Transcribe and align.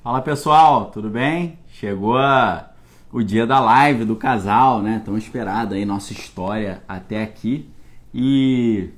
Fala 0.00 0.22
pessoal, 0.22 0.92
tudo 0.92 1.10
bem? 1.10 1.58
Chegou 1.66 2.16
a, 2.16 2.70
o 3.12 3.20
dia 3.20 3.44
da 3.44 3.58
live 3.58 4.04
do 4.04 4.14
casal, 4.14 4.80
né? 4.80 5.02
Tão 5.04 5.18
esperado 5.18 5.74
aí 5.74 5.84
nossa 5.84 6.12
história 6.12 6.80
até 6.88 7.20
aqui. 7.20 7.68
E 8.14 8.90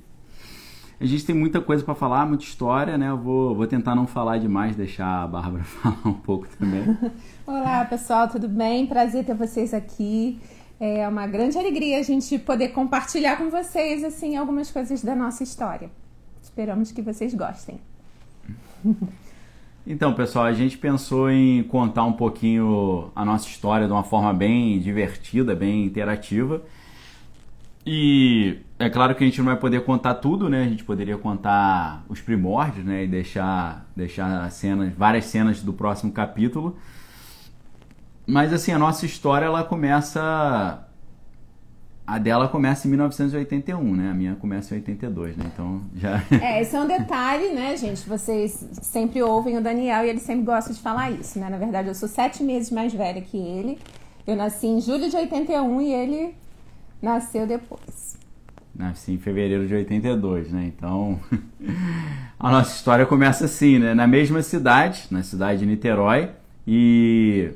a 1.01 1.07
gente 1.07 1.25
tem 1.25 1.35
muita 1.35 1.59
coisa 1.59 1.83
para 1.83 1.95
falar, 1.95 2.27
muita 2.27 2.45
história, 2.45 2.99
né? 2.99 3.09
Eu 3.09 3.17
vou, 3.17 3.55
vou 3.55 3.67
tentar 3.67 3.95
não 3.95 4.07
falar 4.07 4.37
demais, 4.37 4.77
deixar 4.77 5.23
a 5.23 5.27
Bárbara 5.27 5.65
falar 5.65 6.07
um 6.07 6.13
pouco 6.13 6.47
também. 6.59 6.83
Olá 7.47 7.83
pessoal, 7.87 8.29
tudo 8.29 8.47
bem? 8.47 8.87
Prazer 8.87 9.25
ter 9.25 9.35
vocês 9.35 9.73
aqui. 9.73 10.39
É 10.79 11.09
uma 11.09 11.27
grande 11.27 11.59
alegria 11.59 11.99
a 11.99 12.03
gente 12.03 12.39
poder 12.39 12.69
compartilhar 12.69 13.37
com 13.37 13.49
vocês 13.49 14.05
assim 14.05 14.37
algumas 14.37 14.71
coisas 14.71 15.03
da 15.03 15.17
nossa 15.17 15.43
história. 15.43 15.91
Esperamos 16.43 16.93
que 16.93 17.01
vocês 17.01 17.35
gostem. 17.35 17.81
Então, 19.87 20.13
pessoal, 20.13 20.45
a 20.45 20.53
gente 20.53 20.77
pensou 20.77 21.31
em 21.31 21.63
contar 21.65 22.05
um 22.05 22.13
pouquinho 22.13 23.11
a 23.15 23.25
nossa 23.25 23.49
história 23.49 23.87
de 23.87 23.93
uma 23.93 24.05
forma 24.05 24.33
bem 24.33 24.79
divertida, 24.79 25.55
bem 25.55 25.85
interativa. 25.85 26.63
E 27.85 28.59
é 28.79 28.91
claro 28.91 29.15
que 29.15 29.25
a 29.25 29.27
gente 29.27 29.39
não 29.39 29.47
vai 29.47 29.57
poder 29.57 29.85
contar 29.85 30.15
tudo, 30.17 30.49
né? 30.51 30.65
A 30.65 30.69
gente 30.69 30.85
poderia 30.85 31.17
contar 31.17 32.05
os 32.09 32.21
primórdios, 32.21 32.85
né? 32.85 33.05
E 33.05 33.09
deixar, 33.09 33.87
deixar 33.97 34.51
cenas, 34.51 34.93
várias 34.95 35.25
cenas 35.25 35.63
do 35.63 35.73
próximo 35.73 36.13
capítulo. 36.13 36.77
Mas 38.27 38.53
assim, 38.53 38.71
a 38.71 38.79
nossa 38.79 39.07
história 39.07 39.47
ela 39.47 39.65
começa 39.65 40.87
a 42.11 42.19
dela 42.19 42.49
começa 42.49 42.89
em 42.89 42.91
1981, 42.91 43.95
né? 43.95 44.11
A 44.11 44.15
minha 44.15 44.35
começa 44.35 44.75
em 44.75 44.79
82, 44.79 45.37
né? 45.37 45.45
Então 45.55 45.81
já. 45.95 46.21
É, 46.43 46.61
esse 46.61 46.75
é 46.75 46.81
um 46.81 46.87
detalhe, 46.89 47.51
né, 47.51 47.77
gente? 47.77 48.09
Vocês 48.09 48.67
sempre 48.83 49.23
ouvem 49.23 49.57
o 49.57 49.61
Daniel 49.61 50.05
e 50.05 50.09
ele 50.09 50.19
sempre 50.19 50.45
gosta 50.45 50.75
de 50.75 50.81
falar 50.81 51.13
isso, 51.13 51.39
né? 51.39 51.49
Na 51.49 51.57
verdade, 51.57 51.87
eu 51.87 51.95
sou 51.95 52.09
sete 52.09 52.43
meses 52.43 52.69
mais 52.73 52.93
velha 52.93 53.23
que 53.23 53.37
ele. 53.37 53.79
Eu 54.27 54.35
nasci 54.35 54.67
em 54.67 54.81
julho 54.81 55.09
de 55.09 55.15
81 55.15 55.81
e 55.83 55.93
ele 55.93 56.35
nasceu 57.01 57.47
depois. 57.47 58.19
Nasci 58.75 59.13
em 59.13 59.19
fevereiro 59.19 59.69
de 59.69 59.75
82, 59.75 60.51
né? 60.51 60.65
Então 60.67 61.21
a 62.41 62.51
nossa 62.51 62.75
história 62.75 63.07
começa 63.07 63.45
assim, 63.45 63.79
né? 63.79 63.95
Na 63.95 64.09
mesma 64.09 64.43
cidade, 64.43 65.07
na 65.13 65.23
cidade 65.23 65.61
de 65.61 65.67
Niterói. 65.67 66.31
E 66.67 67.53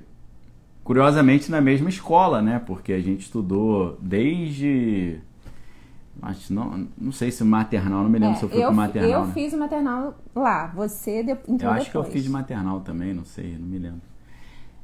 curiosamente 0.84 1.50
na 1.50 1.60
mesma 1.60 1.88
escola, 1.88 2.40
né? 2.42 2.60
Porque 2.64 2.92
a 2.92 3.00
gente 3.00 3.22
estudou 3.22 3.98
desde 4.00 5.18
não, 6.48 6.86
não 6.96 7.12
sei 7.12 7.30
se 7.30 7.42
maternal, 7.44 8.02
não 8.04 8.10
me 8.10 8.18
lembro 8.18 8.36
É, 8.36 8.38
se 8.38 8.44
eu 8.44 8.48
fui 8.48 8.60
eu, 8.62 8.66
pro 8.68 8.76
maternal. 8.76 9.10
eu 9.10 9.26
né? 9.26 9.32
fiz 9.34 9.52
o 9.52 9.58
maternal 9.58 10.14
lá, 10.34 10.68
você 10.68 11.22
de, 11.22 11.32
entrou 11.32 11.58
Eu 11.60 11.70
acho 11.70 11.90
que 11.90 11.96
eu 11.96 12.02
depois. 12.02 12.22
fiz 12.22 12.30
maternal 12.30 12.80
também, 12.80 13.12
não 13.12 13.24
sei, 13.24 13.56
não 13.58 13.66
me 13.66 13.78
lembro. 13.78 14.00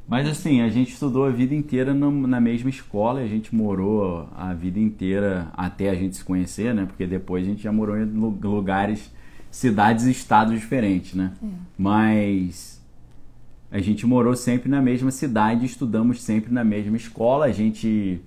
Mas 0.09 0.29
assim, 0.29 0.61
a 0.61 0.69
gente 0.69 0.93
estudou 0.93 1.25
a 1.25 1.31
vida 1.31 1.55
inteira 1.55 1.95
no- 1.95 2.27
na 2.27 2.41
mesma 2.41 2.69
escola, 2.69 3.23
e 3.23 3.25
a 3.25 3.29
gente 3.29 3.55
morou 3.55 4.29
a 4.37 4.53
vida 4.53 4.81
inteira 4.81 5.49
até 5.57 5.89
a 5.89 5.95
gente 5.95 6.17
se 6.17 6.25
conhecer, 6.25 6.75
né? 6.75 6.85
Porque 6.85 7.07
depois 7.07 7.45
a 7.47 7.49
gente 7.49 7.63
já 7.63 7.71
morou 7.73 7.97
em 7.97 8.05
lu- 8.05 8.37
lugares, 8.43 9.11
cidades 9.51 10.07
e 10.07 10.11
estados 10.11 10.59
diferentes, 10.59 11.15
né? 11.15 11.33
Mas 11.79 12.70
a 13.71 13.79
gente 13.81 14.07
morou 14.07 14.35
sempre 14.35 14.69
na 14.69 14.83
mesma 14.83 15.11
cidade, 15.11 15.65
estudamos 15.65 16.23
sempre 16.23 16.53
na 16.53 16.65
mesma 16.65 16.97
escola, 16.97 17.47
a 17.47 17.53
gente 17.53 18.21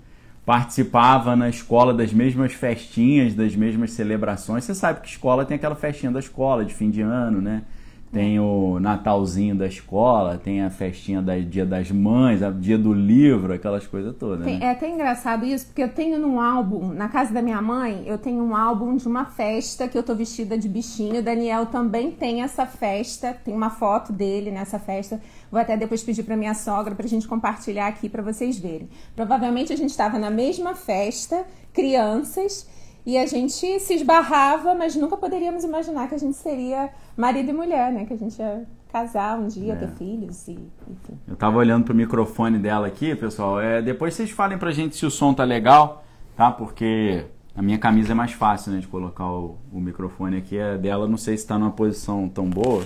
participava 0.46 1.36
na 1.36 1.50
escola 1.50 1.94
das 1.94 2.14
mesmas 2.14 2.54
festinhas, 2.54 3.34
das 3.34 3.56
mesmas 3.56 3.92
celebrações. 3.92 4.64
Você 4.64 4.76
sabe 4.76 5.02
que 5.02 5.08
escola 5.08 5.46
tem 5.46 5.56
aquela 5.56 5.76
festinha 5.76 6.12
da 6.12 6.20
escola 6.20 6.64
de 6.66 6.74
fim 6.74 6.90
de 6.90 7.02
ano, 7.02 7.42
né? 7.42 7.64
Tem 8.14 8.39
o 8.39 8.80
Natalzinho 8.80 9.56
da 9.56 9.66
escola, 9.66 10.38
tem 10.38 10.61
a 10.61 10.69
festinha 10.69 11.19
da 11.19 11.36
Dia 11.39 11.66
das 11.66 11.89
Mães, 11.89 12.44
a 12.44 12.52
Dia 12.52 12.78
do 12.78 12.94
Livro, 12.94 13.52
aquelas 13.52 13.88
coisas 13.88 14.16
todas, 14.16 14.45
né? 14.45 14.59
é 14.61 14.69
até 14.69 14.88
engraçado 14.88 15.44
isso, 15.44 15.66
porque 15.66 15.81
eu 15.81 15.89
tenho 15.89 16.19
num 16.19 16.39
álbum, 16.39 16.94
na 16.94 17.09
casa 17.09 17.34
da 17.34 17.41
minha 17.41 17.59
mãe, 17.59 18.03
eu 18.06 18.19
tenho 18.19 18.44
um 18.44 18.56
álbum 18.56 18.96
de 18.96 19.07
uma 19.07 19.25
festa 19.25 19.88
que 19.88 19.97
eu 19.97 20.03
tô 20.03 20.13
vestida 20.13 20.56
de 20.56 20.69
bichinho. 20.69 21.22
O 21.22 21.23
Daniel 21.23 21.66
também 21.66 22.12
tem 22.12 22.44
essa 22.44 22.68
festa, 22.68 23.34
tem 23.44 23.52
uma 23.52 23.72
foto 23.72 24.13
dele 24.13 24.52
nessa 24.52 24.78
festa. 24.78 25.19
Vou 25.52 25.59
até 25.59 25.75
depois 25.75 26.03
pedir 26.03 26.22
pra 26.22 26.38
minha 26.38 26.53
sogra 26.53 26.94
pra 26.94 27.07
gente 27.07 27.28
compartilhar 27.28 27.88
aqui 27.88 28.07
pra 28.07 28.22
vocês 28.22 28.59
verem. 28.59 28.88
Provavelmente 29.16 29.73
a 29.73 29.75
gente 29.75 29.90
estava 29.90 30.19
na 30.19 30.29
mesma 30.29 30.75
festa, 30.75 31.46
crianças, 31.73 32.68
e 33.06 33.18
a 33.18 33.25
gente 33.25 33.80
se 33.80 33.94
esbarrava, 33.94 34.74
mas 34.75 34.96
nunca 34.96 35.18
poderíamos 35.18 35.64
imaginar 35.64 36.08
que 36.08 36.16
a 36.16 36.18
gente 36.18 36.38
seria 36.38 36.90
marido 37.18 37.50
e 37.50 37.53
mulher, 37.53 37.91
né? 37.91 38.06
Que 38.06 38.14
a 38.14 38.18
gente 38.18 38.38
ia 38.40 38.64
casar 38.91 39.38
um 39.40 39.47
dia, 39.47 39.74
É. 39.74 39.75
ter 39.75 39.88
filhos 39.90 40.47
e 40.47 40.52
enfim. 40.52 41.19
Eu 41.28 41.36
tava 41.36 41.58
olhando 41.58 41.84
pro 41.84 41.96
microfone 41.96 42.58
dela 42.59 42.88
aqui, 42.88 43.14
pessoal. 43.16 43.59
É, 43.59 43.81
depois 43.81 44.14
vocês 44.14 44.30
falem 44.31 44.58
pra 44.58 44.72
gente 44.72 44.96
se 44.96 45.06
o 45.06 45.12
som 45.12 45.34
tá 45.34 45.44
legal, 45.44 46.03
tá? 46.38 46.52
Porque 46.52 47.25
a 47.56 47.62
minha 47.62 47.78
camisa 47.78 48.12
é 48.12 48.16
mais 48.16 48.31
fácil, 48.34 48.72
né, 48.72 48.80
de 48.80 48.88
colocar 48.88 49.25
o, 49.30 49.58
o 49.72 49.80
microfone 49.80 50.38
aqui. 50.38 50.59
A 50.59 50.78
dela, 50.78 51.08
não 51.08 51.18
sei 51.18 51.35
se 51.38 51.46
tá 51.46 51.58
numa 51.58 51.72
posição 51.72 52.30
tão 52.30 52.46
boa, 52.50 52.85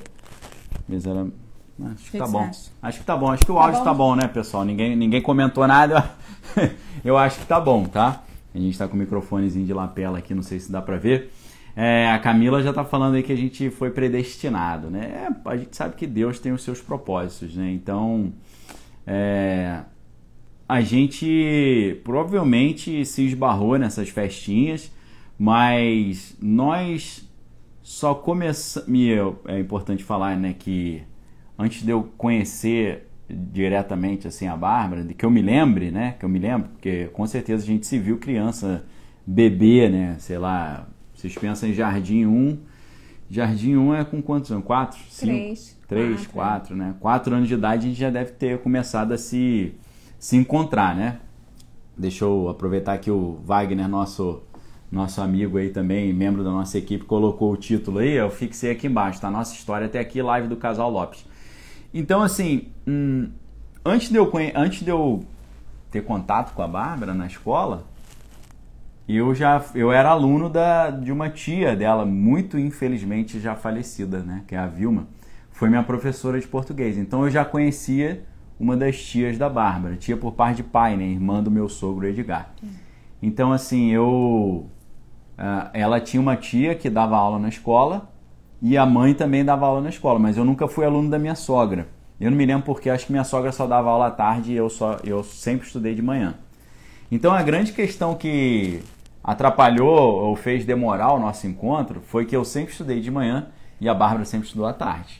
mas 0.88 1.05
ela. 1.05 1.28
Acho 1.94 2.09
que, 2.11 2.17
tá 2.17 2.25
bom. 2.28 2.39
acha? 2.39 2.72
Acho 2.81 2.99
que 3.01 3.05
tá 3.05 3.16
bom. 3.16 3.29
Acho 3.31 3.45
que 3.45 3.51
o 3.51 3.55
Tá 3.55 3.61
áudio 3.61 3.79
bom? 3.79 3.84
tá 3.85 3.94
bom, 3.94 4.16
né, 4.16 4.28
pessoal? 4.28 4.66
Ninguém, 4.66 4.95
ninguém 4.95 5.22
comentou 5.22 5.67
nada. 5.67 6.09
Eu 7.05 7.16
acho 7.17 7.39
que 7.39 7.45
tá 7.45 7.59
bom, 7.59 7.84
tá? 7.85 8.23
A 8.57 8.62
gente 8.62 8.78
tá 8.78 8.88
com 8.88 8.95
o 8.95 9.00
microfonezinho 9.00 9.66
de 9.66 9.73
lapela 9.73 10.18
aqui, 10.18 10.34
não 10.34 10.41
sei 10.41 10.59
se 10.59 10.72
dá 10.72 10.81
pra 10.81 10.97
ver. 10.97 11.31
É, 11.75 12.09
a 12.09 12.18
Camila 12.18 12.62
já 12.63 12.73
tá 12.73 12.84
falando 12.84 13.16
aí 13.16 13.23
que 13.23 13.31
a 13.31 13.38
gente 13.38 13.69
foi 13.69 13.91
predestinado, 13.91 14.90
né? 14.90 15.28
É, 15.45 15.50
a 15.50 15.56
gente 15.56 15.75
sabe 15.78 15.95
que 15.95 16.07
Deus 16.07 16.40
tem 16.40 16.51
os 16.51 16.63
seus 16.63 16.81
propósitos, 16.81 17.56
né? 17.56 17.72
Então, 17.72 18.34
é, 19.06 19.81
a 20.67 20.81
gente 20.81 22.01
provavelmente 22.03 23.06
se 23.06 23.28
esbarrou 23.28 23.78
nessas 23.78 24.09
festinhas, 24.09 24.91
mas 25.38 26.35
nós 26.41 27.29
só 27.84 28.16
começamos. 28.16 28.90
É 29.46 29.59
importante 29.59 30.03
falar, 30.03 30.35
né, 30.35 30.56
que 30.57 31.03
antes 31.59 31.84
de 31.84 31.91
eu 31.91 32.12
conhecer 32.17 33.07
diretamente 33.29 34.27
assim 34.27 34.47
a 34.47 34.55
Bárbara, 34.55 35.03
de 35.03 35.13
que 35.13 35.25
eu 35.25 35.29
me 35.29 35.41
lembre, 35.41 35.91
né, 35.91 36.15
que 36.17 36.25
eu 36.25 36.29
me 36.29 36.39
lembro, 36.39 36.69
porque 36.69 37.09
com 37.13 37.25
certeza 37.27 37.63
a 37.63 37.67
gente 37.67 37.85
se 37.85 37.99
viu 37.99 38.17
criança, 38.17 38.85
bebê, 39.25 39.89
né, 39.89 40.15
sei 40.19 40.38
lá, 40.38 40.88
vocês 41.13 41.35
pensam 41.35 41.69
em 41.69 41.73
Jardim 41.73 42.25
1, 42.25 42.57
Jardim 43.29 43.75
1 43.75 43.95
é 43.95 44.05
com 44.05 44.21
quantos 44.21 44.51
anos? 44.51 44.63
4? 44.66 44.99
5? 45.09 45.25
Três, 45.25 45.77
3, 45.87 46.27
quatro, 46.27 46.75
4, 46.75 46.75
né? 46.75 46.95
4 46.99 47.35
anos 47.35 47.47
de 47.47 47.53
idade 47.53 47.85
a 47.85 47.89
gente 47.89 47.99
já 47.99 48.09
deve 48.09 48.31
ter 48.31 48.59
começado 48.59 49.11
a 49.11 49.17
se, 49.17 49.73
se 50.17 50.37
encontrar, 50.37 50.95
né? 50.95 51.19
Deixa 51.97 52.23
eu 52.23 52.47
aproveitar 52.47 52.97
que 52.99 53.11
o 53.11 53.39
Wagner, 53.43 53.87
nosso, 53.87 54.43
nosso 54.91 55.19
amigo 55.19 55.57
aí 55.57 55.69
também, 55.69 56.13
membro 56.13 56.43
da 56.43 56.51
nossa 56.51 56.77
equipe, 56.77 57.03
colocou 57.03 57.51
o 57.51 57.57
título 57.57 57.99
aí, 57.99 58.13
eu 58.13 58.29
fixei 58.29 58.71
aqui 58.71 58.87
embaixo, 58.87 59.19
tá? 59.19 59.29
Nossa 59.29 59.53
história 59.53 59.87
até 59.87 59.99
aqui, 59.99 60.21
live 60.21 60.47
do 60.47 60.55
Casal 60.55 60.89
Lopes. 60.89 61.25
Então, 61.93 62.21
assim, 62.21 62.67
hum, 62.87 63.29
antes, 63.83 64.09
de 64.09 64.17
eu, 64.17 64.31
antes 64.55 64.83
de 64.83 64.89
eu 64.89 65.23
ter 65.91 66.03
contato 66.03 66.53
com 66.53 66.61
a 66.61 66.67
Bárbara 66.67 67.13
na 67.13 67.27
escola, 67.27 67.85
eu 69.07 69.33
já 69.33 69.63
eu 69.73 69.91
era 69.91 70.09
aluno 70.09 70.49
da, 70.49 70.89
de 70.89 71.11
uma 71.11 71.29
tia 71.29 71.75
dela, 71.75 72.05
muito 72.05 72.59
infelizmente 72.59 73.39
já 73.39 73.55
falecida, 73.55 74.19
né? 74.19 74.43
Que 74.45 74.55
é 74.55 74.57
a 74.57 74.67
Vilma. 74.67 75.07
Foi 75.51 75.69
minha 75.69 75.83
professora 75.83 76.39
de 76.39 76.47
português. 76.47 76.97
Então 76.97 77.23
eu 77.23 77.31
já 77.31 77.45
conhecia 77.45 78.23
uma 78.59 78.75
das 78.75 79.01
tias 79.01 79.37
da 79.37 79.49
Bárbara, 79.49 79.95
tia 79.95 80.17
por 80.17 80.33
parte 80.33 80.57
de 80.57 80.63
pai, 80.63 80.97
né? 80.97 81.05
Irmã 81.05 81.41
do 81.41 81.49
meu 81.49 81.69
sogro 81.69 82.05
Edgar. 82.05 82.53
Então, 83.21 83.51
assim, 83.51 83.91
eu. 83.91 84.69
ah, 85.37 85.69
ela 85.73 85.99
tinha 86.01 86.21
uma 86.21 86.35
tia 86.35 86.75
que 86.75 86.89
dava 86.89 87.15
aula 87.15 87.39
na 87.39 87.49
escola 87.49 88.09
e 88.62 88.78
a 88.78 88.85
mãe 88.85 89.13
também 89.13 89.45
dava 89.45 89.66
aula 89.66 89.81
na 89.81 89.90
escola, 89.90 90.19
mas 90.19 90.38
eu 90.38 90.44
nunca 90.44 90.68
fui 90.68 90.85
aluno 90.85 91.09
da 91.09 91.19
minha 91.19 91.35
sogra. 91.35 91.88
Eu 92.20 92.31
não 92.31 92.37
me 92.37 92.46
lembro 92.46 92.66
porque 92.66 92.90
acho 92.90 93.05
que 93.05 93.11
minha 93.11 93.23
sogra 93.23 93.52
só 93.52 93.67
dava 93.67 93.90
aula 93.90 94.08
à 94.08 94.11
tarde 94.11 94.52
e 94.52 94.55
eu, 94.55 94.70
só, 94.70 94.97
eu 95.03 95.23
sempre 95.23 95.67
estudei 95.67 95.93
de 95.93 96.02
manhã. 96.02 96.35
Então 97.11 97.31
a 97.31 97.41
grande 97.43 97.72
questão 97.72 98.16
que 98.16 98.81
atrapalhou 99.23 100.23
ou 100.23 100.35
fez 100.35 100.66
demorar 100.66 101.14
o 101.14 101.20
nosso 101.20 101.46
encontro 101.46 102.02
foi 102.08 102.26
que 102.26 102.35
eu 102.35 102.43
sempre 102.43 102.72
estudei 102.72 102.99
de 102.99 103.11
manhã 103.11 103.47
e 103.79 103.87
a 103.87 103.93
Bárbara 103.93 104.26
sempre 104.26 104.47
estudou 104.47 104.66
à 104.66 104.73
tarde. 104.73 105.20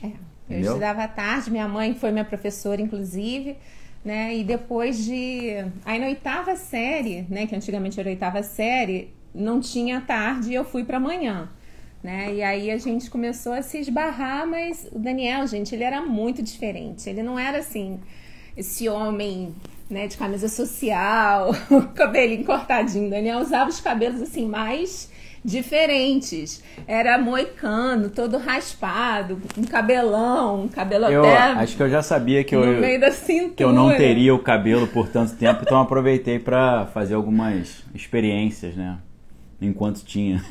É, 0.50 0.56
eu 0.56 0.60
estudava 0.60 1.04
à 1.04 1.08
tarde, 1.08 1.50
minha 1.50 1.68
mãe 1.68 1.94
foi 1.94 2.10
minha 2.10 2.24
professora, 2.24 2.80
inclusive, 2.80 3.56
né? 4.04 4.34
E 4.36 4.42
depois 4.42 5.04
de. 5.04 5.64
Aí 5.84 6.00
na 6.00 6.06
oitava 6.06 6.56
série, 6.56 7.26
né? 7.28 7.46
Que 7.46 7.54
antigamente 7.54 8.00
era 8.00 8.08
oitava 8.08 8.42
série, 8.42 9.14
não 9.34 9.60
tinha 9.60 10.00
tarde 10.00 10.50
e 10.50 10.54
eu 10.54 10.64
fui 10.64 10.84
pra 10.84 10.98
manhã. 10.98 11.48
Né? 12.02 12.34
E 12.34 12.42
aí 12.42 12.70
a 12.70 12.78
gente 12.78 13.10
começou 13.10 13.52
a 13.52 13.62
se 13.62 13.78
esbarrar, 13.78 14.46
mas 14.46 14.86
o 14.92 14.98
Daniel, 14.98 15.46
gente, 15.46 15.74
ele 15.74 15.84
era 15.84 16.00
muito 16.00 16.42
diferente. 16.42 17.08
Ele 17.08 17.22
não 17.22 17.38
era 17.38 17.58
assim, 17.58 17.98
esse 18.56 18.88
homem 18.88 19.54
né, 19.90 20.06
de 20.06 20.16
camisa 20.16 20.48
social, 20.48 21.50
cabelinho 21.94 22.44
cortadinho. 22.44 23.06
O 23.06 23.10
Daniel 23.10 23.40
usava 23.40 23.68
os 23.68 23.80
cabelos 23.80 24.22
assim 24.22 24.46
mais 24.46 25.10
diferentes. 25.44 26.62
Era 26.86 27.18
moicano, 27.18 28.10
todo 28.10 28.36
raspado, 28.36 29.40
um 29.56 29.64
cabelão, 29.64 30.64
um 30.64 30.68
cabelo 30.68 31.06
eu, 31.06 31.22
até 31.24 31.36
acho 31.36 31.76
que 31.76 31.82
eu 31.82 31.90
já 31.90 32.02
sabia 32.02 32.44
que 32.44 32.54
eu, 32.54 32.62
que 33.56 33.64
eu 33.64 33.72
não 33.72 33.88
teria 33.96 34.34
o 34.34 34.38
cabelo 34.38 34.86
por 34.86 35.08
tanto 35.08 35.34
tempo, 35.36 35.62
então 35.62 35.80
aproveitei 35.80 36.38
para 36.38 36.86
fazer 36.86 37.14
algumas 37.14 37.82
experiências, 37.94 38.76
né? 38.76 38.98
Enquanto 39.60 40.04
tinha. 40.04 40.44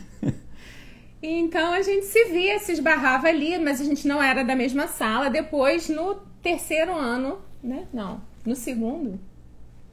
Então 1.30 1.74
a 1.74 1.82
gente 1.82 2.06
se 2.06 2.24
via, 2.26 2.58
se 2.58 2.72
esbarrava 2.72 3.28
ali, 3.28 3.60
mas 3.60 3.82
a 3.82 3.84
gente 3.84 4.08
não 4.08 4.24
era 4.24 4.46
da 4.46 4.56
mesma 4.56 4.88
sala. 4.88 5.30
Depois, 5.30 5.90
no 5.90 6.16
terceiro 6.42 6.94
ano, 6.94 7.40
né? 7.62 7.86
Não, 7.94 8.22
no 8.46 8.56
segundo. 8.56 9.20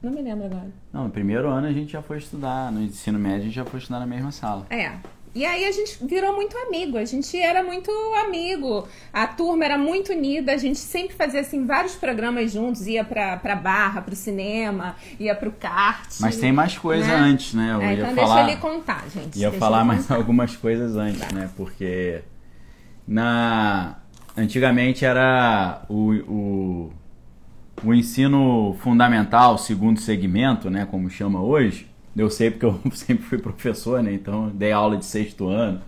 Não 0.01 0.11
me 0.11 0.21
lembro 0.21 0.45
agora. 0.45 0.71
Não, 0.93 1.03
no 1.05 1.09
primeiro 1.09 1.49
ano 1.49 1.67
a 1.67 1.73
gente 1.73 1.91
já 1.91 2.01
foi 2.01 2.19
estudar, 2.19 2.71
no 2.71 2.81
ensino 2.81 3.19
médio 3.19 3.41
a 3.41 3.43
gente 3.45 3.55
já 3.55 3.65
foi 3.65 3.79
estudar 3.79 3.99
na 3.99 4.05
mesma 4.05 4.31
sala. 4.31 4.65
É. 4.69 4.93
E 5.35 5.45
aí 5.45 5.65
a 5.65 5.71
gente 5.73 5.97
virou 6.01 6.33
muito 6.33 6.57
amigo, 6.57 6.97
a 6.97 7.03
gente 7.03 7.37
era 7.37 7.61
muito 7.61 7.91
amigo, 8.25 8.87
a 9.11 9.27
turma 9.27 9.65
era 9.65 9.77
muito 9.77 10.13
unida, 10.13 10.53
a 10.53 10.57
gente 10.57 10.79
sempre 10.79 11.13
fazia 11.13 11.41
assim 11.41 11.65
vários 11.65 11.93
programas 11.93 12.53
juntos, 12.53 12.87
ia 12.87 13.03
pra, 13.03 13.35
pra 13.35 13.53
barra, 13.53 14.01
pro 14.01 14.15
cinema, 14.15 14.95
ia 15.19 15.35
pro 15.35 15.51
kart. 15.51 16.07
Mas 16.21 16.37
tem 16.37 16.53
mais 16.53 16.77
coisa 16.77 17.05
né? 17.05 17.15
antes, 17.15 17.53
né? 17.53 17.71
Eu 17.73 17.81
É, 17.81 17.93
então 17.95 18.15
falar, 18.15 18.35
deixa 18.35 18.51
ele 18.51 18.61
contar, 18.61 19.03
gente. 19.13 19.37
ia 19.37 19.49
deixa 19.49 19.59
falar 19.59 19.83
mais 19.83 20.09
algumas 20.09 20.55
coisas 20.55 20.95
antes, 20.95 21.29
né? 21.33 21.49
Porque 21.57 22.21
na 23.05 23.97
antigamente 24.37 25.03
era 25.03 25.81
o, 25.89 26.13
o, 26.13 26.93
o 27.83 27.93
ensino 27.93 28.77
fundamental, 28.79 29.57
segundo 29.57 29.99
segmento, 29.99 30.69
né? 30.69 30.87
Como 30.89 31.09
chama 31.09 31.41
hoje. 31.41 31.93
Eu 32.15 32.29
sei 32.29 32.51
porque 32.51 32.65
eu 32.65 32.79
sempre 32.93 33.25
fui 33.25 33.37
professor, 33.37 34.01
né? 34.01 34.13
Então 34.13 34.49
dei 34.49 34.71
aula 34.71 34.97
de 34.97 35.05
sexto 35.05 35.47
ano, 35.47 35.81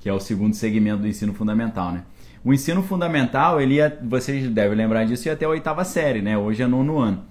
que 0.00 0.08
é 0.08 0.12
o 0.12 0.20
segundo 0.20 0.54
segmento 0.54 1.02
do 1.02 1.08
ensino 1.08 1.34
fundamental, 1.34 1.92
né? 1.92 2.02
O 2.44 2.52
ensino 2.52 2.82
fundamental, 2.82 3.60
ele 3.60 3.74
ia, 3.74 3.98
vocês 4.02 4.48
devem 4.50 4.76
lembrar 4.76 5.04
disso, 5.04 5.28
ia 5.28 5.32
até 5.32 5.46
a 5.46 5.48
oitava 5.48 5.82
série, 5.84 6.20
né? 6.20 6.36
Hoje 6.36 6.62
é 6.62 6.66
nono 6.66 6.98
ano. 6.98 7.24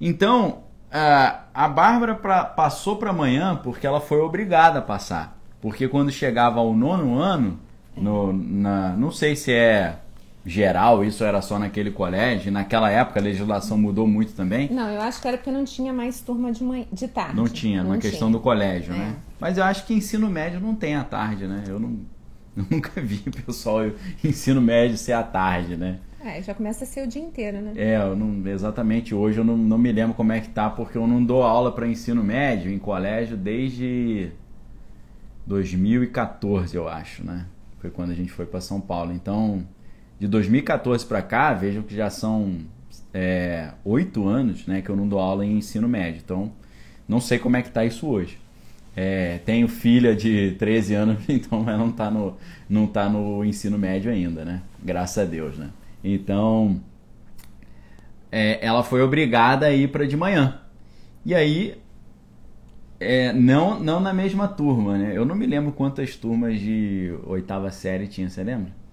Então, 0.00 0.62
a, 0.90 1.68
Bárbara 1.68 2.14
pra, 2.14 2.44
passou 2.44 2.96
para 2.96 3.10
amanhã 3.10 3.56
porque 3.56 3.86
ela 3.86 4.00
foi 4.00 4.20
obrigada 4.20 4.78
a 4.78 4.82
passar. 4.82 5.38
Porque 5.60 5.88
quando 5.88 6.10
chegava 6.10 6.60
ao 6.60 6.74
nono 6.74 7.18
ano, 7.18 7.58
no, 7.96 8.32
na, 8.32 8.90
não 8.96 9.10
sei 9.10 9.34
se 9.34 9.52
é 9.52 9.98
geral, 10.46 11.04
isso 11.04 11.24
era 11.24 11.40
só 11.40 11.58
naquele 11.58 11.90
colégio, 11.90 12.52
naquela 12.52 12.90
época 12.90 13.18
a 13.18 13.22
legislação 13.22 13.78
mudou 13.78 14.06
muito 14.06 14.32
também. 14.34 14.68
Não, 14.70 14.88
eu 14.90 15.00
acho 15.00 15.20
que 15.20 15.26
era 15.28 15.36
porque 15.38 15.50
não 15.50 15.64
tinha 15.64 15.92
mais 15.92 16.20
turma 16.20 16.52
de, 16.52 16.62
manhã, 16.62 16.84
de 16.92 17.08
tarde. 17.08 17.34
Não 17.36 17.48
tinha, 17.48 17.82
Não 17.82 17.90
na 17.92 17.98
questão 17.98 18.28
tinha. 18.28 18.38
do 18.38 18.40
colégio, 18.40 18.92
É. 18.94 18.98
né? 18.98 19.16
Mas 19.40 19.56
eu 19.58 19.64
acho 19.64 19.86
que 19.86 19.94
ensino 19.94 20.28
médio 20.28 20.60
não 20.60 20.74
tem 20.74 20.94
à 20.96 21.04
tarde, 21.04 21.46
né? 21.46 21.64
Eu 21.66 21.78
não, 21.80 21.98
nunca 22.70 23.00
vi 23.00 23.18
pessoal 23.18 23.80
ensino 24.22 24.60
médio 24.60 24.96
ser 24.98 25.12
à 25.12 25.22
tarde, 25.22 25.76
né? 25.76 25.98
É, 26.22 26.40
já 26.42 26.54
começa 26.54 26.84
a 26.84 26.86
ser 26.86 27.06
o 27.06 27.06
dia 27.06 27.20
inteiro, 27.22 27.60
né? 27.60 27.72
É, 27.76 27.96
eu 27.98 28.16
não, 28.16 28.46
exatamente 28.50 29.14
hoje 29.14 29.38
eu 29.38 29.44
não, 29.44 29.56
não 29.58 29.76
me 29.76 29.92
lembro 29.92 30.14
como 30.14 30.32
é 30.32 30.40
que 30.40 30.48
tá, 30.48 30.70
porque 30.70 30.96
eu 30.96 31.06
não 31.06 31.22
dou 31.22 31.42
aula 31.42 31.70
para 31.72 31.86
ensino 31.86 32.22
médio 32.24 32.70
em 32.72 32.78
colégio 32.78 33.36
desde 33.36 34.30
2014, 35.46 36.74
eu 36.76 36.88
acho, 36.88 37.24
né? 37.24 37.46
Foi 37.78 37.90
quando 37.90 38.10
a 38.10 38.14
gente 38.14 38.32
foi 38.32 38.46
para 38.46 38.60
São 38.60 38.80
Paulo. 38.80 39.12
Então, 39.12 39.66
de 40.18 40.28
2014 40.28 41.04
para 41.06 41.22
cá, 41.22 41.52
vejam 41.52 41.82
que 41.82 41.94
já 41.94 42.08
são 42.10 42.58
é, 43.12 43.70
oito 43.84 44.26
anos, 44.26 44.66
né, 44.66 44.82
que 44.82 44.88
eu 44.88 44.96
não 44.96 45.08
dou 45.08 45.18
aula 45.18 45.44
em 45.44 45.58
ensino 45.58 45.88
médio. 45.88 46.20
Então, 46.24 46.52
não 47.08 47.20
sei 47.20 47.38
como 47.38 47.56
é 47.56 47.62
que 47.62 47.70
tá 47.70 47.84
isso 47.84 48.06
hoje. 48.06 48.38
É, 48.96 49.38
tenho 49.44 49.66
filha 49.66 50.14
de 50.14 50.52
13 50.52 50.94
anos, 50.94 51.18
então 51.28 51.68
ela 51.68 51.78
não 51.78 51.90
tá 51.90 52.10
no, 52.10 52.36
não 52.68 52.86
tá 52.86 53.08
no 53.08 53.44
ensino 53.44 53.78
médio 53.78 54.10
ainda, 54.10 54.44
né? 54.44 54.62
Graças 54.82 55.18
a 55.18 55.24
Deus, 55.28 55.56
né? 55.58 55.70
Então, 56.02 56.80
é, 58.30 58.64
ela 58.64 58.82
foi 58.82 59.02
obrigada 59.02 59.66
a 59.66 59.72
ir 59.72 59.88
para 59.88 60.06
de 60.06 60.16
manhã. 60.16 60.60
E 61.24 61.34
aí, 61.34 61.76
é, 63.00 63.32
não, 63.32 63.80
não 63.80 64.00
na 64.00 64.12
mesma 64.12 64.46
turma, 64.46 64.98
né? 64.98 65.12
Eu 65.16 65.24
não 65.24 65.34
me 65.34 65.46
lembro 65.46 65.72
quantas 65.72 66.16
turmas 66.16 66.58
de 66.60 67.14
oitava 67.26 67.70
série 67.70 68.06
tinha, 68.06 68.28
você 68.28 68.42
lembra? 68.42 68.83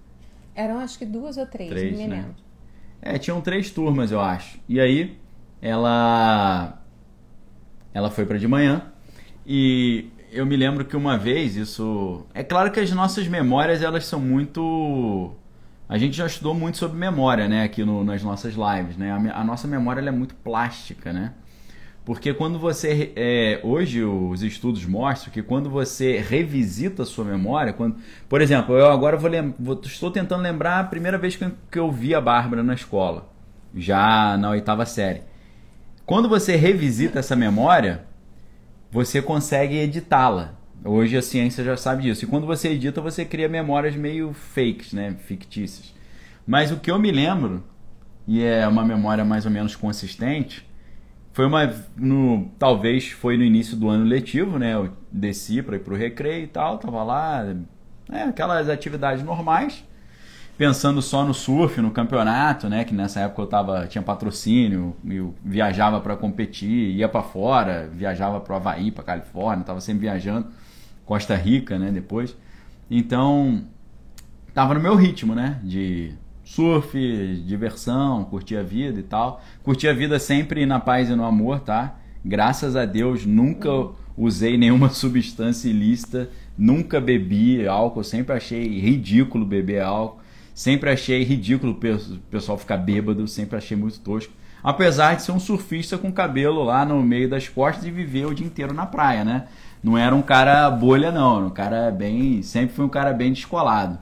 Eram 0.55 0.79
acho 0.79 0.97
que 0.97 1.05
duas 1.05 1.37
ou 1.37 1.45
três, 1.45 1.69
Três, 1.69 1.91
não 1.91 1.97
me 1.97 2.07
né? 2.07 2.15
lembro. 2.17 2.35
É, 3.01 3.17
tinham 3.17 3.41
três 3.41 3.71
turmas, 3.71 4.11
eu 4.11 4.21
acho. 4.21 4.59
E 4.69 4.79
aí, 4.79 5.17
ela 5.61 6.79
ela 7.93 8.09
foi 8.09 8.25
para 8.25 8.37
de 8.37 8.47
manhã 8.47 8.91
e 9.45 10.09
eu 10.31 10.45
me 10.45 10.55
lembro 10.55 10.85
que 10.85 10.95
uma 10.95 11.17
vez 11.17 11.55
isso, 11.55 12.25
é 12.33 12.43
claro 12.43 12.71
que 12.71 12.79
as 12.79 12.91
nossas 12.91 13.27
memórias 13.27 13.81
elas 13.81 14.05
são 14.05 14.19
muito 14.19 15.33
a 15.89 15.97
gente 15.97 16.15
já 16.15 16.25
estudou 16.25 16.53
muito 16.53 16.77
sobre 16.77 16.97
memória, 16.97 17.49
né, 17.49 17.63
aqui 17.63 17.83
no- 17.83 18.03
nas 18.03 18.23
nossas 18.23 18.53
lives, 18.55 18.95
né? 18.97 19.11
A, 19.11 19.41
a 19.41 19.43
nossa 19.43 19.67
memória 19.67 19.99
ela 19.99 20.07
é 20.09 20.11
muito 20.11 20.33
plástica, 20.35 21.11
né? 21.11 21.33
Porque 22.03 22.33
quando 22.33 22.57
você. 22.57 23.11
é, 23.15 23.59
hoje 23.63 24.03
os 24.03 24.41
estudos 24.41 24.85
mostram 24.85 25.31
que 25.31 25.41
quando 25.43 25.69
você 25.69 26.17
revisita 26.19 27.03
a 27.03 27.05
sua 27.05 27.23
memória, 27.23 27.73
quando, 27.73 27.97
por 28.27 28.41
exemplo, 28.41 28.75
eu 28.75 28.89
agora 28.89 29.15
vou, 29.17 29.29
vou- 29.59 29.81
estou 29.83 30.09
tentando 30.09 30.41
lembrar 30.41 30.79
a 30.79 30.83
primeira 30.83 31.17
vez 31.17 31.35
que 31.35 31.43
eu, 31.43 31.51
que 31.71 31.79
eu 31.79 31.91
vi 31.91 32.15
a 32.15 32.21
Bárbara 32.21 32.63
na 32.63 32.73
escola, 32.73 33.29
já 33.75 34.35
na 34.37 34.49
oitava 34.49 34.85
série. 34.85 35.21
Quando 36.05 36.27
você 36.27 36.55
revisita 36.55 37.19
essa 37.19 37.35
memória, 37.35 38.05
você 38.91 39.21
consegue 39.21 39.77
editá-la. 39.77 40.55
Hoje 40.83 41.15
a 41.15 41.21
ciência 41.21 41.63
já 41.63 41.77
sabe 41.77 42.03
disso. 42.03 42.25
E 42.25 42.27
quando 42.27 42.47
você 42.47 42.69
edita, 42.69 42.99
você 42.99 43.23
cria 43.23 43.47
memórias 43.47 43.95
meio 43.95 44.33
fakes, 44.33 44.91
né? 44.93 45.15
Fictícias. 45.25 45.93
Mas 46.45 46.71
o 46.71 46.77
que 46.77 46.89
eu 46.89 46.97
me 46.97 47.11
lembro, 47.11 47.63
e 48.27 48.43
é 48.43 48.67
uma 48.67 48.83
memória 48.83 49.23
mais 49.23 49.45
ou 49.45 49.51
menos 49.51 49.75
consistente, 49.75 50.67
foi 51.33 51.45
uma. 51.45 51.73
No, 51.95 52.51
talvez 52.59 53.09
foi 53.11 53.37
no 53.37 53.43
início 53.43 53.77
do 53.77 53.89
ano 53.89 54.03
letivo, 54.03 54.59
né? 54.59 54.73
Eu 54.73 54.91
desci 55.11 55.61
para 55.61 55.75
ir 55.75 55.79
pro 55.79 55.95
recreio 55.95 56.43
e 56.43 56.47
tal, 56.47 56.77
tava 56.77 57.03
lá. 57.03 57.45
É, 58.11 58.23
aquelas 58.23 58.67
atividades 58.67 59.23
normais. 59.23 59.83
Pensando 60.57 61.01
só 61.01 61.23
no 61.23 61.33
surf, 61.33 61.81
no 61.81 61.89
campeonato, 61.91 62.69
né? 62.69 62.83
Que 62.83 62.93
nessa 62.93 63.21
época 63.21 63.41
eu 63.41 63.47
tava, 63.47 63.87
tinha 63.87 64.01
patrocínio, 64.01 64.95
eu 65.09 65.33
viajava 65.43 65.99
para 66.01 66.15
competir, 66.15 66.91
ia 66.95 67.07
para 67.07 67.23
fora, 67.23 67.89
viajava 67.91 68.39
pro 68.39 68.55
Havaí, 68.55 68.91
pra 68.91 69.03
Califórnia, 69.03 69.65
tava 69.65 69.81
sempre 69.81 70.01
viajando. 70.01 70.47
Costa 71.05 71.35
Rica, 71.35 71.79
né? 71.79 71.89
Depois. 71.91 72.35
Então, 72.89 73.63
tava 74.53 74.73
no 74.73 74.81
meu 74.81 74.95
ritmo, 74.95 75.33
né? 75.33 75.59
De 75.63 76.13
surf, 76.55 76.97
diversão, 77.45 78.25
curtir 78.25 78.57
a 78.57 78.63
vida 78.63 78.99
e 78.99 79.03
tal. 79.03 79.41
Curtir 79.63 79.87
a 79.87 79.93
vida 79.93 80.19
sempre 80.19 80.65
na 80.65 80.79
paz 80.79 81.09
e 81.09 81.15
no 81.15 81.23
amor, 81.23 81.61
tá? 81.61 81.95
Graças 82.23 82.75
a 82.75 82.85
Deus, 82.85 83.25
nunca 83.25 83.69
usei 84.17 84.57
nenhuma 84.57 84.89
substância 84.91 85.69
ilícita, 85.69 86.29
nunca 86.57 86.99
bebi 86.99 87.65
álcool, 87.65 88.03
sempre 88.03 88.35
achei 88.35 88.79
ridículo 88.79 89.45
beber 89.45 89.81
álcool, 89.81 90.19
sempre 90.53 90.89
achei 90.89 91.23
ridículo 91.23 91.71
o 91.71 91.75
pe- 91.75 91.91
o 91.93 92.19
pessoal 92.29 92.57
ficar 92.57 92.77
bêbado, 92.77 93.27
sempre 93.29 93.57
achei 93.57 93.77
muito 93.77 93.99
tosco. 94.01 94.33
Apesar 94.61 95.15
de 95.15 95.23
ser 95.23 95.31
um 95.31 95.39
surfista 95.39 95.97
com 95.97 96.11
cabelo 96.11 96.63
lá 96.63 96.85
no 96.85 97.01
meio 97.01 97.29
das 97.29 97.47
costas 97.47 97.85
e 97.85 97.89
viver 97.91 98.25
o 98.27 98.33
dia 98.35 98.45
inteiro 98.45 98.73
na 98.73 98.85
praia, 98.85 99.23
né? 99.23 99.45
Não 99.81 99.97
era 99.97 100.13
um 100.13 100.21
cara 100.21 100.69
bolha, 100.69 101.11
não. 101.11 101.37
Era 101.37 101.45
um 101.47 101.49
cara 101.49 101.89
bem. 101.89 102.43
Sempre 102.43 102.75
fui 102.75 102.85
um 102.85 102.89
cara 102.89 103.11
bem 103.13 103.33
descolado. 103.33 103.97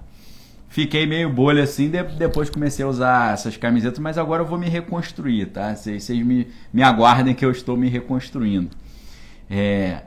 Fiquei 0.70 1.06
meio 1.08 1.30
bolha 1.34 1.64
assim, 1.64 1.90
de- 1.90 2.04
depois 2.04 2.50
comecei 2.50 2.86
a 2.86 2.88
usar 2.88 3.34
essas 3.34 3.58
camisetas, 3.58 3.98
mas 4.00 4.18
agora 4.20 4.44
eu 4.44 4.48
vou 4.48 4.58
me 4.58 4.70
reconstruir, 4.70 5.48
tá? 5.48 5.76
Vocês 5.76 6.08
me, 6.10 6.48
me 6.72 6.84
aguardem 6.84 7.34
que 7.34 7.44
eu 7.44 7.52
estou 7.52 7.76
me 7.76 7.90
reconstruindo. 7.90 8.70
É, 9.50 10.04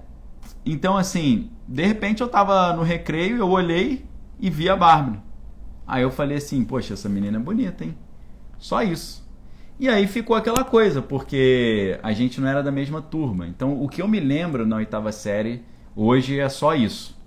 então, 0.64 0.96
assim, 0.96 1.50
de 1.66 1.84
repente 1.84 2.22
eu 2.22 2.28
tava 2.28 2.72
no 2.74 2.82
recreio, 2.82 3.38
eu 3.38 3.48
olhei 3.50 4.04
e 4.38 4.48
vi 4.48 4.68
a 4.68 4.76
Bárbara. 4.76 5.20
Aí 5.86 6.02
eu 6.02 6.10
falei 6.12 6.36
assim, 6.36 6.62
poxa, 6.64 6.94
essa 6.94 7.08
menina 7.08 7.38
é 7.38 7.40
bonita, 7.40 7.84
hein? 7.84 7.96
Só 8.56 8.82
isso. 8.82 9.22
E 9.80 9.88
aí 9.88 10.06
ficou 10.06 10.36
aquela 10.36 10.62
coisa, 10.62 11.02
porque 11.02 11.98
a 12.04 12.12
gente 12.12 12.40
não 12.40 12.46
era 12.48 12.62
da 12.62 12.70
mesma 12.70 13.02
turma. 13.02 13.48
Então, 13.48 13.82
o 13.82 13.88
que 13.88 14.00
eu 14.00 14.06
me 14.06 14.20
lembro 14.20 14.64
na 14.64 14.76
oitava 14.76 15.10
série 15.10 15.62
hoje 15.96 16.38
é 16.38 16.48
só 16.48 16.74
isso. 16.76 17.20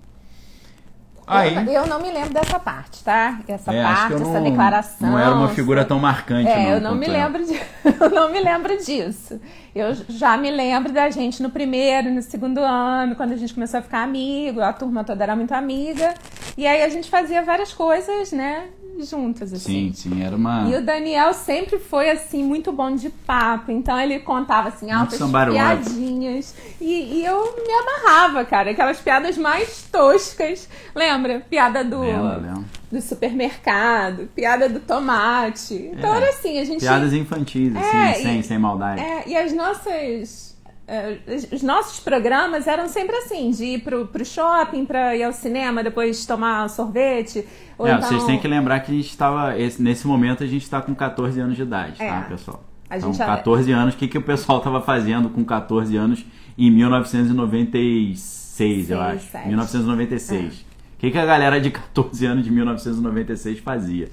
Aí, 1.26 1.56
Eu, 1.56 1.72
eu 1.72 1.86
não 1.86 2.00
me 2.00 2.10
lembro 2.10 2.32
dessa 2.32 2.58
parte, 2.60 3.02
tá? 3.02 3.40
Essa 3.48 3.72
é, 3.74 3.82
parte, 3.82 4.14
essa 4.14 4.24
não, 4.24 4.42
declaração. 4.44 5.10
não 5.10 5.18
era 5.18 5.34
uma 5.34 5.48
figura 5.48 5.84
tão 5.84 5.98
marcante, 5.98 6.48
É, 6.48 6.64
não. 6.64 6.70
eu 6.70 6.80
não 6.80 6.94
me 6.94 7.06
lembro 7.06 7.44
de, 7.44 7.54
eu 8.00 8.10
não 8.10 8.30
me 8.30 8.40
lembro 8.40 8.76
disso. 8.78 9.40
Eu 9.74 9.92
já 10.08 10.36
me 10.36 10.50
lembro 10.50 10.92
da 10.92 11.10
gente 11.10 11.42
no 11.42 11.50
primeiro, 11.50 12.10
no 12.10 12.22
segundo 12.22 12.58
ano, 12.58 13.16
quando 13.16 13.32
a 13.32 13.36
gente 13.36 13.52
começou 13.52 13.78
a 13.80 13.82
ficar 13.82 14.02
amigo, 14.02 14.60
a 14.60 14.72
turma 14.72 15.02
toda 15.02 15.22
era 15.24 15.34
muito 15.34 15.52
amiga. 15.52 16.14
E 16.56 16.66
aí 16.66 16.82
a 16.82 16.88
gente 16.88 17.10
fazia 17.10 17.42
várias 17.42 17.72
coisas, 17.72 18.30
né? 18.32 18.68
Juntas, 19.04 19.52
assim. 19.52 19.90
Sim, 19.90 19.92
sim, 19.94 20.22
era 20.22 20.34
uma. 20.36 20.68
E 20.68 20.76
o 20.76 20.84
Daniel 20.84 21.32
sempre 21.34 21.78
foi, 21.78 22.10
assim, 22.10 22.42
muito 22.44 22.72
bom 22.72 22.94
de 22.94 23.10
papo. 23.10 23.70
Então 23.70 23.98
ele 23.98 24.18
contava, 24.20 24.68
assim, 24.68 24.90
altas 24.90 25.18
piadinhas. 25.20 26.54
E, 26.80 27.18
e 27.20 27.24
eu 27.24 27.54
me 27.56 27.72
amarrava, 27.72 28.44
cara. 28.44 28.70
Aquelas 28.70 28.98
piadas 29.00 29.36
mais 29.36 29.82
toscas. 29.90 30.68
Lembra? 30.94 31.40
Piada 31.48 31.84
do, 31.84 32.02
Ela, 32.02 32.64
do 32.90 33.00
supermercado, 33.00 34.28
piada 34.34 34.68
do 34.68 34.80
tomate. 34.80 35.74
Então 35.92 36.14
É. 36.14 36.16
era 36.18 36.30
assim, 36.30 36.58
a 36.58 36.64
gente. 36.64 36.80
Piadas 36.80 37.12
infantis, 37.12 37.74
assim, 37.76 37.96
É, 37.98 38.14
sem, 38.14 38.40
e- 38.40 38.42
sem 38.42 38.58
maldade. 38.58 39.00
É, 39.00 39.28
e 39.28 39.36
as 39.36 39.52
nossas. 39.52 40.55
Eh, 40.88 41.18
os 41.52 41.62
nossos 41.62 42.00
programas 42.00 42.66
eram 42.66 42.88
sempre 42.88 43.16
assim, 43.16 43.50
de 43.50 43.64
ir 43.64 43.80
pro, 43.82 44.06
pro 44.06 44.24
shopping, 44.24 44.84
pra 44.84 45.16
ir 45.16 45.22
ao 45.24 45.32
cinema, 45.32 45.82
depois 45.82 46.24
tomar 46.26 46.68
sorvete. 46.70 47.46
Ou 47.78 47.86
É, 47.86 47.92
então, 47.94 48.08
vocês 48.08 48.24
têm 48.24 48.38
que 48.38 48.46
lembrar 48.48 48.80
que 48.80 48.92
a 48.92 48.94
gente 48.94 49.08
estava. 49.10 49.58
esse- 49.58 49.82
Nesse 49.82 50.06
momento 50.06 50.44
a 50.44 50.46
gente 50.46 50.62
está 50.62 50.80
com 50.80 50.94
14 50.94 51.40
anos 51.40 51.56
de 51.56 51.62
idade, 51.62 52.00
É. 52.02 52.08
tá, 52.08 52.20
pessoal? 52.22 52.62
A 52.88 52.96
Então, 52.98 53.08
gente 53.10 53.18
já- 53.18 53.26
14 53.26 53.72
anos, 53.72 53.94
o 53.94 53.96
que, 53.96 54.06
que 54.06 54.16
o 54.18 54.22
pessoal 54.22 54.58
estava 54.58 54.80
fazendo 54.80 55.28
com 55.28 55.44
14 55.44 55.96
anos 55.96 56.24
em 56.56 56.70
1996, 56.70 58.90
eu 58.90 58.96
Seis, 58.98 59.00
acho. 59.16 59.26
sete. 59.30 59.48
1996. 59.48 60.60
O 60.60 60.64
que, 60.98 61.10
que 61.10 61.18
a 61.18 61.26
galera 61.26 61.60
de 61.60 61.70
14 61.70 62.24
anos 62.26 62.44
de 62.44 62.50
1996 62.50 63.58
fazia? 63.58 64.08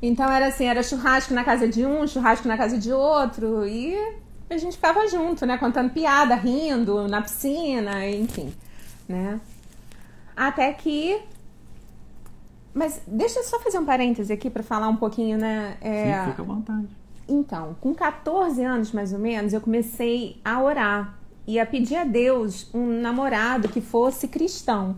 Então 0.00 0.30
era 0.30 0.46
assim, 0.46 0.64
era 0.66 0.82
churrasco 0.82 1.34
na 1.34 1.42
casa 1.44 1.68
de 1.68 1.84
um, 1.84 2.06
churrasco 2.06 2.46
na 2.48 2.56
casa 2.56 2.78
de 2.78 2.90
outro, 2.92 3.66
e 3.66 3.96
a 4.48 4.58
gente 4.58 4.76
ficava 4.76 5.06
junto, 5.08 5.44
né? 5.44 5.58
Contando 5.58 5.90
piada, 5.90 6.34
rindo, 6.34 7.08
na 7.08 7.20
piscina, 7.22 8.08
enfim, 8.08 8.52
né? 9.08 9.40
Até 10.36 10.72
que. 10.72 11.20
Mas 12.72 13.00
deixa 13.06 13.40
eu 13.40 13.44
só 13.44 13.58
fazer 13.58 13.78
um 13.78 13.84
parêntese 13.84 14.32
aqui 14.32 14.50
pra 14.50 14.62
falar 14.62 14.88
um 14.88 14.96
pouquinho, 14.96 15.38
né? 15.38 15.76
É, 15.80 16.24
Sim, 16.24 16.30
fica 16.30 16.42
à 16.42 16.44
vontade. 16.44 16.88
Então, 17.28 17.74
com 17.80 17.94
14 17.94 18.62
anos 18.62 18.92
mais 18.92 19.12
ou 19.12 19.18
menos, 19.18 19.52
eu 19.52 19.60
comecei 19.60 20.40
a 20.44 20.62
orar 20.62 21.18
e 21.46 21.58
a 21.58 21.66
pedir 21.66 21.96
a 21.96 22.04
Deus 22.04 22.68
um 22.74 23.00
namorado 23.00 23.68
que 23.68 23.80
fosse 23.80 24.28
cristão. 24.28 24.96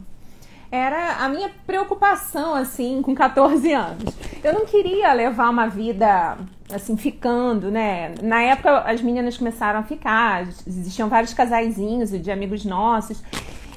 Era 0.71 1.25
a 1.25 1.29
minha 1.29 1.51
preocupação, 1.67 2.55
assim, 2.55 3.01
com 3.01 3.15
14 3.15 3.73
anos. 3.73 4.15
Eu 4.45 4.53
não 4.53 4.67
queria 4.67 5.13
levar 5.13 5.49
uma 5.49 5.67
vida, 5.67 6.37
assim, 6.71 6.97
ficando, 6.97 7.71
né? 7.71 8.15
Na 8.23 8.43
época, 8.43 8.81
as 8.81 9.01
meninas 9.01 9.39
começaram 9.39 9.81
a 9.81 9.83
ficar, 9.83 10.47
existiam 10.67 11.09
vários 11.09 11.33
casaizinhos 11.33 12.11
de 12.11 12.31
amigos 12.31 12.65
nossos. 12.65 13.23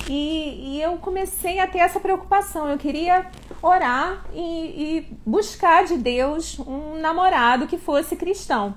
E, 0.10 0.76
e 0.76 0.82
eu 0.82 0.98
comecei 0.98 1.60
a 1.60 1.68
ter 1.68 1.80
essa 1.80 2.00
preocupação. 2.00 2.68
Eu 2.70 2.78
queria 2.78 3.28
orar 3.62 4.26
e, 4.34 4.42
e 4.42 5.18
buscar 5.26 5.86
de 5.86 5.96
Deus 5.96 6.60
um 6.60 7.00
namorado 7.00 7.68
que 7.68 7.78
fosse 7.78 8.18
cristão. 8.18 8.74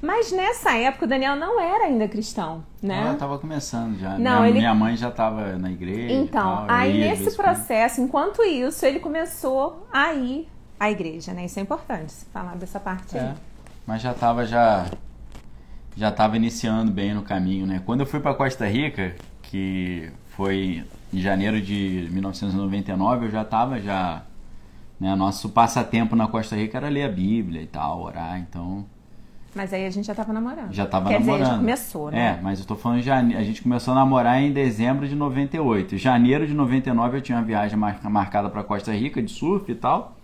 Mas 0.00 0.30
nessa 0.30 0.76
época 0.76 1.04
o 1.06 1.08
Daniel 1.08 1.34
não 1.36 1.60
era 1.60 1.86
ainda 1.86 2.06
cristão, 2.06 2.64
né? 2.80 3.00
Ela 3.00 3.12
estava 3.14 3.38
começando 3.38 3.98
já. 3.98 4.18
Não, 4.18 4.36
minha, 4.38 4.48
ele- 4.48 4.58
minha 4.58 4.74
mãe 4.74 4.96
já 4.96 5.08
estava 5.08 5.56
na 5.58 5.70
igreja. 5.70 6.14
Então, 6.14 6.40
tal, 6.40 6.66
aí 6.68 6.98
ia, 7.00 7.08
nesse 7.08 7.36
processo, 7.36 8.00
enquanto 8.00 8.42
isso, 8.42 8.86
ele 8.86 9.00
começou 9.00 9.88
a 9.92 10.14
ir 10.14 10.48
à 10.78 10.90
igreja, 10.90 11.32
né? 11.32 11.46
Isso 11.46 11.58
é 11.58 11.62
importante, 11.62 12.12
falar 12.32 12.54
dessa 12.56 12.78
parte 12.78 13.18
aí. 13.18 13.24
É, 13.24 13.34
mas 13.86 14.00
já 14.00 14.12
estava 14.12 14.46
já 14.46 14.86
já 15.96 16.10
estava 16.10 16.36
iniciando 16.36 16.92
bem 16.92 17.12
no 17.12 17.22
caminho, 17.22 17.66
né? 17.66 17.82
Quando 17.84 18.00
eu 18.00 18.06
fui 18.06 18.20
para 18.20 18.32
Costa 18.34 18.68
Rica, 18.68 19.16
que 19.42 20.12
foi 20.28 20.84
em 21.12 21.18
janeiro 21.20 21.60
de 21.60 22.08
1999, 22.12 23.26
eu 23.26 23.30
já 23.32 23.42
estava 23.42 23.80
já 23.80 24.22
né, 25.00 25.14
nosso 25.16 25.48
passatempo 25.48 26.14
na 26.14 26.28
Costa 26.28 26.54
Rica 26.54 26.76
era 26.76 26.88
ler 26.88 27.04
a 27.04 27.08
Bíblia 27.08 27.62
e 27.62 27.66
tal, 27.66 28.00
orar, 28.00 28.38
então 28.38 28.84
Mas 29.54 29.72
aí 29.72 29.86
a 29.86 29.90
gente 29.90 30.06
já 30.06 30.14
tava 30.14 30.32
namorando. 30.32 30.72
já 30.72 30.84
estava 30.84 31.08
Quer 31.08 31.18
namorando. 31.20 31.40
dizer, 31.42 31.52
já 31.52 31.58
começou, 31.58 32.10
né? 32.10 32.38
É, 32.38 32.42
mas 32.42 32.60
eu 32.60 32.66
tô 32.66 32.76
falando 32.76 33.00
janeiro, 33.02 33.40
a 33.40 33.44
gente 33.44 33.62
começou 33.62 33.92
a 33.92 33.94
namorar 33.96 34.40
em 34.40 34.52
dezembro 34.52 35.08
de 35.08 35.14
98. 35.16 35.94
Em 35.94 35.98
janeiro 35.98 36.46
de 36.46 36.54
99 36.54 37.16
eu 37.18 37.22
tinha 37.22 37.38
uma 37.38 37.44
viagem 37.44 37.76
mar- 37.76 37.98
marcada 38.10 38.48
para 38.50 38.62
Costa 38.62 38.92
Rica 38.92 39.22
de 39.22 39.30
surf 39.32 39.70
e 39.72 39.74
tal, 39.74 40.16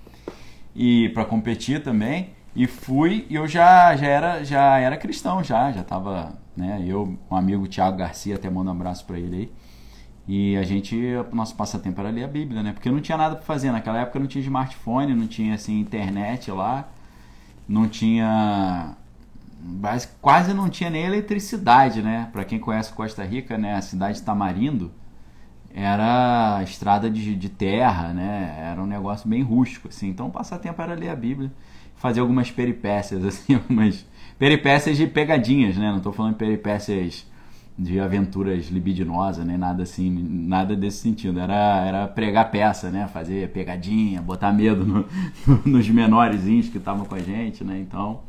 e 0.76 1.08
para 1.10 1.24
competir 1.24 1.82
também. 1.82 2.30
E 2.54 2.66
fui, 2.68 3.26
e 3.28 3.34
eu 3.34 3.48
já 3.48 3.96
já 3.96 4.06
era 4.06 4.44
já 4.44 4.78
era 4.78 4.96
cristão 4.96 5.42
já, 5.42 5.72
já 5.72 5.82
tava, 5.82 6.34
né, 6.56 6.84
eu, 6.86 7.18
um 7.28 7.34
amigo 7.36 7.66
Thiago 7.66 7.96
Garcia, 7.96 8.36
até 8.36 8.48
mando 8.48 8.70
um 8.70 8.74
abraço 8.74 9.04
para 9.06 9.18
ele 9.18 9.36
aí. 9.36 9.52
E 10.28 10.56
a 10.56 10.62
gente, 10.62 10.96
o 11.30 11.34
nosso 11.34 11.54
passatempo 11.56 12.00
era 12.00 12.10
ler 12.10 12.24
a 12.24 12.28
Bíblia, 12.28 12.62
né? 12.62 12.72
Porque 12.72 12.90
não 12.90 13.00
tinha 13.00 13.18
nada 13.18 13.34
para 13.36 13.44
fazer 13.44 13.72
naquela 13.72 13.98
época, 13.98 14.18
não 14.20 14.26
tinha 14.26 14.40
smartphone, 14.42 15.14
não 15.14 15.26
tinha 15.26 15.54
assim 15.54 15.80
internet 15.80 16.50
lá, 16.50 16.88
não 17.68 17.86
tinha 17.88 18.96
quase 20.20 20.52
não 20.54 20.68
tinha 20.68 20.90
nem 20.90 21.04
eletricidade, 21.04 22.02
né? 22.02 22.28
Para 22.32 22.44
quem 22.44 22.58
conhece 22.58 22.92
Costa 22.92 23.24
Rica, 23.24 23.56
né? 23.58 23.74
A 23.74 23.82
cidade 23.82 24.18
de 24.18 24.22
Tamarindo 24.24 24.90
era 25.74 26.60
estrada 26.62 27.10
de, 27.10 27.34
de 27.34 27.48
terra, 27.48 28.12
né? 28.12 28.56
Era 28.72 28.82
um 28.82 28.86
negócio 28.86 29.28
bem 29.28 29.42
rústico, 29.42 29.88
assim. 29.88 30.08
Então, 30.08 30.28
o 30.28 30.30
passatempo 30.30 30.80
era 30.80 30.94
ler 30.94 31.08
a 31.10 31.16
Bíblia, 31.16 31.52
fazer 31.96 32.20
algumas 32.20 32.50
peripécias, 32.50 33.24
assim, 33.26 33.54
algumas 33.54 34.06
peripécias 34.38 34.96
de 34.96 35.06
pegadinhas, 35.06 35.76
né? 35.76 35.90
Não 35.92 36.00
tô 36.00 36.12
falando 36.12 36.34
peripécias 36.36 37.26
de 37.76 37.98
aventuras 37.98 38.66
libidinosas, 38.68 39.44
nem 39.44 39.58
nada 39.58 39.82
assim, 39.82 40.10
nada 40.10 40.76
desse 40.76 40.98
sentido. 40.98 41.40
Era, 41.40 41.84
era 41.86 42.08
pregar 42.08 42.50
peça, 42.50 42.90
né? 42.90 43.08
Fazer 43.08 43.48
pegadinha, 43.50 44.22
botar 44.22 44.52
medo 44.52 44.84
no- 44.84 45.06
nos 45.66 45.88
menorzinhos 45.88 46.68
que 46.68 46.78
estavam 46.78 47.04
com 47.04 47.14
a 47.16 47.20
gente, 47.20 47.64
né? 47.64 47.78
Então, 47.80 48.20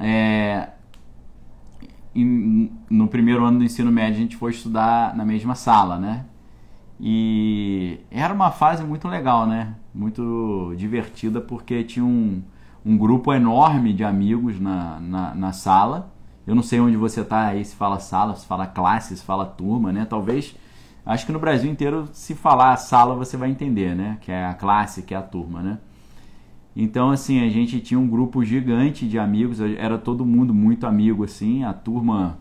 é, 0.00 0.68
no 2.14 3.08
primeiro 3.08 3.44
ano 3.44 3.58
do 3.58 3.64
ensino 3.64 3.90
médio 3.90 4.18
a 4.18 4.20
gente 4.20 4.36
foi 4.36 4.52
estudar 4.52 5.16
na 5.16 5.24
mesma 5.24 5.54
sala, 5.54 5.98
né? 5.98 6.24
E 7.00 7.98
era 8.10 8.32
uma 8.32 8.50
fase 8.50 8.84
muito 8.84 9.08
legal, 9.08 9.46
né? 9.46 9.74
Muito 9.92 10.74
divertida 10.76 11.40
porque 11.40 11.82
tinha 11.82 12.04
um, 12.04 12.42
um 12.84 12.96
grupo 12.96 13.32
enorme 13.32 13.92
de 13.92 14.04
amigos 14.04 14.60
na, 14.60 15.00
na, 15.00 15.34
na 15.34 15.52
sala. 15.52 16.12
Eu 16.46 16.54
não 16.54 16.62
sei 16.62 16.78
onde 16.80 16.96
você 16.96 17.24
tá 17.24 17.46
aí, 17.46 17.64
se 17.64 17.74
fala 17.74 17.98
sala, 17.98 18.36
se 18.36 18.46
fala 18.46 18.66
classe, 18.66 19.16
se 19.16 19.24
fala 19.24 19.46
turma, 19.46 19.92
né? 19.92 20.04
Talvez, 20.04 20.54
acho 21.04 21.26
que 21.26 21.32
no 21.32 21.38
Brasil 21.40 21.70
inteiro, 21.70 22.08
se 22.12 22.34
falar 22.34 22.76
sala, 22.76 23.14
você 23.14 23.36
vai 23.36 23.50
entender, 23.50 23.94
né? 23.96 24.18
Que 24.20 24.30
é 24.30 24.46
a 24.46 24.54
classe, 24.54 25.02
que 25.02 25.14
é 25.14 25.16
a 25.16 25.22
turma, 25.22 25.62
né? 25.62 25.78
Então, 26.76 27.10
assim, 27.10 27.44
a 27.44 27.48
gente 27.48 27.78
tinha 27.80 27.98
um 28.00 28.08
grupo 28.08 28.44
gigante 28.44 29.06
de 29.06 29.18
amigos, 29.18 29.60
era 29.60 29.96
todo 29.96 30.24
mundo 30.26 30.52
muito 30.52 30.86
amigo, 30.86 31.24
assim, 31.24 31.62
a 31.64 31.72
turma 31.72 32.38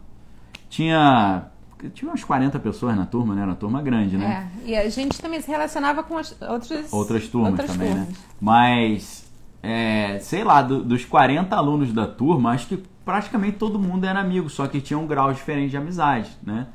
tinha. 0.70 1.46
Tinha 1.94 2.10
umas 2.10 2.24
40 2.24 2.58
pessoas 2.60 2.96
na 2.96 3.06
turma, 3.06 3.36
né? 3.36 3.42
Era 3.42 3.52
uma 3.52 3.58
turma 3.58 3.82
grande, 3.82 4.16
né? 4.18 4.50
É, 4.66 4.70
e 4.70 4.76
a 4.76 4.90
gente 4.90 5.22
também 5.22 5.42
se 5.42 5.52
relacionava 5.52 6.02
com 6.02 6.18
as 6.18 6.34
outras, 6.42 6.92
Outras 6.94 7.28
turmas 7.28 7.52
outras 7.52 7.72
também, 7.72 7.90
né? 7.94 8.06
turmas. 8.06 8.18
Mas, 8.40 9.32
é, 9.62 10.18
sei 10.20 10.44
lá, 10.46 10.62
do- 10.62 10.82
dos 10.84 11.04
40 11.04 11.56
alunos 11.58 11.92
da 11.92 12.08
turma, 12.08 12.52
acho 12.52 12.68
que 12.68 12.82
praticamente 13.04 13.58
todo 13.58 13.78
mundo 13.78 14.06
era 14.06 14.20
amigo, 14.22 14.50
só 14.50 14.66
que 14.66 14.80
tinha 14.80 14.98
um 14.98 15.06
grau 15.06 15.34
diferente 15.34 15.72
de 15.72 15.78
amizade, 15.78 16.30
né? 16.42 16.68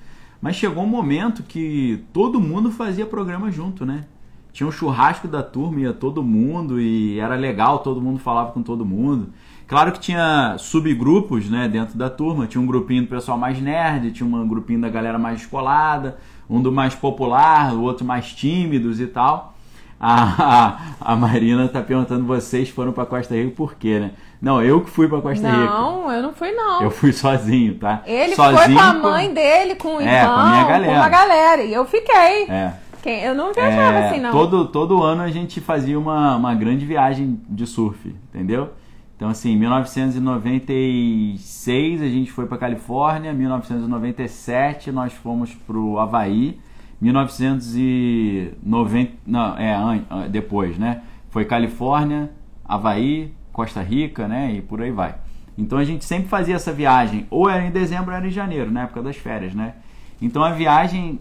Mas 0.42 0.56
chegou 0.56 0.84
um 0.84 0.86
momento 0.86 1.42
que 1.42 2.04
todo 2.12 2.38
mundo 2.38 2.70
fazia 2.70 3.06
programa 3.06 3.50
junto, 3.50 3.86
né? 3.86 4.04
Tinha 4.52 4.66
um 4.66 4.72
churrasco 4.72 5.28
da 5.28 5.42
turma, 5.42 5.80
ia 5.80 5.92
todo 5.92 6.22
mundo 6.22 6.80
e 6.80 7.18
era 7.20 7.34
legal, 7.34 7.78
todo 7.78 8.00
mundo 8.00 8.18
falava 8.18 8.50
com 8.52 8.62
todo 8.62 8.84
mundo. 8.84 9.28
Claro 9.68 9.92
que 9.92 10.00
tinha 10.00 10.56
subgrupos, 10.58 11.48
né, 11.50 11.68
dentro 11.68 11.96
da 11.98 12.08
turma. 12.08 12.46
Tinha 12.46 12.60
um 12.60 12.66
grupinho 12.66 13.02
do 13.02 13.08
pessoal 13.08 13.36
mais 13.38 13.60
nerd, 13.60 14.10
tinha 14.12 14.26
um 14.26 14.48
grupinho 14.48 14.80
da 14.80 14.88
galera 14.88 15.18
mais 15.18 15.38
descolada, 15.38 16.16
um 16.48 16.60
do 16.62 16.72
mais 16.72 16.94
popular, 16.94 17.74
o 17.74 17.82
outro 17.82 18.04
mais 18.04 18.32
tímidos 18.32 18.98
e 19.00 19.06
tal. 19.06 19.54
A, 20.00 20.78
a, 21.02 21.12
a 21.12 21.16
Marina 21.16 21.66
tá 21.68 21.82
perguntando, 21.82 22.24
vocês 22.24 22.68
foram 22.68 22.92
pra 22.92 23.04
Costa 23.04 23.34
Rica 23.34 23.50
por 23.56 23.74
quê, 23.74 23.98
né? 23.98 24.10
Não, 24.40 24.62
eu 24.62 24.80
que 24.80 24.88
fui 24.90 25.08
pra 25.08 25.20
Costa 25.20 25.48
Rica. 25.50 25.64
Não, 25.64 26.10
eu 26.10 26.22
não 26.22 26.32
fui, 26.32 26.52
não. 26.52 26.82
Eu 26.82 26.90
fui 26.90 27.12
sozinho, 27.12 27.74
tá? 27.74 28.02
Ele 28.06 28.34
sozinho 28.36 28.58
foi 28.64 28.74
com 28.74 28.80
a 28.80 28.94
com- 28.94 29.10
mãe 29.10 29.34
dele, 29.34 29.74
com 29.74 29.96
o 29.96 30.00
É, 30.00 30.20
irmão, 30.22 30.34
com 30.34 30.40
a 30.40 30.50
minha 30.50 30.64
galera. 30.64 30.92
uma 30.92 31.08
galera. 31.08 31.62
E 31.64 31.74
eu 31.74 31.84
fiquei. 31.84 32.44
É. 32.48 32.72
Quem- 33.08 33.20
Eu 33.22 33.34
não 33.34 33.54
viajava 33.54 33.98
É, 33.98 34.08
assim, 34.10 34.20
não. 34.20 34.30
Todo, 34.32 34.66
todo 34.66 35.02
ano 35.02 35.22
a 35.22 35.30
gente 35.30 35.60
fazia 35.62 35.98
uma, 35.98 36.36
uma 36.36 36.54
grande 36.54 36.84
viagem 36.84 37.40
de 37.48 37.66
surf, 37.66 38.14
entendeu? 38.28 38.68
Então, 39.16 39.30
assim, 39.30 39.52
em 39.52 39.56
1996 39.56 42.02
a 42.02 42.08
gente 42.08 42.30
foi 42.30 42.44
para 42.46 42.56
Califórnia, 42.58 43.32
1997 43.32 44.92
nós 44.92 45.12
fomos 45.12 45.52
pro 45.54 45.98
Havaí, 45.98 46.58
1990, 47.00 49.12
não, 49.26 49.56
é, 49.56 50.28
depois, 50.28 50.78
né? 50.78 51.02
Foi 51.30 51.44
Califórnia, 51.44 52.30
Havaí, 52.64 53.32
Costa 53.52 53.82
Rica, 53.82 54.26
né? 54.28 54.52
E 54.54 54.60
por 54.62 54.80
aí 54.82 54.90
vai. 54.92 55.16
Então 55.56 55.78
a 55.78 55.84
gente 55.84 56.04
sempre 56.04 56.28
fazia 56.28 56.54
essa 56.54 56.72
viagem, 56.72 57.26
ou 57.30 57.48
era 57.50 57.64
em 57.64 57.70
dezembro 57.70 58.10
ou 58.10 58.16
era 58.16 58.26
em 58.26 58.30
janeiro, 58.30 58.70
na 58.70 58.82
época 58.82 59.02
das 59.02 59.16
férias, 59.16 59.54
né? 59.54 59.74
Então 60.22 60.42
a 60.44 60.50
viagem 60.50 61.18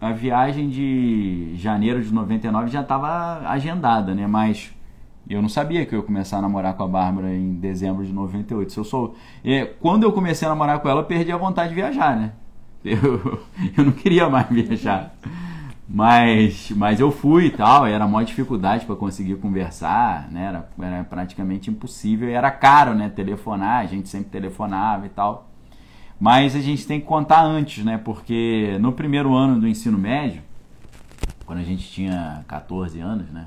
a 0.00 0.12
viagem 0.12 0.68
de 0.68 1.52
janeiro 1.56 2.02
de 2.02 2.12
99 2.12 2.68
já 2.70 2.82
estava 2.82 3.48
agendada, 3.48 4.14
né? 4.14 4.26
Mas 4.26 4.72
Eu 5.28 5.42
não 5.42 5.48
sabia 5.48 5.84
que 5.84 5.92
eu 5.94 5.98
ia 6.00 6.04
começar 6.06 6.38
a 6.38 6.42
namorar 6.42 6.74
com 6.74 6.84
a 6.84 6.88
Bárbara 6.88 7.34
em 7.34 7.54
dezembro 7.54 8.04
de 8.06 8.12
98. 8.12 8.72
Se 8.72 8.78
eu 8.78 8.84
sou, 8.84 9.16
é, 9.44 9.64
quando 9.64 10.04
eu 10.04 10.12
comecei 10.12 10.46
a 10.46 10.50
namorar 10.50 10.78
com 10.78 10.88
ela, 10.88 11.00
eu 11.00 11.04
perdi 11.04 11.32
a 11.32 11.36
vontade 11.36 11.70
de 11.70 11.74
viajar, 11.74 12.16
né? 12.16 12.32
Eu, 12.84 13.40
eu 13.76 13.84
não 13.84 13.90
queria 13.90 14.28
mais 14.30 14.48
viajar. 14.48 15.12
Mas, 15.88 16.70
mas 16.70 17.00
eu 17.00 17.10
fui 17.10 17.46
e 17.46 17.50
tal, 17.50 17.86
era 17.86 18.06
maior 18.06 18.24
dificuldade 18.24 18.86
para 18.86 18.94
conseguir 18.96 19.36
conversar, 19.36 20.28
né? 20.30 20.46
Era, 20.46 20.68
era 20.80 21.04
praticamente 21.04 21.70
impossível 21.70 22.28
e 22.28 22.32
era 22.32 22.50
caro, 22.50 22.94
né? 22.94 23.08
Telefonar, 23.08 23.80
a 23.82 23.86
gente 23.86 24.08
sempre 24.08 24.30
telefonava 24.30 25.06
e 25.06 25.08
tal. 25.08 25.48
Mas 26.18 26.56
a 26.56 26.60
gente 26.60 26.86
tem 26.86 26.98
que 27.00 27.06
contar 27.06 27.42
antes, 27.42 27.84
né? 27.84 27.98
Porque 27.98 28.76
no 28.80 28.92
primeiro 28.92 29.34
ano 29.34 29.60
do 29.60 29.68
ensino 29.68 29.98
médio, 29.98 30.42
quando 31.44 31.58
a 31.58 31.62
gente 31.64 31.86
tinha 31.90 32.44
14 32.48 32.98
anos, 33.00 33.30
né? 33.30 33.46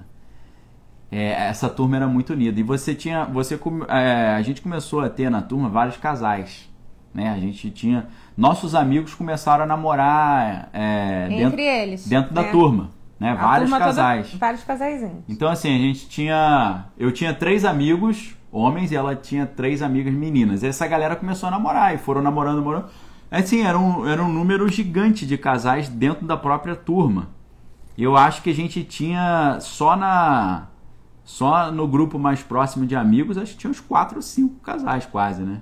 É, 1.12 1.32
essa 1.48 1.68
turma 1.68 1.96
era 1.96 2.08
muito 2.08 2.34
unida. 2.34 2.60
E 2.60 2.64
você 2.64 2.94
tinha. 2.94 3.26
Você, 3.26 3.60
é, 3.88 4.36
a 4.36 4.42
gente 4.44 4.62
começou 4.62 5.02
a 5.02 5.10
ter 5.10 5.30
na 5.32 5.42
turma 5.42 5.68
vários 5.68 5.98
casais. 5.98 6.70
Né? 7.12 7.30
A 7.32 7.40
gente 7.40 7.72
tinha. 7.72 8.08
Nossos 8.38 8.76
amigos 8.76 9.16
começaram 9.16 9.64
a 9.64 9.68
namorar 9.68 10.70
é, 10.72 11.26
Entre 11.26 11.38
dentro, 11.38 11.60
eles. 11.60 12.08
dentro 12.08 12.34
da 12.34 12.44
né? 12.44 12.52
turma. 12.52 12.92
Né? 13.20 13.32
A 13.32 13.36
Vários 13.36 13.70
turma 13.70 13.78
toda- 13.84 13.86
casais. 13.90 14.34
vários 14.36 14.64
casaizinhos. 14.64 15.24
Então, 15.28 15.50
assim, 15.50 15.76
a 15.76 15.78
gente 15.80 16.08
tinha. 16.08 16.86
Eu 16.98 17.12
tinha 17.12 17.34
três 17.34 17.66
amigos 17.66 18.36
homens 18.52 18.92
e 18.92 18.96
ela 18.96 19.16
tinha 19.16 19.46
três 19.46 19.82
amigas 19.82 20.14
meninas. 20.14 20.64
E 20.64 20.68
essa 20.68 20.88
galera 20.88 21.16
começou 21.16 21.48
a 21.48 21.52
namorar 21.52 21.94
e 21.94 21.98
foram 21.98 22.22
namorando, 22.22 22.58
namorando. 22.58 22.86
Assim, 23.32 23.62
era 23.62 23.78
um, 23.78 24.08
era 24.08 24.24
um 24.24 24.32
número 24.32 24.68
gigante 24.68 25.26
de 25.26 25.38
casais 25.38 25.88
dentro 25.88 26.26
da 26.26 26.36
própria 26.36 26.76
turma. 26.76 27.30
Eu 27.98 28.16
acho 28.18 28.42
que 28.42 28.50
a 28.50 28.56
gente 28.56 28.84
tinha 28.84 29.58
só 29.60 29.96
na. 29.96 30.68
Só 31.24 31.72
no 31.72 31.88
grupo 31.88 32.18
mais 32.18 32.42
próximo 32.42 32.88
de 32.88 32.96
amigos, 32.96 33.38
acho 33.38 33.52
que 33.54 33.60
tinha 33.60 33.70
uns 33.70 33.80
quatro 33.80 34.16
ou 34.16 34.22
cinco 34.22 34.56
casais 34.62 35.06
quase, 35.06 35.44
né? 35.44 35.62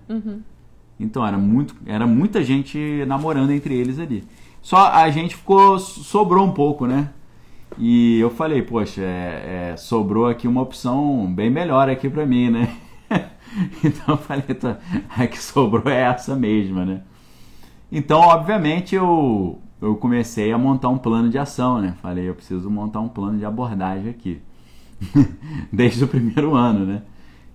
Então 0.97 1.27
era 1.27 1.37
muito, 1.37 1.75
era 1.85 2.07
muita 2.07 2.41
gente 2.41 3.03
namorando 3.05 3.51
entre 3.51 3.75
eles 3.75 3.99
ali. 3.99 4.23
Só 4.61 4.87
a 4.93 5.09
gente 5.09 5.35
ficou 5.35 5.77
sobrou 5.77 6.45
um 6.45 6.51
pouco, 6.53 6.87
né? 6.87 7.09
E 7.77 8.19
eu 8.19 8.29
falei, 8.29 8.61
poxa, 8.61 9.01
é, 9.01 9.71
é, 9.73 9.77
sobrou 9.77 10.27
aqui 10.27 10.47
uma 10.47 10.61
opção 10.61 11.31
bem 11.31 11.49
melhor 11.49 11.89
aqui 11.89 12.09
pra 12.09 12.25
mim, 12.25 12.49
né? 12.49 12.75
então 13.83 14.15
eu 14.15 14.17
falei, 14.17 14.43
tá, 14.43 14.77
a 15.15 15.27
que 15.27 15.41
sobrou 15.41 15.91
é 15.91 16.01
essa 16.01 16.35
mesma, 16.35 16.85
né? 16.85 17.01
Então, 17.91 18.19
obviamente, 18.19 18.95
eu, 18.95 19.61
eu 19.81 19.95
comecei 19.95 20.51
a 20.51 20.57
montar 20.57 20.89
um 20.89 20.97
plano 20.97 21.29
de 21.29 21.37
ação, 21.37 21.79
né? 21.79 21.95
Falei, 22.01 22.27
eu 22.27 22.35
preciso 22.35 22.69
montar 22.69 22.99
um 22.99 23.07
plano 23.07 23.37
de 23.37 23.45
abordagem 23.45 24.09
aqui. 24.09 24.41
Desde 25.71 26.03
o 26.03 26.07
primeiro 26.07 26.55
ano, 26.55 26.85
né? 26.85 27.01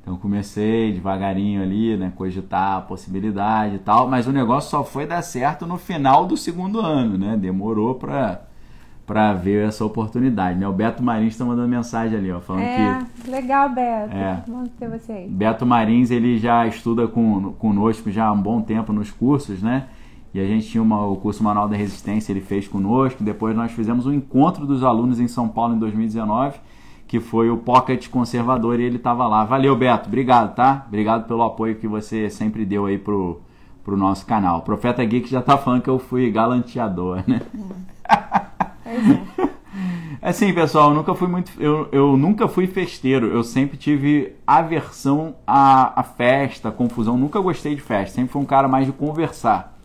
Então 0.00 0.17
comecei 0.17 0.93
devagarinho 0.93 1.62
ali, 1.62 1.97
né? 1.97 2.12
Cogitar 2.17 2.79
a 2.79 2.81
possibilidade 2.81 3.76
e 3.76 3.79
tal, 3.79 4.09
mas 4.09 4.26
o 4.26 4.33
negócio 4.33 4.71
só 4.71 4.85
foi 4.85 5.07
dar 5.07 5.23
certo 5.23 5.67
no 5.67 5.79
final 5.79 6.26
do 6.26 6.37
segundo 6.37 6.81
ano, 6.81 7.17
né? 7.17 7.37
Demorou 7.37 7.95
pra, 7.95 8.43
pra 9.12 9.35
ver 9.35 9.69
essa 9.69 9.85
oportunidade, 9.85 10.59
né? 10.59 10.66
O 10.66 10.73
Beto 10.73 11.02
Marins 11.02 11.37
tá 11.37 11.45
mandando 11.45 11.69
mensagem 11.69 12.16
ali, 12.16 12.33
ó, 12.33 12.40
falando 12.40 12.62
que 12.62 13.28
É, 13.28 13.31
legal, 13.31 13.69
Beto. 13.69 14.16
É. 14.16 14.42
Vamos 14.49 14.71
ter 14.78 14.88
você 14.88 15.12
aí. 15.12 15.28
Beto 15.28 15.66
Marins 15.66 16.11
ele 16.11 16.38
já 16.38 16.66
estuda 16.66 17.07
com, 17.07 17.52
conosco 17.59 18.11
já 18.11 18.25
há 18.25 18.33
um 18.33 18.40
bom 18.40 18.62
tempo 18.62 18.90
nos 18.90 19.11
cursos, 19.11 19.61
né? 19.62 19.85
E 20.33 20.40
a 20.40 20.47
gente 20.47 20.66
tinha 20.66 20.83
uma- 20.83 21.04
o 21.07 21.16
curso 21.16 21.45
Manual 21.45 21.69
da 21.69 21.76
Resistência, 21.76 22.33
ele 22.33 22.40
fez 22.40 22.66
conosco. 22.66 23.23
Depois 23.23 23.54
nós 23.54 23.71
fizemos 23.73 24.07
um 24.07 24.12
encontro 24.14 24.64
dos 24.66 24.83
alunos 24.83 25.21
em 25.21 25.28
São 25.28 25.47
Paulo 25.47 25.75
em 25.75 25.78
2019, 25.78 26.57
que 27.07 27.21
foi 27.21 27.50
o 27.50 27.59
Pocket 27.59 28.09
Conservador 28.09 28.81
e 28.81 28.85
ele 28.85 28.97
estava 28.97 29.26
lá. 29.28 29.45
Valeu, 29.45 29.76
Beto. 29.76 30.09
Obrigado, 30.09 30.54
tá? 30.54 30.87
Obrigado 30.88 31.26
pelo 31.28 31.42
apoio 31.42 31.75
que 31.76 31.87
você 31.87 32.31
sempre 32.31 32.64
deu 32.64 32.87
aí 32.87 32.97
pro, 32.97 33.42
pro 33.85 33.95
nosso 33.95 34.25
canal. 34.25 34.61
O 34.61 34.62
Profeta 34.62 35.04
Geek 35.04 35.28
já 35.28 35.42
tá 35.42 35.59
falando 35.59 35.83
que 35.83 35.90
eu 35.90 35.99
fui 35.99 36.31
galanteador, 36.31 37.23
né? 37.26 37.42
é. 38.85 39.53
Assim, 40.21 40.53
pessoal, 40.53 40.91
eu 40.91 40.95
nunca 40.95 41.15
fui 41.15 41.29
muito. 41.29 41.51
Eu, 41.61 41.89
eu 41.91 42.17
nunca 42.17 42.47
fui 42.47 42.67
festeiro. 42.67 43.27
Eu 43.27 43.43
sempre 43.43 43.77
tive 43.77 44.35
aversão 44.47 45.35
à, 45.47 46.01
à 46.01 46.03
festa, 46.03 46.71
confusão. 46.71 47.17
Nunca 47.17 47.41
gostei 47.41 47.75
de 47.75 47.81
festa. 47.81 48.17
Sempre 48.17 48.33
fui 48.33 48.43
um 48.43 48.47
cara 48.47 48.69
mais 48.69 48.87
de 48.87 48.93
conversar. 48.93 49.77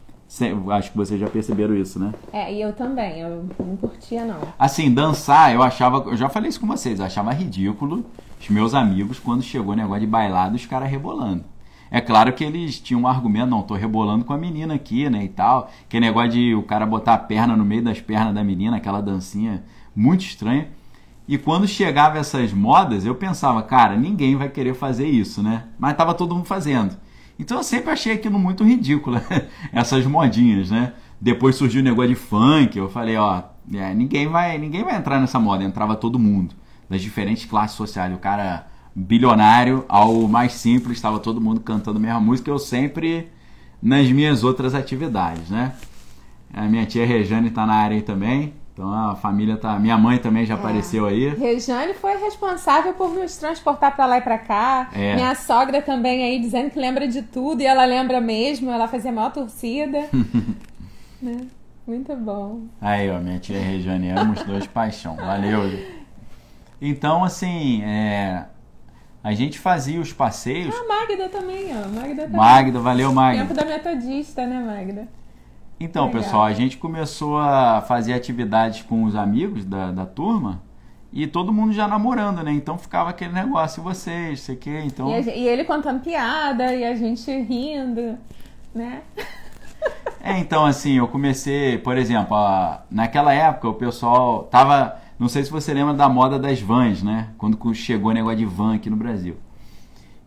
Acho 0.72 0.92
que 0.92 0.98
vocês 0.98 1.20
já 1.20 1.28
perceberam 1.28 1.74
isso, 1.76 1.98
né? 1.98 2.14
É, 2.34 2.54
e 2.54 2.62
eu 2.62 2.74
também, 2.74 3.22
eu 3.22 3.46
não 3.58 3.78
curtia 3.78 4.26
não. 4.26 4.40
Assim, 4.60 4.94
dançar, 4.94 5.56
eu 5.56 5.64
achava. 5.64 6.10
Eu 6.10 6.18
já 6.18 6.28
falei 6.28 6.50
isso 6.50 6.60
com 6.60 6.68
vocês, 6.68 7.00
eu 7.00 7.06
achava 7.06 7.32
ridículo 7.32 8.06
os 8.40 8.50
meus 8.50 8.74
amigos 8.74 9.20
quando 9.20 9.42
chegou 9.42 9.74
o 9.74 9.76
negócio 9.76 10.02
de 10.02 10.08
bailado, 10.08 10.56
os 10.56 10.66
caras 10.66 10.90
rebolando. 10.90 11.44
É 11.90 12.02
claro 12.02 12.34
que 12.34 12.44
eles 12.44 12.80
tinham 12.80 13.02
um 13.02 13.08
argumento, 13.08 13.50
não, 13.50 13.62
tô 13.62 13.74
rebolando 13.74 14.26
com 14.26 14.34
a 14.34 14.38
menina 14.38 14.74
aqui, 14.74 15.10
né, 15.10 15.24
e 15.24 15.30
tal. 15.30 15.72
Que 15.88 16.00
negócio 16.00 16.32
de 16.32 16.56
o 16.56 16.64
cara 16.64 16.86
botar 16.86 17.14
a 17.14 17.18
perna 17.18 17.56
no 17.56 17.66
meio 17.66 17.84
das 17.84 18.00
pernas 18.02 18.34
da 18.34 18.44
menina, 18.44 18.78
aquela 18.78 19.02
dancinha 19.02 19.64
muito 19.96 20.22
estranha. 20.22 20.68
E 21.28 21.38
quando 21.38 21.68
chegava 21.68 22.18
essas 22.18 22.54
modas, 22.54 23.06
eu 23.06 23.14
pensava, 23.16 23.62
cara, 23.62 23.98
ninguém 23.98 24.36
vai 24.36 24.48
querer 24.50 24.74
fazer 24.74 25.08
isso, 25.08 25.44
né? 25.44 25.66
Mas 25.78 25.98
tava 25.98 26.14
todo 26.14 26.34
mundo 26.34 26.46
fazendo. 26.46 26.96
Então 27.38 27.58
eu 27.58 27.64
sempre 27.64 27.92
achei 27.92 28.14
aquilo 28.14 28.40
muito 28.40 28.64
ridículo, 28.64 29.20
essas 29.72 30.06
modinhas, 30.06 30.72
né? 30.72 30.94
Depois 31.20 31.56
surgiu 31.56 31.82
o 31.82 31.84
negócio 31.84 32.10
de 32.10 32.16
funk, 32.16 32.78
eu 32.78 32.90
falei, 32.90 33.18
ó, 33.18 33.44
é, 33.74 33.94
ninguém 33.94 34.28
vai, 34.28 34.58
ninguém 34.58 34.84
vai 34.84 34.96
entrar 34.96 35.20
nessa 35.20 35.40
moda, 35.40 35.64
entrava 35.64 35.96
todo 35.96 36.18
mundo, 36.18 36.56
das 36.90 37.02
diferentes 37.02 37.46
classes 37.46 37.76
sociais, 37.76 38.14
o 38.14 38.18
cara 38.18 38.68
bilionário 39.00 39.86
ao 39.88 40.28
mais 40.28 40.54
simples, 40.54 40.98
estava 40.98 41.20
todo 41.20 41.40
mundo 41.40 41.60
cantando 41.60 42.00
a 42.00 42.02
mesma 42.02 42.20
música, 42.20 42.50
eu 42.50 42.58
sempre 42.58 43.28
nas 43.80 44.10
minhas 44.10 44.44
outras 44.44 44.74
atividades, 44.74 45.52
né? 45.52 45.74
A 46.52 46.64
minha 46.64 46.84
tia 46.84 47.06
Rejane 47.06 47.52
tá 47.52 47.64
na 47.64 47.76
área 47.76 47.96
aí 47.96 48.02
também, 48.02 48.56
então 48.74 48.92
a 48.92 49.16
família 49.16 49.56
tá, 49.56 49.78
minha 49.78 49.96
mãe 50.00 50.18
também 50.18 50.48
já 50.48 50.56
apareceu 50.56 51.06
aí. 51.06 51.30
Rejane 51.30 51.94
foi 51.94 52.18
responsável 52.18 52.94
por 52.96 53.14
nos 53.14 53.38
transportar 53.38 53.96
pra 53.96 54.08
lá 54.08 54.18
e 54.18 54.22
pra 54.22 54.40
cá. 54.40 54.90
É. 54.92 55.14
Minha 55.14 55.36
sogra 55.36 55.80
também 55.80 56.24
aí 56.24 56.40
dizendo 56.40 56.72
que 56.72 56.80
lembra 56.80 57.08
de 57.08 57.22
tudo 57.22 57.62
e 57.62 57.68
ela 57.68 57.86
lembra 57.86 58.20
mesmo, 58.20 58.72
ela 58.72 58.88
fazia 58.88 59.12
a 59.12 59.14
maior 59.14 59.32
torcida. 59.32 60.10
né? 61.22 61.38
Muito 61.86 62.16
bom. 62.16 62.62
Aí, 62.82 63.12
ó, 63.12 63.20
minha 63.20 63.38
tia 63.38 63.60
Regiane, 63.60 64.10
amo 64.10 64.34
os 64.34 64.42
dois 64.44 64.66
paixão. 64.66 65.16
Valeu. 65.16 65.62
Então, 66.82 67.24
assim, 67.24 67.82
é, 67.84 68.46
a 69.28 69.34
gente 69.34 69.60
fazia 69.60 70.00
os 70.00 70.14
passeios. 70.14 70.74
A 70.74 70.88
Magda 70.88 71.28
também, 71.28 71.66
ó. 71.72 71.88
Magda 71.90 72.24
também. 72.24 72.38
Magda, 72.38 72.80
valeu, 72.80 73.12
Magda. 73.12 73.42
Tempo 73.42 73.54
da 73.54 73.66
metodista, 73.66 74.48
né, 74.48 74.60
Magda? 74.60 75.08
Então, 75.80 76.06
Legal. 76.06 76.22
pessoal, 76.22 76.44
a 76.46 76.54
gente 76.54 76.78
começou 76.78 77.38
a 77.38 77.82
fazer 77.82 78.14
atividades 78.14 78.84
com 78.84 79.04
os 79.04 79.16
amigos 79.16 79.66
da, 79.66 79.92
da 79.92 80.06
turma 80.06 80.62
e 81.12 81.28
todo 81.28 81.52
mundo 81.52 81.74
já 81.74 81.88
namorando, 81.88 82.42
né? 82.42 82.52
Então 82.54 82.78
ficava 82.78 83.10
aquele 83.10 83.34
negócio, 83.34 83.82
e 83.82 83.84
vocês, 83.84 84.40
sei 84.42 84.56
que, 84.56 84.70
então... 84.80 85.10
E, 85.10 85.22
e 85.24 85.48
ele 85.48 85.64
contando 85.66 86.02
piada 86.02 86.74
e 86.74 86.86
a 86.86 86.96
gente 86.96 87.30
rindo, 87.42 88.18
né? 88.74 89.02
É, 90.22 90.38
então 90.40 90.66
assim, 90.66 90.98
eu 90.98 91.08
comecei, 91.08 91.78
por 91.78 91.98
exemplo, 91.98 92.36
a- 92.36 92.82
naquela 92.90 93.34
época 93.34 93.68
o 93.70 93.74
pessoal 93.74 94.44
tava, 94.46 94.98
não 95.20 95.28
sei 95.28 95.44
se 95.44 95.52
você 95.52 95.74
lembra 95.74 95.94
da 95.94 96.08
moda 96.08 96.38
das 96.38 96.62
vans, 96.62 97.02
né? 97.02 97.30
Quando 97.38 97.74
chegou 97.74 98.12
o 98.12 98.14
negócio 98.14 98.38
de 98.38 98.46
van 98.46 98.76
aqui 98.76 98.90
no 98.90 98.96
Brasil. 98.96 99.36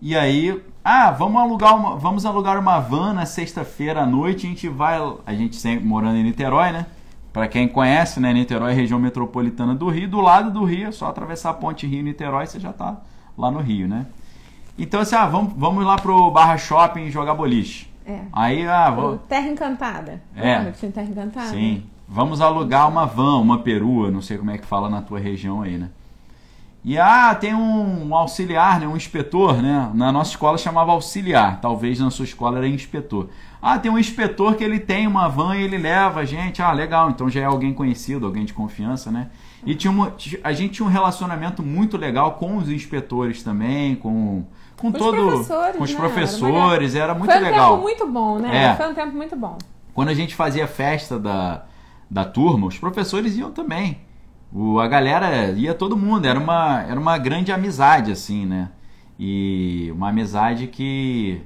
E 0.03 0.17
aí, 0.17 0.61
ah, 0.83 1.11
vamos 1.11 1.41
alugar 1.41 1.77
uma, 1.77 1.97
vamos 1.97 2.25
alugar 2.25 2.59
uma 2.59 2.81
van 2.81 3.13
na 3.13 3.27
sexta-feira 3.27 4.03
à 4.03 4.07
noite, 4.07 4.47
a 4.47 4.49
gente 4.49 4.69
vai, 4.69 4.99
a 5.27 5.35
gente 5.35 5.57
sempre 5.57 5.87
morando 5.87 6.17
em 6.17 6.25
Niterói, 6.25 6.73
né? 6.73 6.87
Pra 7.33 7.47
quem 7.47 7.69
conhece, 7.69 8.19
né, 8.19 8.33
Niterói 8.33 8.73
é 8.73 8.75
região 8.75 8.99
metropolitana 8.99 9.75
do 9.75 9.89
Rio, 9.89 10.09
do 10.09 10.21
lado 10.21 10.51
do 10.51 10.65
Rio, 10.65 10.89
é 10.89 10.93
só 10.93 11.07
atravessar 11.07 11.51
a 11.51 11.55
ponte 11.55 11.87
Rio-Niterói, 11.87 12.47
você 12.47 12.59
já 12.59 12.73
tá 12.73 12.97
lá 13.39 13.51
no 13.51 13.61
Rio, 13.61 13.87
né? 13.87 14.07
Então 14.77 15.01
assim, 15.01 15.15
ah, 15.15 15.27
vamos, 15.27 15.53
vamos 15.55 15.85
lá 15.85 15.97
pro 15.97 16.31
Barra 16.31 16.57
Shopping 16.57 17.11
jogar 17.11 17.35
boliche. 17.35 17.89
É. 18.05 18.23
Aí, 18.33 18.67
ah, 18.67 18.91
vamos... 18.91 19.21
Terra 19.29 19.47
Encantada. 19.47 20.21
É. 20.35 20.65
Terra 20.73 21.07
Encantada? 21.07 21.51
Sim. 21.51 21.85
Vamos 22.13 22.41
alugar 22.41 22.89
uma 22.89 23.07
van, 23.07 23.39
uma 23.39 23.61
perua, 23.61 24.11
não 24.11 24.21
sei 24.21 24.37
como 24.37 24.51
é 24.51 24.59
que 24.59 24.67
fala 24.67 24.91
na 24.91 25.01
tua 25.01 25.21
região 25.21 25.63
aí, 25.63 25.79
né? 25.79 25.91
E 26.85 26.99
ah, 26.99 27.33
tem 27.35 27.55
um 27.55 28.13
auxiliar, 28.13 28.81
né, 28.81 28.89
um 28.89 28.97
inspetor, 28.97 29.63
né? 29.63 29.89
Na 29.95 30.11
nossa 30.11 30.31
escola 30.31 30.59
chamava 30.59 30.91
auxiliar, 30.91 31.61
talvez 31.61 32.01
na 32.01 32.11
sua 32.11 32.25
escola 32.25 32.59
era 32.59 32.67
inspetor. 32.67 33.29
Ah, 33.63 33.79
tem 33.79 33.93
um 33.93 33.99
inspetor 33.99 34.57
que 34.57 34.65
ele 34.65 34.81
tem 34.81 35.07
uma 35.07 35.29
van 35.29 35.55
e 35.55 35.63
ele 35.63 35.79
leva 35.79 36.21
a 36.21 36.25
gente. 36.25 36.61
Ah, 36.61 36.73
legal, 36.73 37.11
então 37.11 37.31
já 37.31 37.43
é 37.43 37.45
alguém 37.45 37.73
conhecido, 37.73 38.27
alguém 38.27 38.45
de 38.45 38.53
confiança, 38.53 39.09
né? 39.13 39.29
E 39.65 39.77
tinha 39.77 39.93
uma, 39.93 40.13
a 40.43 40.53
gente 40.53 40.73
tinha 40.73 40.87
um 40.87 40.91
relacionamento 40.91 41.63
muito 41.63 41.97
legal 41.97 42.33
com 42.33 42.57
os 42.57 42.69
inspetores 42.69 43.43
também, 43.45 43.95
com 43.95 44.45
com 44.77 44.89
os 44.89 44.95
todo 44.95 45.15
professores, 45.15 45.77
com 45.77 45.85
os 45.85 45.91
né? 45.93 45.97
professores, 45.97 46.95
era 46.97 47.15
muito 47.15 47.31
Foi 47.31 47.41
um 47.41 47.45
legal. 47.45 47.71
tempo 47.73 47.83
muito 47.83 48.07
bom, 48.07 48.39
né? 48.39 48.65
É. 48.65 48.75
Foi 48.75 48.91
um 48.91 48.95
tempo 48.95 49.15
muito 49.15 49.37
bom. 49.37 49.59
Quando 49.93 50.09
a 50.09 50.15
gente 50.15 50.35
fazia 50.35 50.67
festa 50.67 51.19
da, 51.19 51.65
da 52.11 52.25
turma, 52.25 52.67
os 52.67 52.79
professores 52.79 53.37
iam 53.37 53.53
também. 53.53 53.99
o, 54.53 54.81
a 54.81 54.89
galera 54.89 55.53
ia 55.53 55.75
todo 55.75 55.97
mundo, 55.97 56.27
era 56.27 56.39
uma, 56.39 56.83
era 56.83 56.99
uma 56.99 57.17
grande 57.19 57.53
amizade, 57.53 58.11
assim, 58.11 58.45
né? 58.47 58.71
E 59.19 59.91
uma 59.95 60.09
amizade 60.09 60.67
que 60.67 61.43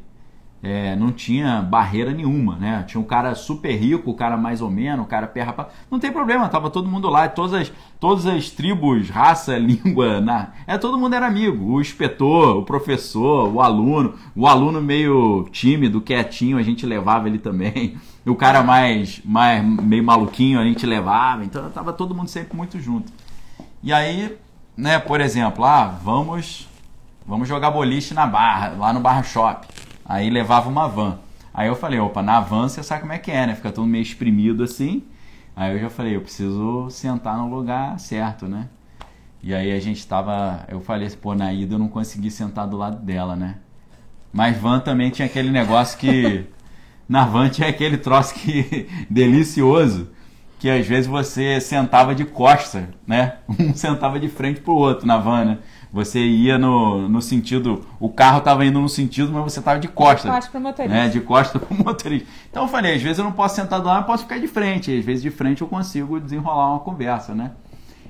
é, 0.64 0.96
não 0.96 1.12
tinha 1.12 1.60
barreira 1.60 2.10
nenhuma, 2.10 2.56
né? 2.56 2.82
Tinha 2.88 2.98
um 2.98 3.04
cara 3.04 3.34
super 3.34 3.76
rico, 3.76 4.10
o 4.10 4.14
cara 4.14 4.34
mais 4.34 4.62
ou 4.62 4.70
menos, 4.70 5.04
o 5.04 5.08
cara 5.08 5.26
perra. 5.26 5.68
Não 5.90 5.98
tem 5.98 6.10
problema, 6.10 6.48
tava 6.48 6.70
todo 6.70 6.88
mundo 6.88 7.10
lá, 7.10 7.28
todas 7.28 7.52
as, 7.52 7.72
todas 8.00 8.26
as 8.26 8.48
tribos, 8.48 9.10
raça, 9.10 9.58
língua, 9.60 10.22
na... 10.22 10.52
é, 10.66 10.78
todo 10.78 10.96
mundo 10.96 11.14
era 11.14 11.26
amigo. 11.26 11.74
O 11.74 11.82
inspetor, 11.82 12.56
o 12.56 12.62
professor, 12.62 13.52
o 13.52 13.60
aluno, 13.60 14.14
o 14.34 14.46
aluno 14.46 14.80
meio 14.80 15.46
tímido, 15.52 16.00
quietinho, 16.00 16.56
a 16.56 16.62
gente 16.62 16.86
levava 16.86 17.28
ele 17.28 17.38
também. 17.38 17.96
O 18.26 18.34
cara 18.34 18.62
mais, 18.62 19.20
mais 19.22 19.62
meio 19.62 20.02
maluquinho, 20.02 20.58
a 20.58 20.64
gente 20.64 20.86
levava. 20.86 21.44
Então 21.44 21.68
tava 21.68 21.92
todo 21.92 22.14
mundo 22.14 22.28
sempre 22.28 22.56
muito 22.56 22.80
junto. 22.80 23.12
E 23.82 23.92
aí, 23.92 24.34
né, 24.74 24.98
por 24.98 25.20
exemplo, 25.20 25.62
ah, 25.62 25.88
vamos, 26.02 26.66
vamos 27.26 27.46
jogar 27.46 27.70
boliche 27.70 28.14
na 28.14 28.26
barra, 28.26 28.68
lá 28.78 28.94
no 28.94 29.00
Barra 29.00 29.22
Shop. 29.22 29.66
Aí 30.04 30.28
levava 30.30 30.68
uma 30.68 30.88
van. 30.88 31.18
Aí 31.52 31.68
eu 31.68 31.76
falei, 31.76 31.98
opa, 32.00 32.22
na 32.22 32.40
van 32.40 32.68
você 32.68 32.82
sabe 32.82 33.02
como 33.02 33.12
é 33.12 33.18
que 33.18 33.30
é, 33.30 33.46
né? 33.46 33.54
Fica 33.54 33.72
todo 33.72 33.86
meio 33.86 34.02
espremido 34.02 34.64
assim. 34.64 35.04
Aí 35.56 35.72
eu 35.72 35.80
já 35.80 35.88
falei, 35.88 36.16
eu 36.16 36.20
preciso 36.20 36.90
sentar 36.90 37.38
no 37.38 37.48
lugar 37.48 37.98
certo, 38.00 38.46
né? 38.46 38.68
E 39.46 39.54
aí 39.54 39.72
a 39.72 39.78
gente 39.78 40.06
tava. 40.06 40.64
Eu 40.68 40.80
falei 40.80 41.08
pô, 41.10 41.34
na 41.34 41.52
ida 41.52 41.74
eu 41.74 41.78
não 41.78 41.86
consegui 41.86 42.30
sentar 42.30 42.66
do 42.66 42.78
lado 42.78 43.04
dela, 43.04 43.36
né? 43.36 43.56
Mas 44.32 44.56
van 44.56 44.80
também 44.80 45.10
tinha 45.10 45.26
aquele 45.26 45.50
negócio 45.50 45.98
que. 45.98 46.46
na 47.06 47.26
van 47.26 47.50
tinha 47.50 47.68
aquele 47.68 47.98
troço 47.98 48.34
que. 48.34 48.88
delicioso. 49.10 50.08
Que 50.58 50.70
às 50.70 50.86
vezes 50.86 51.06
você 51.06 51.60
sentava 51.60 52.14
de 52.14 52.24
costa, 52.24 52.88
né? 53.06 53.36
Um 53.60 53.74
sentava 53.74 54.18
de 54.18 54.28
frente 54.28 54.62
pro 54.62 54.72
outro 54.72 55.06
na 55.06 55.18
van, 55.18 55.44
né? 55.44 55.58
Você 55.94 56.18
ia 56.18 56.58
no, 56.58 57.08
no 57.08 57.22
sentido. 57.22 57.86
O 58.00 58.08
carro 58.08 58.38
estava 58.38 58.66
indo 58.66 58.80
no 58.80 58.88
sentido, 58.88 59.30
mas 59.32 59.44
você 59.44 59.60
estava 59.60 59.78
de 59.78 59.86
costa. 59.86 60.28
De 60.28 60.34
costa 60.34 60.50
para 60.50 60.58
o 60.58 60.62
motorista. 60.64 60.92
Né? 60.92 61.08
De 61.08 61.20
costa 61.20 61.58
para 61.60 61.72
o 61.72 61.78
motorista. 61.86 62.28
Então 62.50 62.64
eu 62.64 62.68
falei, 62.68 62.96
às 62.96 63.00
vezes 63.00 63.18
eu 63.18 63.24
não 63.24 63.30
posso 63.30 63.54
sentar 63.54 63.80
do 63.80 63.86
lado, 63.86 64.00
eu 64.00 64.04
posso 64.04 64.24
ficar 64.24 64.40
de 64.40 64.48
frente. 64.48 64.90
Às 64.90 65.04
vezes 65.04 65.22
de 65.22 65.30
frente 65.30 65.62
eu 65.62 65.68
consigo 65.68 66.18
desenrolar 66.18 66.72
uma 66.72 66.80
conversa, 66.80 67.32
né? 67.32 67.52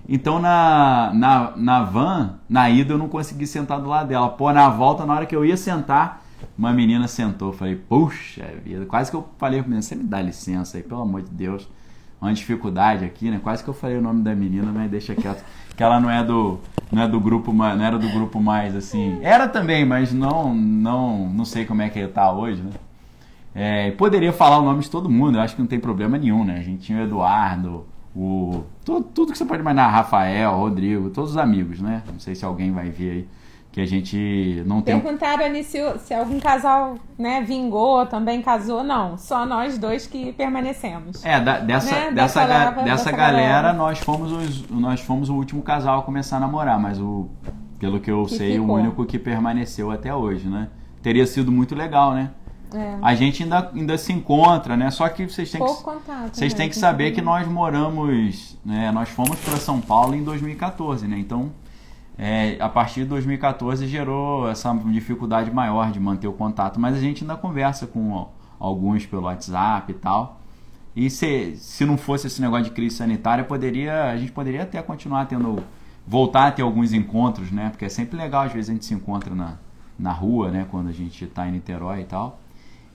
Então 0.08 0.38
na, 0.38 1.12
na, 1.12 1.52
na 1.56 1.82
van, 1.82 2.36
na 2.48 2.70
ida 2.70 2.94
eu 2.94 2.96
não 2.96 3.06
consegui 3.06 3.46
sentar 3.46 3.78
do 3.78 3.86
lado 3.86 4.08
dela. 4.08 4.30
Pô, 4.30 4.50
na 4.50 4.70
volta, 4.70 5.04
na 5.04 5.12
hora 5.16 5.26
que 5.26 5.36
eu 5.36 5.44
ia 5.44 5.56
sentar, 5.58 6.24
uma 6.56 6.72
menina 6.72 7.06
sentou. 7.06 7.52
Falei, 7.52 7.76
puxa 7.76 8.48
vida. 8.64 8.86
Quase 8.86 9.10
que 9.10 9.16
eu 9.18 9.28
falei 9.36 9.60
pra 9.60 9.68
menina, 9.68 9.82
você 9.82 9.94
me 9.94 10.04
dá 10.04 10.22
licença 10.22 10.78
aí, 10.78 10.82
pelo 10.82 11.02
amor 11.02 11.20
de 11.20 11.30
Deus. 11.30 11.68
Uma 12.18 12.32
dificuldade 12.32 13.04
aqui, 13.04 13.30
né? 13.30 13.38
Quase 13.42 13.62
que 13.62 13.68
eu 13.68 13.74
falei 13.74 13.98
o 13.98 14.00
nome 14.00 14.22
da 14.22 14.34
menina, 14.34 14.72
mas 14.72 14.90
deixa 14.90 15.14
quieto. 15.14 15.44
Que 15.76 15.82
ela 15.82 16.00
não 16.00 16.10
é 16.10 16.22
do 16.22 16.58
não 16.92 17.02
é 17.02 17.08
do 17.08 17.18
grupo 17.18 17.52
mais, 17.52 17.76
não 17.76 17.84
era 17.84 17.98
do 17.98 18.08
grupo 18.08 18.40
mais 18.40 18.76
assim. 18.76 19.18
Era 19.22 19.48
também, 19.48 19.84
mas 19.84 20.12
não 20.12 20.54
não 20.54 21.28
não 21.28 21.44
sei 21.44 21.64
como 21.64 21.82
é 21.82 21.88
que 21.88 21.98
ele 21.98 22.08
tá 22.08 22.32
hoje, 22.32 22.62
né? 22.62 22.70
É, 23.54 23.90
poderia 23.92 24.32
falar 24.32 24.58
o 24.58 24.64
nome 24.64 24.82
de 24.82 24.90
todo 24.90 25.08
mundo, 25.08 25.38
eu 25.38 25.40
acho 25.40 25.54
que 25.54 25.60
não 25.60 25.68
tem 25.68 25.78
problema 25.78 26.18
nenhum, 26.18 26.44
né? 26.44 26.56
A 26.58 26.62
gente 26.62 26.82
tinha 26.82 26.98
o 26.98 27.02
Eduardo, 27.02 27.86
o 28.14 28.64
tudo, 28.84 29.04
tudo 29.14 29.32
que 29.32 29.38
você 29.38 29.44
pode 29.44 29.60
imaginar, 29.60 29.88
Rafael, 29.88 30.56
Rodrigo, 30.56 31.10
todos 31.10 31.32
os 31.32 31.36
amigos, 31.36 31.80
né? 31.80 32.02
Não 32.10 32.18
sei 32.18 32.34
se 32.34 32.44
alguém 32.44 32.72
vai 32.72 32.90
ver 32.90 33.10
aí 33.10 33.28
que 33.74 33.80
a 33.80 33.86
gente 33.86 34.62
não 34.66 34.80
tem. 34.80 35.00
Perguntaram 35.00 35.44
ali 35.44 35.64
se, 35.64 35.80
se 35.98 36.14
algum 36.14 36.38
casal 36.38 36.94
né, 37.18 37.42
vingou, 37.42 38.06
também 38.06 38.40
casou. 38.40 38.84
Não, 38.84 39.18
só 39.18 39.44
nós 39.44 39.76
dois 39.76 40.06
que 40.06 40.32
permanecemos. 40.32 41.24
É, 41.24 41.40
da, 41.40 41.58
dessa, 41.58 41.90
né? 41.90 42.12
dessa, 42.12 42.46
dessa, 42.46 42.70
dessa, 42.70 42.82
dessa 42.84 43.10
galera, 43.10 43.46
galera, 43.46 43.72
nós 43.72 43.98
fomos 43.98 44.30
os, 44.30 44.70
nós 44.70 45.00
fomos 45.00 45.28
o 45.28 45.34
último 45.34 45.60
casal 45.60 45.98
a 45.98 46.02
começar 46.04 46.36
a 46.36 46.40
namorar, 46.40 46.78
mas 46.78 47.00
o, 47.00 47.28
pelo 47.80 47.98
que 47.98 48.12
eu 48.12 48.22
que 48.26 48.36
sei, 48.36 48.52
ficou. 48.52 48.76
o 48.76 48.78
único 48.78 49.04
que 49.04 49.18
permaneceu 49.18 49.90
até 49.90 50.14
hoje, 50.14 50.46
né? 50.46 50.68
Teria 51.02 51.26
sido 51.26 51.50
muito 51.50 51.74
legal, 51.74 52.14
né? 52.14 52.30
É. 52.72 52.98
A 53.02 53.16
gente 53.16 53.42
ainda, 53.42 53.72
ainda 53.74 53.98
se 53.98 54.12
encontra, 54.12 54.76
né? 54.76 54.88
Só 54.92 55.08
que 55.08 55.28
vocês 55.28 55.50
têm 55.50 55.58
Pouco 55.58 55.78
que, 55.78 55.82
contato, 55.82 56.36
vocês 56.36 56.52
né? 56.52 56.58
têm 56.58 56.68
que 56.68 56.76
saber 56.76 57.10
que 57.10 57.20
nós 57.20 57.44
moramos, 57.48 58.56
né? 58.64 58.92
Nós 58.92 59.08
fomos 59.08 59.36
para 59.40 59.56
São 59.56 59.80
Paulo 59.80 60.14
em 60.14 60.22
2014, 60.22 61.08
né? 61.08 61.18
Então 61.18 61.50
é, 62.16 62.56
a 62.60 62.68
partir 62.68 63.00
de 63.00 63.06
2014 63.06 63.86
gerou 63.86 64.48
essa 64.48 64.72
dificuldade 64.86 65.50
maior 65.50 65.90
de 65.90 65.98
manter 65.98 66.28
o 66.28 66.32
contato, 66.32 66.78
mas 66.78 66.96
a 66.96 67.00
gente 67.00 67.24
ainda 67.24 67.36
conversa 67.36 67.86
com 67.86 68.28
alguns 68.58 69.04
pelo 69.04 69.22
WhatsApp 69.22 69.90
e 69.90 69.94
tal. 69.94 70.40
E 70.94 71.10
se, 71.10 71.56
se 71.56 71.84
não 71.84 71.98
fosse 71.98 72.28
esse 72.28 72.40
negócio 72.40 72.66
de 72.66 72.70
crise 72.70 72.96
sanitária, 72.96 73.42
poderia, 73.44 74.10
a 74.10 74.16
gente 74.16 74.30
poderia 74.30 74.62
até 74.62 74.80
continuar 74.80 75.26
tendo, 75.26 75.62
voltar 76.06 76.46
a 76.46 76.52
ter 76.52 76.62
alguns 76.62 76.92
encontros, 76.92 77.50
né? 77.50 77.70
Porque 77.70 77.84
é 77.84 77.88
sempre 77.88 78.16
legal, 78.16 78.44
às 78.44 78.52
vezes 78.52 78.70
a 78.70 78.72
gente 78.72 78.84
se 78.84 78.94
encontra 78.94 79.34
na, 79.34 79.54
na 79.98 80.12
rua, 80.12 80.52
né? 80.52 80.66
Quando 80.70 80.88
a 80.88 80.92
gente 80.92 81.24
está 81.24 81.48
em 81.48 81.52
Niterói 81.52 82.02
e 82.02 82.04
tal. 82.04 82.38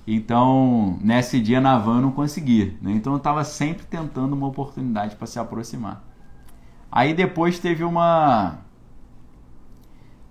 Então, 0.08 0.97
nesse 1.01 1.41
dia 1.41 1.60
na 1.60 1.77
van 1.77 1.97
eu 1.97 2.01
não 2.03 2.12
consegui, 2.12 2.77
né? 2.82 2.93
Então 2.93 3.13
eu 3.13 3.17
estava 3.17 3.43
sempre 3.43 3.86
tentando 3.86 4.34
uma 4.34 4.47
oportunidade 4.47 5.17
para 5.17 5.27
se 5.27 5.38
aproximar. 5.38 6.01
Aí 6.89 7.13
depois 7.13 7.60
teve 7.60 7.84
uma 7.84 8.60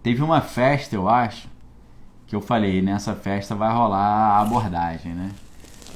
Teve 0.09 0.23
uma 0.23 0.41
festa, 0.41 0.97
eu 0.97 1.07
acho, 1.07 1.51
que 2.27 2.35
eu 2.35 2.41
falei, 2.41 2.81
nessa 2.81 3.15
festa 3.15 3.55
vai 3.55 3.71
rolar 3.71 3.99
a 3.99 4.41
abordagem, 4.41 5.13
né? 5.13 5.31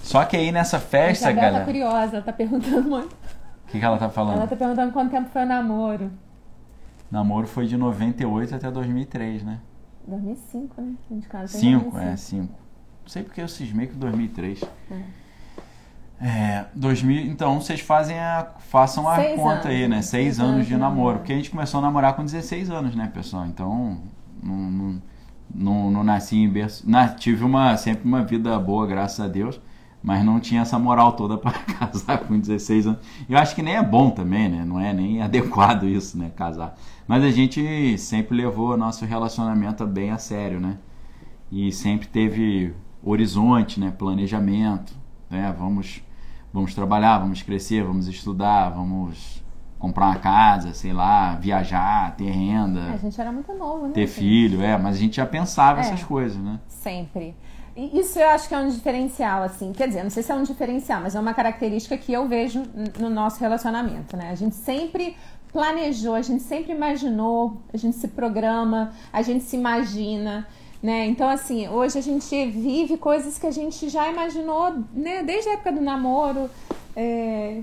Só 0.02 0.22
que 0.26 0.36
aí 0.36 0.52
nessa 0.52 0.78
festa, 0.78 1.30
a 1.30 1.32
galera. 1.32 1.60
tá 1.60 1.64
curiosa, 1.64 2.16
ela 2.16 2.22
tá 2.22 2.30
perguntando 2.30 2.90
muito. 2.90 3.10
O 3.10 3.68
que, 3.68 3.78
que 3.78 3.82
ela 3.82 3.96
tá 3.96 4.10
falando? 4.10 4.36
Ela 4.36 4.46
tá 4.46 4.54
perguntando 4.54 4.92
quanto 4.92 5.12
tempo 5.12 5.30
foi 5.30 5.44
o 5.44 5.46
namoro. 5.46 6.10
Namoro 7.10 7.46
foi 7.46 7.66
de 7.66 7.78
98 7.78 8.54
até 8.54 8.70
2003, 8.70 9.44
né? 9.44 9.60
2005, 10.06 10.82
né? 10.82 10.94
5, 11.46 11.98
é, 11.98 12.14
5. 12.14 12.42
Não 12.42 12.52
sei 13.06 13.22
porque 13.22 13.40
eu 13.40 13.48
cismei 13.48 13.86
com 13.86 13.98
2003. 13.98 14.62
É. 14.90 15.00
É, 16.24 16.66
2000, 16.76 17.26
então 17.26 17.60
vocês 17.60 17.80
fazem 17.80 18.16
a, 18.16 18.46
façam 18.70 19.08
a 19.08 19.16
seis 19.16 19.34
conta 19.34 19.50
anos, 19.50 19.66
aí, 19.66 19.88
né? 19.88 20.02
Seis, 20.02 20.38
anos, 20.38 20.68
de 20.68 20.76
namoro. 20.76 21.18
Porque 21.18 21.32
a 21.32 21.36
gente 21.36 21.50
começou 21.50 21.78
a 21.78 21.82
namorar 21.82 22.14
com 22.14 22.24
16 22.24 22.70
anos, 22.70 22.94
né, 22.94 23.10
pessoal? 23.12 23.44
Então, 23.46 23.98
não, 24.40 24.56
não, 24.56 25.02
não, 25.52 25.90
não 25.90 26.04
nasci 26.04 26.36
em 26.36 26.48
berço. 26.48 26.86
Tive 27.18 27.42
uma, 27.42 27.76
sempre 27.76 28.06
uma 28.06 28.22
vida 28.22 28.56
boa, 28.60 28.86
graças 28.86 29.18
a 29.18 29.26
Deus, 29.26 29.60
mas 30.00 30.24
não 30.24 30.38
tinha 30.38 30.62
essa 30.62 30.78
moral 30.78 31.14
toda 31.14 31.36
para 31.38 31.58
casar 31.58 32.18
com 32.18 32.38
16 32.38 32.86
anos. 32.86 33.00
Eu 33.28 33.36
acho 33.36 33.56
que 33.56 33.62
nem 33.62 33.74
é 33.74 33.82
bom 33.82 34.08
também, 34.08 34.48
né? 34.48 34.64
Não 34.64 34.78
é 34.78 34.92
nem 34.92 35.20
adequado 35.22 35.88
isso, 35.88 36.16
né? 36.16 36.30
Casar. 36.36 36.76
Mas 37.04 37.24
a 37.24 37.32
gente 37.32 37.98
sempre 37.98 38.36
levou 38.36 38.76
nosso 38.76 39.04
relacionamento 39.04 39.84
bem 39.88 40.12
a 40.12 40.18
sério, 40.18 40.60
né? 40.60 40.78
E 41.50 41.72
sempre 41.72 42.06
teve 42.06 42.72
horizonte, 43.02 43.80
né? 43.80 43.90
Planejamento, 43.90 44.94
né? 45.28 45.52
Vamos 45.58 46.00
vamos 46.52 46.74
trabalhar, 46.74 47.18
vamos 47.18 47.42
crescer, 47.42 47.82
vamos 47.82 48.06
estudar, 48.08 48.70
vamos 48.70 49.42
comprar 49.78 50.06
uma 50.06 50.16
casa, 50.16 50.72
sei 50.74 50.92
lá, 50.92 51.34
viajar, 51.34 52.14
ter 52.16 52.30
renda. 52.30 52.80
É, 52.80 52.94
a 52.94 52.96
gente 52.98 53.20
era 53.20 53.32
muito 53.32 53.52
novo, 53.52 53.88
né? 53.88 53.92
Ter 53.92 54.06
filho, 54.06 54.62
é, 54.62 54.78
mas 54.78 54.96
a 54.96 54.98
gente 54.98 55.16
já 55.16 55.26
pensava 55.26 55.80
é, 55.80 55.82
essas 55.82 56.04
coisas, 56.04 56.38
né? 56.38 56.60
Sempre. 56.68 57.34
E 57.74 57.98
isso 57.98 58.18
eu 58.18 58.28
acho 58.28 58.48
que 58.48 58.54
é 58.54 58.58
um 58.58 58.68
diferencial, 58.68 59.42
assim. 59.42 59.72
Quer 59.72 59.88
dizer, 59.88 60.02
não 60.02 60.10
sei 60.10 60.22
se 60.22 60.30
é 60.30 60.34
um 60.34 60.42
diferencial, 60.42 61.00
mas 61.00 61.14
é 61.14 61.20
uma 61.20 61.34
característica 61.34 61.96
que 61.96 62.12
eu 62.12 62.28
vejo 62.28 62.62
no 63.00 63.08
nosso 63.08 63.40
relacionamento, 63.40 64.16
né? 64.16 64.30
A 64.30 64.34
gente 64.34 64.54
sempre 64.54 65.16
planejou, 65.52 66.14
a 66.14 66.22
gente 66.22 66.42
sempre 66.42 66.72
imaginou, 66.72 67.62
a 67.72 67.76
gente 67.76 67.96
se 67.96 68.08
programa, 68.08 68.92
a 69.12 69.20
gente 69.22 69.44
se 69.44 69.56
imagina. 69.56 70.46
Né? 70.82 71.06
Então, 71.06 71.28
assim, 71.28 71.68
hoje 71.68 71.96
a 71.96 72.02
gente 72.02 72.46
vive 72.46 72.96
coisas 72.96 73.38
que 73.38 73.46
a 73.46 73.52
gente 73.52 73.88
já 73.88 74.10
imaginou 74.10 74.74
né? 74.92 75.22
desde 75.22 75.50
a 75.50 75.52
época 75.52 75.72
do 75.72 75.80
namoro. 75.80 76.50
É... 76.96 77.60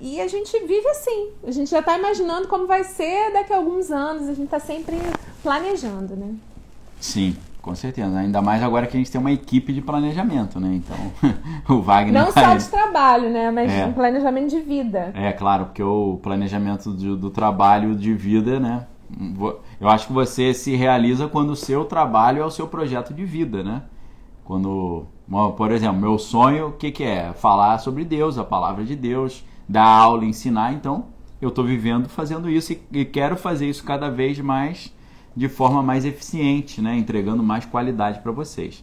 E 0.00 0.20
a 0.20 0.28
gente 0.28 0.58
vive 0.60 0.88
assim. 0.88 1.30
A 1.46 1.50
gente 1.50 1.70
já 1.70 1.80
está 1.80 1.96
imaginando 1.96 2.48
como 2.48 2.66
vai 2.66 2.84
ser 2.84 3.32
daqui 3.32 3.52
a 3.52 3.56
alguns 3.56 3.90
anos. 3.90 4.24
A 4.24 4.34
gente 4.34 4.44
está 4.44 4.58
sempre 4.58 4.96
planejando, 5.42 6.16
né? 6.16 6.34
Sim, 7.00 7.36
com 7.62 7.74
certeza. 7.74 8.16
Ainda 8.16 8.40
mais 8.40 8.62
agora 8.62 8.86
que 8.86 8.96
a 8.96 8.98
gente 8.98 9.10
tem 9.10 9.20
uma 9.20 9.32
equipe 9.32 9.72
de 9.72 9.80
planejamento, 9.80 10.60
né? 10.60 10.74
Então, 10.74 10.96
o 11.76 11.80
Wagner. 11.80 12.12
Não 12.12 12.32
só 12.32 12.54
de 12.54 12.68
trabalho, 12.68 13.30
né? 13.30 13.50
Mas 13.50 13.72
é. 13.72 13.86
um 13.86 13.92
planejamento 13.92 14.50
de 14.50 14.60
vida. 14.60 15.12
É, 15.14 15.32
claro, 15.32 15.66
porque 15.66 15.82
o 15.82 16.18
planejamento 16.22 16.92
do, 16.92 17.16
do 17.16 17.30
trabalho 17.30 17.94
de 17.94 18.14
vida, 18.14 18.60
né? 18.60 18.86
Eu 19.80 19.88
acho 19.88 20.06
que 20.06 20.12
você 20.12 20.52
se 20.52 20.74
realiza 20.76 21.28
quando 21.28 21.50
o 21.50 21.56
seu 21.56 21.84
trabalho 21.84 22.42
é 22.42 22.44
o 22.44 22.50
seu 22.50 22.66
projeto 22.68 23.14
de 23.14 23.24
vida, 23.24 23.62
né? 23.62 23.82
Quando, 24.44 25.06
por 25.56 25.70
exemplo, 25.70 26.00
meu 26.00 26.18
sonho, 26.18 26.68
o 26.68 26.72
que, 26.72 26.90
que 26.90 27.04
é? 27.04 27.32
Falar 27.32 27.78
sobre 27.78 28.04
Deus, 28.04 28.38
a 28.38 28.44
palavra 28.44 28.84
de 28.84 28.96
Deus, 28.96 29.44
dar 29.68 29.84
aula, 29.84 30.24
ensinar. 30.24 30.72
Então, 30.72 31.06
eu 31.40 31.50
estou 31.50 31.64
vivendo 31.64 32.08
fazendo 32.08 32.50
isso 32.50 32.74
e, 32.92 33.04
quero 33.04 33.36
fazer 33.36 33.68
isso 33.68 33.84
cada 33.84 34.10
vez 34.10 34.38
mais 34.40 34.92
de 35.36 35.48
forma 35.48 35.82
mais 35.82 36.04
eficiente, 36.04 36.80
né? 36.80 36.96
Entregando 36.96 37.42
mais 37.42 37.64
qualidade 37.64 38.20
para 38.20 38.32
vocês. 38.32 38.82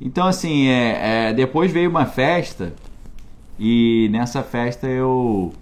Então, 0.00 0.26
assim, 0.26 0.66
é, 0.66 1.28
é, 1.28 1.32
depois 1.32 1.72
veio 1.72 1.90
uma 1.90 2.06
festa 2.06 2.74
e 3.58 4.08
nessa 4.10 4.42
festa 4.42 4.86
eu 4.86 5.52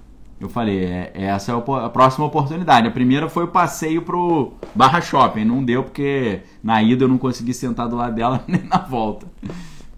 eu 0.45 0.49
falei, 0.49 0.85
é, 0.85 1.13
essa 1.15 1.53
é 1.53 1.55
a 1.55 1.89
próxima 1.89 2.27
oportunidade. 2.27 2.89
A 2.89 2.91
primeira 2.91 3.29
foi 3.29 3.45
o 3.45 3.49
passeio 3.49 4.03
pro 4.03 4.53
Barra 4.75 5.01
Shopping. 5.01 5.45
Não 5.45 5.65
deu 5.65 5.85
porque 5.85 6.41
na 6.63 6.83
ida 6.83 7.05
eu 7.05 7.09
não 7.09 7.19
consegui 7.19 7.55
sentar 7.55 7.89
do 7.89 7.97
lado 7.97 8.15
dela 8.15 8.43
nem 8.49 8.63
na 8.65 8.79
volta. 8.79 9.27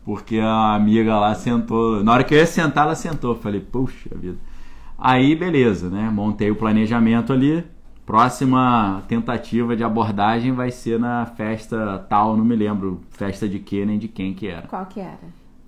Porque 0.05 0.39
a 0.39 0.75
amiga 0.75 1.19
lá 1.19 1.35
sentou. 1.35 2.05
Na 2.05 2.13
hora 2.13 2.25
que 2.25 2.35
eu 2.35 2.39
ia 2.39 2.47
sentar, 2.47 2.85
ela 2.85 2.95
sentou. 2.95 3.35
Falei, 3.35 3.61
puxa 3.61 4.11
vida. 4.15 4.37
Aí, 4.99 5.35
beleza, 5.35 5.89
né? 5.89 6.11
Montei 6.11 6.51
o 6.51 6.57
planejamento 6.57 7.33
ali. 7.33 7.65
Próxima 8.05 9.03
tentativa 9.09 9.75
de 9.75 9.83
abordagem 9.83 10.53
vai 10.53 10.71
ser 10.71 11.01
na 11.01 11.25
festa 11.25 12.05
tal, 12.07 12.37
não 12.37 12.45
me 12.45 12.55
lembro 12.55 13.01
festa 13.09 13.49
de 13.49 13.59
que 13.59 13.83
nem 13.87 13.99
de 13.99 14.09
quem 14.09 14.35
que 14.35 14.47
era. 14.47 14.67
Qual 14.67 14.85
que 14.85 15.01
era? 15.01 15.19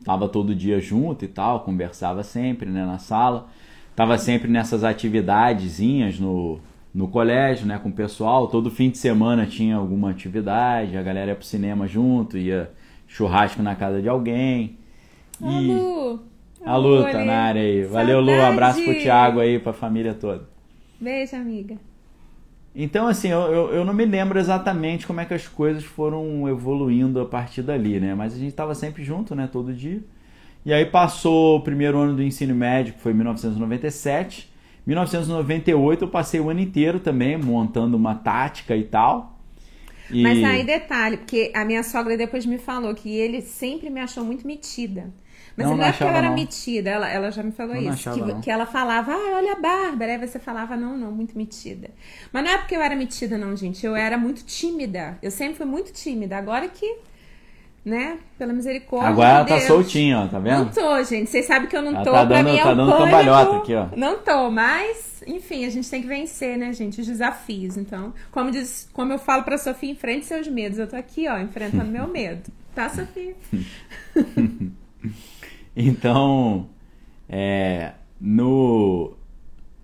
tava 0.04 0.28
todo 0.28 0.54
dia 0.54 0.80
junto 0.82 1.24
e 1.24 1.28
tal, 1.28 1.62
conversava 1.62 2.22
sempre, 2.24 2.70
né, 2.70 2.86
na 2.86 2.98
sala. 3.00 3.48
Tava 3.96 4.18
sempre 4.18 4.50
nessas 4.50 4.84
atividadezinhas 4.84 6.20
no, 6.20 6.60
no 6.94 7.08
colégio, 7.08 7.66
né, 7.66 7.80
com 7.80 7.90
o 7.90 7.94
pessoal. 7.94 8.48
Todo 8.48 8.70
fim 8.70 8.90
de 8.90 8.98
semana 8.98 9.46
tinha 9.46 9.78
alguma 9.78 10.12
atividade, 10.12 10.98
a 10.98 11.02
galera 11.02 11.32
ia 11.32 11.36
pro 11.36 11.46
cinema 11.46 11.88
junto, 11.88 12.38
ia 12.38 12.72
churrasco 13.08 13.64
na 13.64 13.74
casa 13.74 14.02
de 14.02 14.10
alguém. 14.10 14.78
E... 15.42 16.20
A 16.65 16.78
Lu 16.78 17.04
tá 17.04 17.23
na 17.23 17.38
área 17.38 17.62
aí. 17.62 17.84
Valeu, 17.84 18.19
Lu. 18.19 18.32
Um 18.32 18.45
abraço 18.45 18.84
pro 18.84 18.93
Thiago 18.93 19.39
aí, 19.39 19.60
pra 19.60 19.73
família 19.73 20.13
toda. 20.13 20.47
Beijo, 20.99 21.36
amiga. 21.36 21.75
Então, 22.75 23.08
assim, 23.08 23.30
eu, 23.30 23.39
eu, 23.39 23.73
eu, 23.73 23.86
não 23.86 23.93
me 23.93 24.04
lembro 24.04 24.38
exatamente 24.38 25.08
como 25.08 25.21
é 25.21 25.25
que 25.25 25.34
as 25.34 25.47
coisas 25.47 25.84
foram 25.84 26.49
evoluindo 26.49 27.21
a 27.21 27.25
partir 27.25 27.62
dali, 27.62 27.99
né? 28.01 28.13
Mas 28.13 28.34
a 28.34 28.38
gente 28.38 28.54
tava 28.54 28.75
sempre 28.75 29.04
junto, 29.04 29.34
né? 29.34 29.47
Todo 29.49 29.73
dia. 29.73 30.04
E 30.65 30.73
aí 30.73 30.86
passou 30.86 31.58
o 31.58 31.62
primeiro 31.62 31.97
ano 31.97 32.15
do 32.15 32.23
ensino 32.23 32.54
médio, 32.54 32.93
que 32.93 32.99
foi 32.99 33.13
1997. 33.13 34.51
1998 34.86 36.04
eu 36.04 36.08
passei 36.10 36.39
o 36.39 36.49
ano 36.49 36.60
inteiro 36.60 36.99
também 36.99 37.38
montando 37.38 37.95
uma 37.95 38.15
tática 38.15 38.75
e 38.75 38.84
tal. 38.84 39.39
E... 40.12 40.21
Mas 40.21 40.43
aí 40.43 40.63
detalhe, 40.63 41.17
porque 41.17 41.51
a 41.56 41.63
minha 41.63 41.82
sogra 41.82 42.17
depois 42.17 42.45
me 42.45 42.58
falou 42.58 42.93
que 42.93 43.10
ele 43.10 43.41
sempre 43.41 43.89
me 43.89 43.99
achou 43.99 44.23
muito 44.23 44.45
metida. 44.45 45.12
Mas 45.58 45.68
não, 45.68 45.78
não 45.78 45.86
é 45.86 45.91
porque 45.91 46.04
eu 46.04 46.10
era 46.10 46.28
não. 46.28 46.36
metida, 46.36 46.89
ela, 46.89 47.10
ela 47.10 47.32
já 47.32 47.41
me 47.41 47.52
falou 47.52 47.76
não 47.76 47.94
isso. 47.94 48.12
Que, 48.12 48.41
que, 48.41 48.52
ela 48.52 48.65
falava, 48.65 49.13
ah, 49.13 49.36
olha 49.36 49.54
a 49.54 49.56
Bárbara. 49.56 50.12
Aí 50.12 50.18
você 50.18 50.38
falava, 50.38 50.76
não, 50.76 50.98
não, 50.98 51.12
muito 51.12 51.38
metida. 51.38 51.89
Mas 52.32 52.44
não 52.44 52.52
é 52.52 52.58
porque 52.58 52.76
eu 52.76 52.82
era 52.82 52.96
metida, 52.96 53.38
não, 53.38 53.56
gente. 53.56 53.86
Eu 53.86 53.96
era 53.96 54.18
muito 54.18 54.44
tímida. 54.44 55.18
Eu 55.22 55.32
sempre 55.32 55.56
fui 55.56 55.65
muito 55.65 55.94
tímida. 55.94 56.38
Agora 56.38 56.68
que, 56.68 56.98
né, 57.86 58.18
pela 58.38 58.52
misericórdia. 58.52 59.10
Agora 59.10 59.30
ela 59.30 59.46
tá 59.46 59.62
soltinha, 59.62 60.20
ó, 60.20 60.28
tá 60.28 60.39
vendo? 60.39 60.65
Não 60.65 60.72
tô, 60.72 61.02
gente. 61.06 61.30
Vocês 61.30 61.46
sabem 61.46 61.70
que 61.70 61.78
eu 61.78 61.82
não 61.82 61.96
ela 61.96 62.04
tô. 62.04 62.12
Tá 62.12 62.26
dando, 62.26 62.50
mim 62.50 62.58
é 62.58 62.63
tá 62.63 62.74
um 62.74 62.76
dando 62.76 62.98
cambalhota 62.98 63.58
aqui, 63.58 63.76
ó. 63.76 63.88
Não 63.96 64.18
tô, 64.18 64.52
mas, 64.52 65.24
enfim, 65.26 65.65
a 65.65 65.70
gente 65.70 65.89
tem 65.89 66.02
que 66.02 66.08
vencer, 66.08 66.58
né, 66.58 66.74
gente, 66.74 67.00
os 67.00 67.08
desafios. 67.08 67.78
Então, 67.78 68.13
como, 68.30 68.52
diz, 68.52 68.89
como 68.91 69.13
eu 69.13 69.18
falo 69.18 69.44
pra 69.44 69.58
Sofia, 69.58 69.89
enfrente 69.89 70.26
seus 70.26 70.50
medos. 70.50 70.80
Eu 70.80 70.88
tô 70.88 70.98
aqui, 70.98 71.30
ó, 71.30 71.39
enfrentando 71.39 71.89
meu 71.89 72.10
medo. 72.10 72.52
Tá, 72.76 72.89
Sofia? 72.89 73.34
Então, 75.76 76.68
é, 77.28 77.94
no, 78.20 79.14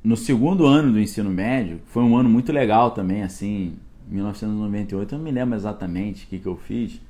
no 0.03 0.15
segundo 0.15 0.65
ano 0.65 0.93
do 0.93 0.99
ensino 0.99 1.29
médio, 1.29 1.81
foi 1.87 2.03
um 2.03 2.15
ano 2.15 2.29
muito 2.29 2.51
legal 2.51 2.91
também, 2.91 3.23
assim, 3.23 3.75
1998, 4.07 5.13
eu 5.13 5.17
não 5.17 5.25
me 5.25 5.31
lembro 5.31 5.55
exatamente 5.55 6.25
o 6.25 6.27
que, 6.27 6.39
que 6.39 6.47
eu 6.47 6.55
fiz, 6.55 7.01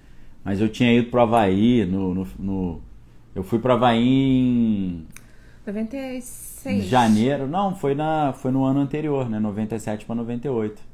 mas 0.44 0.60
eu 0.60 0.68
tinha 0.68 0.92
ido 0.92 1.10
para 1.10 1.20
o 1.20 1.24
Havaí, 1.24 1.86
no, 1.86 2.14
no, 2.14 2.28
no, 2.40 2.82
eu 3.36 3.44
fui 3.44 3.60
para 3.60 3.74
o 3.74 3.78
Havaí 3.78 4.04
em... 4.04 5.06
96. 5.66 6.86
Janeiro, 6.86 7.48
não, 7.48 7.76
foi, 7.76 7.94
na, 7.94 8.34
foi 8.34 8.52
no 8.52 8.64
ano 8.64 8.80
anterior, 8.80 9.30
né, 9.30 9.40
97 9.40 10.06
para 10.06 10.16
98 10.16 10.91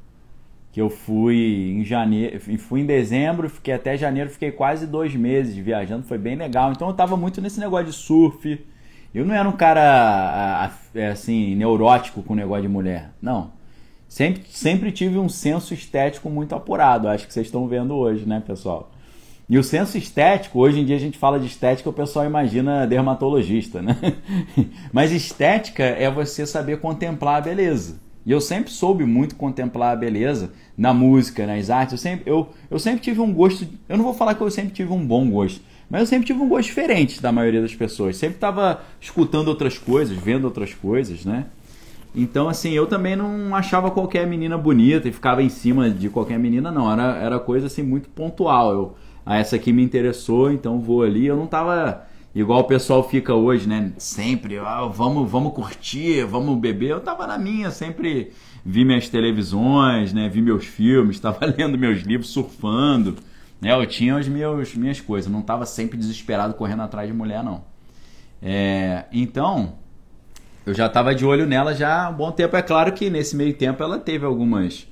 que 0.72 0.80
eu 0.80 0.90
fui 0.90 1.72
em 1.76 1.84
janeiro, 1.84 2.40
fui 2.58 2.80
em 2.80 2.86
dezembro, 2.86 3.48
fiquei 3.48 3.74
até 3.74 3.96
janeiro, 3.96 4.30
fiquei 4.30 4.52
quase 4.52 4.86
dois 4.86 5.14
meses 5.14 5.56
viajando, 5.56 6.04
foi 6.06 6.18
bem 6.18 6.36
legal. 6.36 6.72
Então 6.72 6.88
eu 6.88 6.94
tava 6.94 7.16
muito 7.16 7.40
nesse 7.40 7.58
negócio 7.58 7.86
de 7.86 7.92
surf. 7.92 8.64
Eu 9.14 9.24
não 9.24 9.34
era 9.34 9.48
um 9.48 9.52
cara 9.52 10.70
é, 10.94 11.08
assim 11.08 11.54
neurótico 11.54 12.22
com 12.22 12.34
negócio 12.34 12.62
de 12.62 12.68
mulher, 12.68 13.10
não. 13.20 13.50
Sempre, 14.08 14.42
sempre 14.48 14.92
tive 14.92 15.18
um 15.18 15.28
senso 15.28 15.74
estético 15.74 16.30
muito 16.30 16.54
apurado, 16.54 17.08
acho 17.08 17.26
que 17.26 17.32
vocês 17.32 17.46
estão 17.46 17.66
vendo 17.66 17.94
hoje, 17.94 18.26
né, 18.26 18.42
pessoal? 18.46 18.90
E 19.48 19.58
o 19.58 19.64
senso 19.64 19.96
estético, 19.96 20.58
hoje 20.58 20.80
em 20.80 20.84
dia 20.84 20.96
a 20.96 21.00
gente 21.00 21.16
fala 21.16 21.40
de 21.40 21.46
estética, 21.46 21.88
o 21.88 21.92
pessoal 21.92 22.26
imagina 22.26 22.86
dermatologista, 22.86 23.80
né? 23.80 23.96
Mas 24.92 25.10
estética 25.10 25.84
é 25.84 26.10
você 26.10 26.46
saber 26.46 26.80
contemplar 26.80 27.36
a 27.36 27.40
beleza. 27.40 27.98
E 28.28 28.30
eu 28.30 28.42
sempre 28.42 28.70
soube 28.70 29.06
muito 29.06 29.36
contemplar 29.36 29.94
a 29.94 29.96
beleza 29.96 30.52
na 30.76 30.92
música, 30.92 31.46
nas 31.46 31.70
artes. 31.70 31.92
Eu 31.92 31.98
sempre, 31.98 32.30
eu, 32.30 32.50
eu 32.70 32.78
sempre 32.78 33.00
tive 33.00 33.22
um 33.22 33.32
gosto. 33.32 33.66
Eu 33.88 33.96
não 33.96 34.04
vou 34.04 34.12
falar 34.12 34.34
que 34.34 34.42
eu 34.42 34.50
sempre 34.50 34.70
tive 34.70 34.92
um 34.92 35.02
bom 35.02 35.30
gosto, 35.30 35.62
mas 35.88 36.02
eu 36.02 36.06
sempre 36.06 36.26
tive 36.26 36.38
um 36.38 36.46
gosto 36.46 36.68
diferente 36.68 37.22
da 37.22 37.32
maioria 37.32 37.62
das 37.62 37.74
pessoas. 37.74 38.18
Sempre 38.18 38.34
estava 38.34 38.82
escutando 39.00 39.48
outras 39.48 39.78
coisas, 39.78 40.14
vendo 40.14 40.44
outras 40.44 40.74
coisas, 40.74 41.24
né? 41.24 41.46
Então, 42.14 42.50
assim, 42.50 42.72
eu 42.72 42.86
também 42.86 43.16
não 43.16 43.56
achava 43.56 43.90
qualquer 43.90 44.26
menina 44.26 44.58
bonita 44.58 45.08
e 45.08 45.12
ficava 45.12 45.42
em 45.42 45.48
cima 45.48 45.88
de 45.88 46.10
qualquer 46.10 46.38
menina, 46.38 46.70
não. 46.70 46.92
Era, 46.92 47.16
era 47.16 47.38
coisa 47.38 47.66
assim 47.66 47.82
muito 47.82 48.10
pontual. 48.10 48.72
Eu, 48.74 48.94
ah, 49.24 49.38
essa 49.38 49.56
aqui 49.56 49.72
me 49.72 49.82
interessou, 49.82 50.52
então 50.52 50.78
vou 50.80 51.02
ali. 51.02 51.24
Eu 51.24 51.36
não 51.38 51.46
tava 51.46 52.06
igual 52.40 52.60
o 52.60 52.64
pessoal 52.64 53.08
fica 53.08 53.34
hoje, 53.34 53.68
né? 53.68 53.92
Sempre, 53.98 54.58
ah, 54.58 54.86
vamos, 54.86 55.28
vamos 55.30 55.52
curtir, 55.52 56.24
vamos 56.24 56.58
beber. 56.58 56.90
Eu 56.90 57.00
tava 57.00 57.26
na 57.26 57.36
minha, 57.36 57.70
sempre 57.70 58.32
vi 58.64 58.84
minhas 58.84 59.08
televisões, 59.08 60.12
né? 60.12 60.28
Vi 60.28 60.40
meus 60.40 60.64
filmes, 60.64 61.16
estava 61.16 61.46
lendo 61.46 61.76
meus 61.76 62.00
livros, 62.00 62.30
surfando. 62.30 63.16
Né? 63.60 63.72
Eu 63.72 63.84
tinha 63.86 64.16
as 64.16 64.28
meus, 64.28 64.74
minhas 64.74 65.00
coisas, 65.00 65.30
não 65.30 65.40
estava 65.40 65.66
sempre 65.66 65.98
desesperado 65.98 66.54
correndo 66.54 66.82
atrás 66.82 67.08
de 67.08 67.14
mulher, 67.14 67.42
não. 67.42 67.64
É, 68.40 69.06
então, 69.12 69.74
eu 70.64 70.72
já 70.72 70.86
estava 70.86 71.12
de 71.14 71.24
olho 71.24 71.44
nela 71.44 71.74
já 71.74 72.04
há 72.04 72.08
um 72.10 72.14
bom 72.14 72.30
tempo. 72.30 72.56
É 72.56 72.62
claro 72.62 72.92
que 72.92 73.10
nesse 73.10 73.34
meio 73.34 73.54
tempo 73.54 73.82
ela 73.82 73.98
teve 73.98 74.24
algumas 74.24 74.86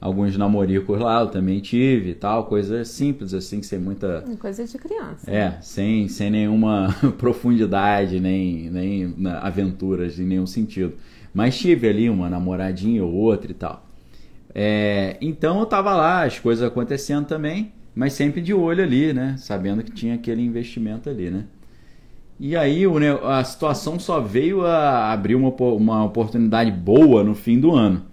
alguns 0.00 0.36
namoricos 0.36 0.98
lá, 0.98 1.20
eu 1.20 1.26
também 1.26 1.60
tive 1.60 2.10
e 2.10 2.14
tal, 2.14 2.46
coisas 2.46 2.88
simples 2.88 3.34
assim, 3.34 3.62
sem 3.62 3.78
muita 3.78 4.24
coisa 4.38 4.64
de 4.64 4.78
criança. 4.78 5.30
É, 5.30 5.58
sem, 5.60 6.08
sem 6.08 6.30
nenhuma 6.30 6.94
profundidade, 7.18 8.18
nem 8.18 8.70
nem 8.70 9.14
aventuras 9.42 10.18
em 10.18 10.24
nenhum 10.24 10.46
sentido. 10.46 10.94
Mas 11.34 11.58
tive 11.58 11.88
ali 11.88 12.08
uma 12.08 12.30
namoradinha 12.30 13.04
ou 13.04 13.12
outra 13.12 13.50
e 13.50 13.54
tal. 13.54 13.86
É, 14.54 15.16
então 15.20 15.60
eu 15.60 15.66
tava 15.66 15.94
lá, 15.94 16.24
as 16.24 16.38
coisas 16.38 16.66
acontecendo 16.66 17.26
também, 17.26 17.72
mas 17.94 18.14
sempre 18.14 18.40
de 18.40 18.54
olho 18.54 18.82
ali, 18.82 19.12
né? 19.12 19.36
Sabendo 19.38 19.82
que 19.84 19.92
tinha 19.92 20.14
aquele 20.14 20.42
investimento 20.42 21.08
ali, 21.10 21.30
né? 21.30 21.44
E 22.38 22.56
aí 22.56 22.84
a 23.22 23.44
situação 23.44 23.98
só 23.98 24.18
veio 24.18 24.64
a 24.64 25.12
abrir 25.12 25.34
uma, 25.34 25.50
uma 25.50 26.04
oportunidade 26.04 26.70
boa 26.70 27.22
no 27.22 27.34
fim 27.34 27.60
do 27.60 27.72
ano 27.72 28.09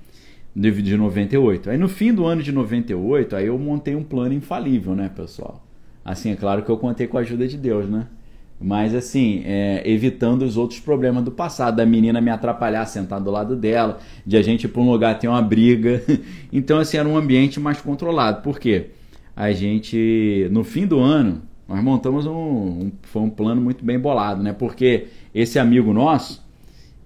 de, 0.58 0.82
de 0.82 0.98
98. 0.98 1.70
Aí 1.70 1.78
no 1.78 1.88
fim 1.88 2.12
do 2.12 2.26
ano 2.26 2.42
de 2.42 2.52
98, 2.52 3.36
aí 3.36 3.46
eu 3.46 3.60
montei 3.60 3.96
um 3.96 4.04
plano 4.04 4.34
infalível, 4.34 4.96
né, 4.96 5.10
pessoal? 5.16 5.64
Assim, 6.04 6.32
é 6.32 6.36
claro 6.36 6.64
que 6.64 6.70
eu 6.70 6.78
contei 6.78 7.06
com 7.06 7.18
a 7.18 7.22
ajuda 7.22 7.48
de 7.48 7.58
Deus, 7.58 7.88
né? 7.88 8.08
Mas 8.60 8.96
assim, 8.96 9.44
é, 9.46 9.84
evitando 9.86 10.42
os 10.42 10.58
outros 10.58 10.80
problemas 10.80 11.24
do 11.24 11.30
passado, 11.30 11.76
da 11.76 11.86
menina 11.86 12.20
me 12.20 12.32
atrapalhar 12.32 12.88
sentar 12.88 13.22
do 13.22 13.30
lado 13.30 13.56
dela, 13.56 14.00
de 14.26 14.36
a 14.36 14.42
gente 14.42 14.64
ir 14.64 14.70
para 14.70 14.82
um 14.82 14.90
lugar 14.90 15.20
ter 15.20 15.28
uma 15.28 15.42
briga. 15.42 16.02
Então, 16.52 16.80
assim, 16.80 16.98
era 16.98 17.08
um 17.08 17.18
ambiente 17.18 17.60
mais 17.60 17.80
controlado. 17.82 18.42
Por 18.42 18.58
quê? 18.58 18.88
A 19.36 19.52
gente, 19.52 20.48
no 20.50 20.64
fim 20.64 20.88
do 20.88 20.98
ano, 21.00 21.42
nós 21.68 21.84
montamos 21.84 22.26
um, 22.26 22.32
um 22.32 22.92
foi 23.04 23.22
um 23.22 23.30
plano 23.30 23.62
muito 23.62 23.86
bem 23.86 24.00
bolado, 24.00 24.42
né? 24.42 24.54
Porque 24.54 25.08
esse 25.36 25.60
amigo 25.60 25.94
nosso, 25.94 26.44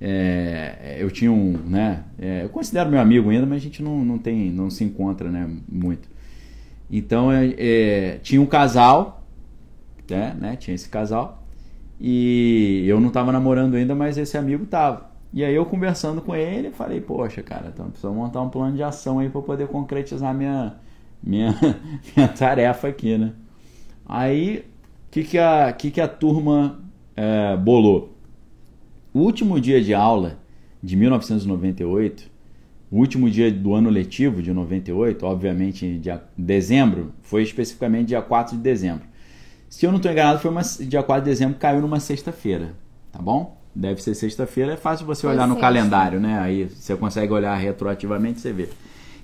é, 0.01 0.97
eu 0.99 1.11
tinha 1.11 1.31
um, 1.31 1.51
né? 1.53 2.03
É, 2.17 2.43
eu 2.43 2.49
considero 2.49 2.89
meu 2.89 2.99
amigo 2.99 3.29
ainda, 3.29 3.45
mas 3.45 3.57
a 3.57 3.63
gente 3.63 3.83
não, 3.83 4.03
não 4.03 4.17
tem, 4.17 4.49
não 4.49 4.67
se 4.69 4.83
encontra, 4.83 5.29
né? 5.29 5.47
Muito. 5.69 6.09
Então, 6.89 7.31
é, 7.31 7.53
é 7.57 8.19
tinha 8.23 8.41
um 8.41 8.47
casal, 8.47 9.23
né? 10.09 10.35
né? 10.39 10.55
Tinha 10.55 10.73
esse 10.73 10.89
casal 10.89 11.43
e 11.99 12.83
eu 12.87 12.99
não 12.99 13.09
estava 13.09 13.31
namorando 13.31 13.75
ainda, 13.75 13.93
mas 13.93 14.17
esse 14.17 14.35
amigo 14.35 14.65
tava. 14.65 15.11
E 15.31 15.45
aí 15.45 15.53
eu 15.53 15.65
conversando 15.65 16.19
com 16.19 16.35
ele, 16.35 16.71
falei, 16.71 16.99
poxa, 16.99 17.43
cara, 17.43 17.71
então 17.71 17.91
precisa 17.91 18.11
montar 18.11 18.41
um 18.41 18.49
plano 18.49 18.75
de 18.75 18.81
ação 18.81 19.19
aí 19.19 19.29
para 19.29 19.41
poder 19.41 19.67
concretizar 19.67 20.33
minha, 20.33 20.77
minha, 21.21 21.55
minha 22.17 22.27
tarefa 22.27 22.87
aqui, 22.87 23.19
né? 23.19 23.33
Aí, 24.05 24.65
o 25.07 25.11
que, 25.11 25.23
que, 25.23 25.37
a, 25.37 25.71
que, 25.71 25.91
que 25.91 26.01
a 26.01 26.07
turma 26.07 26.79
é, 27.15 27.55
bolou? 27.55 28.11
O 29.13 29.19
último 29.19 29.59
dia 29.59 29.81
de 29.81 29.93
aula 29.93 30.39
de 30.81 30.95
1998, 30.95 32.31
o 32.89 32.97
último 32.97 33.29
dia 33.29 33.51
do 33.51 33.73
ano 33.73 33.89
letivo 33.89 34.41
de 34.41 34.53
98, 34.53 35.25
obviamente 35.25 35.85
em 35.85 36.01
dezembro, 36.37 37.11
foi 37.21 37.43
especificamente 37.43 38.07
dia 38.07 38.21
4 38.21 38.55
de 38.55 38.63
dezembro. 38.63 39.03
Se 39.69 39.85
eu 39.85 39.91
não 39.91 39.97
estou 39.97 40.09
enganado, 40.09 40.39
foi 40.39 40.49
uma, 40.49 40.61
dia 40.61 41.03
4 41.03 41.25
de 41.25 41.29
dezembro, 41.29 41.57
caiu 41.59 41.81
numa 41.81 41.99
sexta-feira, 41.99 42.73
tá 43.11 43.21
bom? 43.21 43.59
Deve 43.75 44.01
ser 44.01 44.15
sexta-feira, 44.15 44.73
é 44.73 44.77
fácil 44.77 45.05
você 45.05 45.23
foi 45.23 45.31
olhar 45.31 45.47
no 45.47 45.57
calendário, 45.57 46.19
né? 46.19 46.39
Aí 46.39 46.69
você 46.69 46.95
consegue 46.95 47.33
olhar 47.33 47.53
retroativamente, 47.55 48.39
você 48.39 48.53
vê. 48.53 48.69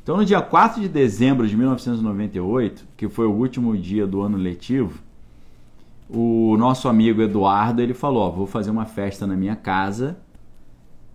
Então, 0.04 0.18
no 0.18 0.26
dia 0.26 0.42
4 0.42 0.82
de 0.82 0.90
dezembro 0.90 1.48
de 1.48 1.56
1998, 1.56 2.86
que 2.98 3.08
foi 3.08 3.26
o 3.26 3.32
último 3.32 3.78
dia 3.78 4.06
do 4.06 4.22
ano 4.22 4.38
letivo, 4.38 5.00
o 6.10 6.56
nosso 6.58 6.88
amigo 6.88 7.22
Eduardo 7.22 7.82
ele 7.82 7.94
falou: 7.94 8.24
ó, 8.24 8.30
vou 8.30 8.48
fazer 8.48 8.72
uma 8.72 8.86
festa 8.86 9.28
na 9.28 9.36
minha 9.36 9.56
casa. 9.56 10.18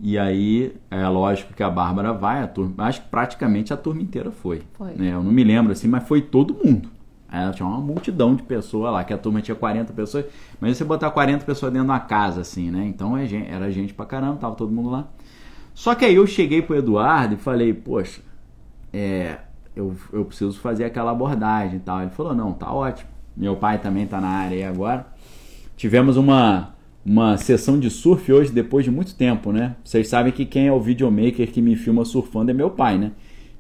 E 0.05 0.19
aí, 0.19 0.75
é 0.91 1.07
lógico 1.07 1.55
que 1.55 1.63
a 1.63 1.71
Bárbara 1.71 2.13
vai, 2.13 2.43
a 2.43 2.49
turma, 2.49 2.75
acho 2.87 3.03
que 3.03 3.09
praticamente 3.09 3.73
a 3.73 3.77
turma 3.77 4.03
inteira 4.03 4.33
foi. 4.33 4.63
foi. 4.73 4.95
Né? 4.95 5.15
Eu 5.15 5.23
não 5.23 5.31
me 5.31 5.45
lembro 5.45 5.71
assim, 5.71 5.87
mas 5.87 6.03
foi 6.09 6.21
todo 6.21 6.55
mundo. 6.55 6.89
Ela 7.31 7.53
tinha 7.53 7.67
uma 7.67 7.81
multidão 7.81 8.35
de 8.35 8.43
pessoas 8.43 8.93
lá, 8.93 9.05
que 9.05 9.13
a 9.13 9.17
turma 9.17 9.41
tinha 9.41 9.55
40 9.55 9.93
pessoas, 9.93 10.27
mas 10.61 10.77
você 10.77 10.85
botar 10.85 11.11
40 11.11 11.45
pessoas 11.45 11.73
dentro 11.73 11.87
de 11.87 11.91
uma 11.91 12.01
casa, 12.01 12.41
assim, 12.43 12.71
né? 12.71 12.85
Então 12.87 13.17
é 13.17 13.27
era 13.49 13.71
gente 13.71 13.95
pra 13.95 14.05
caramba, 14.05 14.37
tava 14.37 14.55
todo 14.55 14.73
mundo 14.73 14.91
lá. 14.91 15.07
Só 15.73 15.95
que 15.95 16.05
aí 16.05 16.17
eu 16.17 16.27
cheguei 16.27 16.61
pro 16.61 16.77
Eduardo 16.77 17.35
e 17.35 17.39
falei, 17.39 17.73
poxa, 17.73 18.21
é, 18.93 19.39
eu, 19.75 19.97
eu 20.13 20.25
preciso 20.25 20.59
fazer 20.59 20.85
aquela 20.85 21.13
abordagem 21.13 21.77
e 21.77 21.81
tal. 21.81 22.03
Ele 22.03 22.11
falou, 22.11 22.35
não, 22.35 22.53
tá 22.53 22.71
ótimo. 22.71 23.12
Meu 23.37 23.57
pai 23.57 23.79
também 23.79 24.07
tá 24.07 24.21
na 24.21 24.29
área 24.29 24.57
aí 24.57 24.65
agora. 24.65 25.07
Tivemos 25.77 26.17
uma, 26.17 26.75
uma 27.05 27.37
sessão 27.37 27.79
de 27.79 27.91
surf 27.91 28.33
hoje, 28.33 28.53
depois 28.53 28.85
de 28.85 28.91
muito 28.91 29.15
tempo, 29.15 29.53
né? 29.53 29.77
Vocês 29.83 30.09
sabem 30.09 30.33
que 30.33 30.45
quem 30.45 30.69
é 30.69 30.73
o 30.73 30.81
videomaker 30.81 31.51
que 31.51 31.61
me 31.61 31.77
filma 31.77 32.05
surfando 32.05 32.51
é 32.51 32.55
meu 32.55 32.71
pai, 32.71 32.99
né? 32.99 33.13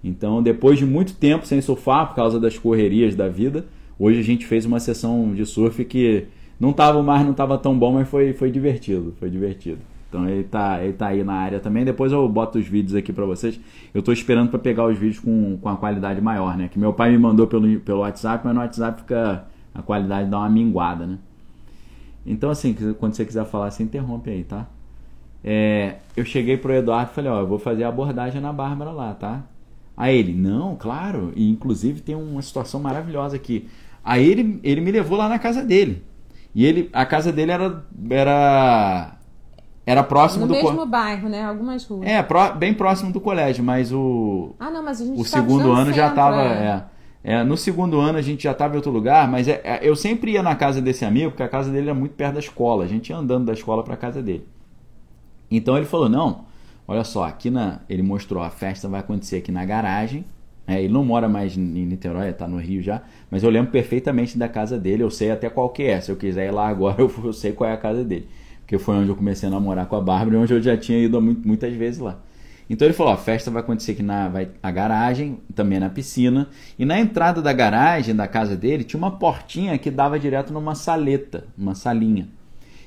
Então, 0.05 0.43
depois 0.43 0.79
de 0.79 0.87
muito 0.87 1.15
tempo 1.15 1.47
sem 1.47 1.61
surfar, 1.61 2.09
por 2.09 2.17
causa 2.17 2.39
das 2.39 2.59
correrias 2.59 3.15
da 3.15 3.29
vida, 3.29 3.67
hoje 3.99 4.19
a 4.19 4.23
gente 4.23 4.47
fez 4.47 4.65
uma 4.65 4.81
sessão 4.81 5.33
de 5.35 5.47
surf 5.47 5.85
que 5.85 6.27
não 6.59 6.73
tava, 6.73 6.99
o 6.99 7.03
mar 7.03 7.25
não 7.25 7.33
tava 7.33 7.57
tão 7.59 7.79
bom, 7.79 7.93
mas 7.93 8.09
foi, 8.09 8.33
foi 8.33 8.51
divertido, 8.51 9.15
foi 9.19 9.31
divertido. 9.31 9.79
Então 10.09 10.29
ele 10.29 10.45
tá, 10.45 10.85
ele 10.85 10.93
tá 10.93 11.07
aí 11.09 11.25
na 11.25 11.33
área 11.33 11.59
também. 11.59 11.85
Depois 11.85 12.13
eu 12.13 12.29
boto 12.29 12.59
os 12.59 12.67
vídeos 12.67 12.95
aqui 12.95 13.13
para 13.13 13.25
vocês. 13.25 13.59
Eu 13.95 14.03
tô 14.03 14.13
esperando 14.13 14.51
para 14.51 14.59
pegar 14.59 14.87
os 14.87 14.99
vídeos 14.99 15.19
com, 15.19 15.57
com 15.57 15.69
a 15.71 15.77
qualidade 15.77 16.21
maior, 16.21 16.57
né? 16.57 16.69
Que 16.69 16.79
meu 16.79 16.93
pai 16.93 17.11
me 17.11 17.19
mandou 17.19 17.47
pelo, 17.47 17.81
pelo 17.81 18.01
WhatsApp, 18.01 18.45
mas 18.45 18.55
no 18.55 18.61
WhatsApp 18.61 19.01
fica 19.01 19.47
a 19.75 19.83
qualidade 19.83 20.29
dá 20.29 20.39
uma 20.39 20.49
minguada, 20.49 21.07
né? 21.07 21.19
Então 22.25 22.51
assim, 22.51 22.75
quando 22.99 23.15
você 23.15 23.25
quiser 23.25 23.45
falar, 23.45 23.71
você 23.71 23.83
interrompe 23.83 24.31
aí, 24.31 24.45
tá? 24.45 24.67
É, 25.45 25.97
eu 26.17 26.25
cheguei 26.25 26.57
pro 26.57 26.73
Eduardo 26.73 27.11
e 27.11 27.15
falei, 27.15 27.31
ó, 27.31 27.41
eu 27.41 27.47
vou 27.47 27.59
fazer 27.59 27.85
a 27.85 27.89
abordagem 27.89 28.41
na 28.41 28.53
Bárbara 28.53 28.93
lá, 28.93 29.15
tá? 29.15 29.43
Aí 29.97 30.17
ele, 30.17 30.33
não, 30.33 30.77
claro, 30.77 31.33
e 31.35 31.51
inclusive 31.51 32.01
tem 32.01 32.15
uma 32.15 32.41
situação 32.43 32.81
maravilhosa 32.81 33.37
aqui. 33.37 33.69
Aí 34.05 34.25
ele, 34.25 34.61
ele 34.63 34.81
me 34.81 34.91
levou 34.91 35.19
lá 35.19 35.29
na 35.29 35.39
casa 35.39 35.63
dele. 35.63 36.03
E 36.55 36.65
ele, 36.65 36.91
a 36.93 37.05
casa 37.07 37.33
dele 37.33 37.51
era 37.51 37.85
era 38.11 39.17
era 39.85 40.03
próximo 40.03 40.47
no 40.47 40.49
do 40.49 40.55
mesmo 40.55 40.77
co... 40.77 40.87
bairro, 40.87 41.29
né? 41.29 41.45
Algumas 41.45 41.85
ruas. 41.85 42.07
É, 42.07 42.25
bem 42.57 42.75
próximo 42.75 43.13
do 43.13 43.21
colégio, 43.21 43.65
mas 43.65 43.93
o 43.93 44.55
Ah, 44.61 44.71
não, 44.71 44.83
mas 44.83 45.01
a 45.01 45.05
gente 45.05 45.21
o 45.21 45.25
segundo 45.25 45.73
ano 45.73 45.87
centro, 45.87 45.95
já 45.95 46.09
estava 46.09 46.43
é. 46.43 46.65
é. 46.65 46.85
É, 47.25 47.45
no 47.45 47.57
segundo 47.57 48.01
ano 48.01 48.19
a 48.19 48.23
gente 48.23 48.43
já 48.43 48.53
estava 48.53 48.75
em 48.75 48.77
outro 48.77 48.91
lugar, 48.91 49.31
mas 49.31 49.47
é, 49.47 49.61
é, 49.63 49.81
eu 49.83 49.95
sempre 49.95 50.33
ia 50.33 50.43
na 50.43 50.57
casa 50.57 50.81
desse 50.81 51.05
amigo, 51.05 51.31
porque 51.31 51.43
a 51.43 51.49
casa 51.49 51.71
dele 51.71 51.89
era 51.89 51.95
muito 51.95 52.13
perto 52.13 52.35
da 52.35 52.41
escola. 52.41 52.85
A 52.85 52.89
gente 52.89 53.11
ia 53.11 53.17
andando 53.17 53.47
da 53.47 53.53
escola 53.53 53.83
para 53.83 53.95
a 53.95 53.97
casa 53.97 54.23
dele. 54.23 54.47
Então 55.51 55.77
ele 55.77 55.87
falou: 55.87 56.09
"Não, 56.09 56.45
Olha 56.87 57.05
só, 57.05 57.25
aqui 57.25 57.51
na. 57.51 57.81
Ele 57.89 58.03
mostrou, 58.03 58.43
a 58.43 58.51
festa 58.51 58.89
vai 58.89 59.01
acontecer 59.01 59.37
aqui 59.37 59.53
na 59.53 59.65
garagem. 59.65 60.25
É, 60.67 60.83
ele 60.83 60.93
não 60.93 61.05
mora 61.05 61.29
mais 61.29 61.57
em 61.57 61.61
Niterói, 61.61 62.31
está 62.31 62.47
no 62.47 62.57
Rio 62.59 62.81
já, 62.83 63.03
mas 63.29 63.43
eu 63.43 63.51
lembro 63.51 63.73
perfeitamente 63.73 64.39
da 64.39 64.49
casa 64.49 64.79
dele, 64.79 65.03
eu 65.03 65.11
sei 65.11 65.33
até 65.33 65.51
qual 65.51 65.71
que 65.71 65.83
é. 65.83 66.01
Se 66.01 66.11
eu 66.11 66.17
quiser 66.17 66.47
ir 66.47 66.53
lá 66.53 66.69
agora, 66.69 67.01
eu, 67.03 67.33
sei 67.33 67.53
qual 67.53 67.69
é 67.69 67.73
a 67.73 67.77
casa 67.77 68.05
dele. 68.05 68.29
Porque 68.61 68.79
foi 68.79 68.95
onde 68.95 69.09
eu 69.09 69.17
comecei 69.17 69.49
a 69.49 69.51
namorar 69.51 69.87
com 69.87 69.97
a 69.97 70.01
Bárbara 70.01 70.37
e 70.37 70.39
onde 70.39 70.53
eu 70.53 70.63
já 70.63 70.77
tinha 70.77 70.99
ido 70.99 71.21
muitas 71.21 71.73
vezes 71.75 71.99
lá. 72.01 72.19
Então 72.73 72.87
ele 72.87 72.95
falou: 72.95 73.13
a 73.13 73.19
festa 73.19 73.51
vai 73.51 73.61
acontecer 73.61 73.93
aqui 73.93 74.03
na 74.03 74.31
vai, 74.31 74.49
a 74.63 74.71
garagem, 74.71 75.39
também 75.55 75.79
na 75.79 75.91
piscina. 75.91 76.49
E 76.79 76.87
na 76.87 76.99
entrada 76.99 77.43
da 77.43 77.53
garagem 77.53 78.17
da 78.17 78.27
casa 78.27 78.57
dele 78.57 78.83
tinha 78.83 78.97
uma 78.97 79.11
portinha 79.11 79.77
que 79.77 79.91
dava 79.91 80.19
direto 80.19 80.55
numa 80.55 80.75
saleta, 80.75 81.45
uma 81.57 81.75
salinha. 81.75 82.31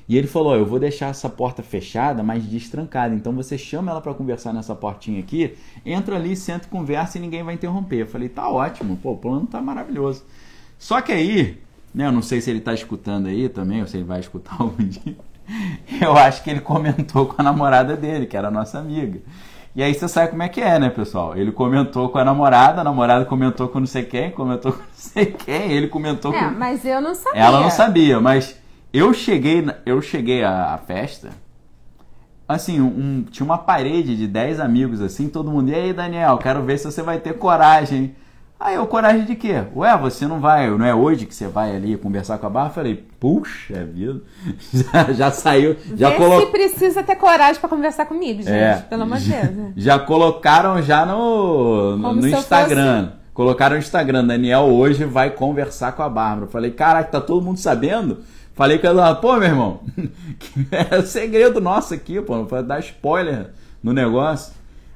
E 0.08 0.16
ele 0.16 0.26
falou: 0.26 0.56
Eu 0.56 0.66
vou 0.66 0.80
deixar 0.80 1.10
essa 1.10 1.28
porta 1.28 1.62
fechada, 1.62 2.20
mas 2.24 2.42
destrancada. 2.42 3.14
Então 3.14 3.32
você 3.32 3.56
chama 3.56 3.92
ela 3.92 4.00
para 4.00 4.12
conversar 4.12 4.52
nessa 4.52 4.74
portinha 4.74 5.20
aqui, 5.20 5.54
entra 5.84 6.16
ali, 6.16 6.34
senta 6.34 6.66
conversa 6.66 7.18
e 7.18 7.20
ninguém 7.20 7.44
vai 7.44 7.54
interromper. 7.54 8.00
Eu 8.00 8.06
falei: 8.08 8.28
Tá 8.28 8.48
ótimo, 8.48 8.96
pô, 8.96 9.12
o 9.12 9.16
plano 9.16 9.46
tá 9.46 9.62
maravilhoso. 9.62 10.24
Só 10.80 11.00
que 11.00 11.12
aí, 11.12 11.60
né, 11.94 12.08
eu 12.08 12.12
não 12.12 12.22
sei 12.22 12.40
se 12.40 12.50
ele 12.50 12.60
tá 12.60 12.74
escutando 12.74 13.28
aí 13.28 13.48
também, 13.48 13.82
ou 13.82 13.86
se 13.86 13.98
ele 13.98 14.04
vai 14.04 14.18
escutar 14.18 14.56
algum 14.58 14.84
dia. 14.84 15.16
Eu 16.02 16.16
acho 16.16 16.42
que 16.42 16.50
ele 16.50 16.60
comentou 16.60 17.26
com 17.26 17.40
a 17.40 17.44
namorada 17.44 17.96
dele, 17.96 18.26
que 18.26 18.36
era 18.36 18.50
nossa 18.50 18.80
amiga. 18.80 19.20
E 19.76 19.82
aí 19.82 19.92
você 19.92 20.08
sabe 20.08 20.30
como 20.30 20.42
é 20.42 20.48
que 20.48 20.62
é, 20.62 20.78
né, 20.78 20.88
pessoal? 20.88 21.36
Ele 21.36 21.52
comentou 21.52 22.08
com 22.08 22.16
a 22.16 22.24
namorada, 22.24 22.80
a 22.80 22.84
namorada 22.84 23.26
comentou 23.26 23.68
com 23.68 23.78
não 23.78 23.86
sei 23.86 24.04
quem, 24.04 24.30
comentou 24.30 24.72
com 24.72 24.78
não 24.78 24.88
sei 24.94 25.26
quem, 25.26 25.70
ele 25.70 25.86
comentou 25.86 26.32
é, 26.34 26.38
com. 26.38 26.58
Mas 26.58 26.82
eu 26.86 26.98
não 26.98 27.14
sabia. 27.14 27.38
Ela 27.42 27.60
não 27.60 27.68
sabia, 27.68 28.18
mas 28.18 28.58
eu 28.90 29.12
cheguei, 29.12 29.66
eu 29.84 30.00
cheguei 30.00 30.42
à, 30.42 30.80
festa, 30.86 31.28
assim, 32.48 32.80
um, 32.80 33.22
tinha 33.30 33.44
uma 33.44 33.58
parede 33.58 34.16
de 34.16 34.26
10 34.26 34.60
amigos, 34.60 35.02
assim, 35.02 35.28
todo 35.28 35.50
mundo, 35.50 35.68
e 35.68 35.74
aí, 35.74 35.92
Daniel, 35.92 36.38
quero 36.38 36.62
ver 36.62 36.78
se 36.78 36.86
você 36.86 37.02
vai 37.02 37.18
ter 37.18 37.34
coragem. 37.34 38.16
Aí 38.58 38.74
eu, 38.74 38.86
coragem 38.86 39.26
de 39.26 39.34
quê? 39.34 39.64
Ué, 39.74 39.96
você 39.98 40.26
não 40.26 40.40
vai, 40.40 40.70
não 40.70 40.84
é 40.84 40.94
hoje 40.94 41.26
que 41.26 41.34
você 41.34 41.46
vai 41.46 41.76
ali 41.76 41.94
conversar 41.98 42.38
com 42.38 42.46
a? 42.58 42.64
Eu 42.64 42.70
falei, 42.70 43.06
puxa 43.20 43.84
vida, 43.84 44.22
já, 44.72 45.12
já 45.12 45.30
saiu, 45.30 45.76
já 45.94 46.12
colocou. 46.12 46.46
precisa 46.46 47.02
ter 47.02 47.16
coragem 47.16 47.60
para 47.60 47.68
conversar 47.68 48.06
comigo, 48.06 48.42
gente, 48.42 48.50
é, 48.50 48.76
pelo 48.88 49.02
amor 49.02 49.18
de 49.18 49.28
Deus. 49.30 49.50
Né? 49.50 49.72
Já 49.76 49.98
colocaram 49.98 50.80
já 50.80 51.04
no, 51.04 51.96
no, 51.98 52.14
no 52.14 52.28
Instagram. 52.28 53.06
Fosse... 53.06 53.16
Colocaram 53.34 53.74
no 53.74 53.82
Instagram, 53.82 54.26
Daniel 54.26 54.62
hoje 54.62 55.04
vai 55.04 55.28
conversar 55.28 55.92
com 55.92 56.02
a 56.02 56.08
Bárbara. 56.08 56.46
Falei, 56.46 56.70
caraca, 56.70 57.10
tá 57.10 57.20
todo 57.20 57.44
mundo 57.44 57.58
sabendo? 57.58 58.22
Falei 58.54 58.78
com 58.78 58.86
ela, 58.86 59.14
pô, 59.14 59.34
meu 59.34 59.48
irmão, 59.48 59.80
é 60.72 61.02
segredo 61.02 61.60
nosso 61.60 61.92
aqui, 61.92 62.22
pô, 62.22 62.34
não 62.36 62.62
dar 62.62 62.80
spoiler 62.80 63.50
no 63.82 63.92
negócio. 63.92 64.54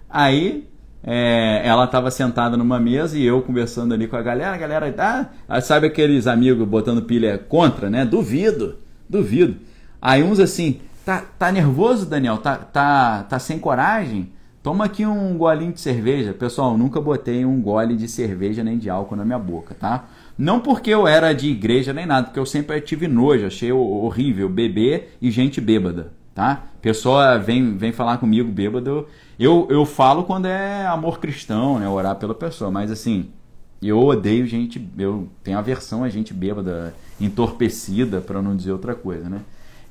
Aí 0.08 0.66
é, 1.02 1.62
ela 1.64 1.84
estava 1.84 2.10
sentada 2.10 2.56
numa 2.56 2.78
mesa 2.78 3.18
e 3.18 3.24
eu 3.24 3.40
conversando 3.42 3.94
ali 3.94 4.06
com 4.06 4.16
a 4.16 4.22
galera, 4.22 4.54
a 4.54 4.58
galera, 4.58 5.30
ah, 5.48 5.60
sabe 5.60 5.86
aqueles 5.86 6.26
amigos 6.26 6.66
botando 6.68 7.02
pilha 7.02 7.38
contra, 7.38 7.88
né? 7.88 8.04
Duvido, 8.04 8.76
duvido. 9.08 9.56
Aí 10.00 10.22
uns 10.22 10.38
assim, 10.38 10.80
tá, 11.04 11.24
tá 11.38 11.50
nervoso, 11.50 12.06
Daniel? 12.06 12.38
Tá, 12.38 12.56
tá, 12.56 13.22
tá 13.24 13.38
sem 13.38 13.58
coragem? 13.58 14.30
Toma 14.62 14.84
aqui 14.84 15.06
um 15.06 15.38
golinho 15.38 15.72
de 15.72 15.80
cerveja. 15.80 16.34
Pessoal, 16.34 16.76
nunca 16.76 17.00
botei 17.00 17.46
um 17.46 17.62
gole 17.62 17.96
de 17.96 18.06
cerveja 18.06 18.62
nem 18.62 18.76
de 18.76 18.90
álcool 18.90 19.16
na 19.16 19.24
minha 19.24 19.38
boca, 19.38 19.74
tá? 19.74 20.06
Não 20.36 20.60
porque 20.60 20.90
eu 20.90 21.08
era 21.08 21.32
de 21.32 21.48
igreja 21.48 21.94
nem 21.94 22.04
nada, 22.04 22.26
porque 22.26 22.38
eu 22.38 22.46
sempre 22.46 22.78
tive 22.80 23.08
nojo, 23.08 23.46
achei 23.46 23.72
horrível 23.72 24.48
beber 24.48 25.16
e 25.20 25.30
gente 25.30 25.60
bêbada, 25.60 26.12
tá? 26.34 26.64
Pessoa 26.80 27.38
vem, 27.38 27.76
vem 27.76 27.92
falar 27.92 28.18
comigo 28.18 28.50
bêbado, 28.50 29.06
eu, 29.44 29.66
eu 29.70 29.86
falo 29.86 30.24
quando 30.24 30.46
é 30.46 30.86
amor 30.86 31.18
cristão, 31.18 31.78
né? 31.78 31.88
Orar 31.88 32.16
pela 32.16 32.34
pessoa, 32.34 32.70
mas 32.70 32.90
assim, 32.90 33.30
eu 33.82 33.98
odeio 33.98 34.46
gente, 34.46 34.86
eu 34.98 35.28
tenho 35.42 35.58
aversão 35.58 36.04
a 36.04 36.08
gente 36.08 36.34
bêbada, 36.34 36.94
entorpecida, 37.20 38.20
para 38.20 38.42
não 38.42 38.54
dizer 38.54 38.72
outra 38.72 38.94
coisa, 38.94 39.28
né? 39.28 39.40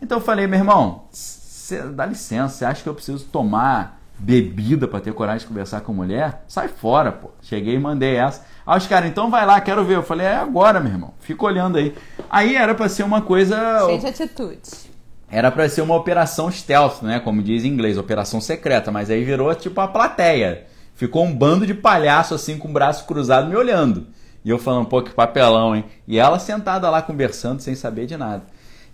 Então 0.02 0.20
eu 0.20 0.24
falei, 0.24 0.46
meu 0.48 0.60
irmão, 0.60 1.06
cê, 1.12 1.82
dá 1.84 2.06
licença, 2.06 2.56
você 2.56 2.66
acha 2.66 2.84
que 2.84 2.90
eu 2.90 2.94
preciso 2.94 3.26
tomar 3.26 4.00
bebida 4.20 4.88
para 4.88 5.00
ter 5.00 5.14
coragem 5.14 5.40
de 5.40 5.48
conversar 5.48 5.82
com 5.82 5.94
mulher? 5.94 6.44
Sai 6.48 6.68
fora, 6.68 7.12
pô. 7.12 7.32
Cheguei 7.42 7.76
e 7.76 7.80
mandei 7.80 8.16
essa. 8.16 8.46
Aí 8.66 8.78
os 8.78 8.86
caras, 8.86 9.10
então 9.10 9.32
vai 9.32 9.46
lá, 9.46 9.60
quero 9.62 9.84
ver. 9.84 9.96
Eu 9.96 10.04
falei, 10.04 10.28
é 10.28 10.36
agora, 10.36 10.80
meu 10.80 10.92
irmão. 10.92 11.14
Fica 11.20 11.46
olhando 11.46 11.78
aí. 11.78 11.96
Aí 12.30 12.56
era 12.56 12.76
para 12.76 12.90
ser 12.90 13.04
uma 13.04 13.22
coisa. 13.22 13.86
Cheio 13.86 14.00
de 14.00 14.08
atitude. 14.08 14.89
Era 15.32 15.52
para 15.52 15.70
ser 15.70 15.82
uma 15.82 15.96
operação 15.96 16.52
stealth, 16.52 17.04
né? 17.04 17.20
Como 17.20 17.44
diz 17.44 17.64
em 17.64 17.68
inglês, 17.68 17.98
operação 17.98 18.42
secreta. 18.42 18.92
Mas 18.92 19.10
aí 19.10 19.24
virou 19.24 19.54
tipo 19.54 19.80
a 19.80 19.88
plateia. 19.88 20.66
Ficou 20.96 21.24
um 21.24 21.34
bando 21.34 21.66
de 21.66 21.74
palhaço 21.74 22.34
assim 22.34 22.58
com 22.58 22.68
o 22.68 22.74
braço 22.74 23.06
cruzado 23.06 23.48
me 23.48 23.56
olhando. 23.56 24.08
E 24.44 24.50
eu 24.50 24.58
falando, 24.58 24.88
pô, 24.88 25.02
que 25.02 25.12
papelão, 25.12 25.76
hein? 25.76 25.86
E 26.08 26.18
ela 26.18 26.40
sentada 26.40 26.90
lá 26.90 27.02
conversando 27.02 27.62
sem 27.62 27.76
saber 27.76 28.06
de 28.06 28.18
nada. 28.18 28.44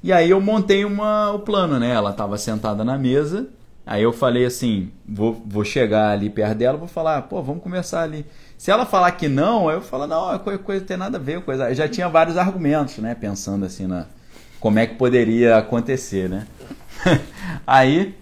E 0.03 0.11
aí 0.11 0.29
eu 0.29 0.41
montei 0.41 0.85
uma, 0.85 1.31
o 1.31 1.39
plano, 1.39 1.79
né? 1.79 1.91
Ela 1.91 2.11
estava 2.11 2.37
sentada 2.37 2.83
na 2.83 2.97
mesa. 2.97 3.47
Aí 3.85 4.03
eu 4.03 4.11
falei 4.11 4.45
assim, 4.45 4.91
vou, 5.07 5.41
vou 5.45 5.63
chegar 5.63 6.09
ali 6.09 6.29
perto 6.29 6.57
dela, 6.57 6.77
vou 6.77 6.87
falar, 6.87 7.21
pô, 7.23 7.41
vamos 7.41 7.61
começar 7.61 8.01
ali. 8.01 8.25
Se 8.57 8.71
ela 8.71 8.85
falar 8.85 9.11
que 9.11 9.27
não, 9.27 9.69
eu 9.69 9.81
falo, 9.81 10.07
não, 10.07 10.33
é 10.33 10.39
coisa, 10.39 10.59
coisa 10.59 10.83
tem 10.83 10.97
nada 10.97 11.17
a 11.17 11.21
ver, 11.21 11.41
coisa. 11.41 11.69
Eu 11.69 11.75
já 11.75 11.87
tinha 11.87 12.09
vários 12.09 12.35
argumentos, 12.35 12.97
né? 12.97 13.13
Pensando 13.13 13.65
assim 13.65 13.85
na 13.85 14.07
como 14.59 14.79
é 14.79 14.87
que 14.87 14.95
poderia 14.95 15.57
acontecer, 15.57 16.29
né? 16.29 16.47
aí, 17.65 18.15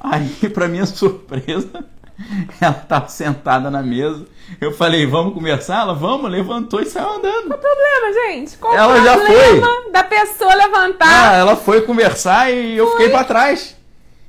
aí 0.00 0.48
para 0.50 0.68
minha 0.68 0.86
surpresa, 0.86 1.84
ela 2.60 2.78
estava 2.82 3.08
sentada 3.08 3.70
na 3.70 3.82
mesa. 3.82 4.26
Eu 4.60 4.72
falei, 4.72 5.06
vamos 5.06 5.34
conversar? 5.34 5.82
Ela, 5.82 5.94
vamos, 5.94 6.30
levantou 6.30 6.80
e 6.80 6.86
saiu 6.86 7.08
andando. 7.08 7.48
Qual 7.48 7.58
o 7.58 7.62
problema, 7.62 8.12
gente? 8.12 8.56
Qual 8.58 8.74
ela 8.74 8.94
o 8.94 9.04
já 9.04 9.16
problema 9.16 9.66
foi. 9.66 9.92
da 9.92 10.04
pessoa 10.04 10.54
levantar? 10.54 11.32
Ah, 11.32 11.36
ela 11.36 11.56
foi 11.56 11.82
conversar 11.82 12.52
e 12.52 12.76
eu 12.76 12.90
fiquei 12.92 13.08
para 13.08 13.24
trás. 13.24 13.76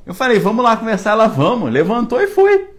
Eu 0.06 0.14
falei, 0.14 0.40
vamos 0.40 0.64
lá 0.64 0.76
conversar. 0.76 1.12
Ela, 1.12 1.28
vamos. 1.28 1.72
Levantou 1.72 2.22
e 2.22 2.28
foi. 2.28 2.77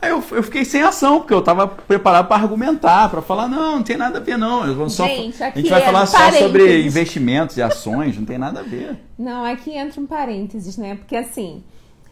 Aí 0.00 0.10
eu, 0.10 0.22
eu 0.30 0.42
fiquei 0.42 0.64
sem 0.64 0.82
ação, 0.82 1.18
porque 1.18 1.34
eu 1.34 1.40
estava 1.40 1.66
preparado 1.66 2.28
para 2.28 2.40
argumentar, 2.42 3.08
para 3.08 3.20
falar, 3.20 3.48
não, 3.48 3.76
não 3.76 3.82
tem 3.82 3.96
nada 3.96 4.18
a 4.18 4.20
ver, 4.20 4.36
não. 4.38 4.66
Eu 4.66 4.74
vou 4.74 4.88
só, 4.88 5.06
Gente, 5.06 5.42
a 5.42 5.50
gente 5.50 5.68
vai 5.68 5.80
falar 5.80 6.06
só 6.06 6.18
parênteses. 6.18 6.46
sobre 6.46 6.82
investimentos 6.82 7.56
e 7.56 7.62
ações, 7.62 8.16
não 8.16 8.24
tem 8.24 8.38
nada 8.38 8.60
a 8.60 8.62
ver. 8.62 8.96
Não, 9.18 9.44
aqui 9.44 9.72
entra 9.72 10.00
um 10.00 10.06
parênteses, 10.06 10.76
né? 10.76 10.94
Porque 10.94 11.16
assim, 11.16 11.64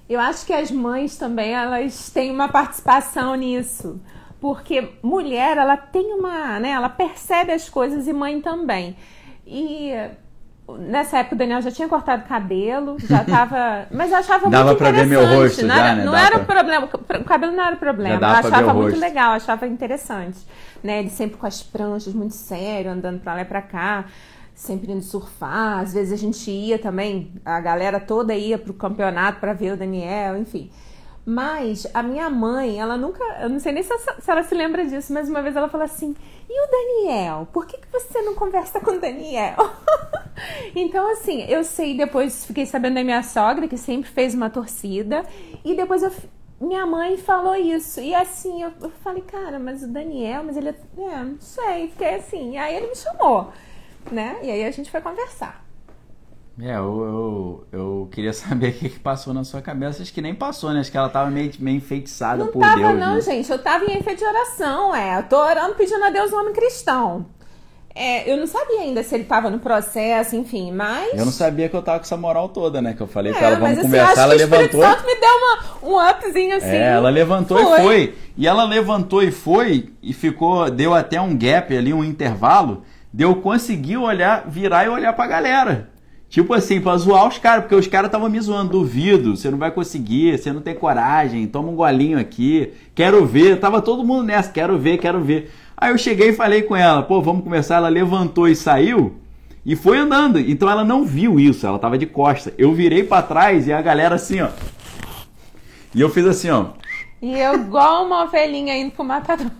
eu 0.08 0.18
acho 0.18 0.44
que 0.44 0.52
as 0.52 0.70
mães 0.70 1.16
também, 1.16 1.52
elas 1.52 2.10
têm 2.10 2.30
uma 2.30 2.48
participação 2.48 3.34
nisso. 3.34 4.00
Porque 4.40 4.90
mulher, 5.02 5.56
ela 5.56 5.76
tem 5.76 6.12
uma, 6.12 6.58
né? 6.60 6.70
Ela 6.70 6.88
percebe 6.88 7.52
as 7.52 7.68
coisas 7.68 8.06
e 8.06 8.12
mãe 8.12 8.40
também. 8.40 8.96
E 9.46 9.92
nessa 10.78 11.18
época 11.18 11.34
o 11.34 11.38
Daniel 11.38 11.62
já 11.62 11.70
tinha 11.70 11.88
cortado 11.88 12.24
cabelo, 12.24 12.96
já 13.00 13.22
tava. 13.24 13.86
Mas 13.90 14.10
eu 14.10 14.18
achava 14.18 14.48
Dava 14.50 14.66
muito 14.66 14.78
pra 14.78 14.90
ver 14.90 15.06
interessante. 15.06 15.28
meu 15.30 15.40
rosto 15.42 15.62
não 15.66 15.74
já, 15.74 15.86
era, 15.86 15.94
né? 15.96 16.04
não 16.04 16.12
Dá 16.12 16.20
era 16.20 16.38
pra- 16.40 16.54
problema. 16.54 16.86
O 17.20 17.24
cabelo 17.24 17.52
não 17.52 17.64
era 17.64 17.76
problema. 17.76 18.08
Já 18.10 18.14
Eu 18.16 18.20
dava 18.20 18.48
achava 18.48 18.74
muito 18.74 18.98
legal, 18.98 19.32
achava 19.32 19.66
interessante. 19.66 20.38
Né? 20.82 21.00
Ele 21.00 21.10
sempre 21.10 21.36
com 21.36 21.46
as 21.46 21.62
pranchas, 21.62 22.12
muito 22.14 22.34
sério, 22.34 22.90
andando 22.90 23.20
pra 23.20 23.34
lá 23.34 23.42
e 23.42 23.44
pra 23.44 23.62
cá. 23.62 24.04
Sempre 24.54 24.90
indo 24.90 25.02
surfar, 25.02 25.80
às 25.80 25.92
vezes 25.92 26.12
a 26.14 26.16
gente 26.16 26.50
ia 26.50 26.78
também, 26.78 27.30
a 27.44 27.60
galera 27.60 28.00
toda 28.00 28.34
ia 28.34 28.56
pro 28.56 28.72
campeonato 28.72 29.38
pra 29.38 29.52
ver 29.52 29.72
o 29.72 29.76
Daniel, 29.76 30.38
enfim. 30.38 30.70
Mas 31.28 31.88
a 31.92 32.04
minha 32.04 32.30
mãe, 32.30 32.78
ela 32.78 32.96
nunca, 32.96 33.20
eu 33.42 33.48
não 33.48 33.58
sei 33.58 33.72
nem 33.72 33.82
se 33.82 33.92
ela, 34.28 34.44
se 34.44 34.54
lembra 34.54 34.86
disso, 34.86 35.12
mas 35.12 35.28
uma 35.28 35.42
vez 35.42 35.56
ela 35.56 35.68
falou 35.68 35.84
assim: 35.84 36.14
e 36.48 36.64
o 36.64 36.70
Daniel? 36.70 37.48
Por 37.52 37.66
que, 37.66 37.78
que 37.78 37.88
você 37.90 38.22
não 38.22 38.36
conversa 38.36 38.78
com 38.78 38.92
o 38.92 39.00
Daniel? 39.00 39.56
então, 40.72 41.10
assim, 41.10 41.42
eu 41.48 41.64
sei, 41.64 41.96
depois 41.96 42.46
fiquei 42.46 42.64
sabendo 42.64 42.94
da 42.94 43.02
minha 43.02 43.24
sogra, 43.24 43.66
que 43.66 43.76
sempre 43.76 44.08
fez 44.08 44.34
uma 44.34 44.48
torcida, 44.48 45.26
e 45.64 45.74
depois 45.74 46.04
eu, 46.04 46.12
minha 46.60 46.86
mãe 46.86 47.16
falou 47.16 47.56
isso. 47.56 48.00
E 48.00 48.14
assim, 48.14 48.62
eu, 48.62 48.72
eu 48.80 48.90
falei, 49.02 49.22
cara, 49.22 49.58
mas 49.58 49.82
o 49.82 49.88
Daniel, 49.88 50.44
mas 50.44 50.56
ele 50.56 50.68
é. 50.68 50.74
É, 50.96 51.24
não 51.24 51.40
sei, 51.40 51.88
fiquei 51.88 52.14
assim. 52.14 52.52
E 52.52 52.56
aí 52.56 52.76
ele 52.76 52.86
me 52.86 52.94
chamou, 52.94 53.52
né? 54.12 54.38
E 54.44 54.50
aí 54.52 54.64
a 54.64 54.70
gente 54.70 54.92
foi 54.92 55.00
conversar. 55.00 55.65
É, 56.60 56.74
eu, 56.76 57.66
eu, 57.72 57.78
eu 57.80 58.08
queria 58.10 58.32
saber 58.34 58.70
o 58.70 58.72
que, 58.72 58.88
que 58.88 58.98
passou 58.98 59.34
na 59.34 59.44
sua 59.44 59.60
cabeça. 59.60 60.02
Acho 60.02 60.12
que 60.12 60.22
nem 60.22 60.34
passou, 60.34 60.72
né? 60.72 60.80
Acho 60.80 60.90
que 60.90 60.96
ela 60.96 61.08
tava 61.08 61.30
meio, 61.30 61.52
meio 61.58 61.76
enfeitiçada 61.76 62.44
Não 62.44 62.52
por 62.52 62.60
tava, 62.60 62.76
Deus. 62.76 62.98
não, 62.98 63.14
né? 63.16 63.20
gente. 63.20 63.50
Eu 63.50 63.58
tava 63.58 63.84
em 63.84 63.98
efeito 63.98 64.18
de 64.18 64.24
oração, 64.24 64.94
é. 64.94 65.18
Eu 65.18 65.22
tô 65.24 65.36
orando 65.38 65.74
pedindo 65.74 66.02
a 66.04 66.10
Deus 66.10 66.32
o 66.32 66.36
homem 66.36 66.52
cristão. 66.54 67.26
É, 67.98 68.30
eu 68.30 68.36
não 68.36 68.46
sabia 68.46 68.80
ainda 68.80 69.02
se 69.02 69.14
ele 69.14 69.24
tava 69.24 69.48
no 69.48 69.58
processo, 69.58 70.36
enfim, 70.36 70.70
mas. 70.70 71.14
Eu 71.18 71.24
não 71.24 71.32
sabia 71.32 71.66
que 71.66 71.74
eu 71.74 71.80
tava 71.80 71.98
com 71.98 72.04
essa 72.04 72.16
moral 72.16 72.50
toda, 72.50 72.82
né? 72.82 72.92
Que 72.92 73.00
eu 73.00 73.06
falei 73.06 73.32
É, 73.32 73.34
pra 73.34 73.46
ela, 73.46 73.56
vamos 73.56 73.70
mas 73.70 73.78
assim, 73.78 73.86
conversar, 73.86 74.22
ela 74.22 74.36
que 74.36 74.42
o 74.42 74.44
Espírito 74.44 74.76
levantou. 74.76 74.98
Santo 74.98 75.06
me 75.06 75.20
deu 75.20 75.30
uma, 75.30 75.58
um 75.82 76.10
upzinho 76.10 76.56
assim. 76.56 76.66
É, 76.66 76.92
ela 76.92 77.08
levantou 77.08 77.58
Foi. 77.58 77.78
e 77.80 77.82
foi. 77.82 78.14
E 78.36 78.46
ela 78.46 78.64
levantou 78.64 79.22
e 79.22 79.30
foi 79.30 79.88
e 80.02 80.12
ficou, 80.12 80.70
deu 80.70 80.92
até 80.92 81.18
um 81.18 81.34
gap 81.36 81.74
ali, 81.74 81.94
um 81.94 82.04
intervalo, 82.04 82.82
deu 83.10 83.36
conseguir 83.36 83.96
olhar, 83.96 84.44
virar 84.46 84.84
e 84.84 84.90
olhar 84.90 85.14
pra 85.14 85.26
galera. 85.26 85.88
Tipo 86.28 86.52
assim, 86.54 86.80
pra 86.80 86.96
zoar 86.96 87.28
os 87.28 87.38
caras, 87.38 87.62
porque 87.62 87.74
os 87.74 87.86
caras 87.86 88.08
estavam 88.08 88.28
me 88.28 88.40
zoando, 88.40 88.72
duvido, 88.72 89.36
você 89.36 89.50
não 89.50 89.58
vai 89.58 89.70
conseguir, 89.70 90.36
você 90.36 90.52
não 90.52 90.60
tem 90.60 90.74
coragem, 90.74 91.46
toma 91.46 91.68
um 91.68 91.76
golinho 91.76 92.18
aqui, 92.18 92.72
quero 92.94 93.24
ver, 93.24 93.60
tava 93.60 93.80
todo 93.80 94.04
mundo 94.04 94.24
nessa, 94.24 94.50
quero 94.50 94.76
ver, 94.76 94.98
quero 94.98 95.22
ver. 95.22 95.52
Aí 95.76 95.92
eu 95.92 95.98
cheguei 95.98 96.30
e 96.30 96.34
falei 96.34 96.62
com 96.62 96.74
ela, 96.74 97.02
pô, 97.02 97.22
vamos 97.22 97.44
começar, 97.44 97.76
ela 97.76 97.88
levantou 97.88 98.48
e 98.48 98.56
saiu, 98.56 99.14
e 99.64 99.76
foi 99.76 99.98
andando, 99.98 100.38
então 100.38 100.68
ela 100.68 100.84
não 100.84 101.04
viu 101.04 101.38
isso, 101.38 101.66
ela 101.66 101.78
tava 101.78 101.96
de 101.96 102.06
costa. 102.06 102.52
Eu 102.58 102.74
virei 102.74 103.04
pra 103.04 103.22
trás 103.22 103.66
e 103.68 103.72
a 103.72 103.80
galera 103.80 104.16
assim, 104.16 104.40
ó, 104.40 104.48
e 105.94 106.00
eu 106.00 106.10
fiz 106.10 106.26
assim, 106.26 106.50
ó, 106.50 106.66
E 107.22 107.38
eu, 107.38 107.54
igual 107.54 108.04
uma 108.04 108.24
ovelhinha 108.24 108.76
indo 108.76 108.90
pro 108.90 109.04
matador. 109.04 109.50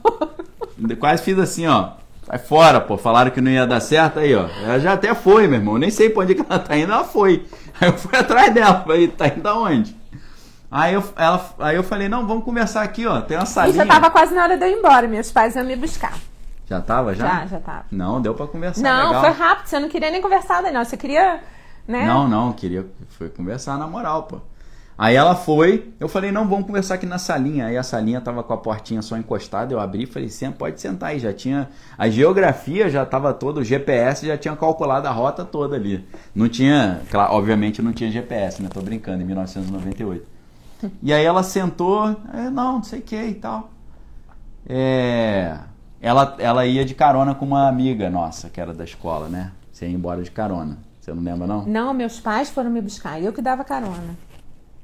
Quase 0.98 1.22
fiz 1.22 1.38
assim, 1.38 1.66
ó. 1.66 1.92
Sai 2.26 2.38
fora, 2.38 2.80
pô. 2.80 2.96
Falaram 2.98 3.30
que 3.30 3.40
não 3.40 3.50
ia 3.50 3.66
dar 3.66 3.78
certo 3.80 4.18
aí, 4.18 4.34
ó. 4.34 4.48
Ela 4.64 4.80
já 4.80 4.92
até 4.94 5.14
foi, 5.14 5.46
meu 5.46 5.58
irmão. 5.60 5.78
Nem 5.78 5.90
sei 5.90 6.10
pra 6.10 6.22
onde 6.24 6.34
que 6.34 6.44
ela 6.48 6.58
tá 6.58 6.76
indo, 6.76 6.92
ela 6.92 7.04
foi. 7.04 7.46
Aí 7.80 7.88
eu 7.88 7.92
fui 7.98 8.18
atrás 8.18 8.52
dela. 8.54 8.80
Falei, 8.80 9.06
tá 9.08 9.28
indo 9.28 9.46
aonde? 9.46 9.94
Aí 10.70 10.94
eu, 10.94 11.04
ela, 11.14 11.54
aí 11.60 11.76
eu 11.76 11.82
falei, 11.84 12.08
não, 12.08 12.26
vamos 12.26 12.42
conversar 12.42 12.82
aqui, 12.82 13.06
ó. 13.06 13.20
Tem 13.20 13.36
uma 13.36 13.44
E 13.44 13.46
salinha. 13.46 13.74
já 13.84 13.86
tava 13.86 14.10
quase 14.10 14.34
na 14.34 14.42
hora 14.42 14.56
de 14.56 14.64
eu 14.64 14.68
ir 14.70 14.78
embora. 14.78 15.06
Meus 15.06 15.30
pais 15.30 15.54
iam 15.54 15.64
me 15.64 15.76
buscar. 15.76 16.14
Já 16.68 16.80
tava, 16.80 17.14
já? 17.14 17.26
Já, 17.26 17.46
já 17.46 17.60
tava. 17.60 17.84
Não, 17.92 18.20
deu 18.20 18.34
pra 18.34 18.46
conversar 18.46 18.82
não, 18.82 19.06
legal. 19.08 19.20
foi 19.22 19.30
rápido. 19.32 19.66
Você 19.68 19.78
não 19.78 19.88
queria 19.88 20.10
nem 20.10 20.20
conversar, 20.20 20.62
Daniel. 20.62 20.84
Você 20.84 20.96
queria, 20.96 21.40
né? 21.86 22.04
Não, 22.06 22.26
não, 22.26 22.52
queria 22.52 22.84
foi 23.10 23.28
conversar 23.28 23.78
na 23.78 23.86
moral, 23.86 24.24
pô. 24.24 24.40
Aí 24.98 25.14
ela 25.14 25.34
foi, 25.34 25.92
eu 26.00 26.08
falei, 26.08 26.32
não, 26.32 26.48
vamos 26.48 26.66
conversar 26.66 26.94
aqui 26.94 27.04
na 27.04 27.18
salinha. 27.18 27.66
Aí 27.66 27.76
a 27.76 27.82
salinha 27.82 28.18
tava 28.20 28.42
com 28.42 28.52
a 28.54 28.56
portinha 28.56 29.02
só 29.02 29.16
encostada, 29.16 29.72
eu 29.72 29.78
abri 29.78 30.04
e 30.04 30.06
falei, 30.06 30.30
pode 30.56 30.80
sentar 30.80 31.10
aí. 31.10 31.18
Já 31.18 31.34
tinha. 31.34 31.68
A 31.98 32.08
geografia 32.08 32.88
já 32.88 33.04
tava 33.04 33.34
toda, 33.34 33.60
o 33.60 33.64
GPS 33.64 34.26
já 34.26 34.38
tinha 34.38 34.56
calculado 34.56 35.06
a 35.06 35.10
rota 35.10 35.44
toda 35.44 35.76
ali. 35.76 36.06
Não 36.34 36.48
tinha, 36.48 37.02
claro, 37.10 37.34
obviamente 37.34 37.82
não 37.82 37.92
tinha 37.92 38.10
GPS, 38.10 38.62
né? 38.62 38.70
Tô 38.72 38.80
brincando, 38.80 39.22
em 39.22 39.26
1998. 39.26 40.26
E 41.02 41.12
aí 41.12 41.24
ela 41.24 41.42
sentou, 41.42 42.16
é, 42.32 42.48
não, 42.48 42.74
não 42.74 42.82
sei 42.82 43.00
o 43.00 43.02
que 43.02 43.20
e 43.20 43.34
tal. 43.34 43.70
É, 44.68 45.58
ela, 46.00 46.36
ela 46.38 46.66
ia 46.66 46.84
de 46.84 46.94
carona 46.94 47.34
com 47.34 47.44
uma 47.44 47.68
amiga 47.68 48.08
nossa, 48.08 48.48
que 48.48 48.60
era 48.60 48.72
da 48.72 48.84
escola, 48.84 49.28
né? 49.28 49.52
Você 49.72 49.86
ia 49.86 49.94
embora 49.94 50.22
de 50.22 50.30
carona. 50.30 50.78
Você 51.00 51.12
não 51.14 51.22
lembra, 51.22 51.46
não? 51.46 51.64
Não, 51.66 51.94
meus 51.94 52.18
pais 52.18 52.50
foram 52.50 52.70
me 52.70 52.80
buscar. 52.80 53.22
Eu 53.22 53.32
que 53.32 53.40
dava 53.40 53.62
carona. 53.62 54.16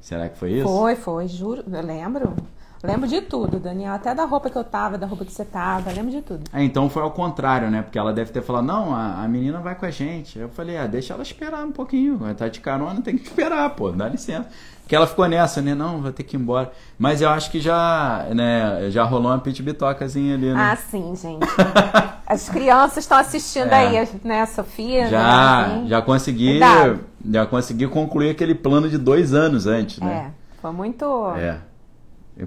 Será 0.02 0.28
que 0.28 0.36
foi 0.36 0.54
isso? 0.54 0.68
Foi, 0.68 0.96
foi, 0.96 1.28
juro. 1.28 1.64
Eu 1.72 1.80
lembro. 1.80 2.34
Lembro 2.82 3.06
de 3.08 3.20
tudo, 3.20 3.60
Daniel. 3.60 3.92
Até 3.94 4.12
da 4.14 4.24
roupa 4.24 4.50
que 4.50 4.56
eu 4.58 4.64
tava, 4.64 4.98
da 4.98 5.06
roupa 5.06 5.24
que 5.24 5.32
você 5.32 5.44
tava. 5.44 5.92
Lembro 5.92 6.10
de 6.10 6.20
tudo. 6.20 6.42
Ah, 6.52 6.62
então 6.62 6.90
foi 6.90 7.02
ao 7.02 7.12
contrário, 7.12 7.70
né? 7.70 7.80
Porque 7.82 7.96
ela 7.98 8.12
deve 8.12 8.32
ter 8.32 8.42
falado, 8.42 8.64
não, 8.64 8.94
a, 8.94 9.22
a 9.22 9.28
menina 9.28 9.60
vai 9.60 9.74
com 9.76 9.86
a 9.86 9.90
gente. 9.90 10.38
Eu 10.38 10.48
falei, 10.48 10.76
ah, 10.76 10.86
deixa 10.86 11.14
ela 11.14 11.22
esperar 11.22 11.64
um 11.64 11.70
pouquinho. 11.70 12.18
Estar 12.30 12.48
de 12.48 12.60
carona, 12.60 13.00
tem 13.00 13.16
que 13.16 13.22
esperar, 13.28 13.70
pô, 13.70 13.90
dá 13.92 14.08
licença. 14.08 14.48
Porque 14.82 14.96
ela 14.96 15.06
ficou 15.06 15.26
nessa, 15.28 15.62
né? 15.62 15.74
Não, 15.76 16.00
vou 16.02 16.12
ter 16.12 16.24
que 16.24 16.36
ir 16.36 16.40
embora. 16.40 16.72
Mas 16.98 17.22
eu 17.22 17.30
acho 17.30 17.50
que 17.52 17.60
já, 17.60 18.26
né, 18.34 18.90
já 18.90 19.04
rolou 19.04 19.30
uma 19.30 19.38
pit 19.38 19.62
bitocazinha 19.62 20.34
ali, 20.34 20.52
né? 20.52 20.70
Ah, 20.72 20.76
sim, 20.76 21.14
gente. 21.14 21.46
As 22.26 22.48
crianças 22.48 22.98
estão 23.04 23.16
assistindo 23.16 23.70
É. 23.72 23.74
aí, 24.00 24.08
né? 24.24 24.44
Sofia, 24.46 25.06
já, 25.08 25.66
né? 25.68 25.84
já 25.86 26.02
consegui, 26.02 26.58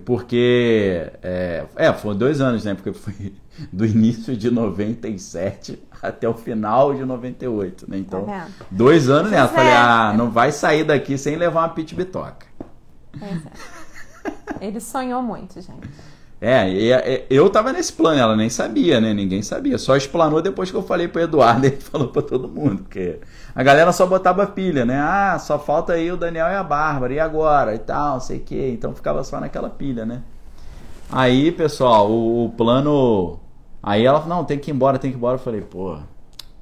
Porque. 0.04 1.12
É, 1.22 1.66
é, 1.76 1.94
foram 1.94 2.18
dois 2.18 2.42
anos, 2.42 2.66
né? 2.66 2.74
Porque 2.74 2.94
foi 2.94 3.34
do 3.72 3.86
início 3.86 4.36
de 4.36 4.50
97 4.50 5.82
até 6.02 6.28
o 6.28 6.34
final 6.34 6.94
de 6.94 7.06
98, 7.06 7.90
né? 7.90 7.98
Então, 7.98 8.26
Tá 8.26 8.48
dois 8.70 9.10
anos 9.10 9.32
nessa. 9.32 9.54
Falei, 9.54 9.72
é. 9.72 9.76
ah, 9.78 10.14
não 10.16 10.30
vai 10.32 10.52
sair 10.52 10.84
daqui 10.84 11.18
sem 11.18 11.36
levar 11.36 11.62
uma 11.62 11.70
pit 11.70 11.96
bitoca. 11.96 12.48
Pois 13.18 13.46
é. 13.46 14.66
Ele 14.66 14.80
sonhou 14.80 15.22
muito, 15.22 15.62
gente. 15.62 15.90
É, 16.48 16.70
e- 16.70 16.92
e- 16.94 17.26
eu 17.30 17.50
tava 17.50 17.74
nesse 17.74 17.92
plano, 17.94 18.20
ela 18.20 18.36
nem 18.36 18.50
sabia, 18.50 19.02
né? 19.02 19.14
Ninguém 19.14 19.42
sabia. 19.42 19.78
Só 19.80 19.96
explanou 19.96 20.42
depois 20.42 20.70
que 20.70 20.78
eu 20.78 20.84
falei 20.84 21.08
pro 21.08 21.22
Eduardo, 21.22 21.66
ele 21.68 21.78
falou 21.78 22.10
pra 22.10 22.22
todo 22.22 22.48
mundo. 22.48 22.84
Porque 22.84 23.20
a 23.56 23.64
galera 23.64 23.92
só 23.92 24.06
botava 24.06 24.46
pilha, 24.46 24.86
né? 24.86 25.00
Ah, 25.00 25.38
só 25.40 25.58
falta 25.58 25.94
aí 25.94 26.12
o 26.12 26.18
Daniel 26.18 26.48
e 26.48 26.56
a 26.56 26.64
Bárbara, 26.64 27.14
e 27.14 27.20
agora? 27.20 27.74
E 27.74 27.80
tal, 27.80 28.20
sei 28.22 28.38
o 28.38 28.42
quê. 28.42 28.70
Então 28.74 28.94
ficava 28.94 29.24
só 29.24 29.40
naquela 29.40 29.70
pilha, 29.70 30.06
né? 30.06 30.22
Aí, 31.12 31.52
pessoal, 31.52 32.10
o, 32.12 32.46
o 32.46 32.50
plano. 32.52 33.40
Aí 33.84 34.06
ela 34.06 34.20
falou, 34.22 34.38
não, 34.38 34.46
tem 34.46 34.60
que 34.60 34.72
ir 34.72 34.74
embora, 34.74 35.00
tem 35.00 35.12
que 35.12 35.18
ir 35.18 35.20
embora. 35.20 35.36
Eu 35.36 35.40
falei, 35.40 35.62
pô, 35.62 35.98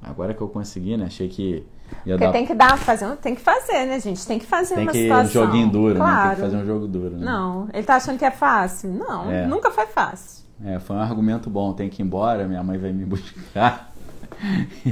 agora 0.02 0.34
que 0.34 0.40
eu 0.42 0.48
consegui, 0.48 0.96
né? 0.96 1.06
Achei 1.06 1.28
que 1.28 1.64
ia 2.06 2.14
Porque 2.14 2.26
dar. 2.26 2.32
tem 2.32 2.46
que 2.46 2.54
dar, 2.54 2.76
fazer, 2.78 3.06
um- 3.06 3.16
tem 3.16 3.34
que 3.34 3.40
fazer, 3.40 3.86
né, 3.86 3.98
gente? 4.00 4.26
Tem 4.26 4.38
que 4.38 4.46
fazer 4.46 4.74
Tem 4.74 4.84
uma 4.84 4.92
que 4.92 4.98
situação. 5.02 5.24
um 5.42 5.46
joguinho 5.46 5.68
duro, 5.70 5.94
né? 5.94 6.00
claro. 6.00 6.26
Tem 6.28 6.34
que 6.36 6.40
fazer 6.42 6.56
um 6.56 6.66
jogo 6.66 6.86
duro, 6.86 7.16
né? 7.16 7.24
Não, 7.24 7.68
ele 7.72 7.82
tá 7.84 7.96
achando 7.96 8.18
que 8.18 8.24
é 8.24 8.30
fácil? 8.30 8.90
Não, 8.92 9.30
É. 9.30 9.46
nunca 9.46 9.70
foi 9.70 9.86
fácil. 9.86 10.44
É, 10.64 10.78
foi 10.78 10.96
um 10.96 11.00
argumento 11.00 11.50
bom. 11.50 11.72
Tem 11.72 11.88
que 11.90 12.00
ir 12.02 12.04
embora, 12.04 12.46
minha 12.46 12.62
mãe 12.62 12.78
vai 12.78 12.92
me 12.92 13.04
buscar. 13.06 13.92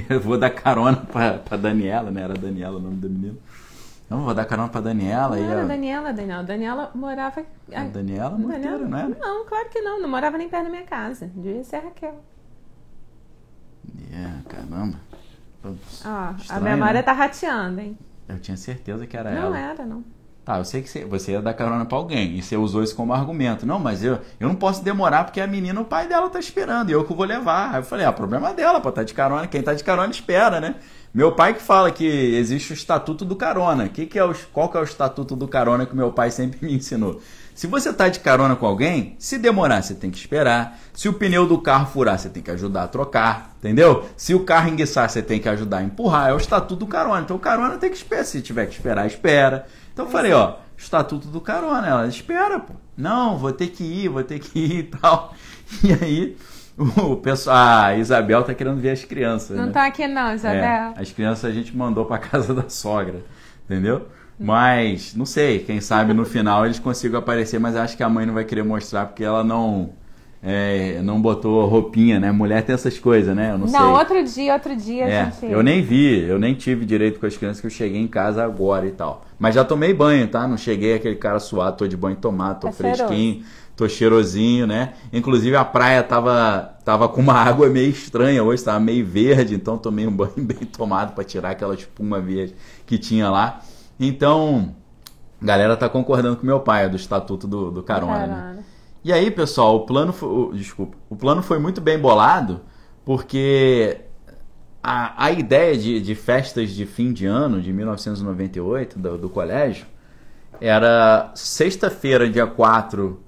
Eu 0.09 0.21
vou 0.21 0.39
dar 0.39 0.51
carona 0.51 0.97
pra, 0.97 1.35
pra 1.39 1.57
Daniela, 1.57 2.11
né? 2.11 2.23
Era 2.23 2.35
Daniela 2.35 2.79
o 2.79 2.81
nome 2.81 2.97
da 2.97 3.09
menina. 3.09 3.35
Não, 4.09 4.25
vou 4.25 4.35
dar 4.35 4.45
carona 4.45 4.69
pra 4.69 4.81
Daniela. 4.81 5.37
Não 5.37 5.43
e 5.43 5.49
era 5.51 5.63
a... 5.63 5.65
Daniela, 5.65 6.13
Daniela. 6.13 6.43
Daniela 6.43 6.91
morava. 6.95 7.43
a 7.75 7.85
Daniela 7.85 8.37
Monteiro, 8.37 8.87
não 8.89 8.99
era? 8.99 9.09
Não, 9.09 9.47
claro 9.47 9.69
que 9.71 9.81
não. 9.81 10.01
Não 10.03 10.09
morava 10.09 10.37
nem 10.37 10.49
perto 10.51 10.65
da 10.65 10.71
minha 10.71 10.83
casa. 10.83 11.31
Devia 11.35 11.65
ser 11.65 11.77
a 11.77 11.81
Raquel. 11.81 12.15
É, 14.13 14.31
caramba. 14.49 14.97
Ó, 15.65 16.35
a 16.49 16.61
memória 16.61 16.95
né? 16.95 17.03
tá 17.03 17.13
rateando, 17.13 17.81
hein? 17.81 17.97
Eu 18.29 18.39
tinha 18.39 18.57
certeza 18.57 19.07
que 19.07 19.17
era 19.17 19.31
não 19.31 19.43
ela. 19.49 19.59
era, 19.59 19.85
não. 19.85 20.05
Tá, 20.45 20.59
eu 20.59 20.65
sei 20.65 20.83
que 20.83 20.89
você, 20.89 21.05
você 21.05 21.33
ia 21.33 21.41
dar 21.41 21.55
carona 21.55 21.85
pra 21.85 21.97
alguém 21.97 22.37
e 22.37 22.43
você 22.43 22.57
usou 22.57 22.83
isso 22.83 22.97
como 22.97 23.13
argumento. 23.13 23.65
Não, 23.65 23.79
mas 23.79 24.03
eu, 24.03 24.19
eu 24.41 24.49
não 24.49 24.57
posso 24.57 24.83
demorar 24.83 25.23
porque 25.23 25.41
a 25.41 25.47
menina, 25.47 25.81
o 25.81 25.85
pai 25.85 26.09
dela 26.09 26.29
tá 26.29 26.41
esperando 26.41 26.91
e 26.91 26.93
eu 26.93 27.05
que 27.05 27.15
vou 27.15 27.25
levar. 27.25 27.71
Aí 27.71 27.81
eu 27.81 27.85
falei, 27.85 28.05
ah, 28.05 28.13
problema 28.13 28.53
dela, 28.53 28.81
pô, 28.81 28.91
tá 28.91 29.05
de 29.05 29.15
carona. 29.15 29.47
Quem 29.47 29.63
tá 29.63 29.73
de 29.73 29.85
carona 29.85 30.11
espera, 30.11 30.61
né? 30.61 30.75
Meu 31.15 31.31
pai 31.31 31.55
que 31.55 31.63
fala 31.63 31.93
que 31.93 32.05
existe 32.05 32.73
o 32.73 32.75
estatuto 32.75 33.25
do 33.25 33.37
carona. 33.37 33.89
Que 33.89 34.05
que 34.05 34.19
é 34.19 34.25
o, 34.25 34.35
qual 34.53 34.69
que 34.69 34.77
é 34.77 34.81
o 34.81 34.85
estatuto 34.85 35.37
do 35.37 35.47
carona 35.47 35.87
que 35.87 35.95
meu 35.95 36.11
pai 36.11 36.33
sempre 36.33 36.59
me 36.67 36.75
ensinou? 36.75 37.21
Se 37.63 37.69
você 37.69 37.93
tá 37.93 38.09
de 38.09 38.19
carona 38.19 38.57
com 38.57 38.67
alguém, 38.67 39.15
se 39.21 39.39
demorar, 39.39 39.85
você 39.85 39.95
tem 39.95 40.11
que 40.11 40.19
esperar. 40.19 40.77
Se 40.93 41.09
o 41.09 41.13
pneu 41.13 41.47
do 41.47 41.61
carro 41.61 41.87
furar, 41.87 42.19
você 42.19 42.29
tem 42.29 42.43
que 42.43 42.51
ajudar 42.51 42.83
a 42.83 42.89
trocar, 42.89 43.55
entendeu? 43.61 44.05
Se 44.17 44.35
o 44.35 44.41
carro 44.41 44.69
enguiçar, 44.69 45.09
você 45.09 45.23
tem 45.23 45.39
que 45.39 45.49
ajudar 45.49 45.79
a 45.79 45.83
empurrar. 45.85 46.31
É 46.31 46.35
o 46.35 46.39
estatuto 46.39 46.75
do 46.75 46.89
carona. 46.89 47.21
Então 47.21 47.37
o 47.37 47.39
carona 47.39 47.79
tem 47.79 47.89
que 47.89 47.95
esperar. 47.95 48.25
Se 48.25 48.43
tiver 48.43 48.67
que 48.67 48.73
esperar, 48.73 49.07
espera. 49.07 49.65
Então 49.93 50.07
eu 50.07 50.11
falei, 50.11 50.33
ó, 50.33 50.57
estatuto 50.77 51.29
do 51.29 51.41
carona. 51.41 51.87
Ela 51.87 52.09
espera, 52.09 52.59
pô. 52.59 52.75
Não, 52.97 53.39
vou 53.39 53.53
ter 53.53 53.69
que 53.69 53.85
ir, 53.85 54.09
vou 54.09 54.25
ter 54.25 54.41
que 54.41 54.59
ir 54.59 54.79
e 54.79 54.83
tal. 54.83 55.33
E 55.85 55.93
aí, 55.93 56.37
o 56.77 57.15
pessoal, 57.15 57.57
a 57.57 57.97
Isabel 57.97 58.43
tá 58.43 58.53
querendo 58.55 58.81
ver 58.81 58.91
as 58.91 59.05
crianças. 59.05 59.57
Não 59.57 59.67
né? 59.67 59.73
tá 59.73 59.87
aqui, 59.87 60.09
não, 60.09 60.35
Isabel. 60.35 60.65
É, 60.65 60.95
as 60.97 61.13
crianças 61.13 61.45
a 61.45 61.53
gente 61.53 61.77
mandou 61.77 62.07
pra 62.07 62.19
casa 62.19 62.53
da 62.53 62.69
sogra, 62.69 63.25
entendeu? 63.65 64.09
Mas, 64.43 65.15
não 65.15 65.25
sei, 65.25 65.61
quem 65.61 65.81
sabe 65.81 66.13
no 66.13 66.25
final 66.25 66.65
eles 66.65 66.79
consigam 66.79 67.19
aparecer, 67.19 67.59
mas 67.61 67.77
acho 67.77 67.97
que 67.97 68.03
a 68.03 68.09
mãe 68.09 68.27
não 68.27 68.35
vai 68.35 68.45
querer 68.45 68.63
mostrar 68.63 69.07
porque 69.07 69.23
ela 69.25 69.45
não 69.45 69.91
é, 70.43 71.01
não 71.03 71.23
botou 71.23 71.65
roupinha, 71.69 72.19
né? 72.19 72.33
Mulher 72.33 72.63
tem 72.65 72.75
essas 72.75 72.99
coisas, 72.99 73.35
né? 73.35 73.53
Eu 73.53 73.59
não, 73.59 73.67
Não, 73.67 73.71
sei. 73.71 73.81
outro 73.81 74.25
dia, 74.25 74.55
outro 74.55 74.75
dia 74.75 75.05
É, 75.05 75.25
gente. 75.27 75.53
eu 75.53 75.63
nem 75.63 75.81
vi, 75.81 76.25
eu 76.29 76.37
nem 76.37 76.53
tive 76.53 76.85
direito 76.85 77.21
com 77.21 77.27
as 77.27 77.37
crianças 77.37 77.61
que 77.61 77.67
eu 77.69 77.71
cheguei 77.71 78.01
em 78.01 78.09
casa 78.09 78.43
agora 78.43 78.85
e 78.85 78.91
tal. 78.91 79.25
Mas 79.39 79.55
já 79.55 79.65
tomei 79.65 79.95
banho, 79.95 80.27
tá? 80.27 80.49
Não 80.49 80.57
cheguei 80.57 80.95
aquele 80.95 81.15
cara 81.15 81.39
suado, 81.39 81.77
tô 81.77 81.87
de 81.87 81.97
banho 81.97 82.17
tomado, 82.17 82.61
tô 82.63 82.67
Tá 82.67 82.73
fresquinho, 82.73 83.45
tô 83.77 83.89
cheirosinho, 83.89 84.67
né? 84.67 84.95
Inclusive 85.13 85.55
a 85.55 85.65
praia 85.65 86.03
tava, 86.03 86.75
tava 86.85 87.09
com 87.09 87.21
uma 87.21 87.35
água 87.39 87.69
meio 87.69 87.91
estranha 87.91 88.43
hoje, 88.43 88.65
tava 88.65 88.81
meio 88.81 89.07
verde, 89.07 89.55
então 89.55 89.79
tomei 89.79 90.09
um 90.09 90.13
banho 90.13 90.33
bem 90.43 90.59
tomado 90.59 91.15
pra 91.15 91.23
tirar 91.23 91.51
aquela 91.51 91.75
espuma 91.75 92.21
verde 92.21 92.57
que 92.85 92.99
tinha 92.99 93.31
lá. 93.31 93.61
Então, 94.07 94.75
a 95.41 95.45
galera 95.45 95.77
tá 95.77 95.89
concordando 95.89 96.37
com 96.37 96.47
meu 96.47 96.61
pai, 96.61 96.85
é 96.87 96.89
do 96.89 96.97
estatuto 96.97 97.47
do, 97.47 97.71
do 97.71 97.83
carona, 97.83 98.27
né? 98.27 98.27
Carona. 98.37 98.65
E 99.05 99.13
aí, 99.13 99.31
pessoal, 99.31 99.77
o 99.77 99.81
plano 99.87 100.13
foi, 100.13 100.29
o- 100.29 100.53
desculpa, 100.55 100.97
o 101.11 101.17
plano 101.17 101.43
foi 101.43 101.59
muito 101.59 101.81
bem 101.81 101.99
bolado, 101.99 102.63
porque 103.05 104.01
a, 104.83 105.27
a 105.27 105.31
ideia 105.33 105.77
de, 105.77 106.01
de 106.01 106.15
festas 106.15 106.71
de 106.71 106.87
fim 106.87 107.13
de 107.13 107.27
ano 107.27 107.61
de 107.61 107.73
1998 107.73 108.99
do, 108.99 109.19
do 109.19 109.29
colégio 109.31 109.87
era 110.61 111.33
sexta-feira, 111.35 112.29
dia 112.31 112.47
4, 112.47 113.21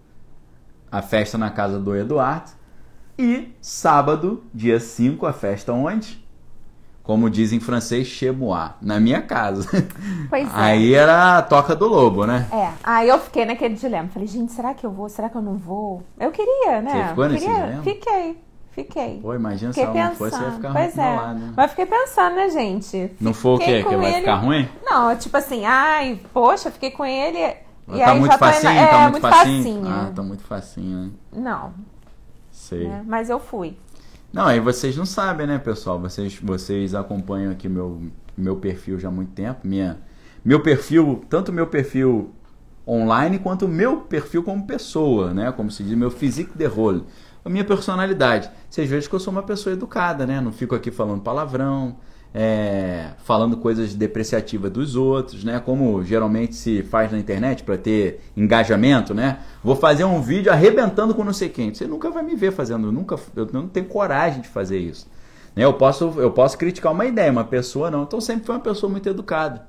a 0.90 1.02
festa 1.02 1.36
na 1.36 1.50
casa 1.50 1.78
do 1.80 1.94
Eduardo 1.96 2.52
e 3.18 3.50
sábado, 3.60 4.44
dia 4.54 4.80
5, 4.80 5.26
a 5.26 5.32
festa 5.32 5.72
onde? 5.72 6.23
Como 7.04 7.28
diz 7.28 7.52
em 7.52 7.60
francês, 7.60 8.06
chez 8.06 8.34
moi, 8.34 8.70
na 8.80 8.98
minha 8.98 9.20
casa. 9.20 9.68
Pois 10.30 10.48
é. 10.48 10.50
Aí 10.54 10.94
era 10.94 11.36
a 11.38 11.42
toca 11.42 11.76
do 11.76 11.86
lobo, 11.86 12.24
né? 12.26 12.48
É, 12.50 12.70
aí 12.82 13.08
eu 13.10 13.18
fiquei 13.18 13.44
naquele 13.44 13.74
dilema. 13.74 14.08
Falei, 14.08 14.26
gente, 14.26 14.52
será 14.52 14.72
que 14.72 14.86
eu 14.86 14.90
vou? 14.90 15.06
Será 15.10 15.28
que 15.28 15.36
eu 15.36 15.42
não 15.42 15.56
vou? 15.58 16.02
Eu 16.18 16.30
queria, 16.30 16.80
né? 16.80 16.90
Você 17.02 17.08
ficou 17.10 17.28
nesse 17.28 17.44
queria... 17.44 17.60
dilema? 17.62 17.82
Fiquei, 17.82 18.38
fiquei. 18.70 19.18
Pô, 19.20 19.34
imagina 19.34 19.70
se 19.74 19.80
Fiquei 19.84 20.00
ela 20.00 20.08
não 20.08 20.16
fosse, 20.16 20.30
pensando. 20.30 20.46
ia 20.50 20.56
ficar 20.56 20.72
pois 20.72 20.94
ruim 20.96 21.04
é. 21.04 21.16
lado, 21.16 21.38
né? 21.40 21.52
Mas 21.54 21.70
fiquei 21.72 21.86
pensando, 21.86 22.36
né, 22.36 22.48
gente? 22.48 23.12
Não 23.20 23.34
foi 23.34 23.52
o 23.52 23.58
quê? 23.58 23.82
Que 23.82 23.82
com 23.84 23.98
vai 23.98 24.06
ele- 24.10 24.20
ficar 24.20 24.34
ruim? 24.36 24.68
Não, 24.82 25.16
tipo 25.16 25.36
assim, 25.36 25.64
ai, 25.66 26.18
poxa, 26.32 26.70
fiquei 26.70 26.90
com 26.90 27.04
ele. 27.04 27.38
E 27.86 27.98
tá 27.98 28.12
aí 28.12 28.18
muito 28.18 28.32
já 28.32 28.38
tô 28.38 28.46
indo- 28.46 28.54
facinho, 28.54 28.78
é, 28.80 28.86
tá 28.86 28.98
muito, 29.10 29.20
facinho. 29.20 29.62
facinho. 29.62 29.88
Ah, 29.88 30.12
tá 30.16 30.22
muito 30.22 30.42
facinho, 30.44 30.98
né? 30.98 31.10
Não, 31.34 31.72
Sei. 32.50 32.88
né? 32.88 33.02
Mas 33.06 33.28
eu 33.28 33.38
fui. 33.38 33.76
Não, 34.34 34.46
aí 34.46 34.58
vocês 34.58 34.96
não 34.96 35.06
sabem, 35.06 35.46
né, 35.46 35.58
pessoal? 35.58 36.00
Vocês, 36.00 36.36
vocês 36.42 36.92
acompanham 36.92 37.52
aqui 37.52 37.68
meu, 37.68 38.02
meu 38.36 38.56
perfil 38.56 38.98
já 38.98 39.06
há 39.06 39.10
muito 39.12 39.30
tempo. 39.30 39.60
Minha, 39.62 40.00
meu 40.44 40.60
perfil, 40.60 41.24
tanto 41.30 41.52
meu 41.52 41.68
perfil 41.68 42.32
online 42.84 43.38
quanto 43.38 43.66
o 43.66 43.68
meu 43.68 43.98
perfil 43.98 44.42
como 44.42 44.66
pessoa, 44.66 45.32
né? 45.32 45.52
Como 45.52 45.70
se 45.70 45.84
diz, 45.84 45.96
meu 45.96 46.10
physique 46.10 46.58
de 46.58 46.66
rôle. 46.66 47.04
A 47.44 47.48
minha 47.48 47.64
personalidade. 47.64 48.50
Vocês 48.68 48.90
veem 48.90 49.00
que 49.02 49.14
eu 49.14 49.20
sou 49.20 49.30
uma 49.30 49.44
pessoa 49.44 49.72
educada, 49.72 50.26
né? 50.26 50.40
Não 50.40 50.50
fico 50.50 50.74
aqui 50.74 50.90
falando 50.90 51.22
palavrão, 51.22 51.94
é, 52.36 53.10
falando 53.22 53.56
coisas 53.58 53.94
depreciativas 53.94 54.72
dos 54.72 54.96
outros, 54.96 55.44
né? 55.44 55.60
Como 55.64 56.02
geralmente 56.02 56.56
se 56.56 56.82
faz 56.82 57.12
na 57.12 57.18
internet 57.18 57.62
para 57.62 57.78
ter 57.78 58.22
engajamento, 58.36 59.14
né? 59.14 59.38
Vou 59.62 59.76
fazer 59.76 60.02
um 60.02 60.20
vídeo 60.20 60.50
arrebentando 60.50 61.14
com 61.14 61.22
não 61.22 61.32
sei 61.32 61.48
quem. 61.48 61.72
Você 61.72 61.86
nunca 61.86 62.10
vai 62.10 62.24
me 62.24 62.34
ver 62.34 62.50
fazendo, 62.50 62.90
nunca, 62.90 63.16
eu 63.36 63.48
não 63.52 63.68
tenho 63.68 63.86
coragem 63.86 64.40
de 64.40 64.48
fazer 64.48 64.78
isso. 64.78 65.06
Né? 65.54 65.64
Eu 65.64 65.74
posso, 65.74 66.12
eu 66.16 66.32
posso 66.32 66.58
criticar 66.58 66.90
uma 66.90 67.06
ideia, 67.06 67.30
uma 67.30 67.44
pessoa 67.44 67.88
não. 67.88 68.02
Então 68.02 68.20
sempre 68.20 68.44
foi 68.46 68.56
uma 68.56 68.60
pessoa 68.60 68.90
muito 68.90 69.08
educada. 69.08 69.68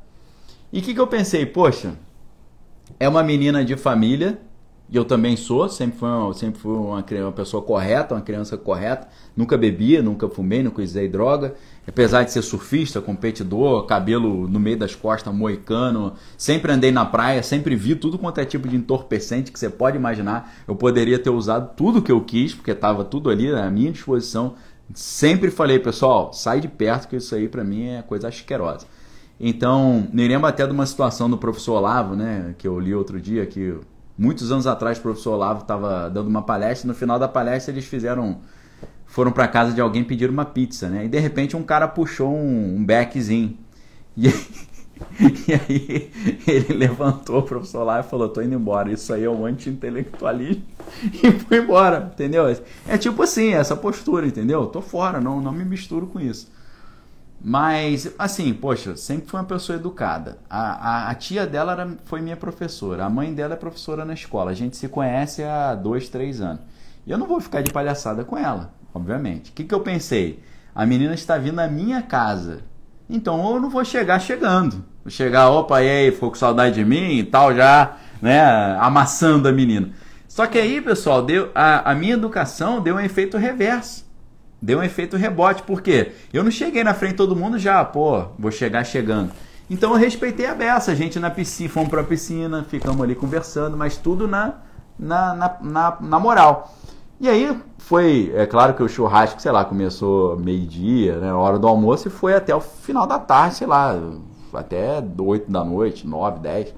E 0.73 0.79
o 0.79 0.81
que, 0.81 0.95
que 0.95 0.99
eu 0.99 1.07
pensei? 1.07 1.45
Poxa, 1.45 1.93
é 2.99 3.07
uma 3.07 3.21
menina 3.21 3.63
de 3.63 3.75
família, 3.77 4.39
e 4.89 4.95
eu 4.95 5.03
também 5.03 5.35
sou, 5.35 5.67
sempre 5.67 5.97
fui, 5.97 6.07
uma, 6.07 6.33
sempre 6.33 6.59
fui 6.59 6.75
uma, 6.75 7.03
uma 7.03 7.31
pessoa 7.31 7.63
correta, 7.63 8.13
uma 8.13 8.21
criança 8.21 8.55
correta. 8.55 9.07
Nunca 9.35 9.57
bebia, 9.57 10.01
nunca 10.01 10.29
fumei, 10.29 10.61
nunca 10.61 10.81
usei 10.81 11.07
droga. 11.07 11.55
Apesar 11.87 12.23
de 12.23 12.31
ser 12.31 12.41
surfista, 12.41 12.99
competidor, 12.99 13.85
cabelo 13.85 14.47
no 14.47 14.59
meio 14.59 14.77
das 14.77 14.95
costas, 14.95 15.33
moicano, 15.33 16.13
sempre 16.35 16.71
andei 16.71 16.91
na 16.91 17.05
praia, 17.05 17.43
sempre 17.43 17.75
vi 17.75 17.95
tudo 17.95 18.17
quanto 18.17 18.39
é 18.39 18.45
tipo 18.45 18.67
de 18.67 18.75
entorpecente 18.75 19.51
que 19.51 19.59
você 19.59 19.69
pode 19.69 19.95
imaginar. 19.95 20.51
Eu 20.67 20.75
poderia 20.75 21.19
ter 21.19 21.29
usado 21.29 21.75
tudo 21.75 22.01
que 22.01 22.11
eu 22.11 22.21
quis, 22.21 22.55
porque 22.55 22.71
estava 22.71 23.05
tudo 23.05 23.29
ali 23.29 23.53
à 23.53 23.69
minha 23.69 23.91
disposição. 23.91 24.55
Sempre 24.93 25.51
falei, 25.51 25.77
pessoal, 25.77 26.33
sai 26.33 26.59
de 26.59 26.67
perto, 26.67 27.07
que 27.07 27.15
isso 27.15 27.35
aí 27.35 27.47
pra 27.47 27.63
mim 27.63 27.87
é 27.87 28.01
coisa 28.01 28.27
asquerosa. 28.27 28.87
Então, 29.39 30.07
me 30.13 30.27
lembro 30.27 30.47
até 30.47 30.65
de 30.65 30.71
uma 30.71 30.85
situação 30.85 31.29
do 31.29 31.37
professor 31.37 31.73
Olavo, 31.75 32.15
né, 32.15 32.55
que 32.57 32.67
eu 32.67 32.79
li 32.79 32.95
outro 32.95 33.19
dia, 33.19 33.45
que 33.45 33.77
muitos 34.17 34.51
anos 34.51 34.65
atrás 34.65 34.97
o 34.97 35.01
professor 35.01 35.33
Olavo 35.33 35.61
estava 35.61 36.09
dando 36.09 36.27
uma 36.27 36.41
palestra, 36.41 36.87
no 36.87 36.93
final 36.93 37.19
da 37.19 37.27
palestra 37.27 37.73
eles 37.73 37.85
fizeram, 37.85 38.39
foram 39.15 39.31
para 39.31 39.47
casa 39.47 39.71
de 39.71 39.79
alguém 39.79 40.03
pedir 40.03 40.29
uma 40.29 40.43
pizza, 40.43 40.89
né, 40.89 41.05
e 41.05 41.07
de 41.07 41.17
repente 41.17 41.55
um 41.55 41.63
cara 41.63 41.87
puxou 41.87 42.35
um, 42.35 42.75
um 42.75 42.83
beckzinho, 42.83 43.57
e 44.17 44.27
aí, 44.27 44.45
e 45.47 45.53
aí 45.53 46.11
ele 46.45 46.73
levantou 46.73 47.39
o 47.39 47.43
professor 47.43 47.83
Olavo 47.83 48.05
e 48.05 48.09
falou, 48.09 48.27
tô 48.27 48.41
indo 48.41 48.55
embora, 48.55 48.91
isso 48.91 49.13
aí 49.13 49.23
é 49.23 49.29
um 49.29 49.45
anti-intelectualismo, 49.45 50.63
e 51.23 51.31
foi 51.31 51.59
embora, 51.59 52.11
entendeu? 52.13 52.45
É 52.85 52.97
tipo 52.97 53.23
assim, 53.23 53.53
essa 53.53 53.73
postura, 53.73 54.27
entendeu? 54.27 54.65
Tô 54.65 54.81
fora, 54.81 55.21
não, 55.21 55.39
não 55.39 55.53
me 55.53 55.63
misturo 55.63 56.07
com 56.07 56.19
isso. 56.19 56.51
Mas, 57.41 58.11
assim, 58.19 58.53
poxa, 58.53 58.97
sempre 58.97 59.29
foi 59.29 59.39
uma 59.39 59.45
pessoa 59.45 59.77
educada. 59.77 60.39
A, 60.49 61.05
a, 61.05 61.09
a, 61.11 61.15
tia 61.15 61.47
dela 61.47 61.71
era, 61.71 61.97
foi 62.03 62.19
minha 62.19 62.35
professora, 62.35 63.05
a 63.05 63.09
mãe 63.09 63.33
dela 63.33 63.53
é 63.53 63.57
professora 63.57 64.03
na 64.03 64.13
escola. 64.13 64.51
A 64.51 64.53
gente 64.53 64.75
se 64.75 64.89
conhece 64.89 65.41
há 65.41 65.73
dois, 65.73 66.09
três 66.09 66.41
anos. 66.41 66.61
E 67.07 67.11
eu 67.11 67.17
não 67.17 67.27
vou 67.27 67.39
ficar 67.39 67.61
de 67.61 67.71
palhaçada 67.71 68.25
com 68.25 68.37
ela, 68.37 68.73
obviamente. 68.95 69.51
O 69.51 69.53
que, 69.53 69.65
que 69.65 69.75
eu 69.75 69.81
pensei? 69.81 70.39
A 70.73 70.85
menina 70.85 71.13
está 71.13 71.37
vindo 71.37 71.59
à 71.59 71.67
minha 71.67 72.01
casa. 72.01 72.61
Então 73.09 73.53
eu 73.53 73.59
não 73.59 73.69
vou 73.69 73.83
chegar 73.83 74.19
chegando. 74.19 74.83
Vou 75.03 75.11
chegar, 75.11 75.49
opa, 75.49 75.83
e 75.83 75.89
aí, 75.89 76.11
ficou 76.11 76.29
com 76.29 76.35
saudade 76.35 76.75
de 76.75 76.85
mim 76.85 77.19
e 77.19 77.23
tal, 77.23 77.53
já, 77.53 77.97
né, 78.21 78.41
amassando 78.79 79.47
a 79.47 79.51
menina. 79.51 79.91
Só 80.27 80.47
que 80.47 80.57
aí, 80.57 80.81
pessoal, 80.81 81.21
deu, 81.21 81.51
a, 81.53 81.91
a 81.91 81.93
minha 81.93 82.13
educação 82.13 82.81
deu 82.81 82.95
um 82.95 82.99
efeito 82.99 83.37
reverso. 83.37 84.05
Deu 84.61 84.79
um 84.79 84.83
efeito 84.83 85.15
rebote, 85.15 85.61
porque 85.63 86.13
eu 86.33 86.43
não 86.43 86.49
cheguei 86.49 86.83
na 86.83 86.93
frente 86.93 87.11
de 87.11 87.17
todo 87.17 87.35
mundo 87.35 87.59
já, 87.59 87.85
pô, 87.85 88.29
vou 88.39 88.49
chegar 88.49 88.83
chegando. 88.83 89.31
Então 89.69 89.91
eu 89.91 89.97
respeitei 89.97 90.47
a 90.47 90.55
beça, 90.55 90.91
a 90.91 90.95
gente 90.95 91.19
na 91.19 91.29
piscina, 91.29 91.69
fomos 91.69 91.89
pra 91.89 92.03
piscina, 92.03 92.65
ficamos 92.67 93.01
ali 93.03 93.13
conversando, 93.13 93.77
mas 93.77 93.97
tudo 93.97 94.27
na, 94.27 94.55
na, 94.97 95.35
na, 95.35 95.57
na, 95.61 95.97
na 96.01 96.19
moral. 96.19 96.73
E 97.19 97.29
aí 97.29 97.57
foi, 97.77 98.31
é 98.35 98.45
claro 98.45 98.73
que 98.73 98.83
o 98.83 98.89
churrasco, 98.89 99.41
sei 99.41 99.51
lá, 99.51 99.63
começou 99.63 100.37
meio-dia, 100.37 101.17
né, 101.19 101.33
hora 101.33 101.57
do 101.57 101.67
almoço, 101.67 102.07
e 102.07 102.11
foi 102.11 102.33
até 102.35 102.53
o 102.53 102.59
final 102.59 103.07
da 103.07 103.17
tarde, 103.17 103.55
sei 103.55 103.67
lá, 103.67 103.97
até 104.53 105.03
8 105.17 105.49
da 105.49 105.63
noite, 105.63 106.05
9, 106.05 106.39
10, 106.39 106.75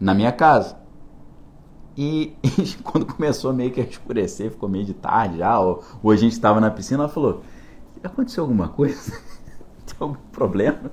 na 0.00 0.14
minha 0.14 0.32
casa. 0.32 0.76
E, 1.96 2.36
e, 2.42 2.74
quando 2.82 3.06
começou 3.06 3.52
meio 3.52 3.70
que 3.70 3.80
a 3.80 3.84
escurecer, 3.84 4.50
ficou 4.50 4.68
meio 4.68 4.84
de 4.84 4.94
tarde 4.94 5.38
já, 5.38 5.58
ou, 5.60 5.82
ou 6.02 6.10
a 6.10 6.16
gente 6.16 6.32
estava 6.32 6.60
na 6.60 6.70
piscina, 6.70 7.04
ela 7.04 7.08
falou: 7.08 7.42
aconteceu 8.02 8.44
alguma 8.44 8.68
coisa? 8.68 9.12
Tem 9.86 9.96
algum 9.98 10.14
problema? 10.32 10.90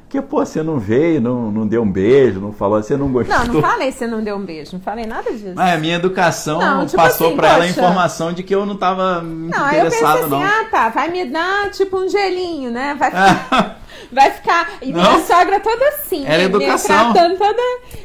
Porque, 0.00 0.20
pô, 0.20 0.44
você 0.44 0.62
não 0.62 0.78
veio, 0.78 1.20
não, 1.20 1.50
não 1.50 1.66
deu 1.66 1.82
um 1.82 1.90
beijo, 1.90 2.40
não 2.40 2.52
falou, 2.52 2.82
você 2.82 2.96
não 2.96 3.12
gostou. 3.12 3.38
Não, 3.38 3.54
não 3.54 3.60
falei 3.60 3.92
você 3.92 4.06
não 4.06 4.22
deu 4.22 4.36
um 4.36 4.44
beijo, 4.44 4.72
não 4.72 4.80
falei 4.80 5.06
nada 5.06 5.30
disso. 5.30 5.52
Mas 5.54 5.74
a 5.74 5.78
minha 5.78 5.96
educação 5.96 6.58
não, 6.58 6.86
tipo 6.86 6.96
passou 6.96 7.28
assim, 7.28 7.36
pra 7.36 7.48
poxa, 7.48 7.56
ela 7.56 7.64
a 7.64 7.68
informação 7.68 8.32
de 8.32 8.42
que 8.42 8.54
eu 8.54 8.66
não 8.66 8.76
tava 8.76 9.22
muito 9.22 9.56
não, 9.56 9.68
interessado, 9.68 10.28
não. 10.28 10.40
eu 10.40 10.42
pensei 10.42 10.58
assim, 10.58 10.66
ah, 10.66 10.68
tá, 10.70 10.88
vai 10.88 11.10
me 11.10 11.24
dar, 11.26 11.70
tipo, 11.70 11.96
um 11.96 12.08
gelinho, 12.08 12.70
né? 12.70 12.94
Vai 12.98 13.10
ficar... 13.10 13.80
vai 14.10 14.30
ficar. 14.30 14.72
E 14.82 14.92
não. 14.92 15.02
minha 15.02 15.24
sogra 15.24 15.60
toda 15.60 15.88
assim. 15.88 16.24
Era 16.24 16.38
né? 16.38 16.44
educação. 16.44 17.12
Tratando 17.12 17.38
toda. 17.38 17.62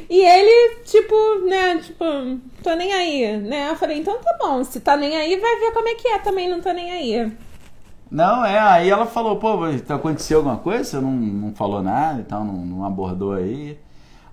E 0.08 0.20
ele, 0.20 0.76
tipo, 0.84 1.14
né, 1.46 1.78
tipo, 1.82 2.04
tô 2.62 2.74
nem 2.74 2.92
aí, 2.92 3.36
né? 3.38 3.70
Eu 3.70 3.76
falei, 3.76 3.98
então 3.98 4.16
tá 4.18 4.36
bom, 4.38 4.62
se 4.62 4.80
tá 4.80 4.96
nem 4.96 5.16
aí, 5.16 5.36
vai 5.36 5.56
ver 5.56 5.72
como 5.72 5.88
é 5.88 5.94
que 5.94 6.08
é 6.08 6.18
também, 6.18 6.48
não 6.48 6.60
tô 6.60 6.72
nem 6.72 6.92
aí. 6.92 7.32
Não, 8.10 8.44
é, 8.44 8.58
aí 8.58 8.88
ela 8.88 9.06
falou, 9.06 9.36
pô, 9.36 9.58
aconteceu 9.88 10.38
alguma 10.38 10.58
coisa? 10.58 10.84
Você 10.84 11.00
não, 11.00 11.10
não 11.10 11.54
falou 11.54 11.82
nada 11.82 12.20
e 12.20 12.24
tal, 12.24 12.44
não, 12.44 12.64
não 12.64 12.84
abordou 12.84 13.32
aí. 13.32 13.78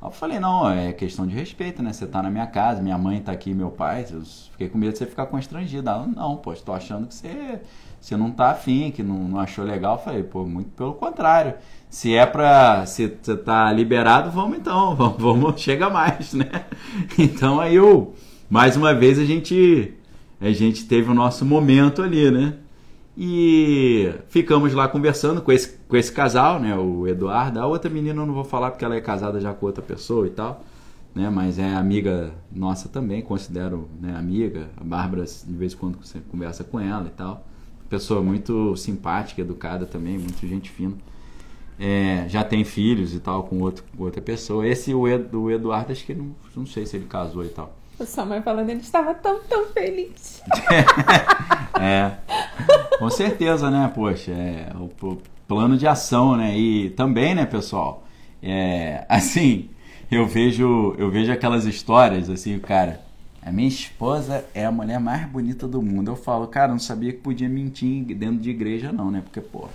Eu 0.01 0.11
falei, 0.11 0.37
não, 0.37 0.69
é 0.69 0.91
questão 0.91 1.25
de 1.25 1.33
respeito, 1.33 1.81
né? 1.81 1.93
Você 1.93 2.05
tá 2.05 2.21
na 2.21 2.29
minha 2.29 2.45
casa, 2.45 2.81
minha 2.81 2.97
mãe 2.97 3.21
tá 3.21 3.31
aqui, 3.31 3.53
meu 3.53 3.71
pai. 3.71 4.05
Eu 4.11 4.21
fiquei 4.51 4.67
com 4.67 4.77
medo 4.77 4.91
de 4.91 4.97
você 4.97 5.05
ficar 5.05 5.27
constrangido. 5.27 5.89
Ela, 5.89 6.05
não, 6.05 6.35
pô, 6.35 6.53
tô 6.53 6.73
achando 6.73 7.07
que 7.07 7.13
você, 7.13 7.61
você 8.01 8.17
não 8.17 8.29
tá 8.29 8.51
afim, 8.51 8.91
que 8.91 9.01
não, 9.01 9.15
não 9.15 9.39
achou 9.39 9.63
legal. 9.63 9.95
Eu 9.95 10.01
falei, 10.03 10.23
pô, 10.23 10.45
muito 10.45 10.71
pelo 10.71 10.93
contrário. 10.93 11.53
Se 11.89 12.13
é 12.13 12.25
pra. 12.25 12.85
Se 12.85 13.07
você 13.07 13.37
tá 13.37 13.71
liberado, 13.71 14.29
vamos 14.29 14.57
então, 14.57 14.93
vamos, 14.95 15.17
vamos 15.17 15.61
chega 15.61 15.89
mais, 15.89 16.33
né? 16.33 16.65
Então 17.17 17.61
aí 17.61 17.75
eu. 17.75 18.13
Mais 18.49 18.75
uma 18.75 18.93
vez 18.93 19.17
a 19.17 19.23
gente. 19.23 19.93
A 20.41 20.51
gente 20.51 20.85
teve 20.85 21.09
o 21.09 21.13
nosso 21.13 21.45
momento 21.45 22.01
ali, 22.01 22.29
né? 22.29 22.55
E 23.15 24.11
ficamos 24.27 24.73
lá 24.73 24.87
conversando 24.87 25.41
com 25.41 25.51
esse, 25.51 25.77
com 25.87 25.95
esse 25.95 26.11
casal, 26.11 26.59
né? 26.59 26.75
O 26.75 27.07
Eduardo. 27.07 27.59
A 27.59 27.67
outra 27.67 27.89
menina 27.89 28.21
eu 28.21 28.25
não 28.25 28.33
vou 28.33 28.43
falar 28.43 28.71
porque 28.71 28.83
ela 28.83 28.95
é 28.95 29.01
casada 29.01 29.39
já 29.39 29.53
com 29.53 29.65
outra 29.65 29.83
pessoa 29.83 30.25
e 30.25 30.31
tal. 30.31 30.63
Né, 31.13 31.29
mas 31.29 31.59
é 31.59 31.75
amiga 31.75 32.33
nossa 32.51 32.89
também, 32.89 33.21
considero 33.21 33.87
né, 34.01 34.15
amiga. 34.17 34.69
A 34.75 34.83
Bárbara, 34.83 35.23
de 35.23 35.53
vez 35.53 35.73
em 35.73 35.77
quando, 35.77 36.03
você 36.03 36.19
conversa 36.31 36.63
com 36.63 36.79
ela 36.79 37.05
e 37.05 37.11
tal. 37.11 37.45
Pessoa 37.87 38.19
muito 38.23 38.75
simpática, 38.75 39.41
educada 39.41 39.85
também, 39.85 40.17
muito 40.17 40.47
gente 40.47 40.71
fina. 40.71 40.95
É, 41.79 42.25
já 42.27 42.43
tem 42.43 42.63
filhos 42.63 43.13
e 43.13 43.19
tal 43.19 43.43
com 43.43 43.59
outro, 43.59 43.83
outra 43.95 44.21
pessoa. 44.21 44.67
Esse, 44.67 44.91
o, 44.91 45.07
Ed, 45.07 45.35
o 45.35 45.51
Eduardo, 45.51 45.91
acho 45.91 46.03
que 46.03 46.15
não, 46.15 46.35
não 46.55 46.65
sei 46.65 46.87
se 46.87 46.97
ele 46.97 47.05
casou 47.05 47.45
e 47.45 47.49
tal. 47.49 47.75
Sua 48.05 48.25
mãe 48.25 48.41
falando, 48.41 48.69
ele 48.69 48.81
estava 48.81 49.13
tão, 49.13 49.41
tão 49.43 49.65
feliz. 49.67 50.41
é, 51.79 52.11
com 52.99 53.09
certeza, 53.09 53.69
né? 53.69 53.91
Poxa, 53.93 54.31
é 54.31 54.71
o, 54.75 54.89
o, 55.05 55.21
plano 55.47 55.77
de 55.77 55.87
ação, 55.87 56.35
né? 56.35 56.57
E 56.57 56.89
também, 56.91 57.35
né, 57.35 57.45
pessoal? 57.45 58.03
É, 58.41 59.05
assim, 59.07 59.69
eu 60.11 60.25
vejo, 60.25 60.95
eu 60.97 61.09
vejo 61.09 61.31
aquelas 61.31 61.65
histórias, 61.65 62.29
assim, 62.29 62.57
cara. 62.59 63.01
A 63.45 63.51
minha 63.51 63.67
esposa 63.67 64.45
é 64.53 64.65
a 64.65 64.71
mulher 64.71 64.99
mais 64.99 65.25
bonita 65.27 65.67
do 65.67 65.81
mundo. 65.81 66.09
Eu 66.09 66.15
falo, 66.15 66.47
cara, 66.47 66.69
não 66.69 66.79
sabia 66.79 67.11
que 67.11 67.19
podia 67.19 67.49
mentir 67.49 68.05
dentro 68.15 68.37
de 68.37 68.49
igreja, 68.49 68.91
não, 68.91 69.11
né? 69.11 69.21
Porque, 69.21 69.41
pô, 69.41 69.67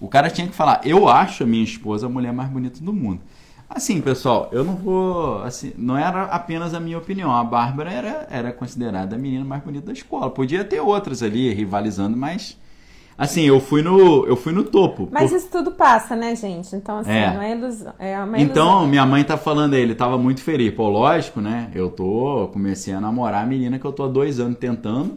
o 0.00 0.08
cara 0.08 0.28
tinha 0.28 0.48
que 0.48 0.54
falar, 0.54 0.80
eu 0.84 1.08
acho 1.08 1.44
a 1.44 1.46
minha 1.46 1.62
esposa 1.62 2.06
a 2.06 2.10
mulher 2.10 2.32
mais 2.32 2.50
bonita 2.50 2.80
do 2.82 2.92
mundo. 2.92 3.20
Assim, 3.72 4.00
pessoal, 4.00 4.48
eu 4.50 4.64
não 4.64 4.74
vou. 4.74 5.42
Assim, 5.44 5.72
não 5.78 5.96
era 5.96 6.24
apenas 6.24 6.74
a 6.74 6.80
minha 6.80 6.98
opinião. 6.98 7.30
A 7.30 7.44
Bárbara 7.44 7.92
era, 7.92 8.26
era 8.28 8.52
considerada 8.52 9.14
a 9.14 9.18
menina 9.18 9.44
mais 9.44 9.62
bonita 9.62 9.86
da 9.86 9.92
escola. 9.92 10.28
Podia 10.28 10.64
ter 10.64 10.80
outras 10.80 11.22
ali 11.22 11.54
rivalizando, 11.54 12.16
mas. 12.16 12.58
Assim, 13.16 13.42
eu 13.42 13.60
fui 13.60 13.80
no, 13.80 14.26
eu 14.26 14.34
fui 14.34 14.52
no 14.52 14.64
topo. 14.64 15.08
Mas 15.12 15.30
por... 15.30 15.36
isso 15.36 15.48
tudo 15.50 15.70
passa, 15.70 16.16
né, 16.16 16.34
gente? 16.34 16.74
Então, 16.74 16.98
assim, 16.98 17.12
é. 17.12 17.32
não 17.32 17.42
é 17.42 17.52
ilusão. 17.52 17.92
É 17.98 18.18
uma 18.18 18.40
então, 18.40 18.70
ilusão. 18.70 18.88
minha 18.88 19.06
mãe 19.06 19.22
tá 19.22 19.36
falando 19.36 19.74
aí, 19.74 19.82
ele 19.82 19.94
tava 19.94 20.18
muito 20.18 20.42
feliz. 20.42 20.74
Pô, 20.74 20.88
lógico, 20.88 21.40
né? 21.40 21.70
Eu 21.72 21.90
tô. 21.90 22.48
Comecei 22.52 22.92
a 22.92 23.00
namorar 23.00 23.44
a 23.44 23.46
menina 23.46 23.78
que 23.78 23.84
eu 23.84 23.92
tô 23.92 24.02
há 24.02 24.08
dois 24.08 24.40
anos 24.40 24.58
tentando. 24.58 25.16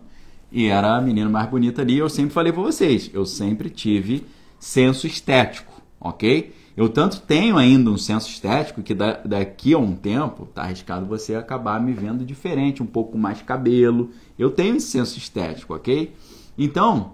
E 0.51 0.67
era 0.67 0.95
a 0.95 1.01
menina 1.01 1.27
mais 1.27 1.49
bonita 1.49 1.81
ali. 1.81 1.97
Eu 1.97 2.07
sempre 2.07 2.33
falei 2.33 2.53
pra 2.53 2.61
vocês, 2.61 3.09
eu 3.11 3.25
sempre 3.25 3.71
tive 3.71 4.27
senso 4.59 5.07
estético, 5.07 5.73
ok? 5.99 6.53
Eu 6.75 6.89
tanto 6.89 7.21
tenho 7.21 7.57
ainda 7.57 7.89
um 7.91 7.97
senso 7.97 8.29
estético 8.29 8.81
que 8.81 8.95
da, 8.95 9.17
daqui 9.23 9.73
a 9.73 9.77
um 9.77 9.95
tempo 9.95 10.47
tá 10.47 10.63
arriscado 10.63 11.05
você 11.05 11.35
acabar 11.35 11.79
me 11.79 11.93
vendo 11.93 12.25
diferente, 12.25 12.81
um 12.81 12.85
pouco 12.87 13.17
mais 13.17 13.41
cabelo. 13.41 14.09
Eu 14.37 14.49
tenho 14.49 14.75
esse 14.75 14.87
senso 14.87 15.17
estético, 15.17 15.75
ok? 15.75 16.13
Então, 16.57 17.11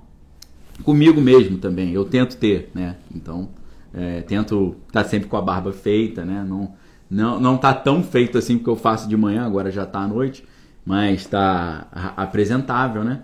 comigo 0.83 1.19
mesmo 1.19 1.57
também, 1.57 1.91
eu 1.91 2.05
tento 2.05 2.37
ter, 2.37 2.71
né? 2.73 2.95
Então, 3.13 3.49
é, 3.93 4.21
tento 4.21 4.77
estar 4.87 5.03
tá 5.03 5.09
sempre 5.09 5.27
com 5.27 5.35
a 5.35 5.41
barba 5.41 5.73
feita, 5.73 6.23
né? 6.23 6.45
Não, 6.47 6.73
não, 7.09 7.39
não 7.39 7.57
tá 7.57 7.73
tão 7.73 8.01
feito 8.01 8.37
assim 8.37 8.57
porque 8.57 8.69
eu 8.69 8.77
faço 8.77 9.09
de 9.09 9.17
manhã, 9.17 9.45
agora 9.45 9.69
já 9.69 9.85
tá 9.85 9.99
à 9.99 10.07
noite, 10.07 10.43
mas 10.85 11.25
tá 11.25 11.87
apresentável, 12.15 13.03
né? 13.03 13.23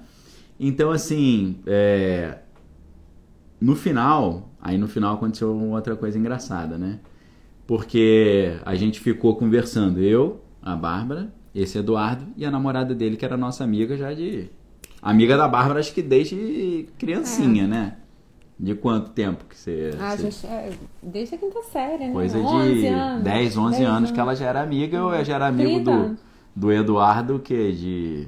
Então, 0.60 0.92
assim, 0.92 1.58
é, 1.66 2.40
no 3.60 3.76
final, 3.76 4.50
aí 4.66 4.80
no 4.80 4.88
final 4.88 5.14
aconteceu 5.14 5.56
outra 5.70 5.96
coisa 5.96 6.18
engraçada, 6.18 6.76
né? 6.76 6.98
Porque 7.68 8.58
a 8.66 8.74
gente 8.74 9.00
ficou 9.00 9.36
conversando, 9.36 10.02
eu, 10.02 10.42
a 10.60 10.76
Bárbara, 10.76 11.32
esse 11.54 11.78
Eduardo 11.78 12.26
e 12.36 12.44
a 12.44 12.50
namorada 12.50 12.96
dele, 12.96 13.16
que 13.16 13.24
era 13.24 13.38
nossa 13.38 13.64
amiga 13.64 13.96
já 13.96 14.12
de. 14.12 14.50
Amiga 15.04 15.38
da 15.38 15.48
Bárbara, 15.48 15.80
acho 15.80 15.94
que 15.94 16.02
desde 16.02 16.90
criancinha, 16.98 17.66
é. 17.66 17.68
né? 17.68 17.98
De 18.58 18.74
quanto 18.74 19.12
tempo 19.12 19.46
que 19.46 19.56
você. 19.56 19.92
Ah, 20.00 20.16
você... 20.16 20.24
gente, 20.24 20.48
é, 20.48 20.74
desde 21.04 21.36
a 21.36 21.38
quinta 21.38 21.62
série, 21.62 22.08
né? 22.08 22.12
Coisa 22.12 22.40
de 22.40 22.88
anos, 22.88 23.24
10, 23.24 23.58
11 23.58 23.78
10 23.78 23.90
anos, 23.90 24.12
que 24.12 24.20
ela 24.20 24.36
já 24.36 24.48
era 24.48 24.64
amiga, 24.64 24.98
eu 24.98 25.26
já 25.26 25.36
era 25.36 25.48
amigo 25.48 25.84
do, 25.84 26.18
do 26.56 26.72
Eduardo, 26.72 27.38
que 27.38 27.72
de. 27.72 28.28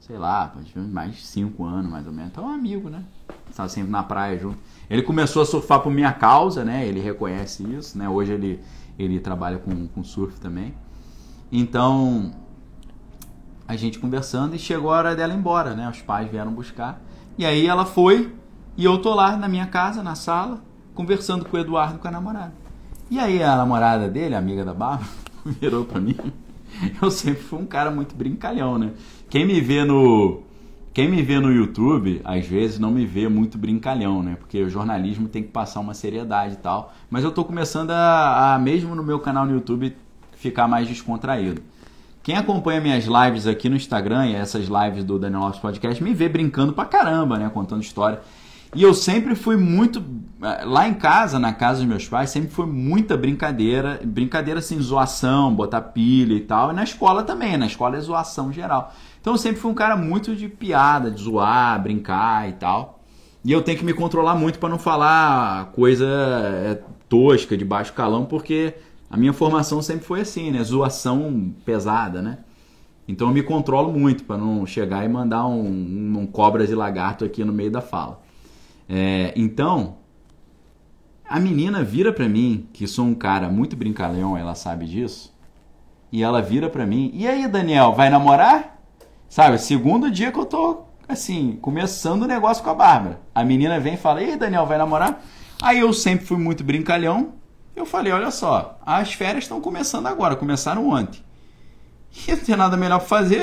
Sei 0.00 0.18
lá, 0.18 0.54
mais 0.76 1.12
de 1.12 1.22
5 1.22 1.64
anos 1.64 1.90
mais 1.90 2.06
ou 2.06 2.12
menos. 2.12 2.30
Então 2.30 2.44
um 2.44 2.52
amigo, 2.52 2.90
né? 2.90 3.02
Estava 3.48 3.70
sempre 3.70 3.90
na 3.90 4.02
praia 4.02 4.38
junto. 4.38 4.58
Ele 4.88 5.02
começou 5.02 5.42
a 5.42 5.46
surfar 5.46 5.80
por 5.80 5.90
minha 5.90 6.12
causa, 6.12 6.64
né? 6.64 6.86
Ele 6.86 7.00
reconhece 7.00 7.62
isso, 7.62 7.96
né? 7.96 8.08
Hoje 8.08 8.32
ele, 8.32 8.60
ele 8.98 9.18
trabalha 9.18 9.58
com, 9.58 9.86
com 9.88 10.04
surf 10.04 10.38
também. 10.40 10.74
Então, 11.50 12.32
a 13.66 13.76
gente 13.76 13.98
conversando 13.98 14.54
e 14.54 14.58
chegou 14.58 14.92
a 14.92 14.98
hora 14.98 15.16
dela 15.16 15.32
ir 15.32 15.36
embora, 15.36 15.74
né? 15.74 15.88
Os 15.88 16.02
pais 16.02 16.30
vieram 16.30 16.52
buscar. 16.52 17.00
E 17.38 17.44
aí 17.44 17.66
ela 17.66 17.84
foi 17.84 18.32
e 18.76 18.84
eu 18.84 18.98
tô 18.98 19.14
lá 19.14 19.36
na 19.36 19.48
minha 19.48 19.66
casa, 19.66 20.02
na 20.02 20.14
sala, 20.14 20.60
conversando 20.94 21.44
com 21.44 21.56
o 21.56 21.60
Eduardo 21.60 21.98
com 21.98 22.08
a 22.08 22.10
namorada. 22.10 22.52
E 23.10 23.18
aí 23.18 23.42
a 23.42 23.56
namorada 23.56 24.08
dele, 24.08 24.34
a 24.34 24.38
amiga 24.38 24.64
da 24.64 24.74
Bárbara, 24.74 25.08
virou 25.44 25.84
para 25.84 26.00
mim. 26.00 26.16
Eu 27.00 27.10
sempre 27.10 27.42
fui 27.42 27.60
um 27.60 27.66
cara 27.66 27.90
muito 27.90 28.16
brincalhão, 28.16 28.78
né? 28.78 28.92
Quem 29.30 29.46
me 29.46 29.60
vê 29.60 29.84
no 29.84 30.42
quem 30.94 31.08
me 31.08 31.20
vê 31.22 31.40
no 31.40 31.52
YouTube, 31.52 32.20
às 32.24 32.46
vezes, 32.46 32.78
não 32.78 32.92
me 32.92 33.04
vê 33.04 33.28
muito 33.28 33.58
brincalhão, 33.58 34.22
né? 34.22 34.36
Porque 34.38 34.62
o 34.62 34.70
jornalismo 34.70 35.28
tem 35.28 35.42
que 35.42 35.48
passar 35.48 35.80
uma 35.80 35.92
seriedade 35.92 36.54
e 36.54 36.58
tal. 36.58 36.94
Mas 37.10 37.24
eu 37.24 37.32
tô 37.32 37.44
começando 37.44 37.90
a, 37.90 38.54
a 38.54 38.58
mesmo 38.60 38.94
no 38.94 39.02
meu 39.02 39.18
canal 39.18 39.44
no 39.44 39.52
YouTube, 39.52 39.96
ficar 40.36 40.68
mais 40.68 40.86
descontraído. 40.86 41.60
Quem 42.22 42.36
acompanha 42.36 42.80
minhas 42.80 43.06
lives 43.06 43.44
aqui 43.48 43.68
no 43.68 43.74
Instagram 43.74 44.28
e 44.28 44.34
essas 44.36 44.68
lives 44.68 45.02
do 45.02 45.18
Daniel 45.18 45.40
Lopes 45.40 45.58
Podcast 45.58 46.02
me 46.02 46.14
vê 46.14 46.28
brincando 46.28 46.72
pra 46.72 46.84
caramba, 46.84 47.38
né? 47.38 47.50
Contando 47.52 47.82
história. 47.82 48.20
E 48.74 48.82
eu 48.82 48.94
sempre 48.94 49.34
fui 49.34 49.56
muito. 49.56 50.02
Lá 50.64 50.86
em 50.86 50.92
casa, 50.92 51.38
na 51.38 51.54
casa 51.54 51.78
dos 51.80 51.88
meus 51.88 52.06
pais, 52.06 52.28
sempre 52.28 52.50
foi 52.50 52.66
muita 52.66 53.16
brincadeira. 53.16 54.00
Brincadeira 54.04 54.60
assim, 54.60 54.78
zoação, 54.80 55.54
botar 55.54 55.80
pilha 55.80 56.34
e 56.34 56.40
tal. 56.40 56.70
E 56.70 56.74
na 56.74 56.84
escola 56.84 57.22
também, 57.22 57.56
na 57.56 57.66
escola 57.66 57.96
é 57.96 58.00
zoação 58.00 58.52
geral. 58.52 58.92
Então 59.20 59.32
eu 59.32 59.38
sempre 59.38 59.60
fui 59.60 59.70
um 59.70 59.74
cara 59.74 59.96
muito 59.96 60.36
de 60.36 60.48
piada, 60.48 61.10
de 61.10 61.22
zoar, 61.22 61.82
brincar 61.82 62.48
e 62.48 62.52
tal. 62.52 63.00
E 63.42 63.52
eu 63.52 63.62
tenho 63.62 63.78
que 63.78 63.84
me 63.84 63.94
controlar 63.94 64.34
muito 64.34 64.58
para 64.58 64.68
não 64.68 64.78
falar 64.78 65.72
coisa 65.72 66.06
é, 66.06 66.82
tosca, 67.08 67.56
de 67.56 67.64
baixo 67.64 67.92
calão, 67.92 68.24
porque 68.26 68.74
a 69.08 69.16
minha 69.16 69.32
formação 69.32 69.80
sempre 69.80 70.04
foi 70.04 70.22
assim, 70.22 70.50
né? 70.50 70.62
Zoação 70.62 71.54
pesada, 71.64 72.20
né? 72.20 72.38
Então 73.06 73.28
eu 73.28 73.34
me 73.34 73.42
controlo 73.42 73.92
muito 73.92 74.24
para 74.24 74.38
não 74.38 74.66
chegar 74.66 75.04
e 75.04 75.08
mandar 75.08 75.46
um, 75.46 75.60
um, 75.60 76.18
um 76.20 76.26
cobras 76.26 76.70
e 76.70 76.74
lagarto 76.74 77.24
aqui 77.24 77.44
no 77.44 77.52
meio 77.52 77.70
da 77.70 77.80
fala. 77.80 78.23
É, 78.88 79.32
então, 79.36 79.96
a 81.28 81.40
menina 81.40 81.82
vira 81.82 82.12
para 82.12 82.28
mim, 82.28 82.68
que 82.72 82.86
sou 82.86 83.04
um 83.04 83.14
cara 83.14 83.48
muito 83.48 83.76
brincalhão, 83.76 84.36
ela 84.36 84.54
sabe 84.54 84.86
disso, 84.86 85.34
e 86.12 86.22
ela 86.22 86.42
vira 86.42 86.68
para 86.68 86.86
mim, 86.86 87.10
e 87.14 87.26
aí 87.26 87.48
Daniel, 87.48 87.92
vai 87.92 88.10
namorar? 88.10 88.78
Sabe, 89.28 89.58
segundo 89.58 90.10
dia 90.10 90.30
que 90.30 90.38
eu 90.38 90.44
tô, 90.44 90.84
assim, 91.08 91.58
começando 91.60 92.22
o 92.22 92.26
negócio 92.26 92.62
com 92.62 92.70
a 92.70 92.74
Bárbara. 92.74 93.20
A 93.34 93.42
menina 93.42 93.80
vem 93.80 93.94
e 93.94 93.96
fala, 93.96 94.22
e 94.22 94.30
aí 94.30 94.36
Daniel, 94.36 94.66
vai 94.66 94.78
namorar? 94.78 95.24
Aí 95.62 95.80
eu 95.80 95.92
sempre 95.92 96.26
fui 96.26 96.36
muito 96.36 96.62
brincalhão, 96.62 97.32
eu 97.74 97.84
falei, 97.84 98.12
olha 98.12 98.30
só, 98.30 98.78
as 98.86 99.12
férias 99.12 99.44
estão 99.44 99.60
começando 99.60 100.06
agora, 100.06 100.36
começaram 100.36 100.88
ontem. 100.88 101.24
E 102.28 102.30
não 102.36 102.38
tem 102.38 102.56
nada 102.56 102.76
melhor 102.76 102.98
pra 102.98 103.08
fazer, 103.08 103.42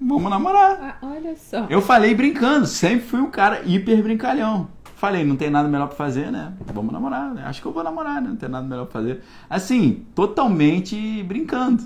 vamos 0.00 0.30
namorar. 0.30 0.98
Ah, 1.02 1.06
olha 1.06 1.34
só. 1.36 1.66
Eu 1.68 1.82
falei 1.82 2.14
brincando, 2.14 2.66
sempre 2.66 3.06
fui 3.06 3.20
um 3.20 3.30
cara 3.30 3.62
hiper 3.64 4.02
brincalhão. 4.02 4.68
Falei, 5.02 5.24
não 5.24 5.34
tem 5.34 5.50
nada 5.50 5.68
melhor 5.68 5.88
pra 5.88 5.96
fazer, 5.96 6.30
né? 6.30 6.52
Vamos 6.72 6.92
namorar, 6.92 7.34
né? 7.34 7.42
Acho 7.44 7.60
que 7.60 7.66
eu 7.66 7.72
vou 7.72 7.82
namorar, 7.82 8.22
né? 8.22 8.28
Não 8.28 8.36
tem 8.36 8.48
nada 8.48 8.64
melhor 8.64 8.86
pra 8.86 9.00
fazer. 9.00 9.20
Assim, 9.50 10.04
totalmente 10.14 11.24
brincando. 11.24 11.82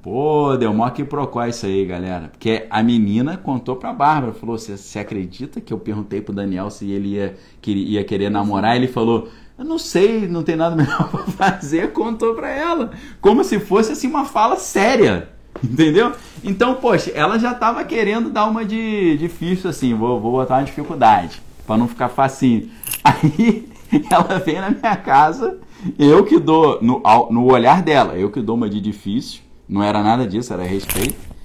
Pô, 0.00 0.56
deu 0.56 0.72
mó 0.72 0.88
que 0.90 1.02
procó 1.02 1.44
isso 1.44 1.66
aí, 1.66 1.84
galera. 1.84 2.28
Porque 2.28 2.64
a 2.70 2.84
menina 2.84 3.36
contou 3.36 3.74
pra 3.74 3.92
Bárbara, 3.92 4.32
falou, 4.32 4.56
você 4.56 4.96
acredita 4.96 5.60
que 5.60 5.72
eu 5.72 5.78
perguntei 5.80 6.20
pro 6.20 6.32
Daniel 6.32 6.70
se 6.70 6.88
ele 6.88 7.14
ia, 7.14 7.36
que 7.60 7.72
ia 7.72 8.04
querer 8.04 8.30
namorar? 8.30 8.76
Ele 8.76 8.86
falou, 8.86 9.28
eu 9.58 9.64
não 9.64 9.76
sei, 9.76 10.28
não 10.28 10.44
tem 10.44 10.54
nada 10.54 10.76
melhor 10.80 11.10
pra 11.10 11.24
fazer, 11.24 11.92
contou 11.92 12.36
pra 12.36 12.48
ela. 12.48 12.92
Como 13.20 13.42
se 13.42 13.58
fosse, 13.58 13.90
assim, 13.90 14.06
uma 14.06 14.24
fala 14.24 14.54
séria. 14.54 15.30
Entendeu? 15.64 16.12
Então, 16.44 16.76
poxa, 16.76 17.10
ela 17.10 17.40
já 17.40 17.52
tava 17.54 17.82
querendo 17.84 18.30
dar 18.30 18.46
uma 18.46 18.64
de 18.64 19.16
difícil 19.18 19.68
assim, 19.68 19.94
vou, 19.94 20.20
vou 20.20 20.30
botar 20.30 20.58
uma 20.58 20.64
dificuldade, 20.64 21.42
para 21.66 21.76
não 21.76 21.88
ficar 21.88 22.08
facinho. 22.08 22.70
Aí 23.02 23.68
ela 24.10 24.38
vem 24.38 24.60
na 24.60 24.70
minha 24.70 24.96
casa, 24.96 25.58
eu 25.98 26.24
que 26.24 26.38
dou, 26.38 26.78
no, 26.82 27.02
no 27.30 27.44
olhar 27.52 27.82
dela, 27.82 28.14
eu 28.14 28.30
que 28.30 28.40
dou 28.40 28.56
uma 28.56 28.68
de 28.68 28.80
difícil, 28.80 29.40
não 29.68 29.82
era 29.82 30.02
nada 30.02 30.26
disso, 30.26 30.52
era 30.52 30.62
respeito. 30.62 31.26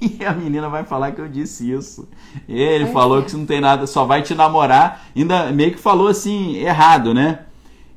E 0.00 0.24
a 0.24 0.32
menina 0.32 0.68
vai 0.68 0.84
falar 0.84 1.10
que 1.10 1.20
eu 1.20 1.26
disse 1.26 1.72
isso. 1.72 2.08
Ele 2.48 2.86
falou 2.86 3.20
que 3.24 3.36
não 3.36 3.44
tem 3.44 3.60
nada, 3.60 3.84
só 3.84 4.04
vai 4.04 4.22
te 4.22 4.32
namorar. 4.32 5.08
Ainda 5.16 5.50
meio 5.50 5.72
que 5.72 5.78
falou 5.80 6.06
assim, 6.06 6.54
errado, 6.56 7.12
né? 7.12 7.40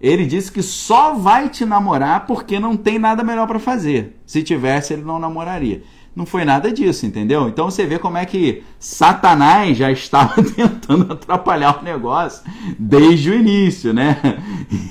Ele 0.01 0.25
disse 0.25 0.51
que 0.51 0.63
só 0.63 1.13
vai 1.13 1.47
te 1.47 1.63
namorar 1.63 2.25
porque 2.25 2.59
não 2.59 2.75
tem 2.75 2.97
nada 2.97 3.23
melhor 3.23 3.45
para 3.45 3.59
fazer. 3.59 4.19
Se 4.25 4.41
tivesse, 4.41 4.93
ele 4.93 5.03
não 5.03 5.19
namoraria. 5.19 5.84
Não 6.16 6.26
foi 6.26 6.43
nada 6.43 6.72
disso, 6.72 7.05
entendeu? 7.05 7.47
Então 7.47 7.72
você 7.72 7.86
vê 7.86 7.97
como 7.97 8.18
é 8.18 8.26
que 8.26 8.64
Satanás 8.78 9.78
já 9.78 9.89
estava 9.91 10.43
tentando 10.43 11.14
atrapalhar 11.14 11.80
o 11.80 11.84
negócio 11.84 12.43
desde 12.78 13.30
o 13.32 13.34
início, 13.34 13.93
né? 13.93 14.18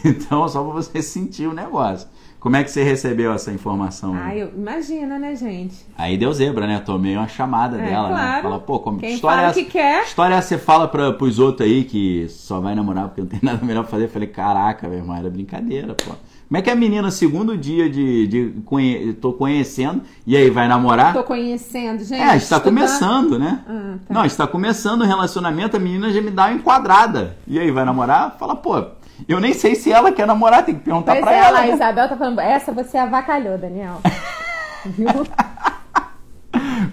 Então, 0.05 0.47
só 0.49 0.62
para 0.62 0.73
você 0.73 1.03
sentir 1.03 1.47
o 1.47 1.55
negócio. 1.55 2.07
Como 2.41 2.57
é 2.57 2.64
que 2.64 2.71
você 2.71 2.83
recebeu 2.83 3.33
essa 3.35 3.53
informação? 3.53 4.14
Ah, 4.14 4.35
eu, 4.35 4.51
imagina, 4.57 5.18
né, 5.18 5.37
gente? 5.37 5.77
Aí 5.97 6.16
deu 6.16 6.33
zebra, 6.33 6.66
né? 6.66 6.81
Tomei 6.81 7.14
uma 7.14 7.29
chamada 7.29 7.79
é, 7.79 7.85
dela, 7.85 8.09
claro. 8.09 8.37
né? 8.37 8.43
Fala, 8.43 8.59
pô, 8.59 8.79
como 8.79 8.99
Quem 8.99 9.14
história 9.14 9.39
fala 9.41 9.51
é 9.51 9.53
que 9.53 9.64
quer. 9.66 10.05
História 10.05 10.35
é 10.35 10.39
essa 10.39 10.49
você 10.49 10.59
fala 10.59 10.89
pra, 10.89 11.12
pros 11.12 11.39
outros 11.39 11.68
aí 11.68 11.85
que 11.85 12.27
só 12.31 12.59
vai 12.59 12.75
namorar 12.75 13.09
porque 13.09 13.21
não 13.21 13.29
tem 13.29 13.41
nada 13.45 13.64
melhor 13.64 13.83
pra 13.83 13.91
fazer. 13.91 14.05
Eu 14.05 14.09
falei, 14.09 14.29
caraca, 14.29 14.89
meu 14.89 14.99
irmão, 14.99 15.16
era 15.16 15.29
brincadeira, 15.29 15.95
pô. 15.95 16.12
Como 16.51 16.59
é 16.59 16.62
que 16.62 16.68
a 16.68 16.74
menina, 16.74 17.12
segundo 17.12 17.57
dia 17.57 17.88
de, 17.88 18.26
de 18.26 18.55
conhe... 18.64 19.12
tô 19.12 19.32
conhecendo, 19.32 20.03
e 20.26 20.36
aí 20.36 20.51
vai 20.51 20.66
namorar? 20.66 21.12
Tô 21.12 21.22
conhecendo, 21.22 22.03
gente. 22.03 22.20
É, 22.20 22.36
está 22.36 22.59
começando, 22.59 23.38
né? 23.38 23.61
Ah, 23.68 23.94
tá. 24.09 24.14
Não, 24.14 24.24
está 24.24 24.48
começando 24.48 25.03
o 25.03 25.05
relacionamento, 25.05 25.76
a 25.76 25.78
menina 25.78 26.11
já 26.11 26.20
me 26.20 26.32
dá 26.32 26.46
uma 26.46 26.55
enquadrada. 26.55 27.36
E 27.46 27.57
aí 27.57 27.70
vai 27.70 27.84
namorar? 27.84 28.34
Fala, 28.36 28.57
pô, 28.57 28.84
eu 29.28 29.38
nem 29.38 29.55
sei 29.55 29.76
se 29.76 29.92
ela 29.92 30.11
quer 30.11 30.26
namorar, 30.26 30.64
tem 30.64 30.74
que 30.74 30.80
perguntar 30.80 31.12
Pois 31.12 31.24
pra 31.24 31.32
é, 31.32 31.38
ela. 31.38 31.51
lá, 31.51 31.59
a 31.61 31.66
né? 31.66 31.72
Isabel 31.72 32.09
tá 32.09 32.16
falando, 32.16 32.40
essa 32.40 32.72
você 32.72 32.98
avacalhou, 32.98 33.57
Daniel. 33.57 34.01
Viu? 34.84 35.07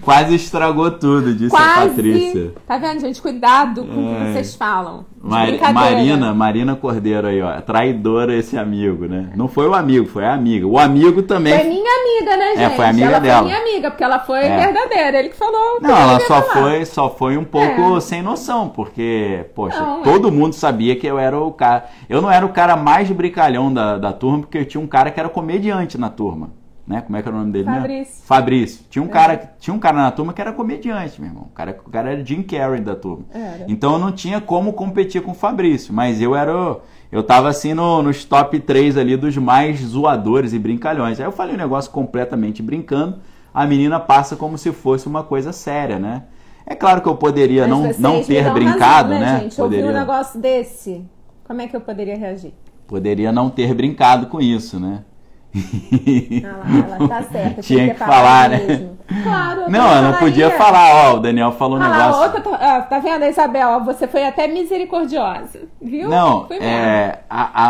Quase 0.08 0.34
estragou 0.34 0.90
tudo, 0.92 1.34
disse 1.34 1.54
a 1.54 1.58
Quase. 1.58 1.88
Patrícia. 1.90 2.52
Tá 2.66 2.78
vendo, 2.78 3.00
gente? 3.00 3.20
Cuidado 3.20 3.84
com 3.84 4.12
o 4.12 4.14
É. 4.14 4.18
que 4.26 4.32
vocês 4.32 4.54
falam. 4.54 5.04
Mar-. 5.20 5.48
Marina, 5.74 6.32
Marina 6.32 6.74
Cordeiro 6.76 7.26
aí, 7.26 7.42
ó. 7.42 7.60
Traidora 7.60 8.34
esse 8.34 8.56
amigo, 8.56 9.06
né? 9.06 9.30
Não 9.36 9.48
foi 9.48 9.68
o 9.68 9.74
amigo, 9.74 10.06
foi 10.06 10.24
a 10.24 10.32
amiga. 10.32 10.66
O 10.66 10.78
amigo 10.78 11.22
também. 11.22 11.52
Foi 11.58 11.68
minha 11.68 11.90
amiga, 12.00 12.36
né, 12.36 12.48
gente? 12.56 12.62
É, 12.62 12.70
foi 12.70 12.84
amiga 12.86 13.06
ela 13.06 13.18
dela. 13.20 13.38
foi 13.42 13.46
minha 13.48 13.60
amiga, 13.60 13.90
porque 13.90 14.04
ela 14.04 14.18
foi 14.20 14.38
É. 14.38 14.56
verdadeira. 14.66 15.18
Ele 15.18 15.28
que 15.28 15.36
falou. 15.36 15.78
Não, 15.82 15.90
ela 15.96 16.20
só 16.20 16.40
falar. 16.42 16.42
foi, 16.62 16.84
só 16.86 17.10
foi 17.10 17.36
um 17.36 17.44
pouco 17.44 17.96
É. 17.96 18.00
sem 18.00 18.22
noção, 18.22 18.68
porque, 18.70 19.44
poxa, 19.54 19.78
Não, 19.78 20.00
é. 20.00 20.02
todo 20.04 20.32
mundo 20.32 20.54
sabia 20.54 20.96
que 20.96 21.06
eu 21.06 21.18
era 21.18 21.38
o 21.38 21.52
cara. 21.52 21.84
Eu 22.08 22.22
não 22.22 22.30
era 22.30 22.46
o 22.46 22.50
cara 22.50 22.76
mais 22.76 23.10
brincalhão 23.10 23.70
da, 23.72 23.98
da 23.98 24.12
turma, 24.12 24.38
porque 24.40 24.56
eu 24.58 24.64
tinha 24.64 24.80
um 24.82 24.86
cara 24.86 25.10
que 25.10 25.20
era 25.20 25.28
comediante 25.28 25.98
na 25.98 26.08
turma. 26.08 26.50
Né? 26.88 27.02
Como 27.02 27.18
é 27.18 27.22
que 27.22 27.28
era 27.28 27.36
o 27.36 27.40
nome 27.40 27.52
dele? 27.52 27.66
Fabrício. 27.66 28.26
Fabrício. 28.26 28.84
Tinha 28.88 29.02
um, 29.02 29.06
É. 29.08 29.10
cara, 29.10 29.52
tinha 29.60 29.74
um 29.74 29.78
cara 29.78 29.96
na 29.98 30.10
turma 30.10 30.32
que 30.32 30.40
era 30.40 30.52
comediante, 30.52 31.20
meu 31.20 31.28
irmão. 31.28 31.44
O 31.50 31.52
cara, 31.54 31.78
o 31.86 31.90
cara 31.90 32.12
era 32.12 32.24
Jim 32.24 32.42
Carrey 32.42 32.80
da 32.80 32.96
turma. 32.96 33.26
Era. 33.30 33.66
Então 33.68 33.92
eu 33.92 33.98
não 33.98 34.10
tinha 34.10 34.40
como 34.40 34.72
competir 34.72 35.20
com 35.20 35.32
o 35.32 35.34
Fabrício, 35.34 35.92
mas 35.92 36.18
eu 36.20 36.34
era. 36.34 36.78
Eu 37.12 37.22
tava 37.22 37.48
assim 37.50 37.74
no- 37.74 38.02
nos 38.02 38.24
top 38.24 38.58
3 38.60 38.96
ali 38.96 39.16
dos 39.18 39.36
mais 39.36 39.80
zoadores 39.80 40.52
e 40.54 40.58
brincalhões. 40.58 41.20
Aí 41.20 41.26
eu 41.26 41.32
falei 41.32 41.54
um 41.54 41.58
negócio 41.58 41.90
completamente 41.90 42.62
brincando, 42.62 43.18
a 43.52 43.66
menina 43.66 44.00
passa 44.00 44.34
como 44.34 44.56
se 44.56 44.72
fosse 44.72 45.06
uma 45.06 45.22
coisa 45.22 45.52
séria, 45.52 45.98
né? 45.98 46.22
É 46.66 46.74
claro 46.74 47.00
que 47.02 47.08
eu 47.08 47.16
poderia 47.16 47.66
Mas 47.68 47.98
não, 47.98 48.12
não 48.16 48.22
ter 48.24 48.50
brincado, 48.52 49.12
razão, 49.12 49.20
né? 49.20 49.40
gente? 49.40 49.60
Ouvir 49.60 49.76
um 49.76 49.80
Poderia, 49.80 50.00
negócio 50.00 50.40
desse, 50.40 51.04
como 51.46 51.60
é 51.62 51.66
que 51.66 51.74
eu 51.76 51.80
poderia 51.82 52.16
reagir? 52.16 52.52
poderia 52.86 53.30
não 53.32 53.50
ter 53.50 53.74
brincado 53.74 54.26
com 54.28 54.40
isso, 54.40 54.78
né? 54.80 55.02
Ah 55.54 56.56
lá, 56.58 56.96
ela 56.96 57.08
tá 57.08 57.22
certa. 57.22 57.62
Tinha 57.62 57.88
que 57.94 57.98
falar, 57.98 58.50
né? 58.50 58.58
mesmo. 58.58 58.98
Claro, 59.22 59.60
eu 59.62 59.70
Não, 59.70 59.96
eu 59.96 60.02
não 60.02 60.12
podia 60.18 60.50
falar, 60.50 61.12
ó, 61.12 61.16
o 61.16 61.20
Daniel 61.20 61.52
falou 61.52 61.78
um 61.78 61.82
Ah 61.82 61.88
negócio. 61.88 62.22
outra, 62.22 62.40
tá- 62.40 62.58
ah, 62.60 62.82
tá 62.82 62.98
vendo, 62.98 63.24
Isabel? 63.24 63.68
Ó, 63.70 63.80
Você 63.80 64.06
foi 64.06 64.24
até 64.26 64.46
misericordiosa, 64.46 65.60
viu? 65.80 66.08
Não, 66.08 66.46
Foi 66.46 66.58
é, 66.58 67.20
a, 67.30 67.62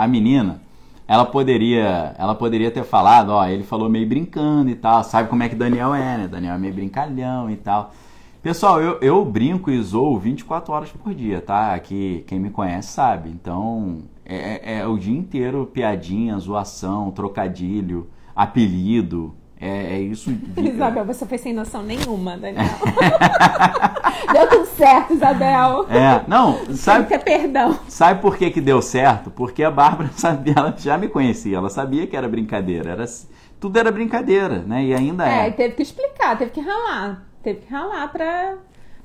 a, 0.00 0.04
a 0.04 0.06
menina, 0.08 0.60
ela 1.08 1.24
poderia, 1.24 2.14
ela 2.18 2.34
poderia 2.34 2.70
ter 2.70 2.84
falado, 2.84 3.30
ó, 3.30 3.46
ele 3.46 3.62
falou 3.64 3.88
meio 3.88 4.06
brincando 4.06 4.70
e 4.70 4.74
tal, 4.74 5.02
sabe 5.02 5.28
como 5.28 5.42
é 5.42 5.48
que 5.48 5.54
Daniel 5.54 5.94
é, 5.94 6.18
né? 6.18 6.28
Daniel 6.28 6.54
é 6.54 6.58
meio 6.58 6.74
brincalhão 6.74 7.50
e 7.50 7.56
tal. 7.56 7.92
Pessoal, 8.42 8.80
eu, 8.80 8.98
eu 9.00 9.24
brinco 9.24 9.70
e 9.70 9.80
zoo 9.82 10.18
24 10.18 10.72
horas 10.72 10.90
por 10.90 11.14
dia, 11.14 11.40
tá? 11.40 11.74
Aqui, 11.74 12.24
quem 12.26 12.40
me 12.40 12.50
conhece 12.50 12.88
sabe. 12.88 13.30
Então, 13.30 13.98
é, 14.24 14.76
é- 14.76 14.78
é 14.80 14.86
o 14.86 14.96
dia 14.98 15.16
inteiro 15.16 15.66
piadinha, 15.72 16.38
zoação, 16.38 17.10
trocadilho, 17.10 18.08
apelido. 18.34 19.34
É, 19.60 19.94
é 19.94 20.00
isso. 20.00 20.30
Isabel, 20.56 21.04
você 21.04 21.24
foi 21.24 21.38
sem 21.38 21.52
noção 21.52 21.82
nenhuma, 21.82 22.36
Daniel. 22.36 22.64
Deu 24.32 24.48
tudo 24.48 24.66
certo, 24.66 25.12
Isabel. 25.14 25.86
É, 25.88 26.24
não, 26.28 26.54
Sabe 26.66 26.76
sabe, 26.76 27.06
que 27.06 27.14
é 27.14 27.18
perdão. 27.18 27.78
Sabe 27.88 28.20
por 28.20 28.36
que, 28.36 28.50
que 28.50 28.60
deu 28.60 28.80
certo? 28.82 29.30
Porque 29.30 29.62
a 29.62 29.70
Bárbara 29.70 30.10
sabia, 30.16 30.54
ela 30.56 30.74
já 30.76 30.96
me 30.98 31.08
conhecia, 31.08 31.56
ela 31.58 31.68
sabia 31.70 32.06
que 32.06 32.16
era 32.16 32.28
brincadeira. 32.28 32.90
Era, 32.90 33.04
tudo 33.60 33.78
era 33.78 33.92
brincadeira, 33.92 34.58
né? 34.60 34.84
E 34.84 34.94
ainda 34.94 35.28
É, 35.28 35.48
é. 35.48 35.50
teve 35.50 35.74
que 35.74 35.82
explicar, 35.82 36.36
teve 36.36 36.50
que 36.50 36.60
ralar. 36.60 37.24
Teve 37.42 37.60
que 37.60 37.72
ralar 37.72 38.08
pra, 38.10 38.54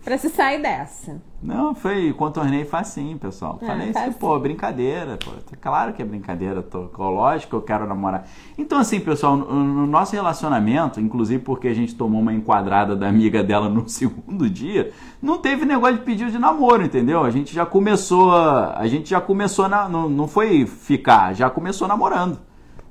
pra 0.08 0.18
se 0.18 0.30
sair 0.30 0.62
dessa. 0.62 1.22
Não, 1.44 1.76
foi, 1.76 2.14
contornei 2.14 2.64
facinho, 2.64 3.18
pessoal. 3.18 3.60
É, 3.62 3.66
Falei 3.66 3.90
assim, 3.90 3.94
facinho. 3.94 4.14
pô, 4.14 4.40
brincadeira, 4.40 5.18
pô. 5.18 5.32
Claro 5.60 5.92
que 5.92 6.02
é 6.02 6.06
brincadeira, 6.06 6.64
tô, 6.64 6.90
lógico 6.98 7.50
que 7.50 7.56
eu 7.58 7.62
quero 7.62 7.86
namorar. 7.86 8.26
Então, 8.58 8.80
assim, 8.80 9.02
pessoal, 9.02 9.36
no, 9.36 9.46
no 9.54 9.86
nosso 9.86 10.16
relacionamento, 10.16 11.02
inclusive 11.02 11.44
porque 11.44 11.68
a 11.68 11.74
gente 11.74 11.94
tomou 11.94 12.22
uma 12.22 12.34
enquadrada 12.34 12.96
da 12.96 13.10
amiga 13.10 13.44
dela 13.44 13.68
no 13.70 13.90
segundo 13.90 14.50
dia, 14.50 14.94
não 15.22 15.40
teve 15.40 15.66
negócio 15.66 15.98
de 15.98 16.04
pedido 16.04 16.32
de 16.32 16.40
namoro, 16.40 16.86
entendeu? 16.86 17.26
A 17.26 17.30
gente 17.30 17.54
já 17.54 17.66
começou, 17.66 18.32
a, 18.32 18.80
a 18.80 18.88
gente 18.88 19.10
já 19.10 19.20
começou, 19.20 19.68
na, 19.68 19.90
não, 19.90 20.08
não 20.08 20.26
foi 20.26 20.66
ficar, 20.66 21.34
já 21.34 21.50
começou 21.50 21.86
namorando. 21.86 22.40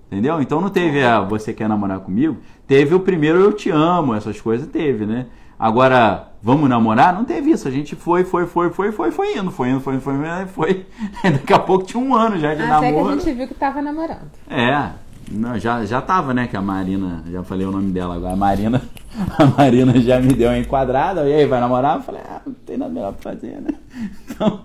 Entendeu? 0.08 0.40
Então 0.42 0.60
não 0.60 0.68
teve 0.68 1.02
a 1.02 1.20
você 1.20 1.52
quer 1.52 1.66
namorar 1.66 2.00
comigo, 2.00 2.36
teve 2.66 2.94
o 2.94 3.00
primeiro 3.00 3.40
eu 3.40 3.52
te 3.54 3.70
amo, 3.70 4.14
essas 4.14 4.38
coisas 4.38 4.68
teve, 4.68 5.06
né? 5.06 5.26
Agora, 5.58 6.28
vamos 6.42 6.68
namorar? 6.68 7.14
Não 7.14 7.24
teve 7.24 7.50
isso. 7.50 7.66
A 7.66 7.70
gente 7.70 7.96
foi, 7.96 8.24
foi, 8.24 8.46
foi, 8.46 8.70
foi, 8.70 8.92
foi, 8.92 9.10
foi 9.10 9.38
indo, 9.38 9.50
foi 9.50 9.70
indo, 9.70 9.80
foi, 9.80 9.98
foi, 9.98 10.14
foi. 10.16 10.46
foi. 10.46 10.86
Daqui 11.30 11.52
a 11.52 11.58
pouco 11.58 11.84
tinha 11.84 12.02
um 12.02 12.14
ano 12.14 12.38
já 12.38 12.54
de 12.54 12.62
Até 12.62 12.70
namoro. 12.70 12.86
Até 12.86 13.02
que 13.02 13.08
a 13.08 13.24
gente 13.24 13.36
viu 13.36 13.48
que 13.48 13.54
tava 13.54 13.80
namorando. 13.80 14.30
É, 14.48 14.90
não, 15.30 15.58
já, 15.58 15.84
já 15.84 16.00
tava, 16.00 16.32
né? 16.32 16.46
Que 16.46 16.56
a 16.56 16.62
Marina, 16.62 17.24
já 17.30 17.42
falei 17.42 17.66
o 17.66 17.72
nome 17.72 17.90
dela 17.90 18.14
agora. 18.14 18.34
A 18.34 18.36
Marina, 18.36 18.80
a 19.38 19.46
Marina 19.46 19.98
já 20.00 20.20
me 20.20 20.32
deu 20.32 20.50
uma 20.50 20.58
enquadrada. 20.58 21.28
E 21.28 21.32
aí, 21.32 21.46
vai 21.46 21.58
namorar? 21.58 21.96
Eu 21.96 22.02
falei, 22.02 22.20
ah, 22.28 22.40
não 22.46 22.54
tem 22.54 22.76
nada 22.76 22.92
melhor 22.92 23.12
pra 23.12 23.32
fazer, 23.32 23.60
né? 23.60 23.70
Então, 24.28 24.60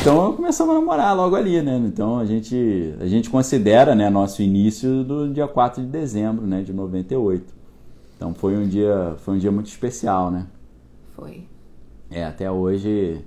então 0.00 0.32
começamos 0.34 0.76
a 0.76 0.78
namorar 0.78 1.16
logo 1.16 1.34
ali, 1.34 1.60
né? 1.60 1.76
Então 1.84 2.20
a 2.20 2.24
gente, 2.24 2.94
a 3.00 3.06
gente 3.06 3.28
considera, 3.28 3.92
né, 3.92 4.08
nosso 4.08 4.40
início 4.40 5.02
do 5.02 5.28
dia 5.32 5.48
4 5.48 5.82
de 5.82 5.88
dezembro, 5.88 6.46
né, 6.46 6.62
de 6.62 6.72
98. 6.72 7.59
Então 8.20 8.34
foi 8.34 8.54
um 8.54 8.68
dia, 8.68 9.14
foi 9.24 9.36
um 9.36 9.38
dia 9.38 9.50
muito 9.50 9.68
especial, 9.68 10.30
né? 10.30 10.46
Foi. 11.16 11.44
É, 12.10 12.22
até 12.22 12.50
hoje 12.50 13.24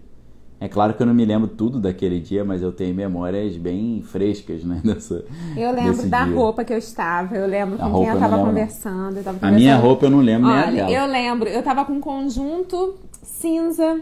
é 0.59 0.67
claro 0.67 0.93
que 0.93 1.01
eu 1.01 1.07
não 1.07 1.15
me 1.15 1.25
lembro 1.25 1.47
tudo 1.47 1.79
daquele 1.79 2.19
dia, 2.19 2.45
mas 2.45 2.61
eu 2.61 2.71
tenho 2.71 2.93
memórias 2.93 3.57
bem 3.57 4.03
frescas, 4.03 4.63
né? 4.63 4.81
Dessa, 4.85 5.25
eu 5.57 5.71
lembro 5.71 6.07
da 6.07 6.25
dia. 6.25 6.35
roupa 6.35 6.63
que 6.63 6.71
eu 6.71 6.77
estava, 6.77 7.35
eu 7.35 7.47
lembro 7.47 7.79
com 7.79 7.91
quem 7.91 8.07
eu 8.07 8.13
estava 8.13 8.37
conversando, 8.37 9.17
eu 9.17 9.23
tava 9.23 9.39
conversando. 9.39 9.55
A 9.55 9.59
minha 9.59 9.75
roupa 9.77 10.05
eu 10.05 10.11
não 10.11 10.19
lembro 10.19 10.47
Olha, 10.47 10.67
nem 10.67 10.81
a 10.81 10.85
dela. 10.85 10.91
Eu 10.91 11.11
lembro, 11.11 11.49
eu 11.49 11.59
estava 11.59 11.85
com 11.85 11.93
um 11.93 11.99
conjunto 11.99 12.93
cinza, 13.23 13.99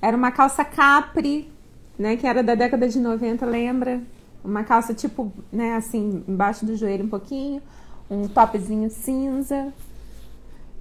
era 0.00 0.16
uma 0.16 0.30
calça 0.30 0.64
capri, 0.64 1.50
né? 1.98 2.16
Que 2.16 2.28
era 2.28 2.44
da 2.44 2.54
década 2.54 2.88
de 2.88 3.00
90, 3.00 3.44
lembra? 3.44 4.00
Uma 4.44 4.62
calça 4.62 4.94
tipo, 4.94 5.32
né, 5.50 5.74
assim, 5.74 6.22
embaixo 6.28 6.64
do 6.64 6.76
joelho 6.76 7.06
um 7.06 7.08
pouquinho, 7.08 7.60
um 8.08 8.28
topzinho 8.28 8.88
cinza, 8.88 9.72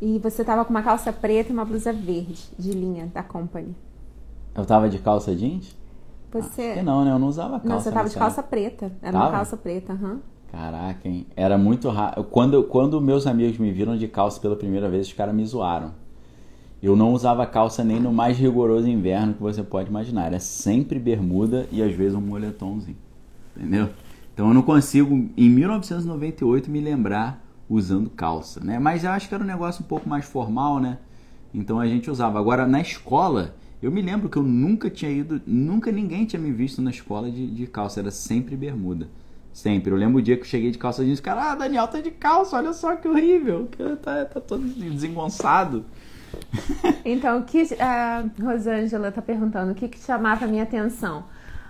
e 0.02 0.20
você 0.20 0.44
tava 0.44 0.64
com 0.66 0.72
uma 0.72 0.84
calça 0.84 1.12
preta 1.12 1.50
e 1.50 1.54
uma 1.54 1.66
blusa 1.66 1.94
verde, 1.94 2.44
de 2.58 2.72
linha, 2.72 3.10
da 3.14 3.24
Company. 3.24 3.76
Eu 4.56 4.66
tava 4.66 4.90
de 4.90 5.00
calça 5.00 5.36
jeans? 5.36 5.76
Você... 6.32 6.78
Ah, 6.80 6.84
não, 6.84 7.06
né? 7.06 7.12
Eu 7.12 7.20
não 7.20 7.28
usava 7.28 7.60
calça. 7.60 7.68
Não, 7.68 7.80
você 7.80 7.92
tava 7.92 8.10
de 8.10 8.16
calça 8.16 8.44
preta. 8.44 8.92
Era 9.02 9.14
tava? 9.14 9.26
uma 9.26 9.32
calça 9.32 9.58
preta, 9.58 9.94
aham. 9.94 10.12
Uhum. 10.12 10.20
Caraca, 10.52 11.08
hein? 11.08 11.26
Era 11.36 11.58
muito 11.58 11.90
raro. 11.90 12.24
Quando, 12.24 12.64
quando 12.64 13.02
meus 13.02 13.28
amigos 13.28 13.58
me 13.58 13.72
viram 13.72 13.98
de 13.98 14.08
calça 14.08 14.40
pela 14.40 14.56
primeira 14.56 14.90
vez, 14.90 15.08
os 15.08 15.14
caras 15.14 15.36
me 15.36 15.46
zoaram. 15.46 15.92
Eu 16.82 16.96
não 16.96 17.14
usava 17.14 17.46
calça 17.46 17.84
nem 17.84 18.00
no 18.00 18.14
mais 18.14 18.38
rigoroso 18.38 18.88
inverno 18.88 19.34
que 19.34 19.42
você 19.42 19.64
pode 19.64 19.90
imaginar. 19.90 20.28
Era 20.28 20.40
sempre 20.40 21.00
bermuda 21.00 21.68
e 21.72 21.82
às 21.82 21.94
vezes 21.94 22.16
um 22.16 22.22
moletomzinho. 22.22 22.98
Entendeu? 23.56 23.90
Então 24.34 24.50
eu 24.50 24.54
não 24.54 24.62
consigo, 24.62 25.30
em 25.36 25.50
1998, 25.50 26.70
me 26.70 26.80
lembrar 26.80 27.45
usando 27.70 28.10
calça, 28.10 28.60
né? 28.60 28.80
Mas 28.80 29.04
eu 29.04 29.12
acho 29.12 29.28
que 29.28 29.34
era 29.34 29.44
um 29.44 29.48
negócio 29.48 29.84
um 29.84 29.88
pouco 29.88 30.08
mais 30.08 30.26
formal, 30.26 30.80
né? 30.80 30.98
Então 31.54 31.80
a 31.80 31.88
gente 31.88 32.10
usava. 32.10 32.40
Agora 32.40 32.68
na 32.68 32.82
escola, 32.82 33.56
eu 33.82 33.92
me 33.92 34.02
lembro 34.02 34.30
que 34.30 34.38
eu 34.38 34.44
nunca 34.44 34.90
tinha 34.90 35.12
ido, 35.12 35.42
nunca 35.46 35.92
ninguém 35.92 36.26
tinha 36.26 36.42
me 36.42 36.52
visto 36.52 36.82
na 36.82 36.90
escola 36.90 37.32
de, 37.32 37.48
de 37.48 37.68
calça, 37.68 38.00
era 38.00 38.12
sempre 38.12 38.56
bermuda. 38.56 39.08
Sempre. 39.54 39.92
Eu 39.92 39.98
lembro 39.98 40.20
o 40.20 40.22
dia 40.22 40.36
que 40.36 40.42
eu 40.42 40.48
cheguei 40.48 40.70
de 40.70 40.78
calça 40.78 41.04
jeans, 41.04 41.22
cara, 41.22 41.52
ah, 41.52 41.56
Daniel 41.56 41.88
tá 41.88 42.02
de 42.02 42.12
calça, 42.12 42.58
olha 42.58 42.74
só 42.74 42.96
que 42.98 43.08
horrível, 43.08 43.70
tá, 44.02 44.26
tá 44.26 44.42
todo 44.42 44.64
desengonçado. 44.64 45.86
Então, 47.06 47.40
o 47.40 47.44
que 47.44 47.66
a 47.80 48.26
Rosângela 48.42 49.12
tá 49.12 49.22
perguntando, 49.22 49.72
o 49.72 49.76
que, 49.76 49.88
que 49.88 50.00
chamava 50.00 50.44
a 50.44 50.48
minha 50.48 50.64
atenção? 50.64 51.24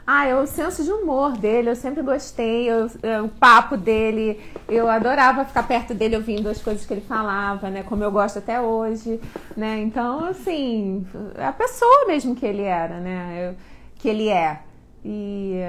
Ah, 0.07 0.27
é 0.27 0.35
o 0.35 0.45
senso 0.45 0.83
de 0.83 0.91
humor 0.91 1.31
dele, 1.33 1.69
eu 1.69 1.75
sempre 1.75 2.03
gostei, 2.03 2.69
eu, 2.69 2.87
eu, 3.01 3.25
o 3.25 3.29
papo 3.29 3.75
dele, 3.75 4.39
eu 4.67 4.87
adorava 4.87 5.43
ficar 5.45 5.63
perto 5.63 5.95
dele 5.95 6.15
ouvindo 6.15 6.47
as 6.47 6.61
coisas 6.61 6.85
que 6.85 6.93
ele 6.93 7.01
falava, 7.01 7.71
né? 7.71 7.81
Como 7.81 8.03
eu 8.03 8.11
gosto 8.11 8.37
até 8.37 8.61
hoje, 8.61 9.19
né? 9.57 9.81
Então, 9.81 10.25
assim, 10.25 11.07
a 11.37 11.51
pessoa 11.51 12.05
mesmo 12.05 12.35
que 12.35 12.45
ele 12.45 12.61
era, 12.61 12.99
né? 12.99 13.49
Eu, 13.49 13.55
que 13.95 14.07
ele 14.07 14.29
é. 14.29 14.61
E 15.03 15.59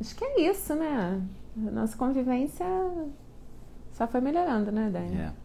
acho 0.00 0.14
que 0.14 0.24
é 0.24 0.42
isso, 0.42 0.74
né? 0.76 1.20
Nossa 1.56 1.96
convivência 1.96 2.66
só 3.92 4.06
foi 4.06 4.20
melhorando, 4.20 4.70
né, 4.70 4.88
Dani? 4.92 5.16
É. 5.16 5.43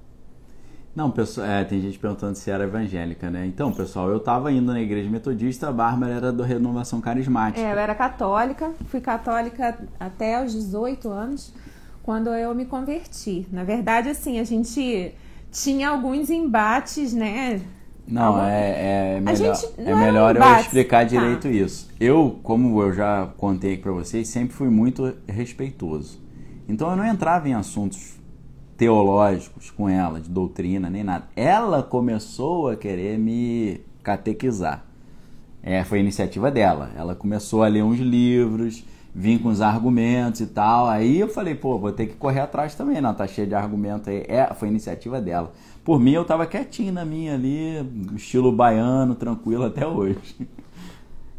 Não, 0.96 1.12
pessoal, 1.12 1.48
é, 1.48 1.64
tem 1.64 1.80
gente 1.80 1.98
perguntando 2.00 2.36
se 2.36 2.50
era 2.50 2.64
evangélica, 2.64 3.30
né? 3.30 3.46
Então, 3.46 3.72
pessoal, 3.72 4.10
eu 4.10 4.18
estava 4.18 4.52
indo 4.52 4.74
na 4.74 4.82
igreja 4.82 5.10
metodista, 5.10 5.70
a 5.70 5.72
Bárbara 5.72 6.14
era 6.14 6.32
da 6.32 6.46
renovação 6.46 7.00
carismática. 7.00 7.66
É, 7.66 7.72
eu 7.72 7.78
era 7.78 7.94
católica, 7.94 8.72
fui 8.88 9.00
católica 9.00 9.78
até 10.00 10.44
os 10.44 10.52
18 10.52 11.10
anos, 11.10 11.54
quando 12.02 12.30
eu 12.32 12.54
me 12.56 12.66
converti. 12.66 13.48
Na 13.52 13.64
verdade, 13.64 14.10
assim, 14.10 14.40
a 14.40 14.44
gente 14.44 15.14
tinha 15.52 15.90
alguns 15.90 16.30
embates, 16.30 17.14
né? 17.14 17.62
Não, 18.08 18.38
Algum... 18.38 18.42
é, 18.42 19.18
é 19.18 19.22
melhor, 19.22 19.56
é 19.78 19.96
melhor 19.96 20.36
um 20.36 20.44
eu 20.44 20.60
explicar 20.60 21.00
tá. 21.00 21.04
direito 21.04 21.44
tá. 21.44 21.50
isso. 21.50 21.90
Eu, 22.00 22.40
como 22.42 22.82
eu 22.82 22.92
já 22.92 23.28
contei 23.38 23.78
para 23.78 23.92
vocês, 23.92 24.28
sempre 24.28 24.56
fui 24.56 24.68
muito 24.68 25.14
respeitoso. 25.28 26.20
Então 26.68 26.90
eu 26.90 26.96
não 26.96 27.06
entrava 27.06 27.48
em 27.48 27.54
assuntos 27.54 28.18
teológicos 28.80 29.69
com 29.69 29.89
ela, 29.89 30.21
de 30.21 30.30
doutrina, 30.30 30.89
nem 30.89 31.03
nada. 31.03 31.25
Ela 31.36 31.84
começou 31.84 32.69
a 32.69 32.77
querer 32.77 33.19
me 33.19 33.82
catequizar. 34.01 34.86
É, 35.61 35.84
foi 35.84 35.99
iniciativa 35.99 36.49
dela. 36.49 36.89
Ela 36.95 37.13
começou 37.13 37.61
a 37.61 37.67
ler 37.67 37.84
uns 37.84 37.99
livros, 37.99 38.86
vir 39.13 39.39
com 39.39 39.49
os 39.49 39.59
argumentos 39.59 40.39
e 40.39 40.47
tal. 40.47 40.88
Aí 40.88 41.19
eu 41.19 41.27
falei, 41.27 41.55
pô, 41.55 41.77
vou 41.77 41.91
ter 41.91 42.07
que 42.07 42.13
correr 42.15 42.39
atrás 42.39 42.73
também, 42.73 43.01
não, 43.01 43.13
tá 43.13 43.27
cheio 43.27 43.45
de 43.45 43.53
argumento 43.53 44.09
aí. 44.09 44.23
É, 44.30 44.53
foi 44.53 44.69
iniciativa 44.69 45.19
dela. 45.19 45.51
Por 45.84 45.99
mim, 45.99 46.11
eu 46.11 46.23
tava 46.23 46.45
quietinho 46.45 46.93
na 46.93 47.03
minha 47.03 47.34
ali, 47.34 47.86
estilo 48.15 48.49
baiano, 48.49 49.13
tranquilo 49.13 49.65
até 49.65 49.86
hoje. 49.86 50.17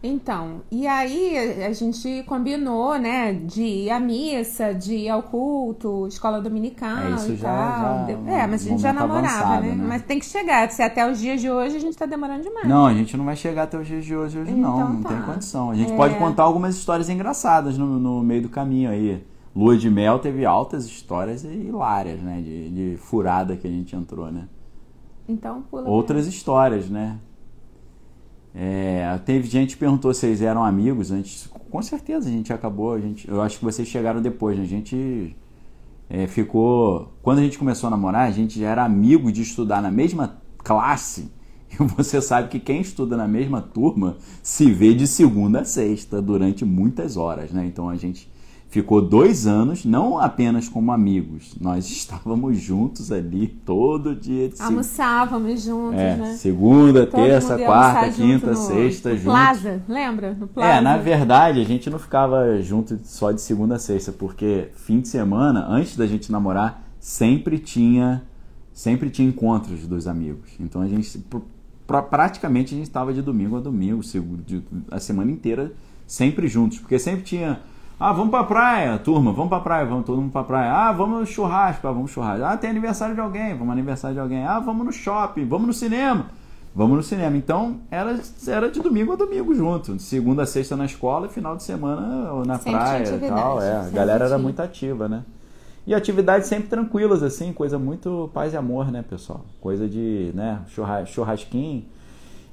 Então, 0.03 0.63
e 0.71 0.87
aí 0.87 1.63
a 1.63 1.73
gente 1.75 2.23
combinou, 2.27 2.99
né, 2.99 3.35
de 3.35 3.63
ir 3.63 3.91
à 3.91 4.01
missa, 4.01 4.73
de 4.73 4.95
ir 4.95 5.09
ao 5.11 5.23
culto, 5.23 6.07
escola 6.07 6.41
dominical 6.41 6.99
é, 6.99 7.11
isso 7.17 7.33
e 7.33 7.37
já, 7.37 7.49
tal. 7.49 8.07
Já, 8.25 8.33
é, 8.33 8.47
mas 8.47 8.65
a 8.65 8.69
gente 8.71 8.81
já 8.81 8.95
namorava, 8.95 9.27
avançado, 9.27 9.67
né? 9.67 9.75
né? 9.75 9.85
Mas 9.87 10.03
tem 10.03 10.19
que 10.19 10.25
chegar, 10.25 10.71
se 10.71 10.83
até 10.83 11.11
os 11.11 11.19
dias 11.19 11.39
de 11.39 11.51
hoje 11.51 11.77
a 11.77 11.79
gente 11.79 11.99
tá 11.99 12.07
demorando 12.07 12.43
demais. 12.43 12.67
Não, 12.67 12.87
a 12.87 12.95
gente 12.95 13.15
não 13.15 13.27
vai 13.27 13.37
chegar 13.37 13.65
até 13.65 13.79
os 13.79 13.87
dias 13.87 14.03
de 14.03 14.17
hoje, 14.17 14.39
hoje 14.39 14.51
então, 14.51 14.79
não, 14.79 14.93
não 14.95 15.03
tá. 15.03 15.11
tem 15.11 15.21
condição. 15.21 15.71
A 15.71 15.75
gente 15.75 15.93
é... 15.93 15.97
pode 15.97 16.15
contar 16.15 16.45
algumas 16.45 16.75
histórias 16.75 17.11
engraçadas 17.11 17.77
no, 17.77 17.99
no 17.99 18.23
meio 18.23 18.41
do 18.43 18.49
caminho 18.49 18.91
aí. 18.91 19.23
Lua 19.55 19.77
de 19.77 19.91
Mel 19.91 20.19
teve 20.19 20.47
altas 20.47 20.87
histórias 20.87 21.45
hilárias, 21.45 22.21
né, 22.21 22.41
de, 22.41 22.71
de 22.71 22.97
furada 22.97 23.55
que 23.55 23.67
a 23.67 23.71
gente 23.71 23.95
entrou, 23.95 24.31
né? 24.33 24.49
Então, 25.29 25.63
pula 25.71 25.89
Outras 25.89 26.27
histórias, 26.27 26.89
né? 26.89 27.19
É, 28.55 29.19
teve 29.25 29.49
gente 29.49 29.75
que 29.75 29.81
perguntou 29.81 30.13
se 30.13 30.27
eles 30.27 30.43
eram 30.43 30.65
amigos 30.65 31.11
antes. 31.11 31.47
Com 31.71 31.81
certeza 31.83 32.29
a 32.29 32.33
gente 32.33 32.53
acabou. 32.53 32.95
A 32.95 33.01
gente, 33.01 33.29
eu 33.29 33.41
acho 33.41 33.59
que 33.59 33.65
vocês 33.65 33.87
chegaram 33.87 34.21
depois. 34.21 34.59
Né? 34.59 34.65
A 34.65 34.67
gente 34.67 35.37
é, 36.09 36.27
ficou. 36.27 37.13
Quando 37.23 37.39
a 37.39 37.43
gente 37.43 37.59
começou 37.59 37.87
a 37.87 37.91
namorar, 37.91 38.29
a 38.29 38.33
gente 38.33 38.59
já 38.59 38.69
era 38.69 38.85
amigo 38.85 39.31
de 39.31 39.43
estudar 39.43 39.81
na 39.81 39.91
mesma 39.91 40.41
classe. 40.59 41.31
E 41.73 41.85
você 41.85 42.21
sabe 42.21 42.49
que 42.49 42.59
quem 42.59 42.81
estuda 42.81 43.17
na 43.17 43.29
mesma 43.29 43.63
turma 43.63 44.17
se 44.43 44.73
vê 44.73 44.93
de 44.93 45.07
segunda 45.07 45.61
a 45.61 45.65
sexta 45.65 46.21
durante 46.21 46.65
muitas 46.65 47.17
horas, 47.17 47.53
né? 47.53 47.65
Então 47.65 47.89
a 47.89 47.95
gente 47.95 48.29
ficou 48.71 49.03
dois 49.03 49.47
anos, 49.47 49.85
não 49.85 50.19
apenas 50.19 50.69
como 50.69 50.93
amigos, 50.93 51.55
nós 51.61 51.87
estávamos 51.91 52.59
juntos 52.59 53.11
ali 53.13 53.49
todo 53.49 54.15
dia. 54.15 54.49
De 54.49 54.63
Almoçávamos 54.63 55.63
juntos, 55.63 55.99
é, 55.99 56.17
né? 56.17 56.35
Segunda, 56.35 57.07
todo 57.07 57.21
terça, 57.21 57.59
quarta, 57.59 58.11
quinta, 58.13 58.55
sexta, 58.55 59.11
juntos. 59.11 59.25
Plaza, 59.25 59.83
lembra? 59.89 60.35
No 60.35 60.47
Plaza. 60.47 60.73
É, 60.73 60.81
na 60.81 60.97
verdade, 60.97 61.61
a 61.61 61.65
gente 61.65 61.91
não 61.91 61.99
ficava 61.99 62.63
junto 62.63 62.99
só 63.05 63.33
de 63.33 63.41
segunda 63.41 63.75
a 63.75 63.79
sexta, 63.79 64.13
porque 64.13 64.69
fim 64.77 65.01
de 65.01 65.09
semana, 65.09 65.67
antes 65.69 65.97
da 65.97 66.07
gente 66.07 66.31
namorar, 66.31 66.83
sempre 67.01 67.59
tinha 67.59 68.23
sempre 68.73 69.11
tinha 69.11 69.29
encontros 69.29 69.87
dos 69.87 70.07
amigos. 70.07 70.53
Então 70.59 70.81
a 70.81 70.89
gente 70.89 71.23
praticamente 72.09 72.73
a 72.73 72.79
gente 72.79 72.87
estava 72.87 73.13
de 73.13 73.21
domingo 73.21 73.57
a 73.57 73.61
domingo, 73.61 74.01
a 74.91 75.01
semana 75.01 75.31
inteira 75.31 75.73
sempre 76.07 76.47
juntos, 76.47 76.79
porque 76.79 76.99
sempre 76.99 77.23
tinha 77.23 77.61
ah, 78.01 78.13
vamos 78.15 78.31
pra 78.31 78.45
praia, 78.45 78.97
turma, 78.97 79.31
vamos 79.31 79.51
pra 79.51 79.61
praia, 79.61 79.85
vamos 79.85 80.07
todo 80.07 80.23
mundo 80.23 80.33
pra 80.33 80.43
praia. 80.43 80.73
Ah, 80.73 80.91
vamos 80.91 81.29
churrasco, 81.29 81.87
ah, 81.87 81.93
vamos 81.93 82.11
churrasco. 82.11 82.43
Ah, 82.43 82.57
tem 82.57 82.71
aniversário 82.71 83.15
de 83.15 83.21
alguém, 83.21 83.55
vamos 83.55 83.71
aniversário 83.71 84.15
de 84.15 84.21
alguém. 84.21 84.43
Ah, 84.43 84.59
vamos 84.59 84.87
no 84.87 84.91
shopping, 84.91 85.45
vamos 85.45 85.67
no 85.67 85.73
cinema. 85.75 86.27
Vamos 86.75 86.97
no 86.97 87.03
cinema. 87.03 87.37
Então, 87.37 87.81
era, 87.91 88.19
era 88.49 88.71
de 88.71 88.81
domingo 88.81 89.13
a 89.13 89.17
domingo 89.17 89.55
junto. 89.55 89.97
De 89.97 90.03
segunda 90.03 90.45
a 90.45 90.47
sexta 90.47 90.75
na 90.77 90.87
escola 90.87 91.27
e 91.27 91.29
final 91.29 91.55
de 91.55 91.63
semana 91.63 92.43
na 92.47 92.57
sempre 92.57 92.73
praia 92.73 93.17
e 93.17 93.29
tal. 93.29 93.61
É, 93.61 93.77
a 93.77 93.91
galera 93.91 94.25
era 94.25 94.39
muito 94.39 94.63
ativa, 94.63 95.07
né? 95.07 95.23
E 95.87 95.95
atividades 95.95 96.49
sempre 96.49 96.69
tranquilas, 96.69 97.23
assim, 97.23 97.53
coisa 97.53 97.79
muito 97.79 98.31
paz 98.33 98.55
e 98.55 98.57
amor, 98.57 98.91
né, 98.91 99.05
pessoal? 99.07 99.45
Coisa 99.61 99.87
de, 99.87 100.31
né, 100.35 100.61
churrasquinho 101.07 101.85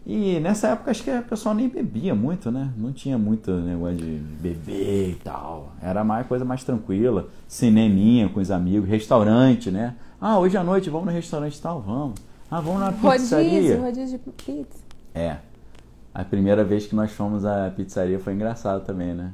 e 0.09 0.39
nessa 0.39 0.69
época 0.69 0.89
acho 0.89 1.03
que 1.03 1.11
o 1.11 1.23
pessoal 1.23 1.53
nem 1.53 1.67
bebia 1.67 2.15
muito, 2.15 2.49
né? 2.49 2.71
Não 2.77 2.93
tinha 2.93 3.17
muito 3.17 3.51
negócio 3.51 3.97
de 3.97 4.15
beber 4.39 5.09
e 5.09 5.15
tal. 5.15 5.73
Era 5.81 6.01
mais 6.01 6.25
coisa 6.25 6.45
mais 6.45 6.63
tranquila. 6.63 7.27
Cineminha 7.45 8.29
com 8.29 8.39
os 8.39 8.49
amigos, 8.49 8.87
restaurante, 8.87 9.69
né? 9.69 9.95
Ah, 10.21 10.39
hoje 10.39 10.55
à 10.55 10.63
noite 10.63 10.89
vamos 10.89 11.07
no 11.07 11.11
restaurante 11.11 11.57
e 11.57 11.61
tal, 11.61 11.81
vamos. 11.81 12.17
Ah, 12.49 12.61
vamos 12.61 12.79
na 12.79 12.93
pizzaria. 12.93 13.49
Rodízio, 13.51 13.81
rodízio 13.81 14.19
de 14.19 14.31
pizza. 14.31 14.79
É. 15.13 15.35
A 16.13 16.23
primeira 16.23 16.63
vez 16.63 16.87
que 16.87 16.95
nós 16.95 17.11
fomos 17.11 17.43
à 17.43 17.69
pizzaria 17.69 18.17
foi 18.17 18.31
engraçado 18.31 18.85
também, 18.85 19.13
né? 19.13 19.33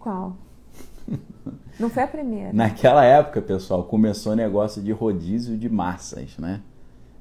Qual? 0.00 0.36
Não 1.78 1.88
foi 1.88 2.02
a 2.02 2.08
primeira. 2.08 2.52
Naquela 2.52 3.04
época, 3.04 3.40
pessoal, 3.40 3.84
começou 3.84 4.32
o 4.32 4.36
negócio 4.36 4.82
de 4.82 4.90
rodízio 4.90 5.56
de 5.56 5.68
massas, 5.68 6.36
né? 6.38 6.60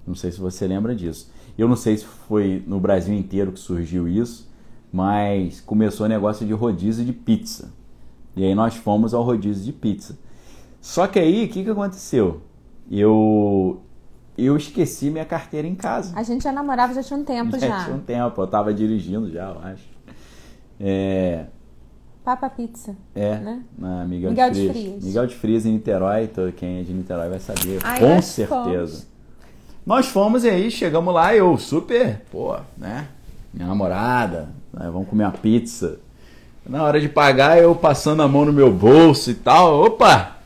Não 0.07 0.15
sei 0.15 0.31
se 0.31 0.39
você 0.39 0.65
lembra 0.65 0.95
disso. 0.95 1.31
Eu 1.57 1.67
não 1.67 1.75
sei 1.75 1.97
se 1.97 2.05
foi 2.05 2.63
no 2.67 2.79
Brasil 2.79 3.13
inteiro 3.15 3.51
que 3.51 3.59
surgiu 3.59 4.07
isso, 4.07 4.49
mas 4.91 5.59
começou 5.61 6.05
o 6.05 6.09
negócio 6.09 6.45
de 6.45 6.53
rodízio 6.53 7.03
de 7.03 7.13
pizza. 7.13 7.71
E 8.35 8.43
aí 8.43 8.53
nós 8.53 8.75
fomos 8.75 9.13
ao 9.13 9.23
rodízio 9.23 9.65
de 9.65 9.73
pizza. 9.73 10.17
Só 10.79 11.07
que 11.07 11.17
aí, 11.17 11.45
o 11.45 11.49
que, 11.49 11.63
que 11.63 11.69
aconteceu? 11.69 12.41
Eu 12.89 13.81
eu 14.37 14.55
esqueci 14.55 15.09
minha 15.09 15.25
carteira 15.25 15.67
em 15.67 15.73
casa. 15.73 16.13
A 16.15 16.21
gente 16.21 16.43
já 16.43 16.51
namorava 16.51 16.93
já 16.93 17.01
tinha 17.01 17.19
um 17.19 17.23
tempo 17.23 17.57
já. 17.57 17.67
Já 17.67 17.83
tinha 17.85 17.95
um 17.95 17.99
tempo, 17.99 18.39
eu 18.39 18.47
tava 18.47 18.71
dirigindo 18.71 19.31
já, 19.31 19.49
eu 19.49 19.59
acho. 19.59 19.89
É, 20.79 21.47
Papa 22.27 22.49
Pizza. 22.49 22.93
é 23.15 23.39
Né? 23.39 23.63
na 23.77 24.05
Miguel, 24.05 24.31
Miguel 24.31 24.51
de 24.51 24.61
de 24.61 24.69
Frias. 24.69 24.85
Frias. 24.85 25.03
Miguel 25.05 25.27
de 25.27 25.35
Frias 25.35 25.65
em 25.65 25.71
Niterói, 25.71 26.29
quem 26.57 26.79
é 26.79 26.83
de 26.83 26.93
Niterói 26.93 27.29
vai 27.29 27.39
saber, 27.39 27.79
Ai, 27.83 27.99
com 27.99 28.21
certeza. 28.21 28.57
fomos. 28.97 29.07
Nós 29.87 30.07
fomos 30.07 30.43
e 30.43 30.49
aí 30.49 30.69
chegamos 30.69 31.13
lá, 31.13 31.33
eu 31.33 31.57
super, 31.57 32.21
pô, 32.29 32.57
né? 32.77 33.07
Minha 33.53 33.69
namorada, 33.69 34.49
né, 34.73 34.89
vamos 34.91 35.07
comer 35.07 35.23
uma 35.23 35.31
pizza. 35.31 35.97
Na 36.67 36.83
hora 36.83 36.99
de 36.99 37.07
pagar, 37.07 37.57
eu 37.57 37.73
passando 37.73 38.21
a 38.21 38.27
mão 38.27 38.43
no 38.43 38.51
meu 38.51 38.69
bolso 38.69 39.31
e 39.31 39.33
tal, 39.33 39.79
opa! 39.79 40.36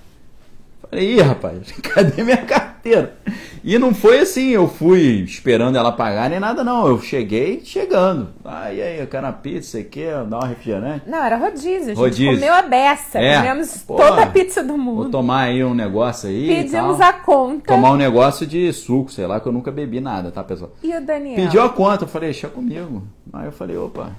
Falei, 0.91 1.15
ih, 1.15 1.21
rapaz, 1.21 1.71
cadê 1.81 2.21
minha 2.21 2.35
carteira? 2.35 3.15
E 3.63 3.77
não 3.79 3.93
foi 3.93 4.19
assim, 4.19 4.49
eu 4.49 4.67
fui 4.67 5.21
esperando 5.23 5.77
ela 5.77 5.93
pagar 5.93 6.29
nem 6.29 6.37
nada, 6.39 6.65
não. 6.65 6.85
Eu 6.85 6.99
cheguei 6.99 7.61
chegando. 7.63 8.27
Ah, 8.43 8.73
e 8.73 8.81
aí, 8.81 8.99
eu 8.99 9.07
quero 9.07 9.25
uma 9.25 9.31
pizza, 9.31 9.69
você 9.71 9.83
quer 9.85 10.21
dar 10.25 10.39
um 10.39 10.47
refrigerante? 10.47 11.07
Não, 11.07 11.23
era 11.23 11.37
rodízio. 11.37 11.83
A 11.83 11.95
gente 11.95 11.97
Rodízio. 11.97 12.33
comeu 12.33 12.53
a 12.53 12.61
beça. 12.63 13.19
É. 13.19 13.37
Comemos 13.37 13.77
Pô, 13.87 13.95
toda 13.95 14.23
a 14.23 14.27
pizza 14.27 14.61
do 14.61 14.69
Vou 14.75 14.77
mundo. 14.77 15.09
tomar 15.11 15.43
aí 15.43 15.63
um 15.63 15.73
negócio 15.73 16.27
aí. 16.27 16.47
Pedimos 16.47 16.99
a 16.99 17.13
conta. 17.13 17.67
Tomar 17.73 17.91
um 17.91 17.97
negócio 17.97 18.45
de 18.45 18.73
suco, 18.73 19.09
sei 19.11 19.25
lá, 19.25 19.39
que 19.39 19.47
eu 19.47 19.53
nunca 19.53 19.71
bebi 19.71 20.01
nada, 20.01 20.29
tá, 20.29 20.43
pessoal? 20.43 20.71
E 20.83 20.93
o 20.93 20.99
Daniel? 21.05 21.35
Pediu 21.37 21.61
a 21.61 21.69
conta, 21.69 22.03
eu 22.03 22.07
falei, 22.09 22.31
deixa 22.31 22.49
comigo. 22.49 23.03
Aí 23.31 23.45
eu 23.45 23.51
falei, 23.53 23.77
opa, 23.77 24.11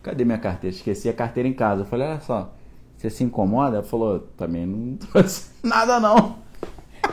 cadê 0.00 0.24
minha 0.24 0.38
carteira? 0.38 0.76
Esqueci 0.76 1.08
a 1.08 1.12
carteira 1.12 1.48
em 1.48 1.54
casa. 1.54 1.82
Eu 1.82 1.86
falei, 1.86 2.06
olha 2.06 2.20
só, 2.20 2.52
você 3.00 3.10
se 3.10 3.24
incomoda? 3.24 3.76
Ela 3.76 3.82
falou, 3.84 4.20
também 4.36 4.66
não 4.66 4.96
trouxe 5.10 5.50
nada 5.62 5.98
não. 5.98 6.38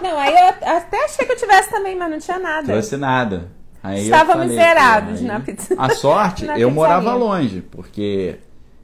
Não, 0.01 0.17
aí 0.17 0.33
eu 0.33 0.69
até 0.75 1.05
achei 1.05 1.25
que 1.25 1.31
eu 1.31 1.37
tivesse 1.37 1.69
também, 1.71 1.95
mas 1.95 2.11
não 2.11 2.19
tinha 2.19 2.37
nada. 2.39 2.67
Trouxe 2.67 2.97
nada. 2.97 3.51
Aí 3.81 4.03
Estávamos 4.03 4.51
zerados 4.51 5.21
pô, 5.21 5.27
na 5.27 5.39
pizza- 5.39 5.75
A 5.77 5.89
sorte, 5.91 6.45
eu 6.57 6.69
morava 6.69 7.03
pizzaria. 7.03 7.19
longe, 7.25 7.61
porque 7.61 8.35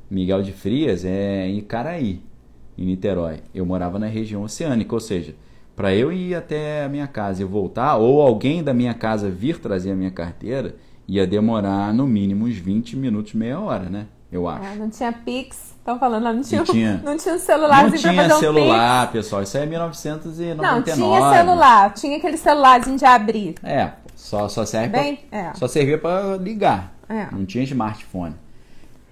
Miguel 0.09 0.41
de 0.41 0.53
Frias 0.53 1.03
é 1.03 1.47
em 1.47 1.57
Icaraí, 1.57 2.21
em 2.77 2.85
Niterói. 2.85 3.39
Eu 3.53 3.65
morava 3.65 3.99
na 3.99 4.07
região 4.07 4.43
oceânica, 4.43 4.93
ou 4.95 4.99
seja, 5.01 5.35
para 5.75 5.93
eu 5.93 6.11
ir 6.11 6.33
até 6.35 6.85
a 6.85 6.89
minha 6.89 7.07
casa 7.07 7.41
e 7.41 7.45
voltar, 7.45 7.97
ou 7.97 8.21
alguém 8.21 8.63
da 8.63 8.73
minha 8.73 8.93
casa 8.93 9.29
vir 9.29 9.59
trazer 9.59 9.91
a 9.91 9.95
minha 9.95 10.11
carteira, 10.11 10.75
ia 11.07 11.27
demorar 11.27 11.93
no 11.93 12.07
mínimo 12.07 12.45
uns 12.45 12.55
20 12.55 12.95
minutos, 12.95 13.33
meia 13.33 13.59
hora, 13.59 13.89
né? 13.89 14.05
Eu 14.33 14.47
acho. 14.49 14.65
É, 14.65 14.75
não 14.75 14.89
tinha 14.89 15.11
Pix. 15.13 15.73
Estão 15.77 15.99
falando 15.99 16.23
lá, 16.23 16.33
não 16.33 16.41
tinha, 16.41 16.59
Não 16.59 16.65
tinha. 16.65 17.01
não 17.05 17.17
tinha 17.17 17.35
um 17.35 17.39
celularzinho 17.39 17.85
Não 17.85 17.91
pra 17.91 18.11
tinha 18.11 18.21
fazer 18.23 18.33
um 18.33 18.39
celular, 18.39 19.11
pessoal. 19.11 19.43
Isso 19.43 19.57
aí 19.57 19.63
é 19.63 19.65
Pix. 19.67 19.71
1999. 19.71 20.75
Não, 20.75 20.81
tinha 20.81 21.33
celular. 21.33 21.93
Tinha 21.93 22.17
aquele 22.17 22.37
celularzinho 22.37 22.97
de 22.97 23.05
abrir. 23.05 23.55
É, 23.63 23.91
só, 24.15 24.49
só 24.49 24.65
serve 24.65 24.87
Bem, 24.89 25.17
pra, 25.29 25.37
é. 25.37 25.53
só 25.53 25.67
servia 25.67 25.97
para 25.97 26.37
ligar. 26.37 26.93
É. 27.07 27.27
Não 27.31 27.45
tinha 27.45 27.63
smartphone. 27.63 28.35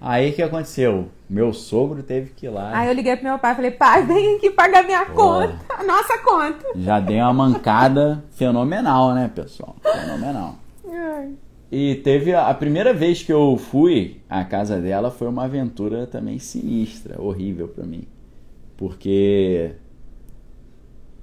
Aí 0.00 0.30
o 0.30 0.34
que 0.34 0.42
aconteceu? 0.42 1.08
Meu 1.30 1.52
sogro 1.52 2.02
teve 2.02 2.30
que 2.30 2.46
ir 2.46 2.48
lá. 2.48 2.76
Aí 2.76 2.88
eu 2.88 2.92
liguei 2.94 3.14
pro 3.14 3.24
meu 3.24 3.38
pai 3.38 3.52
e 3.52 3.54
falei, 3.54 3.70
pai, 3.70 4.04
vem 4.04 4.36
aqui 4.36 4.50
pagar 4.50 4.82
minha 4.82 5.06
conta. 5.06 5.54
A 5.78 5.84
nossa 5.84 6.18
conta. 6.18 6.66
Já 6.74 6.98
dei 6.98 7.20
uma 7.20 7.32
mancada 7.32 8.24
fenomenal, 8.34 9.14
né, 9.14 9.30
pessoal? 9.32 9.76
Fenomenal. 9.80 10.56
Ai. 10.90 11.30
E 11.72 11.94
teve 11.94 12.34
a, 12.34 12.52
primeira 12.52 12.92
vez 12.92 13.22
que 13.22 13.32
eu 13.32 13.56
fui 13.56 14.20
à 14.28 14.44
casa 14.44 14.78
dela 14.78 15.10
foi 15.10 15.26
uma 15.26 15.44
aventura 15.44 16.06
também 16.06 16.38
sinistra, 16.38 17.18
horrível 17.18 17.66
pra 17.66 17.82
mim. 17.86 18.06
Porque 18.76 19.70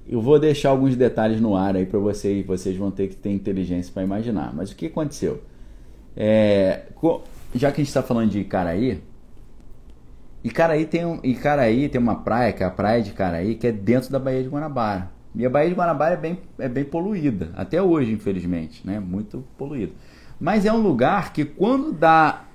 eu 0.08 0.20
vou 0.20 0.40
deixar 0.40 0.70
alguns 0.70 0.96
detalhes 0.96 1.40
no 1.40 1.56
ar 1.56 1.76
aí 1.76 1.86
pra 1.86 2.00
vocês, 2.00 2.44
vocês 2.44 2.76
vão 2.76 2.90
ter 2.90 3.10
que 3.10 3.16
ter 3.16 3.30
inteligência 3.30 3.94
pra 3.94 4.02
imaginar. 4.02 4.52
Mas 4.52 4.72
o 4.72 4.76
que 4.76 4.88
aconteceu? 4.88 5.44
É, 6.18 6.82
já 7.54 7.72
que 7.72 7.82
a 7.82 7.84
gente 7.84 7.90
está 7.90 8.02
falando 8.02 8.32
de 8.32 8.40
Icaraí, 8.40 9.04
Icaraí 10.44 10.88
tem, 10.88 11.06
um, 11.06 11.20
Icaraí 11.24 11.88
tem 11.90 12.02
uma 12.02 12.24
praia, 12.24 12.54
que 12.54 12.64
é 12.64 12.66
a 12.66 12.72
praia 12.72 13.04
de 13.04 13.12
Icaraí, 13.12 13.54
que 13.54 13.68
é 13.68 13.72
dentro 13.72 14.12
da 14.12 14.18
Baía 14.18 14.42
de 14.42 14.50
Guanabara. 14.50 15.12
E 15.36 15.46
a 15.46 15.50
Baía 15.50 15.70
de 15.70 15.76
Guanabara 15.76 16.16
é 16.16 16.18
bem, 16.18 16.40
é 16.58 16.68
bem 16.68 16.84
poluída, 16.84 17.52
até 17.56 17.80
hoje, 17.80 18.12
infelizmente, 18.12 18.82
né? 18.84 19.00
Muito 19.00 19.44
poluída. 19.56 19.94
Mas 20.40 20.66
é 20.66 20.72
um 20.72 20.82
lugar 20.82 21.34
que 21.34 21.44
quando 21.44 21.92
dá 21.92 22.46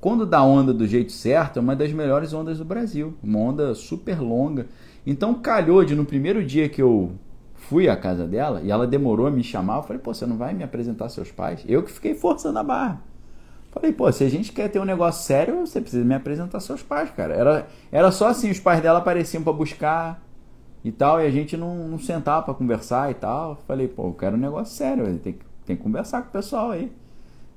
quando 0.00 0.26
dá 0.26 0.42
onda 0.42 0.74
do 0.74 0.84
jeito 0.84 1.12
certo, 1.12 1.58
é 1.58 1.62
uma 1.62 1.76
das 1.76 1.92
melhores 1.92 2.32
ondas 2.34 2.58
do 2.58 2.64
Brasil. 2.64 3.14
Uma 3.22 3.38
onda 3.38 3.72
super 3.72 4.20
longa. 4.20 4.66
Então 5.06 5.32
calhou 5.34 5.84
de 5.84 5.94
no 5.94 6.04
primeiro 6.04 6.44
dia 6.44 6.68
que 6.68 6.82
eu 6.82 7.12
fui 7.54 7.88
à 7.88 7.96
casa 7.96 8.26
dela, 8.26 8.60
e 8.62 8.70
ela 8.70 8.86
demorou 8.86 9.26
a 9.26 9.30
me 9.30 9.44
chamar, 9.44 9.76
eu 9.76 9.82
falei, 9.84 10.02
pô, 10.02 10.12
você 10.12 10.26
não 10.26 10.36
vai 10.36 10.52
me 10.52 10.64
apresentar 10.64 11.08
seus 11.08 11.30
pais? 11.30 11.64
Eu 11.68 11.82
que 11.82 11.92
fiquei 11.92 12.14
forçando 12.14 12.58
a 12.58 12.62
barra. 12.64 13.00
Falei, 13.70 13.92
pô, 13.92 14.10
se 14.10 14.24
a 14.24 14.28
gente 14.28 14.52
quer 14.52 14.68
ter 14.68 14.80
um 14.80 14.84
negócio 14.84 15.24
sério, 15.24 15.60
você 15.60 15.80
precisa 15.80 16.04
me 16.04 16.14
apresentar 16.14 16.58
seus 16.60 16.82
pais, 16.82 17.10
cara. 17.10 17.34
Era, 17.34 17.66
era 17.90 18.10
só 18.10 18.26
assim, 18.26 18.50
os 18.50 18.58
pais 18.58 18.82
dela 18.82 18.98
apareciam 18.98 19.42
pra 19.42 19.52
buscar 19.52 20.22
e 20.84 20.90
tal, 20.90 21.20
e 21.20 21.26
a 21.26 21.30
gente 21.30 21.56
não, 21.56 21.88
não 21.88 21.98
sentava 21.98 22.42
pra 22.42 22.54
conversar 22.54 23.10
e 23.10 23.14
tal. 23.14 23.56
Falei, 23.66 23.86
pô, 23.86 24.08
eu 24.08 24.12
quero 24.12 24.36
um 24.36 24.40
negócio 24.40 24.74
sério, 24.74 25.06
tem, 25.18 25.38
tem 25.64 25.76
que 25.76 25.82
conversar 25.82 26.22
com 26.22 26.28
o 26.28 26.32
pessoal 26.32 26.72
aí. 26.72 26.92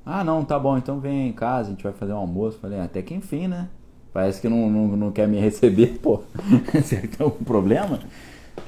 Ah, 0.06 0.24
não, 0.24 0.45
tá 0.45 0.60
bom, 0.60 0.78
então 0.78 0.99
vem 0.99 1.30
em 1.30 1.34
casa, 1.34 1.70
a 1.70 1.72
gente 1.72 1.84
vai 1.84 1.93
fazer 1.93 2.14
um 2.14 2.18
almoço. 2.18 2.60
Falei, 2.62 2.80
até 2.80 3.01
que 3.01 3.14
enfim, 3.14 3.47
né? 3.47 3.68
Parece 4.14 4.39
que 4.39 4.47
não, 4.47 4.70
não, 4.70 4.88
não 4.95 5.12
quer 5.12 5.28
me 5.28 5.39
receber, 5.39 5.99
pô. 6.01 6.22
Será 6.84 7.01
que 7.01 7.08
tem 7.08 7.26
algum 7.26 7.43
problema? 7.43 7.99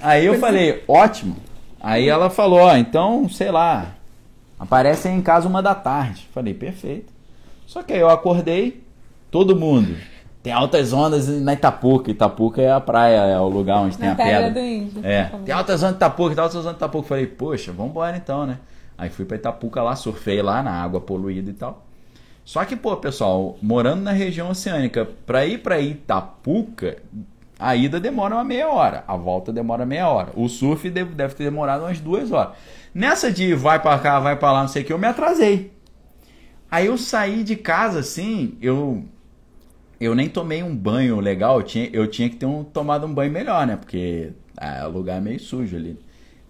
Aí 0.01 0.25
eu 0.25 0.39
falei, 0.39 0.83
ótimo. 0.87 1.37
Aí 1.79 2.09
ela 2.09 2.29
falou, 2.29 2.59
ó, 2.59 2.75
então, 2.75 3.29
sei 3.29 3.51
lá, 3.51 3.95
aparece 4.59 5.07
em 5.07 5.21
casa 5.21 5.47
uma 5.47 5.61
da 5.61 5.75
tarde. 5.75 6.27
Falei, 6.33 6.53
perfeito. 6.53 7.13
Só 7.65 7.83
que 7.83 7.93
aí 7.93 7.99
eu 7.99 8.09
acordei, 8.09 8.83
todo 9.29 9.55
mundo. 9.55 9.95
Tem 10.41 10.51
altas 10.51 10.91
ondas 10.91 11.27
na 11.27 11.53
Itapuca. 11.53 12.09
Itapuca 12.09 12.61
é 12.61 12.71
a 12.71 12.79
praia, 12.79 13.17
é 13.17 13.39
o 13.39 13.47
lugar 13.47 13.79
onde 13.81 13.97
tem 13.97 14.07
Na 14.07 14.13
a 14.13 14.15
pedra 14.15 14.51
do 14.51 14.59
índio. 14.59 15.05
É, 15.05 15.29
tem 15.45 15.53
altas 15.53 15.83
ondas 15.83 15.91
de 15.91 15.97
Itapuca, 15.97 16.35
tem 16.35 16.41
altas 16.43 16.55
ondas 16.57 16.71
de 16.71 16.77
Itapuca. 16.77 17.07
Falei, 17.07 17.27
poxa, 17.27 17.71
vambora 17.71 18.17
então, 18.17 18.45
né? 18.45 18.57
Aí 18.97 19.09
fui 19.09 19.25
pra 19.25 19.37
Itapuca 19.37 19.81
lá, 19.81 19.95
surfei 19.95 20.41
lá 20.41 20.63
na 20.63 20.71
água 20.71 20.99
poluída 20.99 21.51
e 21.51 21.53
tal. 21.53 21.85
Só 22.43 22.63
que, 22.65 22.75
pô, 22.75 22.95
pessoal, 22.97 23.57
morando 23.61 24.01
na 24.01 24.11
região 24.11 24.49
oceânica, 24.49 25.07
pra 25.25 25.45
ir 25.45 25.59
pra 25.59 25.79
Itapuca, 25.79 26.97
a 27.59 27.75
ida 27.75 27.99
demora 27.99 28.35
uma 28.35 28.43
meia 28.43 28.69
hora, 28.69 29.03
a 29.07 29.17
volta 29.17 29.51
demora 29.51 29.85
meia 29.85 30.07
hora. 30.07 30.31
O 30.35 30.47
surf 30.47 30.89
deve, 30.89 31.13
deve 31.13 31.35
ter 31.35 31.43
demorado 31.43 31.81
umas 31.81 31.99
duas 31.99 32.31
horas. 32.31 32.53
Nessa 32.93 33.31
de 33.31 33.53
vai 33.53 33.81
pra 33.81 33.99
cá, 33.99 34.19
vai 34.19 34.35
pra 34.35 34.51
lá, 34.51 34.61
não 34.61 34.67
sei 34.67 34.81
o 34.81 34.85
que, 34.85 34.93
eu 34.93 34.97
me 34.97 35.07
atrasei. 35.07 35.71
Aí 36.71 36.87
eu 36.87 36.97
saí 36.97 37.43
de 37.43 37.55
casa 37.55 37.99
assim, 37.99 38.57
eu 38.61 39.03
eu 39.99 40.13
nem 40.13 40.29
tomei 40.29 40.61
um 40.61 40.75
banho 40.75 41.19
legal, 41.19 41.59
eu 41.59 41.63
tinha, 41.63 41.89
eu 41.91 42.07
tinha 42.07 42.29
que 42.29 42.35
ter 42.35 42.45
um, 42.45 42.63
tomado 42.63 43.05
um 43.07 43.13
banho 43.13 43.31
melhor, 43.31 43.65
né? 43.65 43.75
Porque 43.75 44.31
ah, 44.55 44.87
o 44.87 44.91
lugar 44.91 45.17
é 45.17 45.21
meio 45.21 45.39
sujo 45.39 45.75
ali. 45.75 45.97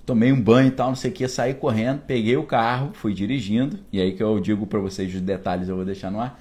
Tomei 0.08 0.32
um 0.32 0.42
banho 0.42 0.70
e 0.70 0.72
tal, 0.72 0.88
não 0.88 0.96
sei 0.96 1.12
o 1.12 1.14
que, 1.14 1.28
saí 1.28 1.54
correndo, 1.54 2.00
peguei 2.08 2.38
o 2.38 2.44
carro, 2.44 2.92
fui 2.94 3.14
dirigindo, 3.14 3.78
e 3.92 4.00
aí 4.00 4.14
que 4.14 4.24
eu 4.24 4.40
digo 4.40 4.66
pra 4.66 4.80
vocês 4.80 5.14
os 5.14 5.20
detalhes, 5.20 5.68
eu 5.68 5.76
vou 5.76 5.84
deixar 5.84 6.10
no 6.10 6.22
ar. 6.22 6.40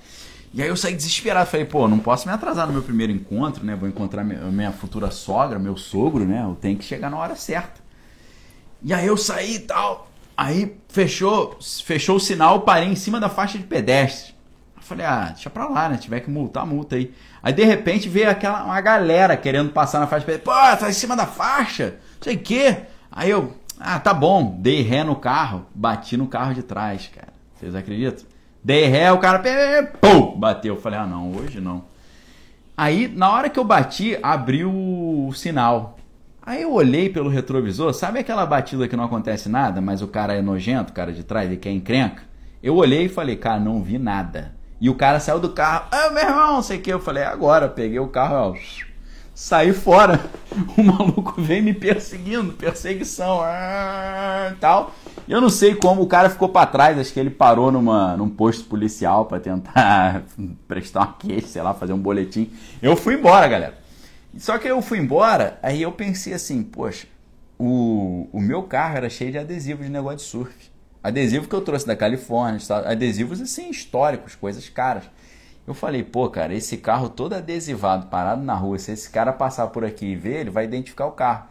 E 0.54 0.62
aí 0.62 0.68
eu 0.68 0.76
saí 0.76 0.94
desesperado, 0.94 1.50
falei, 1.50 1.66
pô, 1.66 1.88
não 1.88 1.98
posso 1.98 2.28
me 2.28 2.32
atrasar 2.32 2.68
no 2.68 2.72
meu 2.72 2.82
primeiro 2.82 3.12
encontro, 3.12 3.64
né? 3.64 3.74
Vou 3.74 3.88
encontrar 3.88 4.22
minha, 4.22 4.70
futura 4.70 5.10
sogra, 5.10 5.58
meu 5.58 5.76
sogro, 5.76 6.24
né? 6.24 6.44
Eu 6.44 6.54
tenho 6.54 6.78
que 6.78 6.84
chegar 6.84 7.10
na 7.10 7.18
hora 7.18 7.34
certa. 7.34 7.80
E 8.84 8.94
aí 8.94 9.04
eu 9.04 9.16
saí 9.16 9.56
e 9.56 9.58
tal. 9.58 10.12
Aí 10.36 10.76
fechou, 10.88 11.58
fechou 11.84 12.16
o 12.16 12.20
sinal, 12.20 12.60
parei 12.60 12.88
em 12.88 12.94
cima 12.94 13.18
da 13.18 13.28
faixa 13.28 13.58
de 13.58 13.64
pedestre. 13.64 14.32
Falei, 14.78 15.04
ah, 15.04 15.30
deixa 15.34 15.50
pra 15.50 15.68
lá, 15.68 15.88
né? 15.88 15.96
Tiver 15.96 16.20
que 16.20 16.30
multar, 16.30 16.64
multa 16.64 16.94
aí. 16.94 17.12
Aí 17.42 17.52
de 17.52 17.64
repente 17.64 18.08
veio 18.08 18.30
aquela 18.30 18.62
uma 18.62 18.80
galera 18.80 19.36
querendo 19.36 19.72
passar 19.72 19.98
na 19.98 20.06
faixa 20.06 20.20
de 20.20 20.26
pedestre. 20.26 20.54
Pô, 20.54 20.76
tá 20.76 20.88
em 20.88 20.92
cima 20.92 21.16
da 21.16 21.26
faixa, 21.26 21.96
não 22.18 22.22
sei 22.22 22.36
o 22.36 22.38
quê. 22.38 22.76
Aí 23.16 23.30
eu, 23.30 23.54
ah, 23.80 23.98
tá 23.98 24.12
bom, 24.12 24.58
dei 24.60 24.82
ré 24.82 25.02
no 25.02 25.16
carro, 25.16 25.64
bati 25.74 26.18
no 26.18 26.26
carro 26.26 26.52
de 26.52 26.62
trás, 26.62 27.10
cara. 27.12 27.32
Vocês 27.54 27.74
acreditam? 27.74 28.26
Dei 28.62 28.84
ré, 28.88 29.10
o 29.10 29.16
cara, 29.16 29.42
pum, 30.02 30.38
bateu. 30.38 30.74
Eu 30.74 30.80
falei, 30.82 30.98
ah, 30.98 31.06
não, 31.06 31.32
hoje 31.32 31.58
não. 31.58 31.84
Aí, 32.76 33.08
na 33.08 33.30
hora 33.30 33.48
que 33.48 33.58
eu 33.58 33.64
bati, 33.64 34.18
abriu 34.22 34.70
o 34.70 35.32
sinal. 35.32 35.96
Aí 36.42 36.60
eu 36.60 36.74
olhei 36.74 37.08
pelo 37.08 37.30
retrovisor, 37.30 37.94
sabe 37.94 38.18
aquela 38.18 38.44
batida 38.44 38.86
que 38.86 38.96
não 38.96 39.04
acontece 39.04 39.48
nada, 39.48 39.80
mas 39.80 40.02
o 40.02 40.08
cara 40.08 40.34
é 40.34 40.42
nojento, 40.42 40.92
o 40.92 40.94
cara 40.94 41.10
de 41.10 41.24
trás, 41.24 41.46
ele 41.46 41.56
quer 41.56 41.70
encrenca? 41.70 42.22
Eu 42.62 42.76
olhei 42.76 43.06
e 43.06 43.08
falei, 43.08 43.36
cara, 43.36 43.58
não 43.58 43.82
vi 43.82 43.98
nada. 43.98 44.54
E 44.78 44.90
o 44.90 44.94
cara 44.94 45.20
saiu 45.20 45.40
do 45.40 45.48
carro, 45.54 45.86
ah, 45.90 46.10
meu 46.10 46.22
irmão, 46.22 46.62
sei 46.62 46.76
o 46.76 46.82
que. 46.82 46.92
Eu 46.92 47.00
falei, 47.00 47.24
agora, 47.24 47.66
peguei 47.66 47.98
o 47.98 48.08
carro, 48.08 48.50
ó, 48.50 48.54
saí 49.36 49.72
fora. 49.74 50.18
O 50.78 50.82
maluco 50.82 51.34
veio 51.38 51.62
me 51.62 51.74
perseguindo, 51.74 52.54
perseguição, 52.54 53.40
ah, 53.42 54.54
tal. 54.58 54.94
Eu 55.28 55.38
não 55.38 55.50
sei 55.50 55.74
como 55.74 56.00
o 56.00 56.06
cara 56.06 56.30
ficou 56.30 56.48
para 56.48 56.66
trás, 56.66 56.98
acho 56.98 57.12
que 57.12 57.20
ele 57.20 57.28
parou 57.28 57.70
numa, 57.70 58.16
num 58.16 58.30
posto 58.30 58.64
policial 58.64 59.26
para 59.26 59.38
tentar 59.38 60.22
prestar 60.66 61.00
uma 61.00 61.12
queixa, 61.12 61.48
sei 61.48 61.60
lá, 61.60 61.74
fazer 61.74 61.92
um 61.92 61.98
boletim. 61.98 62.50
Eu 62.80 62.96
fui 62.96 63.16
embora, 63.16 63.46
galera. 63.46 63.78
Só 64.38 64.56
que 64.56 64.66
eu 64.66 64.80
fui 64.80 64.98
embora, 64.98 65.58
aí 65.62 65.82
eu 65.82 65.92
pensei 65.92 66.32
assim, 66.32 66.62
poxa, 66.62 67.06
o, 67.58 68.26
o 68.32 68.40
meu 68.40 68.62
carro 68.62 68.96
era 68.96 69.10
cheio 69.10 69.32
de 69.32 69.38
adesivos 69.38 69.84
de 69.84 69.92
negócio 69.92 70.18
de 70.18 70.22
surf. 70.22 70.70
Adesivo 71.02 71.48
que 71.48 71.54
eu 71.54 71.60
trouxe 71.60 71.86
da 71.86 71.94
Califórnia, 71.94 72.60
adesivos 72.86 73.42
assim, 73.42 73.68
históricos, 73.68 74.34
coisas 74.34 74.70
caras. 74.70 75.04
Eu 75.66 75.74
falei, 75.74 76.02
pô, 76.04 76.28
cara, 76.28 76.54
esse 76.54 76.76
carro 76.76 77.08
todo 77.08 77.32
adesivado, 77.32 78.06
parado 78.06 78.42
na 78.42 78.54
rua, 78.54 78.78
se 78.78 78.92
esse 78.92 79.10
cara 79.10 79.32
passar 79.32 79.66
por 79.68 79.84
aqui 79.84 80.06
e 80.06 80.16
ver, 80.16 80.40
ele 80.40 80.50
vai 80.50 80.64
identificar 80.64 81.06
o 81.06 81.12
carro. 81.12 81.48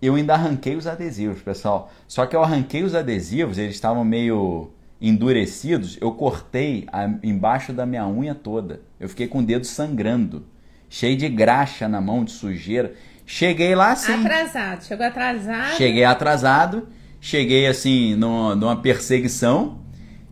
Eu 0.00 0.14
ainda 0.14 0.34
arranquei 0.34 0.74
os 0.74 0.86
adesivos, 0.86 1.42
pessoal. 1.42 1.92
Só 2.08 2.24
que 2.26 2.34
eu 2.34 2.42
arranquei 2.42 2.82
os 2.82 2.94
adesivos, 2.94 3.58
eles 3.58 3.74
estavam 3.74 4.04
meio 4.04 4.70
endurecidos, 5.00 5.98
eu 6.00 6.12
cortei 6.12 6.86
a, 6.92 7.04
embaixo 7.22 7.72
da 7.72 7.84
minha 7.84 8.06
unha 8.06 8.34
toda. 8.34 8.80
Eu 8.98 9.08
fiquei 9.08 9.28
com 9.28 9.40
o 9.40 9.42
dedo 9.44 9.66
sangrando 9.66 10.46
cheio 10.88 11.16
de 11.16 11.28
graxa 11.28 11.88
na 11.88 12.00
mão, 12.00 12.24
de 12.24 12.32
sujeira. 12.32 12.94
Cheguei 13.26 13.74
lá 13.74 13.92
assim. 13.92 14.12
Atrasado, 14.12 14.84
chegou 14.84 15.06
atrasado. 15.06 15.76
Cheguei 15.76 16.04
atrasado, 16.04 16.88
cheguei 17.20 17.66
assim 17.66 18.14
numa, 18.14 18.54
numa 18.54 18.76
perseguição 18.76 19.81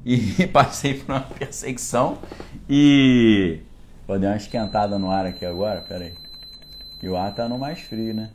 e 0.04 0.46
passei 0.48 0.94
por 0.94 1.12
uma 1.12 1.20
perseguição 1.20 2.18
e. 2.68 3.60
Vou 4.06 4.18
dar 4.18 4.28
uma 4.28 4.36
esquentada 4.36 4.98
no 4.98 5.10
ar 5.10 5.26
aqui 5.26 5.46
agora, 5.46 5.82
peraí. 5.82 6.14
E 7.02 7.08
o 7.08 7.16
ar 7.16 7.34
tá 7.34 7.48
no 7.48 7.58
mais 7.58 7.80
frio, 7.80 8.12
né? 8.12 8.30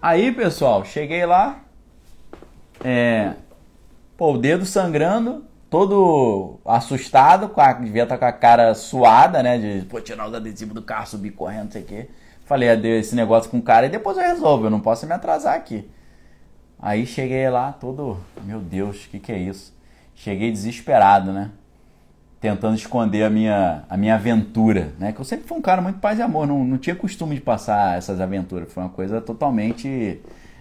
Aí, 0.00 0.32
pessoal, 0.32 0.84
cheguei 0.84 1.26
lá. 1.26 1.60
É. 2.82 3.34
Pô, 4.16 4.32
o 4.32 4.38
dedo 4.38 4.64
sangrando 4.64 5.44
todo 5.72 6.60
assustado, 6.66 7.48
com 7.48 7.60
a, 7.60 7.72
devia 7.72 8.02
estar 8.02 8.18
tá 8.18 8.18
com 8.18 8.36
a 8.36 8.38
cara 8.38 8.74
suada, 8.74 9.42
né? 9.42 9.58
De 9.58 9.86
pô, 9.86 10.00
tirar 10.00 10.28
os 10.28 10.34
adesivos 10.34 10.74
do 10.74 10.82
carro, 10.82 11.06
subir 11.06 11.30
correndo, 11.30 11.64
não 11.64 11.70
sei 11.70 11.82
o 11.82 11.86
quê. 11.86 12.10
Falei, 12.44 12.68
esse 12.68 13.14
negócio 13.14 13.50
com 13.50 13.58
o 13.58 13.62
cara 13.62 13.86
e 13.86 13.88
depois 13.88 14.18
eu 14.18 14.22
resolvo, 14.22 14.66
eu 14.66 14.70
não 14.70 14.80
posso 14.80 15.06
me 15.06 15.12
atrasar 15.12 15.54
aqui. 15.54 15.88
Aí 16.78 17.06
cheguei 17.06 17.48
lá 17.48 17.72
todo, 17.72 18.18
meu 18.44 18.60
Deus, 18.60 19.06
o 19.06 19.08
que, 19.08 19.18
que 19.18 19.32
é 19.32 19.38
isso? 19.38 19.71
Cheguei 20.14 20.50
desesperado, 20.50 21.32
né? 21.32 21.50
Tentando 22.40 22.74
esconder 22.74 23.24
a 23.24 23.30
minha, 23.30 23.84
a 23.88 23.96
minha 23.96 24.14
aventura, 24.14 24.92
né? 24.98 25.12
Que 25.12 25.20
eu 25.20 25.24
sempre 25.24 25.46
fui 25.46 25.56
um 25.56 25.62
cara 25.62 25.80
muito 25.80 25.98
paz 25.98 26.18
e 26.18 26.22
amor, 26.22 26.46
não, 26.46 26.64
não 26.64 26.78
tinha 26.78 26.94
costume 26.96 27.36
de 27.36 27.40
passar 27.40 27.96
essas 27.96 28.20
aventuras, 28.20 28.72
foi 28.72 28.82
uma 28.82 28.88
coisa 28.88 29.20
totalmente 29.20 30.20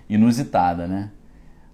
inusitada, 0.10 0.88
né? 0.88 1.10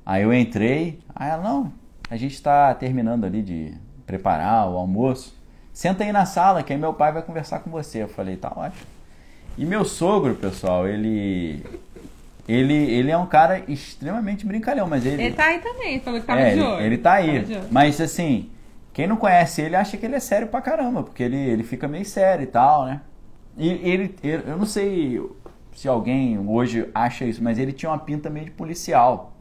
Aí 0.06 0.24
eu 0.24 0.34
entrei, 0.34 1.00
aí 1.14 1.30
ela, 1.30 1.44
não, 1.44 1.74
a 2.10 2.16
gente 2.16 2.34
está 2.34 2.74
terminando 2.74 3.26
ali 3.26 3.42
de 3.42 3.74
preparar 4.06 4.70
o 4.70 4.78
almoço. 4.78 5.36
Senta 5.74 6.04
aí 6.04 6.12
na 6.12 6.26
sala 6.26 6.64
que 6.64 6.72
aí 6.72 6.80
meu 6.80 6.94
pai 6.94 7.12
vai 7.12 7.22
conversar 7.22 7.60
com 7.60 7.70
você. 7.70 8.02
Eu 8.04 8.08
falei, 8.08 8.38
tá 8.38 8.52
ótimo. 8.56 8.88
E 9.58 9.66
meu 9.66 9.84
sogro, 9.84 10.36
pessoal, 10.36 10.88
ele 10.88 11.64
ele, 12.48 12.74
ele 12.74 13.12
é 13.12 13.18
um 13.18 13.26
cara 13.26 13.64
extremamente 13.68 14.46
brincalhão, 14.46 14.88
mas 14.88 15.06
ele. 15.06 15.22
Ele 15.22 15.36
tá 15.36 15.46
aí 15.46 15.60
também, 15.60 16.00
falou 16.00 16.20
que 16.20 16.26
tava 16.26 16.40
é, 16.40 16.54
de 16.54 16.62
olho. 16.62 16.78
Ele, 16.78 16.86
ele 16.86 16.98
tá 16.98 17.14
aí. 17.14 17.46
Mas 17.70 18.00
assim, 18.00 18.50
quem 18.94 19.06
não 19.06 19.18
conhece 19.18 19.62
ele 19.62 19.76
acha 19.76 19.98
que 19.98 20.06
ele 20.06 20.16
é 20.16 20.20
sério 20.20 20.48
pra 20.48 20.62
caramba, 20.62 21.04
porque 21.04 21.22
ele, 21.24 21.38
ele 21.38 21.64
fica 21.64 21.88
meio 21.88 22.06
sério 22.06 22.44
e 22.44 22.48
tal, 22.48 22.86
né? 22.86 23.02
E 23.58 23.70
ele, 23.70 24.16
ele, 24.24 24.44
eu 24.48 24.58
não 24.58 24.66
sei 24.66 25.22
se 25.76 25.88
alguém 25.88 26.40
hoje 26.40 26.90
acha 26.96 27.26
isso, 27.26 27.44
mas 27.44 27.60
ele 27.60 27.72
tinha 27.72 27.92
uma 27.92 28.00
pinta 28.00 28.30
meio 28.30 28.46
de 28.46 28.52
policial, 28.52 29.34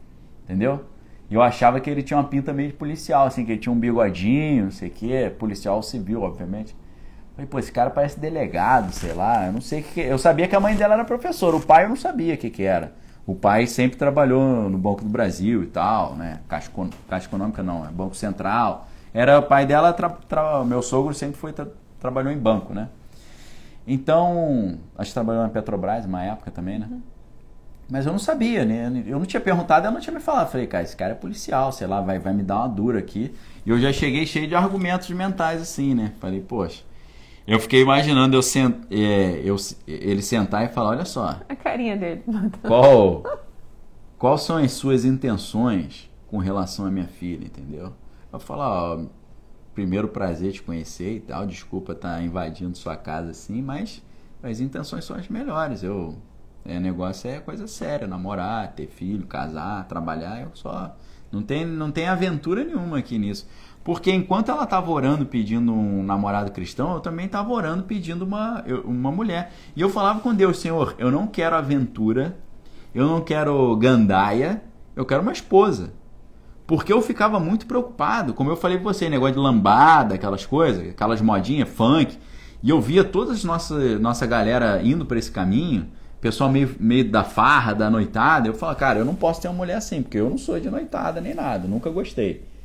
entendeu? 0.45 0.85
E 1.31 1.35
eu 1.35 1.43
achava 1.43 1.81
que 1.81 1.89
ele 1.89 2.03
tinha 2.03 2.19
uma 2.19 2.29
pinta 2.29 2.53
meio 2.53 2.69
de 2.69 2.75
policial, 2.75 3.27
assim, 3.27 3.45
que 3.45 3.53
ele 3.53 3.61
tinha 3.61 3.73
um 3.73 3.79
bigodinho, 3.79 4.65
não 4.65 4.71
sei 4.71 4.89
o 4.89 4.93
quê, 4.93 5.33
policial 5.39 5.83
civil, 5.83 6.23
obviamente. 6.23 6.75
Falei, 7.37 7.47
pô, 7.47 7.59
esse 7.59 7.70
cara 7.70 7.91
parece 7.91 8.18
delegado, 8.18 8.93
sei 8.93 9.12
lá, 9.12 9.47
eu 9.47 9.53
não 9.53 9.61
sei 9.61 9.80
o 9.82 9.84
que. 9.84 10.01
Eu 10.01 10.16
sabia 10.16 10.49
que 10.49 10.57
a 10.57 10.61
mãe 10.61 10.74
dela 10.74 10.95
era 10.95 11.05
professora, 11.05 11.55
o 11.55 11.61
pai 11.61 11.84
eu 11.84 11.91
não 11.91 11.97
sabia 11.97 12.34
o 12.34 12.39
que, 12.39 12.49
que 12.49 12.62
era. 12.62 12.95
O 13.26 13.34
pai 13.34 13.66
sempre 13.66 13.99
trabalhou 13.99 14.70
no 14.70 14.78
Banco 14.78 15.03
do 15.03 15.11
Brasil 15.11 15.62
e 15.62 15.66
tal, 15.66 16.14
né? 16.14 16.41
Caixa, 16.49 16.70
Caixa 17.07 17.26
Econômica 17.26 17.62
não, 17.62 17.84
é 17.84 17.91
Banco 17.91 18.16
Central. 18.16 18.89
Era 19.12 19.39
o 19.39 19.43
pai 19.43 19.66
dela, 19.66 19.93
tra, 19.93 20.09
tra, 20.09 20.64
meu 20.64 20.80
sogro 20.80 21.12
sempre 21.12 21.37
foi 21.37 21.53
tra, 21.53 21.66
trabalhou 22.01 22.32
em 22.32 22.39
banco, 22.39 22.72
né? 22.72 22.89
Então, 23.87 24.78
acho 24.97 25.11
que 25.11 25.14
trabalhou 25.14 25.43
na 25.43 25.51
Petrobras 25.51 26.07
uma 26.07 26.24
época 26.24 26.51
também, 26.51 26.78
né? 26.78 26.89
Uhum. 26.91 27.03
Mas 27.89 28.07
eu 28.07 28.12
não 28.12 28.18
sabia, 28.18 28.64
né? 28.64 29.05
Eu 29.07 29.18
não 29.18 29.26
tinha 29.26 29.41
perguntado, 29.41 29.87
ela 29.87 29.95
não 29.95 30.01
tinha 30.01 30.12
me 30.12 30.20
falado. 30.20 30.51
Falei, 30.51 30.66
cara, 30.66 30.82
esse 30.82 30.97
cara 30.97 31.12
é 31.12 31.14
policial, 31.14 31.70
sei 31.70 31.87
lá, 31.87 32.01
vai, 32.01 32.18
vai 32.18 32.32
me 32.32 32.43
dar 32.43 32.57
uma 32.61 32.68
dura 32.68 32.99
aqui. 32.99 33.32
E 33.64 33.70
eu 33.70 33.78
já 33.78 33.93
cheguei 33.93 34.26
cheio 34.26 34.49
de 34.49 34.55
argumentos 34.55 35.11
mentais 35.11 35.61
assim, 35.61 35.95
né? 35.95 36.12
Falei, 36.18 36.41
poxa. 36.41 36.82
Eu 37.47 37.61
fiquei 37.61 37.81
imaginando 37.81 38.37
eu, 38.37 38.43
sent, 38.43 38.75
é, 38.91 39.41
eu 39.45 39.57
ele 39.87 40.21
sentar 40.21 40.65
e 40.65 40.69
falar, 40.69 40.91
olha 40.91 41.05
só. 41.05 41.41
A 41.49 41.55
carinha 41.55 41.97
dele. 41.97 42.25
Qual, 42.67 43.23
qual 44.19 44.37
são 44.37 44.57
as 44.57 44.73
suas 44.73 45.05
intenções 45.05 46.11
com 46.27 46.39
relação 46.39 46.87
à 46.87 46.91
minha 46.91 47.07
filha, 47.07 47.45
entendeu? 47.45 47.93
Eu 48.33 48.41
falar, 48.41 48.69
ó, 48.69 49.05
primeiro 49.75 50.09
prazer 50.09 50.53
te 50.53 50.63
conhecer 50.63 51.17
e 51.17 51.21
tal, 51.21 51.47
desculpa 51.47 51.93
estar 51.93 52.17
tá 52.17 52.23
invadindo 52.23 52.77
sua 52.77 52.97
casa 52.97 53.31
assim, 53.31 53.63
mas 53.63 54.03
as 54.43 54.59
intenções 54.59 55.05
são 55.05 55.17
as 55.17 55.29
melhores. 55.29 55.85
Eu 55.85 56.17
é, 56.65 56.81
negócio 56.81 57.31
é 57.31 57.39
coisa 57.39 57.67
séria, 57.69 58.09
namorar, 58.09 58.73
ter 58.73 58.89
filho, 58.89 59.25
casar, 59.27 59.87
trabalhar, 59.87 60.43
eu 60.43 60.51
só. 60.55 60.97
Não 61.31 61.43
tem, 61.43 61.65
não 61.65 61.91
tem 61.91 62.09
aventura 62.09 62.65
nenhuma 62.65 62.99
aqui 62.99 63.19
nisso. 63.19 63.47
Porque 63.87 64.11
enquanto 64.11 64.51
ela 64.51 64.64
estava 64.64 64.91
orando 64.91 65.24
pedindo 65.24 65.72
um 65.72 66.03
namorado 66.03 66.51
cristão, 66.51 66.95
eu 66.95 66.99
também 66.99 67.26
estava 67.26 67.53
orando 67.53 67.84
pedindo 67.84 68.24
uma, 68.24 68.64
uma 68.84 69.12
mulher. 69.12 69.53
E 69.76 69.80
eu 69.80 69.89
falava 69.89 70.18
com 70.18 70.34
Deus, 70.34 70.59
Senhor, 70.59 70.97
eu 70.99 71.09
não 71.09 71.28
quero 71.28 71.55
aventura, 71.55 72.37
eu 72.93 73.07
não 73.07 73.20
quero 73.20 73.76
gandaia, 73.76 74.61
eu 74.97 75.07
quero 75.07 75.22
uma 75.22 75.30
esposa. 75.30 75.93
Porque 76.66 76.93
eu 76.93 77.01
ficava 77.01 77.39
muito 77.39 77.64
preocupado, 77.64 78.34
como 78.34 78.51
eu 78.51 78.57
falei 78.57 78.76
com 78.76 78.82
você, 78.82 79.09
negócio 79.09 79.34
de 79.34 79.41
lambada, 79.41 80.16
aquelas 80.16 80.45
coisas, 80.45 80.89
aquelas 80.89 81.20
modinhas, 81.20 81.68
funk. 81.68 82.18
E 82.64 82.70
eu 82.70 82.80
via 82.80 83.05
toda 83.05 83.34
a 83.34 83.47
nossa, 83.47 84.01
nossa 84.01 84.26
galera 84.26 84.82
indo 84.82 85.07
para 85.07 85.16
esse 85.16 85.30
caminho 85.30 85.87
pessoal 86.20 86.51
meio, 86.51 86.74
meio 86.80 87.09
da 87.09 87.22
farra, 87.22 87.72
da 87.72 87.89
noitada, 87.89 88.49
eu 88.49 88.55
falo, 88.55 88.74
cara, 88.74 88.99
eu 88.99 89.05
não 89.05 89.14
posso 89.14 89.41
ter 89.41 89.47
uma 89.47 89.59
mulher 89.59 89.76
assim, 89.76 90.03
porque 90.03 90.18
eu 90.18 90.28
não 90.28 90.39
sou 90.39 90.59
de 90.59 90.68
noitada 90.68 91.20
nem 91.20 91.34
nada, 91.34 91.68
nunca 91.68 91.89
gostei. 91.89 92.56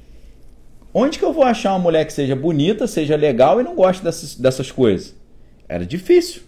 Onde 0.93 1.17
que 1.17 1.25
eu 1.25 1.31
vou 1.31 1.43
achar 1.43 1.71
uma 1.71 1.79
mulher 1.79 2.05
que 2.05 2.13
seja 2.13 2.35
bonita, 2.35 2.85
seja 2.85 3.15
legal 3.15 3.59
e 3.59 3.63
não 3.63 3.75
goste 3.75 4.03
dessas, 4.03 4.35
dessas 4.35 4.71
coisas? 4.71 5.15
Era 5.67 5.85
difícil. 5.85 6.41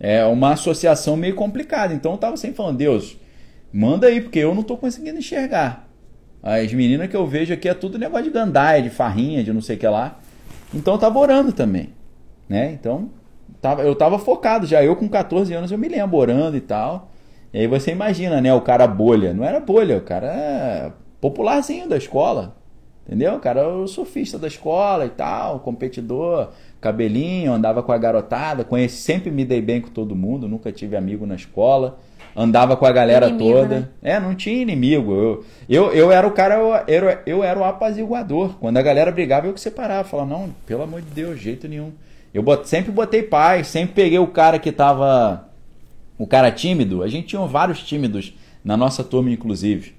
É 0.00 0.24
uma 0.24 0.52
associação 0.52 1.16
meio 1.16 1.34
complicada. 1.34 1.92
Então 1.92 2.12
eu 2.12 2.18
tava 2.18 2.36
sempre 2.36 2.56
falando, 2.56 2.78
Deus, 2.78 3.16
manda 3.72 4.06
aí, 4.06 4.20
porque 4.20 4.38
eu 4.38 4.54
não 4.54 4.62
tô 4.62 4.76
conseguindo 4.76 5.18
enxergar. 5.18 5.88
As 6.42 6.72
meninas 6.72 7.08
que 7.08 7.16
eu 7.16 7.26
vejo 7.26 7.52
aqui 7.52 7.68
é 7.68 7.74
tudo 7.74 7.98
negócio 7.98 8.24
de 8.24 8.30
gandaia, 8.30 8.82
de 8.82 8.90
farrinha, 8.90 9.42
de 9.44 9.52
não 9.52 9.60
sei 9.60 9.76
o 9.76 9.78
que 9.78 9.86
lá. 9.86 10.18
Então 10.72 10.94
eu 10.94 10.98
tava 10.98 11.18
orando 11.18 11.52
também. 11.52 11.90
Né? 12.48 12.72
Então 12.72 13.10
tava, 13.60 13.82
eu 13.82 13.94
tava 13.94 14.18
focado 14.18 14.66
já. 14.66 14.82
Eu 14.82 14.96
com 14.96 15.08
14 15.08 15.52
anos 15.52 15.70
eu 15.70 15.78
me 15.78 15.88
lembro 15.88 16.16
orando 16.16 16.56
e 16.56 16.60
tal. 16.60 17.10
E 17.52 17.60
aí 17.60 17.66
você 17.66 17.92
imagina, 17.92 18.40
né? 18.40 18.52
O 18.52 18.60
cara 18.60 18.86
bolha. 18.86 19.32
Não 19.32 19.44
era 19.44 19.60
bolha, 19.60 19.98
o 19.98 20.00
cara 20.00 20.26
é 20.26 20.92
popularzinho 21.20 21.88
da 21.88 21.96
escola. 21.96 22.56
Entendeu? 23.06 23.34
O 23.34 23.38
cara 23.38 23.60
era 23.60 23.68
o 23.68 23.86
surfista 23.86 24.38
da 24.38 24.46
escola 24.46 25.04
e 25.04 25.10
tal, 25.10 25.60
competidor, 25.60 26.48
cabelinho, 26.80 27.52
andava 27.52 27.82
com 27.82 27.92
a 27.92 27.98
garotada, 27.98 28.64
conheci, 28.64 28.96
sempre 28.96 29.30
me 29.30 29.44
dei 29.44 29.60
bem 29.60 29.80
com 29.80 29.90
todo 29.90 30.16
mundo, 30.16 30.48
nunca 30.48 30.72
tive 30.72 30.96
amigo 30.96 31.26
na 31.26 31.34
escola, 31.34 31.98
andava 32.34 32.76
com 32.76 32.86
a 32.86 32.92
galera 32.92 33.28
inimigo, 33.28 33.52
toda. 33.52 33.80
Né? 33.80 33.88
É, 34.02 34.18
não 34.20 34.34
tinha 34.34 34.60
inimigo. 34.60 35.12
Eu, 35.12 35.44
eu, 35.68 35.92
eu 35.92 36.12
era 36.12 36.26
o 36.26 36.30
cara, 36.30 36.54
eu, 36.54 36.74
eu, 36.88 37.18
eu 37.26 37.44
era 37.44 37.58
o 37.58 37.64
apaziguador. 37.64 38.56
Quando 38.58 38.78
a 38.78 38.82
galera 38.82 39.12
brigava, 39.12 39.46
eu 39.46 39.52
que 39.52 39.60
separava. 39.60 40.08
Falava, 40.08 40.30
não, 40.30 40.50
pelo 40.66 40.82
amor 40.82 41.02
de 41.02 41.10
Deus, 41.10 41.38
jeito 41.38 41.68
nenhum. 41.68 41.92
Eu 42.32 42.42
bot, 42.42 42.68
sempre 42.68 42.90
botei 42.90 43.22
paz, 43.22 43.68
sempre 43.68 43.94
peguei 43.94 44.18
o 44.18 44.26
cara 44.26 44.58
que 44.58 44.72
tava. 44.72 45.48
O 46.18 46.26
cara 46.26 46.50
tímido. 46.50 47.02
A 47.02 47.08
gente 47.08 47.28
tinha 47.28 47.44
vários 47.46 47.82
tímidos 47.82 48.34
na 48.64 48.76
nossa 48.76 49.04
turma, 49.04 49.30
inclusive. 49.30 49.94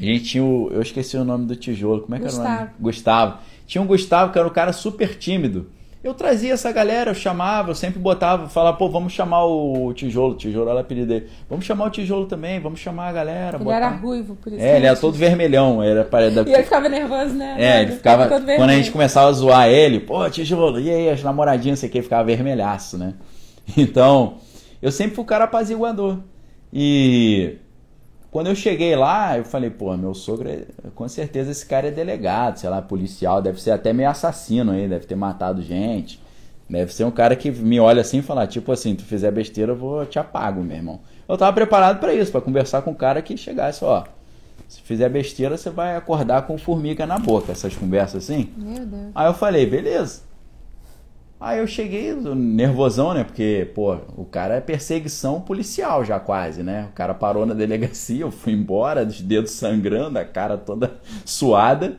A 0.00 0.04
gente 0.04 0.24
tinha 0.24 0.44
o. 0.44 0.70
Eu 0.72 0.82
esqueci 0.82 1.16
o 1.16 1.24
nome 1.24 1.46
do 1.46 1.56
tijolo. 1.56 2.02
Como 2.02 2.14
é 2.14 2.18
que 2.18 2.24
Gustavo. 2.24 2.48
era 2.48 2.56
o 2.56 2.60
nome? 2.60 2.70
Gustavo. 2.78 3.38
Tinha 3.66 3.82
um 3.82 3.86
Gustavo 3.86 4.32
que 4.32 4.38
era 4.38 4.46
um 4.46 4.52
cara 4.52 4.72
super 4.72 5.16
tímido. 5.16 5.66
Eu 6.02 6.14
trazia 6.14 6.52
essa 6.52 6.70
galera, 6.70 7.10
eu 7.10 7.14
chamava, 7.14 7.72
eu 7.72 7.74
sempre 7.74 7.98
botava, 7.98 8.48
falava, 8.48 8.76
pô, 8.76 8.88
vamos 8.88 9.12
chamar 9.12 9.44
o 9.44 9.92
tijolo, 9.92 10.36
tijolo 10.36 10.68
era 10.68 10.76
o 10.76 10.80
apelido 10.80 11.08
dele. 11.08 11.26
Vamos 11.50 11.64
chamar 11.64 11.86
o 11.86 11.90
tijolo 11.90 12.24
também, 12.26 12.60
vamos 12.60 12.78
chamar 12.78 13.08
a 13.08 13.12
galera. 13.12 13.56
Ele 13.56 13.64
botar... 13.64 13.76
era 13.76 13.88
ruivo, 13.88 14.36
por 14.36 14.52
isso. 14.52 14.62
É, 14.62 14.76
ele 14.76 14.86
era 14.86 14.96
todo 14.96 15.14
vermelhão, 15.14 15.82
era 15.82 16.04
parede 16.04 16.36
E 16.48 16.54
ele 16.54 16.62
ficava 16.62 16.88
nervoso, 16.88 17.34
né? 17.34 17.56
É, 17.58 17.82
ele 17.82 17.92
ficava. 17.92 18.28
Quando 18.28 18.70
a 18.70 18.74
gente 18.74 18.92
começava 18.92 19.28
a 19.28 19.32
zoar 19.32 19.68
ele, 19.68 19.98
pô, 19.98 20.30
tijolo, 20.30 20.78
e 20.78 20.88
aí, 20.88 21.10
as 21.10 21.20
namoradinhas, 21.24 21.80
sei 21.80 21.88
que, 21.88 22.00
ficava 22.00 22.24
vermelhaço, 22.24 22.96
né? 22.96 23.14
Então, 23.76 24.36
eu 24.80 24.90
sempre 24.90 25.16
fui 25.16 25.24
o 25.24 25.26
cara 25.26 25.44
apaziguador. 25.44 26.18
E 26.72 27.56
quando 28.30 28.48
eu 28.48 28.54
cheguei 28.54 28.94
lá, 28.94 29.38
eu 29.38 29.44
falei, 29.44 29.70
pô, 29.70 29.96
meu 29.96 30.14
sogro, 30.14 30.48
é... 30.48 30.64
com 30.94 31.08
certeza 31.08 31.50
esse 31.50 31.64
cara 31.64 31.88
é 31.88 31.90
delegado, 31.90 32.58
sei 32.58 32.68
lá, 32.68 32.82
policial, 32.82 33.40
deve 33.40 33.60
ser 33.60 33.70
até 33.70 33.92
meio 33.92 34.10
assassino 34.10 34.72
aí, 34.72 34.88
deve 34.88 35.06
ter 35.06 35.14
matado 35.14 35.62
gente. 35.62 36.20
Deve 36.68 36.92
ser 36.92 37.04
um 37.04 37.10
cara 37.10 37.34
que 37.34 37.50
me 37.50 37.80
olha 37.80 38.02
assim 38.02 38.18
e 38.18 38.22
fala, 38.22 38.46
tipo 38.46 38.70
assim, 38.70 38.94
tu 38.94 39.02
fizer 39.02 39.30
besteira, 39.30 39.72
eu 39.72 39.76
vou 39.76 40.04
te 40.04 40.18
apago, 40.18 40.62
meu 40.62 40.76
irmão. 40.76 41.00
Eu 41.26 41.38
tava 41.38 41.52
preparado 41.54 41.98
para 41.98 42.12
isso, 42.12 42.30
para 42.30 42.42
conversar 42.42 42.82
com 42.82 42.90
um 42.90 42.94
cara 42.94 43.22
que 43.22 43.36
chegasse, 43.38 43.82
ó, 43.82 44.04
se 44.68 44.82
fizer 44.82 45.08
besteira, 45.08 45.56
você 45.56 45.70
vai 45.70 45.96
acordar 45.96 46.42
com 46.42 46.58
formiga 46.58 47.06
na 47.06 47.18
boca, 47.18 47.52
essas 47.52 47.74
conversas 47.74 48.24
assim. 48.24 48.52
Meu 48.54 48.84
Deus. 48.84 49.12
Aí 49.14 49.26
eu 49.26 49.32
falei, 49.32 49.64
beleza. 49.64 50.27
Aí 51.40 51.60
eu 51.60 51.66
cheguei 51.68 52.12
nervosão, 52.14 53.14
né? 53.14 53.22
Porque, 53.22 53.70
pô, 53.74 53.96
o 54.16 54.24
cara 54.24 54.56
é 54.56 54.60
perseguição 54.60 55.40
policial 55.40 56.04
já 56.04 56.18
quase, 56.18 56.64
né? 56.64 56.88
O 56.90 56.94
cara 56.94 57.14
parou 57.14 57.46
na 57.46 57.54
delegacia, 57.54 58.22
eu 58.22 58.30
fui 58.30 58.52
embora, 58.52 59.06
os 59.06 59.20
dedos 59.20 59.52
sangrando, 59.52 60.18
a 60.18 60.24
cara 60.24 60.58
toda 60.58 60.96
suada. 61.24 61.96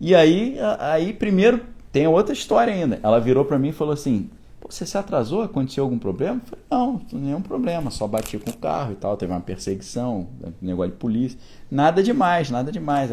E 0.00 0.14
aí, 0.14 0.56
aí 0.78 1.12
primeiro 1.12 1.60
tem 1.92 2.06
outra 2.06 2.32
história 2.32 2.72
ainda. 2.72 2.98
Ela 3.02 3.20
virou 3.20 3.44
para 3.44 3.58
mim 3.58 3.68
e 3.68 3.72
falou 3.72 3.92
assim: 3.92 4.30
você 4.68 4.84
se 4.84 4.96
atrasou? 4.98 5.42
Aconteceu 5.42 5.84
algum 5.84 5.98
problema? 5.98 6.40
Eu 6.40 6.48
falei, 6.48 6.64
não, 6.70 7.20
nenhum 7.20 7.40
problema, 7.40 7.90
só 7.90 8.06
bati 8.06 8.38
com 8.38 8.50
o 8.50 8.56
carro 8.56 8.92
e 8.92 8.96
tal, 8.96 9.16
teve 9.16 9.32
uma 9.32 9.40
perseguição, 9.40 10.28
negócio 10.60 10.92
de 10.92 10.98
polícia. 10.98 11.38
Nada 11.70 12.02
demais, 12.02 12.50
nada 12.50 12.70
demais. 12.70 13.10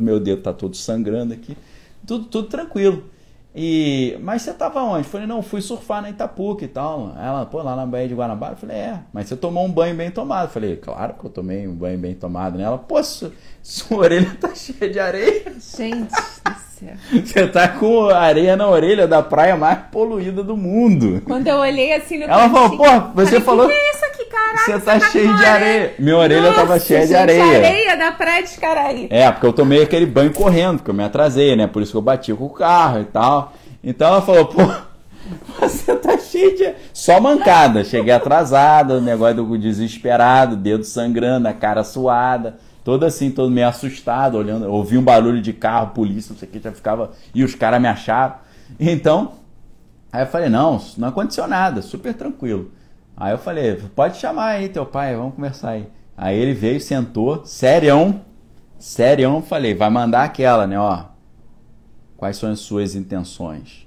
meu 0.00 0.20
dedo 0.20 0.42
tá 0.42 0.52
todo 0.52 0.76
sangrando 0.76 1.32
aqui. 1.32 1.56
Tudo, 2.06 2.26
tudo 2.26 2.48
tranquilo. 2.48 3.04
E, 3.60 4.16
mas 4.22 4.42
você 4.42 4.52
tava 4.52 4.80
onde? 4.84 5.08
Falei, 5.08 5.26
não, 5.26 5.42
fui 5.42 5.60
surfar 5.60 6.00
na 6.00 6.08
Itapuca 6.08 6.64
e 6.64 6.68
tal. 6.68 7.12
Ela, 7.20 7.44
pô, 7.44 7.60
lá 7.60 7.74
na 7.74 7.84
Baía 7.84 8.06
de 8.06 8.14
Guanabara. 8.14 8.54
Falei, 8.54 8.76
é, 8.76 9.00
mas 9.12 9.26
você 9.26 9.34
tomou 9.34 9.64
um 9.64 9.68
banho 9.68 9.96
bem 9.96 10.12
tomado. 10.12 10.48
Falei, 10.48 10.76
claro 10.76 11.14
que 11.14 11.24
eu 11.24 11.30
tomei 11.30 11.66
um 11.66 11.74
banho 11.74 11.98
bem 11.98 12.14
tomado 12.14 12.56
nela. 12.56 12.78
Pô, 12.78 13.02
sua, 13.02 13.32
sua 13.60 13.98
orelha 14.06 14.32
tá 14.40 14.54
cheia 14.54 14.88
de 14.88 15.00
areia. 15.00 15.42
Gente 15.58 16.06
do 16.06 16.54
céu. 16.70 16.94
Você 17.10 17.48
tá 17.48 17.66
com 17.66 18.08
areia 18.10 18.56
na 18.56 18.68
orelha 18.68 19.08
da 19.08 19.24
praia 19.24 19.56
mais 19.56 19.80
poluída 19.90 20.44
do 20.44 20.56
mundo. 20.56 21.20
Quando 21.26 21.48
eu 21.48 21.56
olhei 21.56 21.94
assim 21.94 22.18
no 22.18 22.26
Ela 22.26 22.48
falou, 22.48 22.76
pô, 22.76 22.84
você 23.16 23.40
falei, 23.40 23.40
falou. 23.40 23.66
Que 23.66 23.72
é 23.72 23.90
isso 23.90 24.04
aqui, 24.04 24.17
caralho? 24.38 24.58
Você 24.64 24.78
tá 24.80 25.00
cheio 25.00 25.36
de 25.36 25.44
areia. 25.44 25.94
Minha 25.98 26.16
orelha 26.16 26.42
Nossa, 26.42 26.54
tava 26.54 26.80
cheia 26.80 27.00
gente, 27.00 27.08
de 27.08 27.16
areia. 27.16 27.44
areia 27.44 27.96
da 27.96 28.12
praia 28.12 28.42
de 28.42 28.56
Caraí. 28.58 29.08
É, 29.10 29.30
porque 29.30 29.46
eu 29.46 29.52
tomei 29.52 29.82
aquele 29.82 30.06
banho 30.06 30.32
correndo, 30.32 30.78
porque 30.78 30.90
eu 30.90 30.94
me 30.94 31.04
atrasei, 31.04 31.56
né? 31.56 31.66
Por 31.66 31.82
isso 31.82 31.92
que 31.92 31.98
eu 31.98 32.02
bati 32.02 32.32
com 32.32 32.46
o 32.46 32.50
carro 32.50 33.00
e 33.00 33.04
tal. 33.04 33.52
Então 33.82 34.08
ela 34.08 34.22
falou, 34.22 34.46
pô, 34.46 34.62
você 35.60 35.94
tá 35.96 36.16
cheio 36.18 36.56
de. 36.56 36.74
Só 36.92 37.20
mancada. 37.20 37.84
Cheguei 37.84 38.12
atrasada, 38.12 38.94
o 38.94 39.00
negócio 39.00 39.36
do 39.36 39.58
desesperado, 39.58 40.56
dedo 40.56 40.84
sangrando, 40.84 41.48
a 41.48 41.52
cara 41.52 41.84
suada. 41.84 42.58
Todo 42.84 43.04
assim, 43.04 43.30
todo 43.30 43.50
meio 43.50 43.68
assustado, 43.68 44.38
olhando. 44.38 44.66
Ouvi 44.70 44.96
um 44.96 45.02
barulho 45.02 45.42
de 45.42 45.52
carro, 45.52 45.88
polícia, 45.88 46.32
não 46.32 46.38
sei 46.38 46.48
o 46.48 46.52
que, 46.52 46.58
já 46.58 46.72
ficava. 46.72 47.10
E 47.34 47.44
os 47.44 47.54
caras 47.54 47.80
me 47.80 47.88
acharam. 47.88 48.36
Então, 48.80 49.32
aí 50.10 50.22
eu 50.22 50.26
falei, 50.26 50.48
não, 50.48 50.80
não 50.96 51.08
aconteceu 51.08 51.46
nada, 51.46 51.82
super 51.82 52.14
tranquilo. 52.14 52.70
Aí 53.20 53.32
eu 53.32 53.38
falei, 53.38 53.74
pode 53.96 54.16
chamar 54.16 54.50
aí 54.50 54.68
teu 54.68 54.86
pai, 54.86 55.16
vamos 55.16 55.34
conversar 55.34 55.70
aí. 55.70 55.88
Aí 56.16 56.38
ele 56.38 56.54
veio, 56.54 56.80
sentou, 56.80 57.44
serião, 57.44 58.22
serião, 58.78 59.42
falei, 59.42 59.74
vai 59.74 59.90
mandar 59.90 60.24
aquela, 60.24 60.66
né, 60.66 60.78
ó 60.78 61.06
Quais 62.18 62.36
são 62.36 62.50
as 62.50 62.58
suas 62.58 62.96
intenções? 62.96 63.86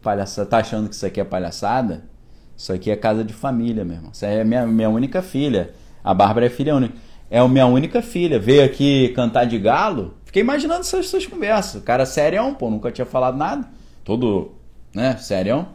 Palhaça, 0.00 0.46
tá 0.46 0.58
achando 0.58 0.88
que 0.88 0.94
isso 0.94 1.04
aqui 1.04 1.20
é 1.20 1.24
palhaçada? 1.24 2.04
Isso 2.56 2.72
aqui 2.72 2.92
é 2.92 2.96
casa 2.96 3.24
de 3.24 3.34
família, 3.34 3.84
meu 3.84 3.96
irmão. 3.96 4.12
Isso 4.12 4.24
é 4.24 4.44
minha, 4.44 4.64
minha 4.64 4.88
única 4.88 5.20
filha. 5.20 5.74
A 6.02 6.14
Bárbara 6.14 6.46
é 6.46 6.48
filha 6.48 6.76
única. 6.76 6.94
É 7.28 7.40
a 7.40 7.48
minha 7.48 7.66
única 7.66 8.00
filha. 8.00 8.38
Veio 8.38 8.64
aqui 8.64 9.08
cantar 9.16 9.46
de 9.46 9.58
galo. 9.58 10.14
Fiquei 10.24 10.42
imaginando 10.42 10.82
essas, 10.82 11.06
essas 11.06 11.26
conversas. 11.26 11.82
O 11.82 11.84
cara 11.84 12.06
serião, 12.06 12.54
pô, 12.54 12.70
nunca 12.70 12.92
tinha 12.92 13.04
falado 13.04 13.36
nada. 13.36 13.68
Todo, 14.04 14.52
né, 14.94 15.16
serião. 15.16 15.66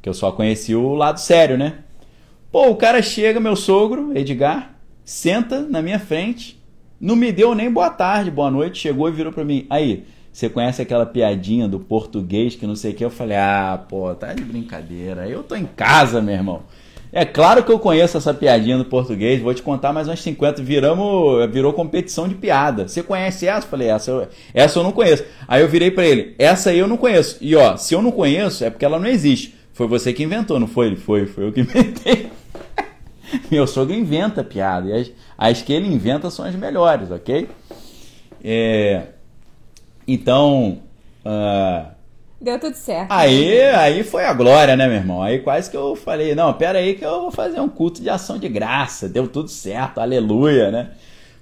Que 0.00 0.08
eu 0.08 0.14
só 0.14 0.30
conheci 0.30 0.76
o 0.76 0.94
lado 0.94 1.18
sério, 1.18 1.58
né? 1.58 1.78
Pô, 2.52 2.68
o 2.68 2.76
cara 2.76 3.00
chega, 3.00 3.40
meu 3.40 3.56
sogro, 3.56 4.12
Edgar, 4.14 4.74
senta 5.02 5.60
na 5.60 5.80
minha 5.80 5.98
frente. 5.98 6.62
Não 7.00 7.16
me 7.16 7.32
deu 7.32 7.54
nem 7.54 7.72
boa 7.72 7.88
tarde, 7.88 8.30
boa 8.30 8.50
noite. 8.50 8.78
Chegou 8.78 9.08
e 9.08 9.12
virou 9.12 9.32
pra 9.32 9.42
mim. 9.42 9.66
Aí, 9.70 10.04
você 10.30 10.50
conhece 10.50 10.82
aquela 10.82 11.06
piadinha 11.06 11.66
do 11.66 11.80
português 11.80 12.54
que 12.54 12.66
não 12.66 12.76
sei 12.76 12.92
o 12.92 12.94
que? 12.94 13.02
Eu 13.02 13.08
falei, 13.08 13.38
ah, 13.38 13.82
pô, 13.88 14.14
tá 14.14 14.34
de 14.34 14.44
brincadeira. 14.44 15.26
Eu 15.26 15.42
tô 15.42 15.56
em 15.56 15.64
casa, 15.64 16.20
meu 16.20 16.34
irmão. 16.34 16.62
É 17.10 17.24
claro 17.24 17.64
que 17.64 17.72
eu 17.72 17.78
conheço 17.78 18.18
essa 18.18 18.34
piadinha 18.34 18.76
do 18.76 18.84
português, 18.84 19.40
vou 19.40 19.54
te 19.54 19.62
contar 19.62 19.94
mais 19.94 20.06
umas 20.06 20.20
50. 20.20 20.62
Viramos, 20.62 21.50
virou 21.50 21.72
competição 21.72 22.28
de 22.28 22.34
piada. 22.34 22.86
Você 22.86 23.02
conhece 23.02 23.46
essa? 23.46 23.66
Falei, 23.66 23.88
essa 23.88 24.10
eu, 24.10 24.28
essa 24.52 24.78
eu 24.78 24.82
não 24.82 24.92
conheço. 24.92 25.24
Aí 25.48 25.62
eu 25.62 25.68
virei 25.68 25.90
para 25.90 26.04
ele, 26.04 26.34
essa 26.38 26.68
aí 26.68 26.78
eu 26.78 26.86
não 26.86 26.98
conheço. 26.98 27.38
E 27.40 27.56
ó, 27.56 27.78
se 27.78 27.94
eu 27.94 28.02
não 28.02 28.12
conheço, 28.12 28.62
é 28.62 28.68
porque 28.68 28.84
ela 28.84 28.98
não 28.98 29.06
existe. 29.06 29.54
Foi 29.72 29.86
você 29.86 30.12
que 30.12 30.22
inventou, 30.22 30.60
não 30.60 30.66
foi? 30.66 30.94
Foi, 30.96 31.24
foi 31.24 31.46
eu 31.46 31.52
que 31.52 31.60
inventei. 31.62 32.41
Meu 33.50 33.66
sogro 33.66 33.94
inventa 33.94 34.44
piada. 34.44 34.88
E 34.88 34.92
as, 34.92 35.10
as 35.36 35.62
que 35.62 35.72
ele 35.72 35.86
inventa 35.86 36.30
são 36.30 36.44
as 36.44 36.54
melhores, 36.54 37.10
ok? 37.10 37.48
É. 38.42 39.02
Então. 40.06 40.80
Uh, 41.24 41.92
Deu 42.40 42.58
tudo 42.58 42.74
certo. 42.74 43.06
Aí, 43.10 43.62
aí 43.70 44.02
foi 44.02 44.24
a 44.24 44.32
glória, 44.32 44.74
né, 44.76 44.88
meu 44.88 44.96
irmão? 44.96 45.22
Aí 45.22 45.38
quase 45.38 45.70
que 45.70 45.76
eu 45.76 45.94
falei, 45.94 46.34
não, 46.34 46.52
pera 46.52 46.80
aí 46.80 46.94
que 46.94 47.04
eu 47.04 47.22
vou 47.22 47.30
fazer 47.30 47.60
um 47.60 47.68
culto 47.68 48.02
de 48.02 48.10
ação 48.10 48.36
de 48.36 48.48
graça. 48.48 49.08
Deu 49.08 49.28
tudo 49.28 49.48
certo, 49.48 50.00
aleluia, 50.00 50.72
né? 50.72 50.90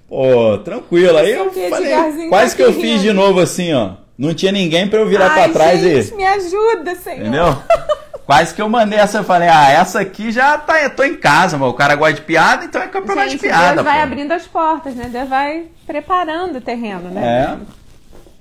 Pô, 0.07 0.59
tranquilo. 0.59 1.17
Aí 1.17 1.31
eu 1.31 1.51
falei, 1.51 2.29
quase 2.29 2.55
que 2.55 2.61
eu 2.61 2.71
fiz 2.73 3.01
de 3.01 3.11
novo 3.11 3.39
assim, 3.39 3.73
ó. 3.73 3.93
Não 4.15 4.35
tinha 4.35 4.51
ninguém 4.51 4.87
para 4.87 4.99
eu 4.99 5.07
virar 5.07 5.33
para 5.33 5.49
trás 5.49 5.81
gente, 5.81 6.13
e. 6.13 6.15
me 6.15 6.23
ajuda, 6.23 6.93
Senhor. 6.95 7.21
Entendeu? 7.21 7.57
Quase 8.31 8.55
que 8.55 8.61
eu 8.61 8.69
mandei 8.69 8.97
essa, 8.97 9.17
eu 9.17 9.23
falei, 9.25 9.49
ah, 9.49 9.69
essa 9.69 9.99
aqui 9.99 10.31
já 10.31 10.57
tá, 10.57 10.81
eu 10.81 10.95
tô 10.95 11.03
em 11.03 11.17
casa, 11.17 11.57
mas 11.57 11.67
o 11.67 11.73
cara 11.73 11.95
gosta 11.95 12.13
de 12.13 12.21
piada, 12.21 12.63
então 12.63 12.81
é 12.81 12.87
campeonato 12.87 13.29
gente, 13.29 13.41
de 13.41 13.45
piada. 13.45 13.73
Deus 13.73 13.83
vai 13.83 13.97
pô. 13.97 14.03
abrindo 14.03 14.31
as 14.31 14.47
portas, 14.47 14.95
né? 14.95 15.09
Deus 15.11 15.27
vai 15.27 15.65
preparando 15.85 16.55
o 16.55 16.61
terreno, 16.61 17.09
né? 17.09 17.59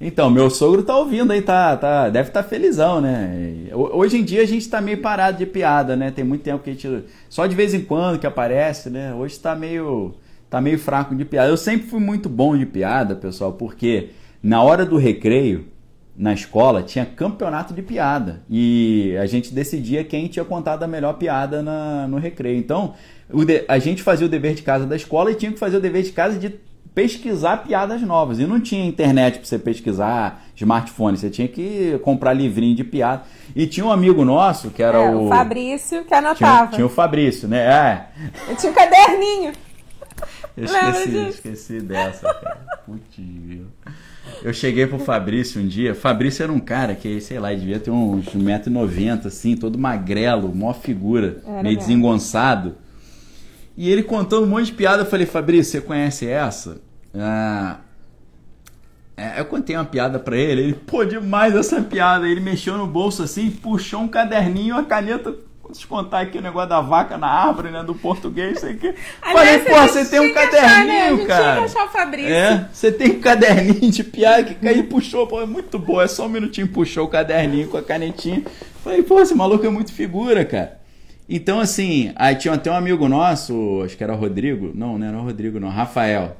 É. 0.00 0.06
Então, 0.06 0.30
meu 0.30 0.48
sogro 0.48 0.84
tá 0.84 0.96
ouvindo 0.96 1.32
aí, 1.32 1.42
tá, 1.42 1.76
tá, 1.76 2.08
deve 2.08 2.28
estar 2.28 2.44
tá 2.44 2.48
felizão, 2.48 3.00
né? 3.00 3.66
Hoje 3.72 4.18
em 4.18 4.22
dia 4.22 4.42
a 4.42 4.46
gente 4.46 4.68
tá 4.68 4.80
meio 4.80 4.98
parado 5.02 5.38
de 5.38 5.44
piada, 5.44 5.96
né? 5.96 6.12
Tem 6.12 6.24
muito 6.24 6.42
tempo 6.42 6.62
que 6.62 6.70
a 6.70 6.72
gente. 6.72 7.04
Só 7.28 7.44
de 7.48 7.56
vez 7.56 7.74
em 7.74 7.80
quando 7.80 8.20
que 8.20 8.28
aparece, 8.28 8.90
né? 8.90 9.12
Hoje 9.12 9.40
tá 9.40 9.56
meio. 9.56 10.14
tá 10.48 10.60
meio 10.60 10.78
fraco 10.78 11.16
de 11.16 11.24
piada. 11.24 11.48
Eu 11.48 11.56
sempre 11.56 11.88
fui 11.88 11.98
muito 11.98 12.28
bom 12.28 12.56
de 12.56 12.64
piada, 12.64 13.16
pessoal, 13.16 13.54
porque 13.54 14.10
na 14.40 14.62
hora 14.62 14.86
do 14.86 14.96
recreio, 14.96 15.66
na 16.20 16.34
escola, 16.34 16.82
tinha 16.82 17.06
campeonato 17.06 17.72
de 17.72 17.80
piada. 17.80 18.42
E 18.48 19.16
a 19.18 19.24
gente 19.24 19.54
decidia 19.54 20.04
quem 20.04 20.28
tinha 20.28 20.44
contado 20.44 20.82
a 20.82 20.86
melhor 20.86 21.14
piada 21.14 21.62
na, 21.62 22.06
no 22.06 22.18
recreio. 22.18 22.58
Então, 22.58 22.92
de, 23.46 23.64
a 23.66 23.78
gente 23.78 24.02
fazia 24.02 24.26
o 24.26 24.28
dever 24.28 24.54
de 24.54 24.60
casa 24.60 24.84
da 24.84 24.94
escola 24.94 25.30
e 25.30 25.34
tinha 25.34 25.50
que 25.50 25.58
fazer 25.58 25.78
o 25.78 25.80
dever 25.80 26.02
de 26.02 26.12
casa 26.12 26.38
de 26.38 26.50
pesquisar 26.94 27.64
piadas 27.64 28.02
novas. 28.02 28.38
E 28.38 28.44
não 28.44 28.60
tinha 28.60 28.84
internet 28.84 29.38
para 29.38 29.46
você 29.46 29.58
pesquisar 29.58 30.44
smartphone, 30.54 31.16
você 31.16 31.30
tinha 31.30 31.48
que 31.48 31.98
comprar 32.04 32.34
livrinho 32.34 32.76
de 32.76 32.84
piada. 32.84 33.22
E 33.56 33.66
tinha 33.66 33.86
um 33.86 33.90
amigo 33.90 34.22
nosso 34.22 34.68
que 34.68 34.82
era 34.82 34.98
é, 34.98 35.10
o. 35.10 35.24
O 35.24 35.28
Fabrício, 35.30 36.04
que 36.04 36.12
anotava. 36.12 36.66
Tinha, 36.66 36.76
tinha 36.76 36.86
o 36.86 36.90
Fabrício, 36.90 37.48
né? 37.48 37.60
É. 37.60 38.06
Eu 38.46 38.56
tinha 38.56 38.70
um 38.70 38.74
caderninho. 38.74 39.52
Eu 40.54 40.64
esqueci, 40.64 41.16
esqueci 41.30 41.80
dessa, 41.80 42.34
cara. 42.34 42.82
Putz, 42.84 43.16
eu 44.42 44.52
cheguei 44.52 44.86
pro 44.86 44.98
Fabrício 44.98 45.60
um 45.60 45.66
dia. 45.66 45.94
Fabrício 45.94 46.42
era 46.42 46.52
um 46.52 46.60
cara 46.60 46.94
que, 46.94 47.20
sei 47.20 47.38
lá, 47.38 47.52
devia 47.52 47.78
ter 47.78 47.90
uns 47.90 48.26
1,90m, 48.26 49.26
assim, 49.26 49.56
todo 49.56 49.78
magrelo, 49.78 50.54
mó 50.54 50.72
figura, 50.72 51.42
era 51.46 51.62
meio 51.62 51.76
desengonçado. 51.76 52.76
E 53.76 53.90
ele 53.90 54.02
contou 54.02 54.42
um 54.42 54.46
monte 54.46 54.66
de 54.66 54.72
piada. 54.72 55.02
Eu 55.02 55.06
falei, 55.06 55.26
Fabrício, 55.26 55.72
você 55.72 55.80
conhece 55.80 56.26
essa? 56.26 56.80
Ah, 57.14 57.78
é, 59.16 59.40
eu 59.40 59.44
contei 59.44 59.76
uma 59.76 59.84
piada 59.84 60.18
para 60.18 60.36
ele. 60.36 60.62
Ele, 60.62 60.74
pô, 60.74 61.04
demais 61.04 61.54
essa 61.54 61.80
piada. 61.82 62.28
Ele 62.28 62.40
mexeu 62.40 62.78
no 62.78 62.86
bolso 62.86 63.22
assim, 63.22 63.50
puxou 63.50 64.00
um 64.00 64.08
caderninho, 64.08 64.74
uma 64.74 64.84
caneta 64.84 65.34
te 65.70 65.86
contar 65.86 66.20
aqui 66.20 66.38
o 66.38 66.42
negócio 66.42 66.68
da 66.68 66.80
vaca 66.80 67.16
na 67.16 67.26
árvore, 67.26 67.70
né? 67.70 67.82
Do 67.82 67.94
português, 67.94 68.60
sei 68.60 68.74
que. 68.74 68.92
Falei, 69.20 69.58
pô, 69.60 69.80
você 69.82 70.04
tem 70.04 70.20
um 70.20 70.32
caderninho, 70.32 71.14
achar, 71.14 71.16
né? 71.16 71.26
cara. 71.26 71.42
Tinha 71.42 71.54
que 71.54 71.64
achar 71.64 71.84
o 71.84 71.88
Fabrício. 71.88 72.32
É, 72.32 72.68
você 72.72 72.92
tem 72.92 73.12
um 73.12 73.20
caderninho 73.20 73.90
de 73.92 74.04
piada 74.04 74.44
que 74.44 74.54
caiu 74.54 74.84
puxou, 74.84 75.26
pô, 75.26 75.40
é 75.40 75.46
muito 75.46 75.78
bom. 75.78 76.00
É 76.00 76.08
só 76.08 76.26
um 76.26 76.28
minutinho, 76.28 76.68
puxou 76.68 77.06
o 77.06 77.08
caderninho 77.08 77.68
com 77.68 77.76
a 77.76 77.82
canetinha. 77.82 78.42
Falei, 78.82 79.02
pô, 79.02 79.20
esse 79.20 79.34
maluco 79.34 79.64
é 79.64 79.70
muito 79.70 79.92
figura, 79.92 80.44
cara. 80.44 80.80
Então, 81.28 81.60
assim, 81.60 82.12
aí 82.16 82.34
tinha 82.34 82.54
até 82.54 82.70
um 82.70 82.74
amigo 82.74 83.08
nosso, 83.08 83.82
acho 83.84 83.96
que 83.96 84.02
era 84.02 84.12
o 84.12 84.16
Rodrigo. 84.16 84.72
Não, 84.74 84.98
não 84.98 85.06
era 85.06 85.16
o 85.16 85.22
Rodrigo, 85.22 85.60
não, 85.60 85.68
Rafael. 85.68 86.36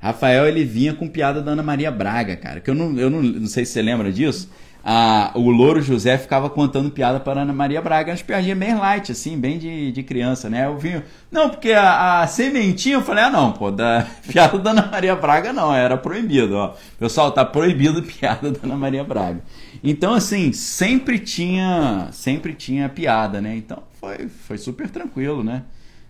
Rafael, 0.00 0.46
ele 0.46 0.64
vinha 0.64 0.92
com 0.92 1.08
piada 1.08 1.40
da 1.40 1.52
Ana 1.52 1.62
Maria 1.62 1.90
Braga, 1.90 2.36
cara. 2.36 2.60
Que 2.60 2.68
eu 2.68 2.74
não, 2.74 2.98
eu 2.98 3.08
não, 3.08 3.22
não 3.22 3.46
sei 3.46 3.64
se 3.64 3.72
você 3.72 3.80
lembra 3.80 4.12
disso. 4.12 4.50
Ah, 4.86 5.30
o 5.34 5.48
Louro 5.48 5.80
José 5.80 6.18
ficava 6.18 6.50
contando 6.50 6.90
piada 6.90 7.18
para 7.18 7.40
Ana 7.40 7.54
Maria 7.54 7.80
Braga, 7.80 8.10
umas 8.10 8.20
piadinhas 8.20 8.58
bem 8.58 8.74
light, 8.74 9.10
assim, 9.10 9.40
bem 9.40 9.58
de, 9.58 9.90
de 9.90 10.02
criança, 10.02 10.50
né? 10.50 10.66
Eu 10.66 10.76
vinha. 10.76 11.02
Não, 11.30 11.48
porque 11.48 11.72
a, 11.72 12.20
a 12.20 12.26
sementinha, 12.26 12.96
eu 12.96 13.02
falei, 13.02 13.24
ah, 13.24 13.30
não, 13.30 13.50
pô, 13.52 13.70
da 13.70 14.06
piada 14.28 14.58
da 14.58 14.72
Ana 14.72 14.86
Maria 14.86 15.16
Braga 15.16 15.54
não, 15.54 15.74
era 15.74 15.96
proibido, 15.96 16.56
ó. 16.56 16.74
Pessoal, 16.98 17.32
tá 17.32 17.46
proibido 17.46 18.02
piada 18.02 18.50
da 18.50 18.58
Ana 18.62 18.76
Maria 18.76 19.02
Braga. 19.02 19.40
Então, 19.82 20.12
assim, 20.12 20.52
sempre 20.52 21.18
tinha, 21.18 22.08
sempre 22.12 22.52
tinha 22.52 22.86
piada, 22.86 23.40
né? 23.40 23.56
Então, 23.56 23.82
foi, 23.98 24.28
foi 24.28 24.58
super 24.58 24.90
tranquilo, 24.90 25.42
né? 25.42 25.62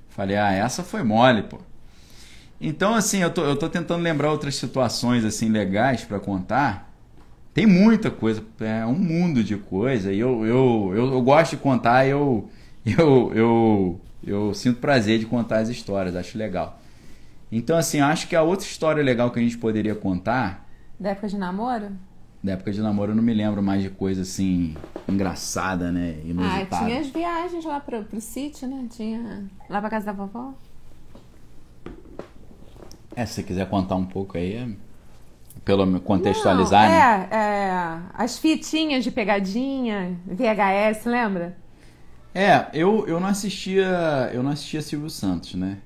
Falei, 0.09 0.37
ah, 0.37 0.53
essa 0.53 0.83
foi 0.83 1.05
mole, 1.05 1.45
pô. 1.45 1.61
Então, 2.61 2.93
assim, 2.95 3.19
eu 3.19 3.31
tô, 3.31 3.45
eu 3.45 3.55
tô 3.55 3.69
tentando 3.69 4.03
lembrar 4.03 4.33
outras 4.33 4.57
situações, 4.57 5.25
assim, 5.25 5.49
legais 5.49 6.03
para 6.03 6.19
contar. 6.19 6.94
Tem 7.55 7.66
muita 7.66 8.10
coisa, 8.10 8.43
é 8.60 8.85
um 8.85 8.98
mundo 8.98 9.44
de 9.44 9.56
coisa. 9.56 10.12
E 10.12 10.18
eu, 10.18 10.44
eu, 10.44 10.93
eu, 10.93 11.12
eu 11.12 11.22
gosto 11.22 11.52
de 11.52 11.59
contar, 11.59 12.05
eu, 12.05 12.51
eu, 12.85 13.32
eu, 13.32 14.01
eu 14.26 14.52
sinto 14.52 14.81
prazer 14.81 15.20
de 15.20 15.26
contar 15.26 15.59
as 15.59 15.68
histórias, 15.68 16.16
acho 16.16 16.36
legal. 16.36 16.81
Então, 17.52 17.76
assim, 17.76 18.01
acho 18.01 18.26
que 18.26 18.35
a 18.35 18.43
outra 18.43 18.66
história 18.66 19.01
legal 19.01 19.31
que 19.31 19.39
a 19.39 19.43
gente 19.43 19.56
poderia 19.56 19.94
contar. 19.94 20.68
Da 20.98 21.10
época 21.10 21.28
de 21.28 21.39
namoro? 21.39 21.93
Da 22.43 22.52
época 22.52 22.72
de 22.72 22.82
namoro 22.82 23.12
eu 23.12 23.16
não 23.16 23.22
me 23.22 23.32
lembro 23.32 23.62
mais 23.62 23.82
de 23.85 23.89
coisa 23.89 24.22
assim, 24.22 24.74
engraçada, 25.09 25.93
né? 25.93 26.16
Inusitada. 26.24 26.68
Ah, 26.72 26.86
tinha 26.86 27.01
as 27.01 27.06
viagens 27.06 27.64
lá 27.64 27.78
pro, 27.78 28.02
pro 28.02 28.20
sítio, 28.20 28.66
né? 28.66 28.85
Tinha. 28.90 29.44
Lá 29.70 29.81
pra 29.81 29.89
casa 29.89 30.06
da 30.06 30.12
vovó. 30.12 30.52
É, 33.14 33.24
se 33.24 33.35
você 33.35 33.43
quiser 33.44 33.70
contar 33.70 33.94
um 33.94 34.05
pouco 34.05 34.36
aí, 34.36 34.55
é 34.55 34.68
pelo 35.65 36.01
contextualizar, 36.01 36.85
Não, 36.85 36.91
né? 36.91 37.28
é, 37.31 37.36
é, 37.36 37.99
as 38.15 38.39
fitinhas 38.39 39.03
de 39.03 39.11
pegadinha, 39.11 40.16
VHS, 40.27 41.07
lembra? 41.07 41.57
É, 42.35 42.66
eu, 42.74 43.07
eu 43.07 43.20
não 43.20 43.28
assistia, 43.28 44.31
eu 44.32 44.43
não 44.43 44.51
assistia 44.51 44.82
Silvio 44.82 45.09
Santos, 45.09 45.55
né? 45.55 45.78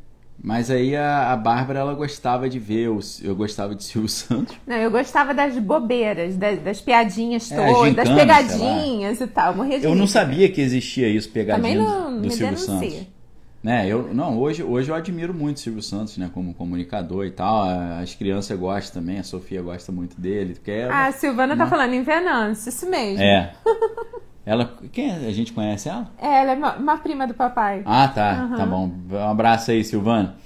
Mas 0.43 0.71
aí 0.71 0.95
a, 0.97 1.33
a 1.33 1.37
Bárbara, 1.37 1.81
ela 1.81 1.95
gostava 1.95 2.49
de 2.49 2.59
ver, 2.61 2.87
eu, 2.87 3.01
eu 3.23 3.35
gostava 3.35 3.75
de 3.75 3.83
Silvio 3.85 4.09
Santos. 4.09 4.57
Não, 4.67 4.77
eu 4.77 4.91
gostava 4.91 5.35
das 5.35 5.59
bobeiras, 5.59 6.37
das, 6.37 6.59
das 6.61 6.81
piadinhas 6.81 7.51
É, 7.53 7.57
todas, 7.73 7.95
das 7.95 8.09
pegadinhas 8.09 9.21
e 9.21 9.27
tal. 9.27 9.55
Morria 9.55 9.79
de 9.81 9.85
Eu 9.85 9.95
não 9.95 10.07
sabia 10.07 10.49
que 10.51 10.61
existia 10.61 11.09
isso, 11.09 11.29
Também 11.29 11.45
pegadinha 11.47 11.79
não 11.83 12.23
do 12.23 12.31
Silvio 12.31 12.57
denuncia. 12.57 12.91
Santos. 12.91 13.18
Né, 13.63 13.89
eu, 13.89 14.15
não, 14.15 14.39
hoje, 14.39 14.63
hoje 14.63 14.89
eu 14.89 14.95
admiro 14.95 15.35
muito 15.35 15.57
o 15.57 15.61
Silvio 15.61 15.83
Santos, 15.83 16.17
né, 16.17 16.31
como 16.33 16.55
comunicador 16.55 17.27
e 17.27 17.31
tal. 17.33 17.65
As 18.01 18.15
crianças 18.15 18.57
gostam 18.59 19.03
também, 19.03 19.19
a 19.19 19.25
Sofia 19.25 19.61
gosta 19.61 19.91
muito 19.91 20.21
dele. 20.21 20.55
Porque 20.55 20.71
ela- 20.71 20.95
Ah, 20.95 21.07
a 21.07 21.13
Silvana 21.13 21.57
tá 21.57 21.67
falando 21.67 21.93
em 21.93 22.03
Venâncio, 22.03 22.69
isso 22.69 22.89
mesmo. 22.89 23.21
É. 23.23 23.53
Ela, 24.47 24.73
quem 24.93 25.11
é? 25.11 25.27
A 25.29 25.31
gente 25.33 25.53
conhece 25.53 25.91
ela? 25.91 26.11
É, 26.17 26.41
ela 26.41 26.53
é 26.53 26.55
uma, 26.55 26.77
uma 26.77 26.97
prima 26.97 27.27
do 27.27 27.35
papai. 27.35 27.83
Ah, 27.85 28.09
tá, 28.09 28.49
tá 28.57 28.65
bom. 28.65 28.91
Um 29.11 29.29
abraço 29.29 29.71
aí, 29.71 29.85
Silvana. 29.85 30.37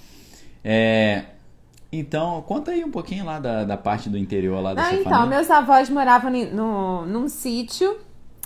É, 0.64 1.22
então, 1.93 2.43
conta 2.43 2.72
aí 2.72 2.82
um 2.84 2.90
pouquinho 2.90 3.24
lá 3.24 3.39
da, 3.39 3.62
da 3.62 3.76
parte 3.76 4.10
do 4.10 4.18
interior 4.18 4.60
lá 4.60 4.74
da 4.74 4.82
Ah, 4.82 4.86
sua 4.86 4.94
então, 4.98 5.12
família. 5.12 5.36
meus 5.36 5.48
avós 5.52 5.89
moravam 5.89 6.32
no, 6.32 7.06
num 7.06 7.28
sítio, 7.28 7.97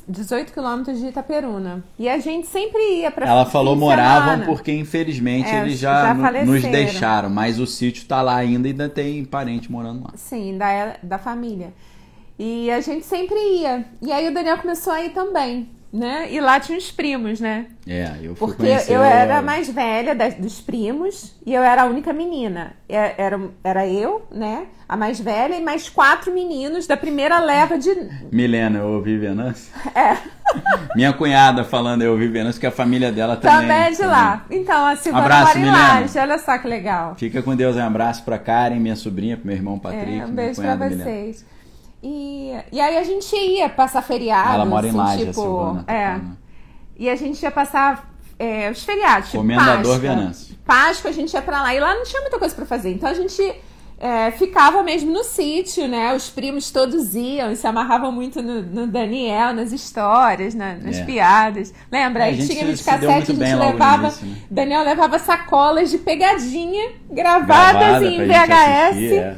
18 0.08 0.52
quilômetros 0.52 0.98
de 1.00 1.06
Itaperuna. 1.06 1.82
E 1.98 2.08
a 2.08 2.18
gente 2.18 2.46
sempre 2.46 2.80
ia 3.00 3.10
pra 3.10 3.26
Ela 3.28 3.44
falou 3.46 3.74
moravam 3.74 4.30
semana. 4.30 4.46
porque 4.46 4.72
infelizmente 4.72 5.48
É, 5.48 5.62
eles 5.62 5.78
já, 5.78 6.14
já 6.14 6.44
nos 6.44 6.62
deixaram, 6.62 7.28
mas 7.30 7.58
o 7.58 7.66
sítio 7.66 8.06
tá 8.06 8.22
lá 8.22 8.36
ainda 8.36 8.68
e 8.68 8.70
ainda 8.70 8.88
tem 8.88 9.24
parente 9.24 9.70
morando 9.70 10.04
lá. 10.04 10.10
Sim, 10.14 10.56
da, 10.56 10.96
da 11.02 11.18
família. 11.18 11.72
E 12.38 12.70
a 12.70 12.80
gente 12.80 13.04
sempre 13.04 13.34
ia. 13.38 13.84
E 14.02 14.12
aí 14.12 14.28
o 14.28 14.34
Daniel 14.34 14.58
começou 14.58 14.92
a 14.92 15.02
ir 15.02 15.10
também, 15.10 15.68
né? 15.96 16.28
E 16.30 16.40
lá 16.40 16.60
tinha 16.60 16.76
os 16.76 16.90
primos, 16.90 17.40
né? 17.40 17.66
É, 17.86 18.10
eu 18.22 18.34
fui 18.36 18.48
Porque 18.48 18.62
conhecer 18.64 18.92
eu 18.94 19.02
era 19.02 19.38
a 19.38 19.42
mais 19.42 19.68
velha 19.68 20.14
das- 20.14 20.34
dos 20.34 20.60
primos 20.60 21.34
e 21.46 21.54
eu 21.54 21.62
era 21.62 21.82
a 21.82 21.84
única 21.86 22.12
menina. 22.12 22.74
É- 22.88 23.14
Era, 23.16 23.40
era 23.64 23.86
eu, 23.86 24.26
né? 24.30 24.66
A 24.88 24.96
mais 24.96 25.18
velha 25.18 25.54
e 25.56 25.62
mais 25.62 25.88
quatro 25.88 26.32
meninos 26.32 26.86
da 26.86 26.96
primeira 26.96 27.40
leva 27.40 27.76
de. 27.78 27.90
Milena, 28.30 28.78
eu 28.80 28.86
ouvi 28.88 29.16
Venâncio. 29.18 29.72
É, 29.94 30.16
Minha 30.94 31.12
cunhada 31.12 31.64
falando 31.64 32.02
eu 32.02 32.12
ouvi 32.12 32.28
Venâncio, 32.28 32.60
que 32.60 32.66
a 32.66 32.70
família 32.70 33.10
dela 33.10 33.36
também. 33.36 33.60
também 33.62 33.76
é 33.76 33.90
de 33.90 34.02
lá. 34.04 34.44
Então 34.50 34.86
a 34.86 34.94
Silvana 34.94 35.24
Abraço. 35.24 35.58
Laje, 35.58 36.18
olha 36.18 36.38
só 36.38 36.56
que 36.58 36.68
legal. 36.68 37.14
Fica 37.16 37.42
com 37.42 37.56
Deus, 37.56 37.74
um 37.76 37.82
abraço 37.82 38.22
pra 38.24 38.38
Karen, 38.38 38.78
minha 38.78 38.94
sobrinha, 38.96 39.36
pro 39.36 39.46
meu 39.46 39.56
irmão 39.56 39.76
Patrick, 39.78 40.20
É, 40.20 40.24
um 40.24 40.30
beijo 40.30 40.54
pra 40.54 40.62
cunhada 40.76 40.84
Milena. 40.88 41.04
E, 42.02 42.52
e 42.72 42.80
aí 42.80 42.96
a 42.98 43.02
gente 43.02 43.34
ia 43.34 43.68
passar 43.68 44.02
feriado. 44.02 44.54
Ela 44.54 44.64
mora 44.64 44.86
em 44.86 44.90
assim, 44.90 44.98
Laje, 44.98 45.18
tipo, 45.26 45.32
Silvana. 45.34 45.82
tá 45.84 45.92
é. 45.92 46.06
falando. 46.12 46.38
E 46.98 47.10
a 47.10 47.16
gente 47.16 47.42
ia 47.42 47.50
passar 47.50 48.10
é, 48.38 48.70
os 48.70 48.82
feriados, 48.84 49.26
tipo 49.30 49.38
Comendador 49.42 49.76
Páscoa. 49.76 49.98
Venâncio. 49.98 50.56
Páscoa 50.64 51.10
a 51.10 51.14
gente 51.14 51.32
ia 51.32 51.42
pra 51.42 51.62
lá 51.62 51.74
e 51.74 51.80
lá 51.80 51.94
não 51.94 52.04
tinha 52.04 52.20
muita 52.22 52.38
coisa 52.38 52.54
pra 52.54 52.64
fazer. 52.66 52.90
Então 52.92 53.08
a 53.08 53.14
gente 53.14 53.54
é, 53.98 54.30
ficava 54.30 54.82
mesmo 54.82 55.10
no 55.12 55.24
sítio, 55.24 55.88
né? 55.88 56.14
Os 56.14 56.28
primos 56.28 56.70
todos 56.70 57.14
iam 57.14 57.50
e 57.50 57.56
se 57.56 57.66
amarravam 57.66 58.12
muito 58.12 58.42
no, 58.42 58.62
no 58.62 58.86
Daniel, 58.86 59.52
nas 59.54 59.72
histórias, 59.72 60.54
na- 60.54 60.74
nas 60.74 60.96
É. 60.98 61.04
piadas. 61.04 61.72
Lembra? 61.90 62.24
É, 62.24 62.24
a 62.24 62.26
Aí 62.28 62.34
gente 62.40 62.48
tinha 62.52 62.64
deu 62.66 62.74
cassete, 62.76 63.06
a 63.06 63.20
gente 63.20 63.32
levava. 63.54 64.02
início, 64.08 64.26
né? 64.26 64.36
Daniel 64.50 64.84
levava 64.84 65.18
sacolas 65.18 65.90
de 65.90 65.98
pegadinha 65.98 66.92
gravadas 67.10 67.46
Gravada 67.80 68.06
em 68.06 68.26
VHS 68.26 68.90
assistir, 68.90 69.14
é. 69.18 69.36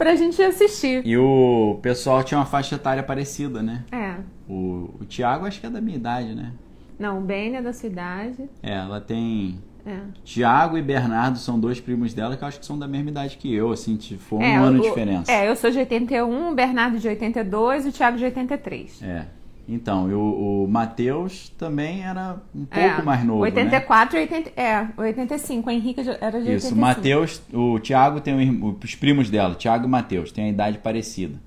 Pra 0.00 0.16
gente 0.16 0.42
assistir. 0.42 1.02
E 1.06 1.16
o 1.18 1.78
pessoal 1.82 2.24
tinha 2.24 2.38
uma 2.38 2.46
faixa 2.46 2.74
etária 2.76 3.02
parecida, 3.02 3.62
né? 3.62 3.84
É. 3.92 4.14
O, 4.48 4.94
o 4.98 5.04
Tiago 5.04 5.44
acho 5.46 5.60
que 5.60 5.66
é 5.66 5.70
da 5.70 5.80
minha 5.80 5.96
idade, 5.98 6.34
né? 6.34 6.52
Não, 6.98 7.18
o 7.18 7.20
Ben 7.20 7.54
é 7.56 7.60
da 7.62 7.72
cidade. 7.72 8.48
É, 8.62 8.72
ela 8.74 9.00
tem. 9.00 9.58
É. 9.84 9.98
Tiago 10.24 10.76
e 10.78 10.82
Bernardo 10.82 11.38
são 11.38 11.58
dois 11.60 11.80
primos 11.80 12.12
dela 12.14 12.36
que 12.36 12.42
eu 12.44 12.48
acho 12.48 12.58
que 12.60 12.66
são 12.66 12.78
da 12.78 12.86
mesma 12.88 13.10
idade 13.10 13.36
que 13.36 13.54
eu, 13.54 13.70
assim, 13.72 13.96
tipo, 13.96 14.20
foi 14.20 14.38
um 14.38 14.42
É, 14.42 14.56
ano 14.56 14.78
o- 14.78 14.82
de 14.82 14.88
diferença. 14.88 15.30
É, 15.30 15.48
eu 15.48 15.56
sou 15.56 15.70
de 15.70 15.78
81, 15.78 16.50
o 16.50 16.54
Bernardo 16.54 16.98
de 16.98 17.08
82 17.08 17.86
e 17.86 17.88
o 17.88 17.92
Thiago 17.92 18.16
de 18.18 18.24
83. 18.24 19.02
É. 19.02 19.26
Então, 19.72 20.10
e 20.10 20.14
o, 20.14 20.64
o 20.64 20.68
Matheus 20.68 21.48
também 21.50 22.02
era 22.02 22.42
um 22.52 22.64
pouco 22.64 23.00
É, 23.00 23.02
mais 23.02 23.24
novo, 23.24 23.40
né? 23.40 23.46
84 23.46 24.18
e 24.18 24.20
80, 24.22 24.60
é, 24.60 24.88
85. 24.96 25.68
O 25.68 25.72
Henrique 25.72 26.00
era 26.20 26.42
de 26.42 26.54
Isso, 26.54 26.74
85. 26.74 26.74
o 26.74 26.78
Matheus, 26.78 27.42
o 27.52 27.78
Thiago 27.78 28.20
tem 28.20 28.34
um 28.34 28.76
os 28.82 28.94
primos 28.96 29.30
dela, 29.30 29.54
Thiago 29.54 29.86
e 29.86 29.88
Matheus, 29.88 30.32
têm 30.32 30.46
a 30.46 30.48
idade 30.48 30.78
parecida. 30.78 31.38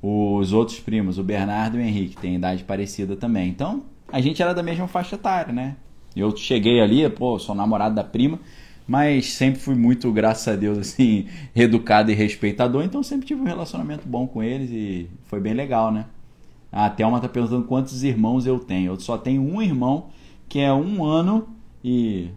Os 0.00 0.52
outros 0.52 0.78
primos, 0.78 1.18
o 1.18 1.24
Bernardo 1.24 1.76
e 1.76 1.80
o 1.80 1.82
Henrique, 1.82 2.16
têm 2.16 2.32
a 2.32 2.38
idade 2.38 2.62
parecida 2.62 3.16
também. 3.16 3.48
Então, 3.48 3.82
a 4.12 4.20
gente 4.20 4.40
era 4.40 4.54
da 4.54 4.62
mesma 4.62 4.86
faixa 4.86 5.16
etária, 5.16 5.52
né? 5.52 5.74
Eu 6.14 6.36
cheguei 6.36 6.80
ali, 6.80 7.08
pô, 7.10 7.36
sou 7.38 7.54
namorado 7.54 7.96
da 7.96 8.04
prima, 8.04 8.38
mas 8.86 9.32
sempre 9.32 9.60
fui 9.60 9.74
muito, 9.74 10.12
graças 10.12 10.46
a 10.46 10.54
Deus, 10.56 10.78
assim, 10.78 11.26
educado 11.54 12.12
e 12.12 12.14
respeitador, 12.14 12.84
então 12.84 13.02
sempre 13.02 13.26
tive 13.26 13.40
um 13.40 13.44
relacionamento 13.44 14.06
bom 14.06 14.26
com 14.28 14.40
eles 14.40 14.70
e 14.70 15.10
foi 15.24 15.40
bem 15.40 15.52
legal, 15.52 15.90
né? 15.90 16.04
A 16.70 16.90
Thelma 16.90 17.20
tá 17.20 17.28
perguntando 17.28 17.64
quantos 17.64 18.02
irmãos 18.02 18.46
eu 18.46 18.58
tenho. 18.58 18.92
Eu 18.92 19.00
só 19.00 19.16
tenho 19.16 19.42
um 19.42 19.62
irmão 19.62 20.08
que 20.48 20.58
é 20.58 20.72
um 20.72 21.04
ano 21.04 21.48
e 21.82 22.30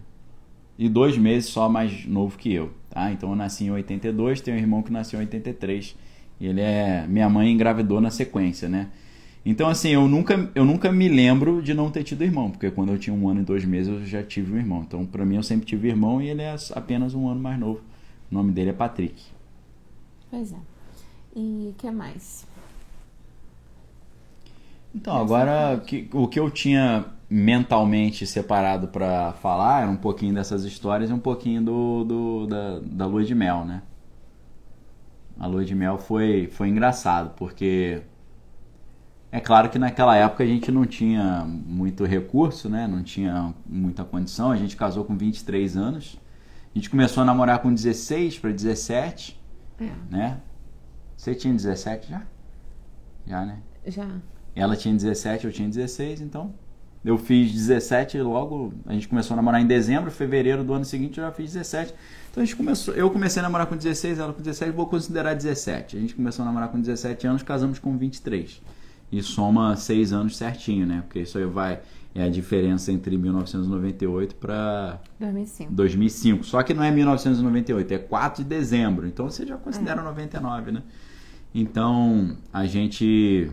e 0.78 0.88
dois 0.88 1.18
meses 1.18 1.50
só 1.50 1.68
mais 1.68 2.06
novo 2.06 2.38
que 2.38 2.50
eu, 2.50 2.70
tá? 2.88 3.12
Então 3.12 3.28
eu 3.28 3.36
nasci 3.36 3.64
em 3.64 3.70
82, 3.70 4.40
tenho 4.40 4.56
um 4.56 4.60
irmão 4.60 4.82
que 4.82 4.90
nasceu 4.90 5.20
em 5.20 5.24
83 5.24 5.94
e 6.40 6.46
ele 6.46 6.62
é 6.62 7.06
minha 7.06 7.28
mãe 7.28 7.52
engravidou 7.52 8.00
na 8.00 8.10
sequência, 8.10 8.66
né? 8.66 8.88
Então 9.44 9.68
assim 9.68 9.90
eu 9.90 10.08
nunca 10.08 10.50
eu 10.54 10.64
nunca 10.64 10.90
me 10.90 11.06
lembro 11.06 11.60
de 11.60 11.74
não 11.74 11.90
ter 11.90 12.02
tido 12.02 12.24
irmão, 12.24 12.50
porque 12.50 12.70
quando 12.70 12.92
eu 12.92 12.98
tinha 12.98 13.14
um 13.14 13.28
ano 13.28 13.42
e 13.42 13.44
dois 13.44 13.62
meses 13.62 13.92
eu 13.92 14.06
já 14.06 14.22
tive 14.22 14.54
um 14.54 14.56
irmão. 14.56 14.82
Então 14.86 15.04
pra 15.04 15.22
mim 15.24 15.36
eu 15.36 15.42
sempre 15.42 15.66
tive 15.66 15.88
irmão 15.88 16.22
e 16.22 16.28
ele 16.30 16.40
é 16.40 16.56
apenas 16.74 17.14
um 17.14 17.28
ano 17.28 17.40
mais 17.40 17.58
novo. 17.60 17.82
O 18.30 18.34
nome 18.34 18.50
dele 18.50 18.70
é 18.70 18.72
Patrick. 18.72 19.22
Pois 20.30 20.50
é. 20.50 20.56
E 21.36 21.68
o 21.70 21.74
que 21.76 21.90
mais? 21.90 22.46
Então, 24.94 25.16
agora 25.16 25.76
o 25.76 25.80
que, 25.82 26.08
o 26.12 26.26
que 26.28 26.38
eu 26.40 26.50
tinha 26.50 27.04
mentalmente 27.28 28.26
separado 28.26 28.88
pra 28.88 29.32
falar 29.34 29.82
era 29.82 29.90
um 29.90 29.96
pouquinho 29.96 30.34
dessas 30.34 30.64
histórias 30.64 31.10
e 31.10 31.12
um 31.12 31.18
pouquinho 31.18 31.62
do, 31.62 32.04
do- 32.04 32.46
da, 32.46 32.80
da 32.80 33.06
lua 33.06 33.24
de 33.24 33.34
mel, 33.34 33.64
né? 33.64 33.82
A 35.38 35.46
lua 35.46 35.64
de 35.64 35.74
mel 35.74 35.98
foi, 35.98 36.46
foi 36.52 36.68
engraçado, 36.68 37.30
porque 37.36 38.02
É 39.32 39.38
claro 39.40 39.70
que 39.70 39.78
naquela 39.78 40.16
época 40.16 40.42
a 40.42 40.46
gente 40.46 40.72
não 40.72 40.84
tinha 40.84 41.44
muito 41.46 42.04
recurso, 42.04 42.68
né? 42.68 42.86
Não 42.88 43.02
tinha 43.02 43.54
muita 43.66 44.04
condição. 44.04 44.50
A 44.50 44.56
gente 44.56 44.76
casou 44.76 45.04
com 45.04 45.16
23 45.16 45.76
anos. 45.76 46.16
A 46.74 46.78
gente 46.78 46.90
começou 46.90 47.22
a 47.22 47.26
namorar 47.26 47.60
com 47.60 47.72
16 47.72 48.38
para 48.40 48.50
17, 48.52 49.40
é. 49.80 50.10
né? 50.10 50.40
Você 51.16 51.34
tinha 51.34 51.54
17 51.54 52.10
já? 52.10 52.22
Já, 53.26 53.46
né? 53.46 53.62
Já. 53.86 54.20
Ela 54.54 54.76
tinha 54.76 54.94
17, 54.94 55.46
eu 55.46 55.52
tinha 55.52 55.68
16, 55.68 56.20
então 56.20 56.52
eu 57.04 57.16
fiz 57.16 57.52
17 57.52 58.20
logo, 58.20 58.74
a 58.84 58.92
gente 58.92 59.08
começou 59.08 59.34
a 59.34 59.36
namorar 59.36 59.60
em 59.60 59.66
dezembro, 59.66 60.10
fevereiro 60.10 60.62
do 60.62 60.74
ano 60.74 60.84
seguinte 60.84 61.18
eu 61.18 61.24
já 61.24 61.32
fiz 61.32 61.52
17. 61.52 61.94
Então 62.30 62.42
a 62.42 62.44
gente 62.46 62.56
começou, 62.56 62.94
eu 62.94 63.10
comecei 63.10 63.40
a 63.40 63.42
namorar 63.42 63.66
com 63.66 63.76
16, 63.76 64.18
ela 64.18 64.32
com 64.32 64.42
17, 64.42 64.70
vou 64.72 64.86
considerar 64.86 65.34
17. 65.34 65.96
A 65.96 66.00
gente 66.00 66.14
começou 66.14 66.42
a 66.42 66.46
namorar 66.46 66.68
com 66.68 66.80
17 66.80 67.26
anos, 67.26 67.42
casamos 67.42 67.78
com 67.78 67.96
23 67.96 68.60
e 69.10 69.22
soma 69.22 69.74
seis 69.76 70.12
anos 70.12 70.36
certinho, 70.36 70.86
né? 70.86 71.02
Porque 71.06 71.20
isso 71.20 71.38
aí 71.38 71.44
vai 71.44 71.80
é 72.14 72.24
a 72.24 72.28
diferença 72.28 72.90
entre 72.90 73.16
1998 73.16 74.34
para 74.34 75.00
2005. 75.18 75.72
2005. 75.72 76.44
Só 76.44 76.62
que 76.62 76.74
não 76.74 76.82
é 76.82 76.90
1998, 76.90 77.94
é 77.94 77.98
4 77.98 78.42
de 78.42 78.48
dezembro. 78.48 79.06
Então 79.06 79.30
você 79.30 79.46
já 79.46 79.56
considera 79.56 80.00
é. 80.00 80.04
99, 80.04 80.72
né? 80.72 80.82
Então 81.54 82.36
a 82.52 82.66
gente 82.66 83.50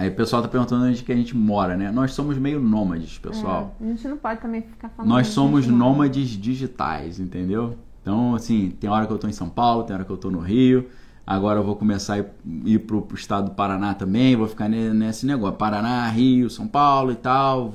Aí 0.00 0.08
o 0.08 0.14
pessoal 0.14 0.40
tá 0.40 0.48
perguntando 0.48 0.86
onde 0.86 1.02
que 1.02 1.12
a 1.12 1.16
gente 1.16 1.36
mora, 1.36 1.76
né? 1.76 1.90
Nós 1.92 2.14
somos 2.14 2.38
meio 2.38 2.58
nômades, 2.58 3.18
pessoal. 3.18 3.76
É, 3.80 3.84
a 3.84 3.88
gente 3.88 4.08
não 4.08 4.16
pode 4.16 4.40
também 4.40 4.62
ficar 4.62 4.88
falando. 4.88 5.10
Nós 5.10 5.26
somos 5.26 5.66
nômades 5.66 6.30
digitais, 6.30 7.20
entendeu? 7.20 7.76
Então, 8.00 8.34
assim, 8.34 8.70
tem 8.80 8.88
hora 8.88 9.06
que 9.06 9.12
eu 9.12 9.18
tô 9.18 9.28
em 9.28 9.32
São 9.32 9.50
Paulo, 9.50 9.84
tem 9.84 9.94
hora 9.94 10.04
que 10.04 10.10
eu 10.10 10.16
tô 10.16 10.30
no 10.30 10.40
Rio, 10.40 10.88
Agora 11.30 11.60
eu 11.60 11.64
vou 11.64 11.76
começar 11.76 12.14
a 12.14 12.18
ir, 12.18 12.26
ir 12.64 12.78
para 12.80 12.96
o 12.96 13.06
estado 13.14 13.50
do 13.50 13.54
Paraná 13.54 13.94
também, 13.94 14.34
vou 14.34 14.48
ficar 14.48 14.68
nesse 14.68 15.24
negócio. 15.24 15.56
Paraná, 15.56 16.08
Rio, 16.08 16.50
São 16.50 16.66
Paulo 16.66 17.12
e 17.12 17.14
tal. 17.14 17.74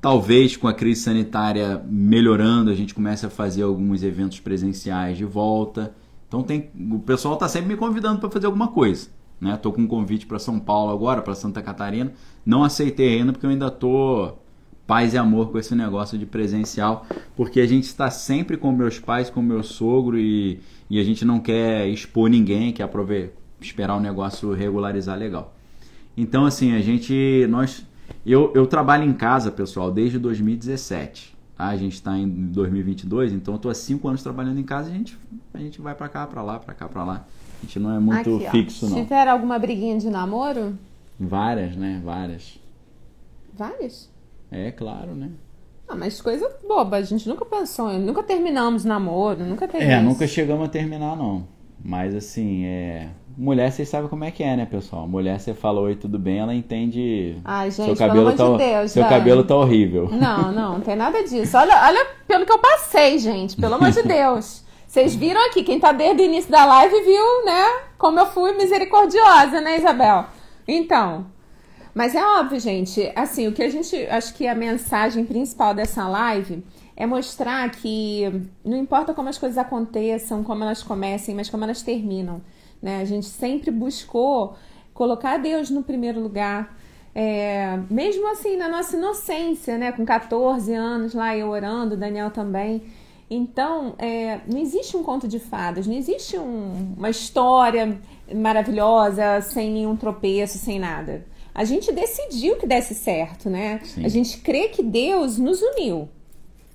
Talvez 0.00 0.56
com 0.56 0.66
a 0.66 0.72
crise 0.72 1.02
sanitária 1.02 1.84
melhorando, 1.86 2.70
a 2.70 2.74
gente 2.74 2.94
comece 2.94 3.26
a 3.26 3.28
fazer 3.28 3.62
alguns 3.62 4.02
eventos 4.02 4.40
presenciais 4.40 5.18
de 5.18 5.24
volta. 5.26 5.94
Então 6.26 6.42
tem, 6.42 6.70
o 6.90 6.98
pessoal 6.98 7.34
está 7.34 7.46
sempre 7.46 7.68
me 7.68 7.76
convidando 7.76 8.20
para 8.20 8.30
fazer 8.30 8.46
alguma 8.46 8.68
coisa. 8.68 9.10
Né? 9.42 9.56
Tô 9.56 9.72
com 9.72 9.82
um 9.82 9.86
convite 9.88 10.24
para 10.24 10.38
São 10.38 10.60
Paulo 10.60 10.92
agora, 10.92 11.20
para 11.20 11.34
Santa 11.34 11.60
Catarina. 11.60 12.12
Não 12.46 12.62
aceitei 12.62 13.18
ainda 13.18 13.32
porque 13.32 13.44
eu 13.44 13.50
ainda 13.50 13.72
tô 13.72 14.34
paz 14.86 15.14
e 15.14 15.18
amor 15.18 15.50
com 15.50 15.58
esse 15.58 15.74
negócio 15.74 16.16
de 16.16 16.24
presencial, 16.24 17.04
porque 17.34 17.60
a 17.60 17.66
gente 17.66 17.84
está 17.84 18.08
sempre 18.08 18.56
com 18.56 18.70
meus 18.70 19.00
pais, 19.00 19.30
com 19.30 19.42
meu 19.42 19.64
sogro 19.64 20.16
e, 20.16 20.60
e 20.88 21.00
a 21.00 21.02
gente 21.02 21.24
não 21.24 21.40
quer 21.40 21.88
expor 21.88 22.30
ninguém, 22.30 22.72
quer 22.72 22.84
aproveitar, 22.84 23.34
esperar 23.60 23.96
o 23.96 24.00
negócio 24.00 24.52
regularizar 24.52 25.18
legal. 25.18 25.52
Então, 26.16 26.44
assim, 26.44 26.74
a 26.74 26.80
gente, 26.80 27.44
nós, 27.48 27.84
eu, 28.24 28.52
eu 28.54 28.64
trabalho 28.64 29.02
em 29.02 29.12
casa, 29.12 29.50
pessoal, 29.50 29.90
desde 29.90 30.20
2017. 30.20 31.36
Tá? 31.56 31.66
A 31.66 31.76
gente 31.76 31.94
está 31.94 32.16
em 32.16 32.28
2022, 32.28 33.32
então 33.32 33.54
eu 33.54 33.58
tô 33.58 33.68
há 33.70 33.74
cinco 33.74 34.06
anos 34.06 34.22
trabalhando 34.22 34.60
em 34.60 34.64
casa. 34.64 34.88
A 34.88 34.92
gente, 34.92 35.18
a 35.52 35.58
gente 35.58 35.80
vai 35.80 35.96
para 35.96 36.08
cá, 36.08 36.26
para 36.28 36.42
lá, 36.42 36.60
para 36.60 36.74
cá, 36.74 36.88
para 36.88 37.02
lá. 37.02 37.26
A 37.62 37.66
gente 37.66 37.78
não 37.78 37.94
é 37.94 38.00
muito 38.00 38.36
Aqui, 38.36 38.50
fixo, 38.50 38.86
ó. 38.86 38.88
não. 38.90 38.96
Tiveram 38.96 39.32
alguma 39.32 39.58
briguinha 39.58 39.96
de 39.98 40.10
namoro? 40.10 40.76
Várias, 41.18 41.76
né? 41.76 42.00
Várias. 42.04 42.58
Várias? 43.54 44.10
É, 44.50 44.70
claro, 44.70 45.14
né? 45.14 45.30
Ah, 45.88 45.94
mas 45.94 46.20
coisa 46.20 46.50
boba, 46.66 46.96
a 46.96 47.02
gente 47.02 47.28
nunca 47.28 47.44
pensou, 47.44 47.92
nunca 47.98 48.22
terminamos 48.22 48.84
namoro, 48.84 49.44
nunca 49.44 49.68
teve 49.68 49.84
É, 49.84 49.96
isso. 49.96 50.04
nunca 50.04 50.26
chegamos 50.26 50.66
a 50.66 50.68
terminar, 50.68 51.16
não. 51.16 51.46
Mas 51.84 52.14
assim, 52.14 52.64
é. 52.64 53.08
Mulher, 53.36 53.70
vocês 53.72 53.88
sabem 53.88 54.08
como 54.08 54.24
é 54.24 54.30
que 54.30 54.42
é, 54.42 54.56
né, 54.56 54.66
pessoal? 54.66 55.08
Mulher, 55.08 55.40
você 55.40 55.54
fala 55.54 55.80
oi, 55.80 55.94
tudo 55.96 56.18
bem, 56.18 56.38
ela 56.38 56.54
entende. 56.54 57.36
Ai, 57.44 57.70
gente, 57.70 57.86
seu 57.86 57.96
cabelo 57.96 58.26
pelo 58.26 58.36
tá, 58.36 58.44
amor 58.44 58.58
de 58.58 58.64
Deus, 58.64 58.90
Seu 58.92 59.04
cabelo 59.04 59.44
tá 59.44 59.56
horrível. 59.56 60.08
Não, 60.12 60.52
não, 60.52 60.72
não 60.74 60.80
tem 60.80 60.94
nada 60.96 61.22
disso. 61.24 61.56
Olha, 61.56 61.74
olha 61.86 62.06
pelo 62.26 62.44
que 62.46 62.52
eu 62.52 62.58
passei, 62.58 63.18
gente, 63.18 63.56
pelo 63.56 63.74
amor 63.74 63.90
de 63.90 64.02
Deus. 64.06 64.62
Vocês 64.92 65.14
viram 65.14 65.40
aqui, 65.46 65.62
quem 65.62 65.80
tá 65.80 65.90
desde 65.90 66.20
o 66.20 66.26
início 66.26 66.50
da 66.50 66.66
live 66.66 67.00
viu, 67.00 67.46
né, 67.46 67.64
como 67.96 68.20
eu 68.20 68.26
fui 68.26 68.52
misericordiosa, 68.52 69.58
né, 69.58 69.78
Isabel? 69.78 70.26
Então, 70.68 71.24
mas 71.94 72.14
é 72.14 72.22
óbvio, 72.22 72.60
gente, 72.60 73.10
assim, 73.16 73.48
o 73.48 73.52
que 73.52 73.62
a 73.62 73.70
gente. 73.70 73.96
Acho 74.08 74.34
que 74.34 74.46
a 74.46 74.54
mensagem 74.54 75.24
principal 75.24 75.72
dessa 75.72 76.06
live 76.06 76.62
é 76.94 77.06
mostrar 77.06 77.70
que 77.70 78.50
não 78.62 78.76
importa 78.76 79.14
como 79.14 79.30
as 79.30 79.38
coisas 79.38 79.56
aconteçam, 79.56 80.44
como 80.44 80.62
elas 80.62 80.82
comecem, 80.82 81.34
mas 81.34 81.48
como 81.48 81.64
elas 81.64 81.80
terminam. 81.80 82.42
Né? 82.82 83.00
A 83.00 83.06
gente 83.06 83.24
sempre 83.24 83.70
buscou 83.70 84.58
colocar 84.92 85.38
Deus 85.38 85.70
no 85.70 85.82
primeiro 85.82 86.20
lugar. 86.20 86.76
É, 87.14 87.78
mesmo 87.88 88.30
assim, 88.30 88.58
na 88.58 88.68
nossa 88.68 88.94
inocência, 88.94 89.78
né? 89.78 89.90
Com 89.90 90.04
14 90.04 90.74
anos 90.74 91.14
lá 91.14 91.34
eu 91.34 91.48
orando, 91.48 91.96
Daniel 91.96 92.30
também. 92.30 92.82
Então, 93.34 93.94
é, 93.98 94.40
não 94.46 94.58
existe 94.58 94.94
um 94.94 95.02
conto 95.02 95.26
de 95.26 95.38
fadas, 95.38 95.86
não 95.86 95.94
existe 95.94 96.36
um, 96.36 96.94
uma 96.98 97.08
história 97.08 97.98
maravilhosa, 98.34 99.40
sem 99.40 99.70
nenhum 99.70 99.96
tropeço, 99.96 100.58
sem 100.58 100.78
nada. 100.78 101.24
A 101.54 101.64
gente 101.64 101.90
decidiu 101.92 102.56
que 102.56 102.66
desse 102.66 102.94
certo, 102.94 103.48
né? 103.48 103.80
Sim. 103.84 104.04
A 104.04 104.08
gente 104.08 104.38
crê 104.38 104.68
que 104.68 104.82
Deus 104.82 105.38
nos 105.38 105.62
uniu. 105.62 106.08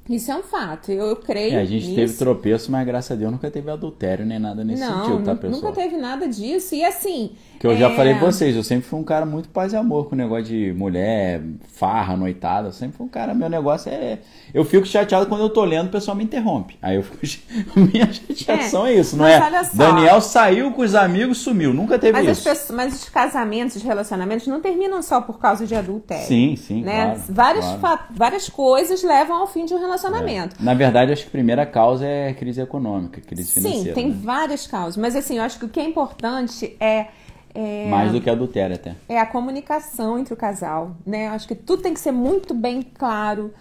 Isso 0.10 0.32
é 0.32 0.36
um 0.36 0.44
fato. 0.44 0.92
Eu, 0.92 1.08
eu 1.08 1.16
creio. 1.18 1.56
É, 1.56 1.62
a 1.62 1.66
gente 1.66 1.86
nisso. 1.86 1.96
teve 1.96 2.14
tropeço, 2.14 2.72
mas 2.72 2.86
graças 2.86 3.12
a 3.12 3.16
Deus 3.16 3.32
nunca 3.32 3.52
teve 3.52 3.70
adultério 3.70 4.26
nem 4.26 4.40
nada 4.40 4.64
nesse 4.64 4.82
não, 4.82 5.06
sentido, 5.06 5.24
tá, 5.24 5.36
pessoal? 5.36 5.62
Nunca 5.62 5.74
teve 5.74 5.98
nada 5.98 6.28
disso. 6.28 6.76
E 6.76 6.84
assim. 6.84 7.32
Que 7.60 7.68
eu 7.68 7.72
é... 7.72 7.76
já 7.76 7.90
falei 7.90 8.16
pra 8.16 8.32
vocês, 8.32 8.56
eu 8.56 8.64
sempre 8.64 8.88
fui 8.88 9.00
um 9.00 9.04
cara 9.04 9.26
muito 9.26 9.50
paz 9.50 9.74
e 9.74 9.76
amor 9.76 10.08
com 10.08 10.16
o 10.16 10.18
negócio 10.18 10.46
de 10.46 10.74
mulher, 10.74 11.42
farra, 11.74 12.16
noitada. 12.16 12.70
Eu 12.70 12.72
sempre 12.72 12.98
fui 12.98 13.06
um 13.06 13.10
cara, 13.10 13.34
meu 13.34 13.50
negócio 13.50 13.92
é. 13.92 14.20
Eu 14.54 14.64
fico 14.64 14.86
chateado 14.86 15.26
quando 15.26 15.42
eu 15.42 15.50
tô 15.50 15.64
lendo, 15.66 15.88
o 15.88 15.92
pessoal 15.92 16.16
me 16.16 16.24
interrompe. 16.24 16.78
Aí 16.82 16.96
eu 16.96 17.04
fico. 17.04 17.18
Minha 17.76 18.12
chateação 18.14 18.86
é, 18.86 18.94
é 18.94 19.00
isso, 19.00 19.18
não 19.18 19.26
é? 19.26 19.40
Daniel 19.74 20.22
saiu 20.22 20.72
com 20.72 20.82
os 20.82 20.96
amigos, 20.96 21.40
sumiu. 21.40 21.74
Nunca 21.74 22.00
teve 22.00 22.14
mas 22.14 22.38
isso. 22.38 22.44
Pessoas, 22.44 22.72
mas 22.72 22.94
os 22.94 23.10
casamentos, 23.10 23.76
os 23.76 23.84
relacionamentos 23.84 24.48
não 24.48 24.62
terminam 24.62 25.02
só 25.02 25.20
por 25.20 25.40
causa 25.40 25.66
de 25.66 25.76
adultério. 25.76 26.26
Sim, 26.26 26.56
sim. 26.56 26.82
Né? 26.82 27.06
Claro, 27.06 27.22
várias, 27.30 27.66
claro. 27.80 28.00
várias 28.12 28.50
coisas 28.50 29.04
levam 29.04 29.38
ao 29.38 29.48
fim 29.48 29.66
de 29.66 29.74
um 29.74 29.80
relacionamento. 29.80 29.97
É. 30.60 30.64
Na 30.64 30.74
verdade, 30.74 31.11
acho 31.11 31.24
que 31.24 31.30
a 31.30 31.32
primeira 31.32 31.65
causa 31.65 32.06
é 32.06 32.34
crise 32.34 32.61
econômica, 32.61 33.22
crise 33.22 33.52
financeira. 33.52 33.90
Sim, 33.90 33.94
tem 33.94 34.10
né? 34.10 34.18
várias 34.22 34.68
causas. 34.68 34.98
Mas 34.98 35.15
assim, 35.15 35.38
eu 35.38 35.44
acho 35.44 35.60
que 35.60 35.65
o 35.65 35.69
que 35.69 35.80
é 35.80 35.86
importante 35.86 36.76
é 36.80 37.07
é, 37.60 37.88
Mais 37.90 38.11
do 38.11 38.22
que 38.22 38.30
adultério 38.30 38.76
até. 38.76 38.95
É 39.10 39.19
a 39.19 39.26
comunicação 39.26 40.19
entre 40.19 40.32
o 40.32 40.38
casal, 40.38 40.95
né? 41.03 41.28
Acho 41.30 41.48
que 41.48 41.56
tudo 41.56 41.82
tem 41.82 41.91
que 41.91 41.99
ser 41.99 42.11
muito 42.11 42.53
bem 42.53 42.84
claro, 42.84 43.52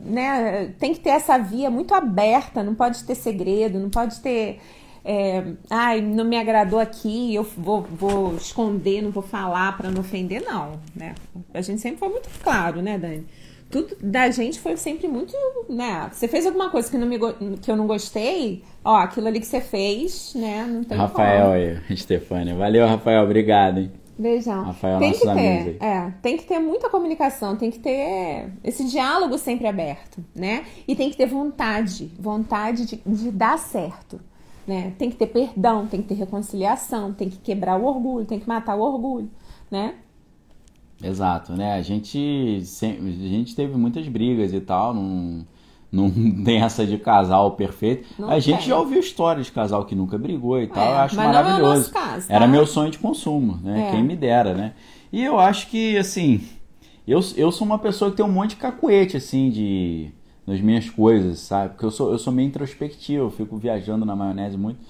né? 0.00 0.72
Tem 0.78 0.94
que 0.94 1.00
ter 1.00 1.10
essa 1.10 1.36
via 1.36 1.70
muito 1.70 1.92
aberta, 1.94 2.62
não 2.62 2.74
pode 2.74 3.04
ter 3.04 3.14
segredo, 3.14 3.78
não 3.78 3.90
pode 3.90 4.20
ter. 4.20 4.58
É, 5.04 5.44
ai, 5.68 6.00
não 6.00 6.24
me 6.24 6.38
agradou 6.38 6.78
aqui, 6.78 7.34
eu 7.34 7.42
vou, 7.42 7.82
vou 7.82 8.34
esconder, 8.36 9.02
não 9.02 9.10
vou 9.10 9.22
falar 9.22 9.76
para 9.76 9.90
não 9.90 10.00
ofender, 10.00 10.42
não, 10.42 10.80
né? 10.96 11.14
A 11.52 11.60
gente 11.60 11.82
sempre 11.82 11.98
foi 11.98 12.08
muito 12.08 12.30
claro, 12.42 12.80
né, 12.80 12.96
Dani? 12.96 13.26
Tudo 13.72 13.96
da 14.02 14.30
gente 14.30 14.60
foi 14.60 14.76
sempre 14.76 15.08
muito, 15.08 15.34
né? 15.66 16.10
Você 16.12 16.28
fez 16.28 16.44
alguma 16.44 16.68
coisa 16.68 16.90
que, 16.90 16.98
não 16.98 17.06
me, 17.08 17.18
que 17.56 17.70
eu 17.70 17.76
não 17.76 17.86
gostei, 17.86 18.62
ó, 18.84 18.96
aquilo 18.96 19.26
ali 19.26 19.40
que 19.40 19.46
você 19.46 19.62
fez, 19.62 20.34
né? 20.34 20.66
Não 20.68 20.84
tem 20.84 20.98
Rafael 20.98 21.44
como. 21.44 21.54
aí, 21.54 21.80
Stefânia. 21.96 22.54
Valeu, 22.54 22.86
Rafael, 22.86 23.24
obrigado, 23.24 23.78
hein? 23.78 23.90
Beijão. 24.18 24.62
Rafael, 24.62 24.98
tem 24.98 25.12
que 25.12 25.20
ter, 25.20 25.76
é, 25.80 26.12
tem 26.20 26.36
que 26.36 26.44
ter 26.44 26.58
muita 26.58 26.90
comunicação, 26.90 27.56
tem 27.56 27.70
que 27.70 27.78
ter 27.78 28.52
esse 28.62 28.84
diálogo 28.84 29.38
sempre 29.38 29.66
aberto, 29.66 30.22
né? 30.34 30.66
E 30.86 30.94
tem 30.94 31.08
que 31.08 31.16
ter 31.16 31.26
vontade, 31.26 32.12
vontade 32.20 32.84
de, 32.84 33.00
de 33.06 33.30
dar 33.30 33.58
certo, 33.58 34.20
né? 34.66 34.92
Tem 34.98 35.08
que 35.08 35.16
ter 35.16 35.28
perdão, 35.28 35.86
tem 35.86 36.02
que 36.02 36.08
ter 36.08 36.14
reconciliação, 36.14 37.14
tem 37.14 37.30
que 37.30 37.38
quebrar 37.38 37.80
o 37.80 37.86
orgulho, 37.86 38.26
tem 38.26 38.38
que 38.38 38.46
matar 38.46 38.76
o 38.76 38.82
orgulho, 38.82 39.30
né? 39.70 39.94
Exato, 41.02 41.52
né? 41.52 41.74
A 41.74 41.82
gente, 41.82 42.62
a 42.82 43.28
gente 43.28 43.54
teve 43.54 43.76
muitas 43.76 44.06
brigas 44.08 44.52
e 44.52 44.60
tal, 44.60 44.94
não, 44.94 45.44
não 45.90 46.10
tem 46.44 46.62
essa 46.62 46.86
de 46.86 46.98
casal 46.98 47.52
perfeito. 47.52 48.08
Não 48.18 48.30
a 48.30 48.38
gente 48.38 48.66
já 48.66 48.78
ouviu 48.78 49.00
histórias 49.00 49.46
de 49.46 49.52
casal 49.52 49.84
que 49.84 49.94
nunca 49.94 50.16
brigou 50.16 50.60
e 50.60 50.66
tal, 50.66 50.84
é, 50.84 50.90
eu 50.92 50.96
acho 50.98 51.16
maravilhoso. 51.16 51.90
É 51.90 51.92
caso, 51.92 52.28
tá? 52.28 52.34
Era 52.34 52.46
meu 52.46 52.66
sonho 52.66 52.90
de 52.90 52.98
consumo, 52.98 53.58
né? 53.62 53.88
É. 53.88 53.90
Quem 53.90 54.02
me 54.02 54.16
dera, 54.16 54.54
né? 54.54 54.72
E 55.12 55.22
eu 55.22 55.38
acho 55.38 55.68
que, 55.68 55.96
assim, 55.98 56.40
eu, 57.06 57.20
eu 57.36 57.50
sou 57.50 57.66
uma 57.66 57.78
pessoa 57.78 58.10
que 58.10 58.16
tem 58.16 58.24
um 58.24 58.32
monte 58.32 58.50
de 58.50 58.56
cacuete, 58.56 59.16
assim, 59.16 59.50
de 59.50 60.10
nas 60.46 60.60
minhas 60.60 60.90
coisas, 60.90 61.38
sabe? 61.38 61.70
Porque 61.70 61.84
eu 61.84 61.90
sou, 61.90 62.12
eu 62.12 62.18
sou 62.18 62.32
meio 62.32 62.48
introspectivo, 62.48 63.24
eu 63.24 63.30
fico 63.30 63.56
viajando 63.56 64.04
na 64.04 64.16
maionese 64.16 64.56
muito. 64.56 64.80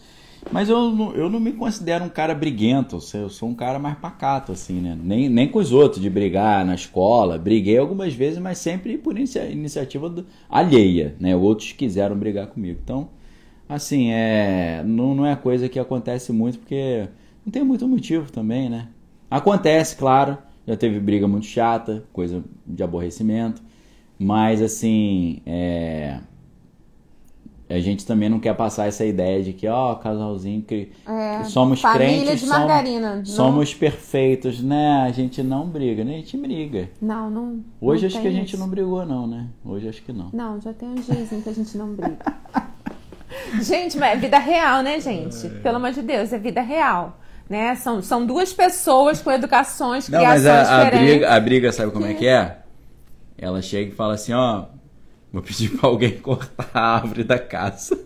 Mas 0.51 0.69
eu, 0.69 0.91
não, 0.91 1.15
eu 1.15 1.31
não 1.31 1.39
me 1.39 1.53
considero 1.53 2.05
um 2.05 2.09
cara 2.09 2.35
briguento, 2.35 2.99
eu 3.15 3.29
sou 3.29 3.49
um 3.49 3.55
cara 3.55 3.79
mais 3.79 3.97
pacato, 3.99 4.53
assim, 4.53 4.81
né? 4.81 4.99
Nem, 5.03 5.29
nem 5.29 5.49
com 5.49 5.59
os 5.59 5.73
outros, 5.73 6.03
de 6.03 6.11
brigar 6.11 6.65
na 6.65 6.75
escola. 6.75 7.39
Briguei 7.39 7.79
algumas 7.79 8.13
vezes, 8.13 8.39
mas 8.39 8.59
sempre 8.59 8.99
por 8.99 9.17
inicia, 9.17 9.45
iniciativa 9.49 10.09
do, 10.09 10.27
alheia, 10.51 11.15
né? 11.21 11.37
Outros 11.37 11.73
quiseram 11.73 12.17
brigar 12.17 12.49
comigo. 12.49 12.81
Então, 12.83 13.09
assim, 13.69 14.11
é, 14.11 14.83
não, 14.85 15.15
não 15.15 15.27
é 15.27 15.37
coisa 15.37 15.69
que 15.69 15.79
acontece 15.79 16.33
muito, 16.33 16.59
porque 16.59 17.09
não 17.47 17.53
tem 17.53 17.65
muito 17.65 17.87
motivo 17.87 18.31
também, 18.31 18.69
né? 18.69 18.89
Acontece, 19.31 19.97
claro, 19.97 20.37
já 20.67 20.77
teve 20.77 21.01
briga 21.01 21.27
muito 21.27 21.47
chata, 21.47 22.05
coisa 22.13 22.45
de 22.67 22.83
aborrecimento, 22.83 23.63
mas 24.19 24.61
assim, 24.61 25.41
é 25.47 26.19
a 27.73 27.81
gente 27.81 28.05
também 28.05 28.29
não 28.29 28.39
quer 28.39 28.55
passar 28.55 28.87
essa 28.87 29.05
ideia 29.05 29.43
de 29.43 29.53
que, 29.53 29.67
ó, 29.67 29.93
oh, 29.93 29.97
casalzinho 29.97 30.63
que, 30.63 30.93
é, 31.07 31.39
que 31.39 31.51
somos 31.51 31.81
crentes, 31.81 32.41
de 32.41 32.47
margarina. 32.47 33.13
Somos, 33.13 33.31
somos, 33.31 33.75
perfeitos, 33.75 34.61
né? 34.61 35.03
A 35.07 35.11
gente 35.11 35.43
não 35.43 35.67
briga, 35.67 36.05
né? 36.05 36.15
A 36.15 36.17
gente 36.19 36.37
briga. 36.37 36.91
Não, 37.01 37.31
não. 37.31 37.65
Hoje 37.81 38.03
não 38.03 38.09
acho 38.09 38.21
que 38.21 38.29
a 38.29 38.33
gente 38.33 38.57
não 38.57 38.69
brigou, 38.69 39.07
não, 39.07 39.27
né? 39.27 39.47
Hoje 39.65 39.89
acho 39.89 40.03
que 40.03 40.13
não. 40.13 40.31
Não, 40.33 40.61
já 40.61 40.73
tem 40.73 40.89
uns 40.89 41.07
dias 41.07 41.33
em 41.33 41.41
que 41.41 41.49
a 41.49 41.55
gente 41.55 41.77
não 41.77 41.95
briga. 41.95 42.19
gente, 43.63 43.97
mas 43.97 44.13
é 44.13 44.17
vida 44.17 44.39
real, 44.39 44.83
né, 44.83 45.01
gente? 45.01 45.47
É. 45.47 45.49
Pelo 45.49 45.77
amor 45.77 45.93
de 45.93 46.03
Deus, 46.03 46.33
é 46.33 46.39
vida 46.39 46.61
real. 46.61 47.19
Né? 47.49 47.75
São, 47.75 48.03
são 48.03 48.25
duas 48.27 48.53
pessoas 48.53 49.21
com 49.21 49.31
educações, 49.31 50.09
não, 50.09 50.19
criações 50.19 50.45
mas 50.45 50.69
a, 50.69 50.83
a 50.83 50.91
briga, 50.91 51.35
a 51.35 51.41
briga, 51.41 51.73
sabe 51.73 51.93
como 51.93 52.07
é 52.07 52.15
que 52.15 52.27
é? 52.27 52.59
Ela 53.37 53.61
chega 53.61 53.91
e 53.91 53.95
fala 53.95 54.15
assim, 54.15 54.33
ó, 54.33 54.67
Vou 55.33 55.43
pedir 55.43 55.71
para 55.71 55.89
alguém 55.89 56.19
cortar 56.21 56.69
a 56.75 56.97
árvore 56.97 57.25
da 57.25 57.39
casa. 57.39 57.99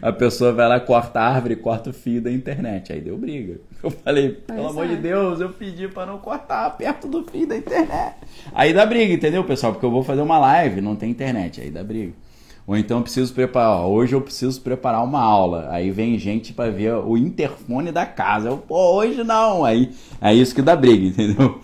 A 0.00 0.10
pessoa 0.10 0.50
vai 0.50 0.66
lá, 0.66 0.80
corta 0.80 1.20
a 1.20 1.28
árvore, 1.28 1.56
corta 1.56 1.90
o 1.90 1.92
fio 1.92 2.22
da 2.22 2.32
internet. 2.32 2.92
Aí 2.92 3.00
deu 3.00 3.18
briga. 3.18 3.60
Eu 3.82 3.90
falei, 3.90 4.30
pelo 4.30 4.60
pois 4.60 4.70
amor 4.70 4.86
é. 4.86 4.88
de 4.88 4.96
Deus, 4.96 5.40
eu 5.40 5.50
pedi 5.50 5.88
para 5.88 6.06
não 6.06 6.18
cortar 6.18 6.70
perto 6.70 7.06
do 7.06 7.22
fio 7.24 7.46
da 7.46 7.56
internet. 7.56 8.16
Aí 8.54 8.72
dá 8.72 8.86
briga, 8.86 9.12
entendeu, 9.12 9.44
pessoal? 9.44 9.72
Porque 9.72 9.84
eu 9.84 9.90
vou 9.90 10.02
fazer 10.02 10.22
uma 10.22 10.38
live, 10.38 10.80
não 10.80 10.96
tem 10.96 11.10
internet. 11.10 11.60
Aí 11.60 11.70
dá 11.70 11.84
briga. 11.84 12.14
Ou 12.66 12.78
então 12.78 12.98
eu 12.98 13.02
preciso 13.02 13.34
preparar, 13.34 13.86
hoje 13.86 14.14
eu 14.14 14.22
preciso 14.22 14.58
preparar 14.62 15.04
uma 15.04 15.20
aula. 15.20 15.68
Aí 15.70 15.90
vem 15.90 16.18
gente 16.18 16.54
para 16.54 16.70
ver 16.70 16.94
o 16.94 17.16
interfone 17.18 17.92
da 17.92 18.06
casa. 18.06 18.48
Eu, 18.48 18.56
pô, 18.56 18.94
hoje 18.94 19.22
não. 19.22 19.66
Aí 19.66 19.90
é 20.18 20.32
isso 20.32 20.54
que 20.54 20.62
dá 20.62 20.74
briga, 20.74 21.04
entendeu? 21.08 21.60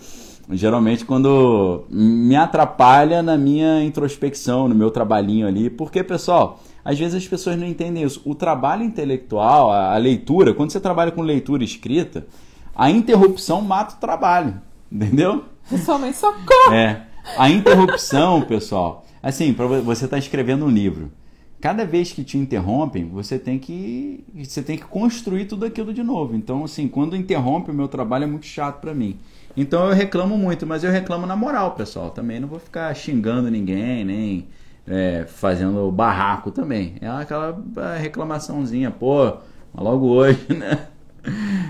Geralmente 0.53 1.05
quando 1.05 1.85
me 1.91 2.37
atrapalha 2.37 3.23
na 3.23 3.37
minha 3.37 3.83
introspecção, 3.83 4.69
no 4.69 4.75
meu 4.75 4.91
trabalhinho 4.91 5.47
ali, 5.47 5.71
porque 5.71 6.03
pessoal, 6.03 6.61
às 6.85 6.99
vezes 6.99 7.15
as 7.15 7.29
pessoas 7.29 7.57
não 7.57 7.67
entendem 7.67 8.03
isso. 8.03 8.21
O 8.25 8.35
trabalho 8.35 8.83
intelectual, 8.83 9.71
a, 9.71 9.97
leitura, 9.97 10.55
quando 10.55 10.71
você 10.71 10.81
trabalha 10.81 11.13
com 11.13 11.23
leitura 11.23 11.63
escrita, 11.63 12.27
a 12.75 12.91
interrupção 12.91 13.61
mata 13.61 13.95
o 13.95 13.99
trabalho, 13.99 14.61
entendeu? 14.91 15.45
Pessoalmente 15.69 16.17
socorro. 16.17 16.73
É. 16.73 17.07
A 17.37 17.51
interrupção, 17.51 18.43
pessoal, 18.43 19.05
assim, 19.23 19.53
para 19.53 19.67
você 19.67 20.07
estar 20.07 20.17
tá 20.17 20.19
escrevendo 20.19 20.65
um 20.65 20.71
livro, 20.71 21.13
cada 21.61 21.85
vez 21.85 22.13
que 22.13 22.25
te 22.25 22.39
interrompem, 22.39 23.07
você 23.09 23.39
tem 23.39 23.59
que 23.59 24.25
você 24.35 24.63
tem 24.63 24.79
que 24.79 24.85
construir 24.85 25.45
tudo 25.45 25.67
aquilo 25.67 25.93
de 25.93 26.03
novo. 26.03 26.35
Então, 26.35 26.65
assim, 26.65 26.89
quando 26.89 27.15
interrompe 27.15 27.71
o 27.71 27.75
meu 27.75 27.87
trabalho 27.87 28.25
é 28.25 28.27
muito 28.27 28.47
chato 28.47 28.81
para 28.81 28.95
mim. 28.95 29.19
Então 29.57 29.89
eu 29.89 29.95
reclamo 29.95 30.37
muito, 30.37 30.67
mas 30.67 30.85
eu 30.85 30.91
reclamo 30.91 31.27
na 31.27 31.37
moral, 31.37 31.73
pessoal. 31.73 32.11
Também 32.11 32.41
não 32.41 32.49
vou 32.49 32.59
ficar 32.59 32.95
xingando 32.95 33.51
ninguém, 33.51 34.05
nem 34.05 34.49
é, 34.87 35.25
fazendo 35.27 35.91
barraco 35.91 36.51
também. 36.51 36.97
É 37.01 37.09
aquela 37.09 37.57
reclamaçãozinha, 37.99 38.91
pô, 38.91 39.33
logo 39.75 40.07
hoje, 40.07 40.47
né? 40.55 40.87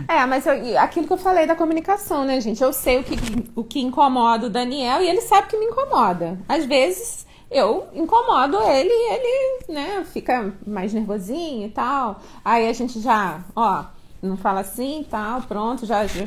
É, 0.07 0.25
mas 0.27 0.47
eu, 0.47 0.79
aquilo 0.79 1.07
que 1.07 1.13
eu 1.13 1.19
falei 1.19 1.47
da 1.47 1.57
comunicação, 1.57 2.25
né, 2.25 2.41
gente? 2.41 2.63
Eu 2.63 2.73
sei 2.73 3.01
o 3.01 3.05
que, 3.05 3.17
o 3.55 3.65
que 3.65 3.81
incomoda 3.81 4.47
o 4.47 4.51
Daniel 4.51 5.03
e 5.03 5.09
ele 5.09 5.21
sabe 5.21 5.49
que 5.49 5.57
me 5.57 5.67
incomoda. 5.67 6.39
Às 6.49 6.65
vezes 6.67 7.27
eu 7.51 7.89
incomodo 7.95 8.59
ele 8.63 8.91
e 8.91 9.13
ele, 9.13 9.75
né, 9.75 10.05
fica 10.05 10.53
mais 10.65 10.93
nervosinho 10.93 11.67
e 11.67 11.71
tal. 11.71 12.21
Aí 12.45 12.69
a 12.69 12.73
gente 12.73 13.01
já, 13.01 13.41
ó, 13.57 13.85
não 14.23 14.37
fala 14.37 14.61
assim 14.61 15.01
e 15.01 15.05
tal, 15.05 15.43
pronto, 15.43 15.85
já, 15.85 16.07
já 16.07 16.25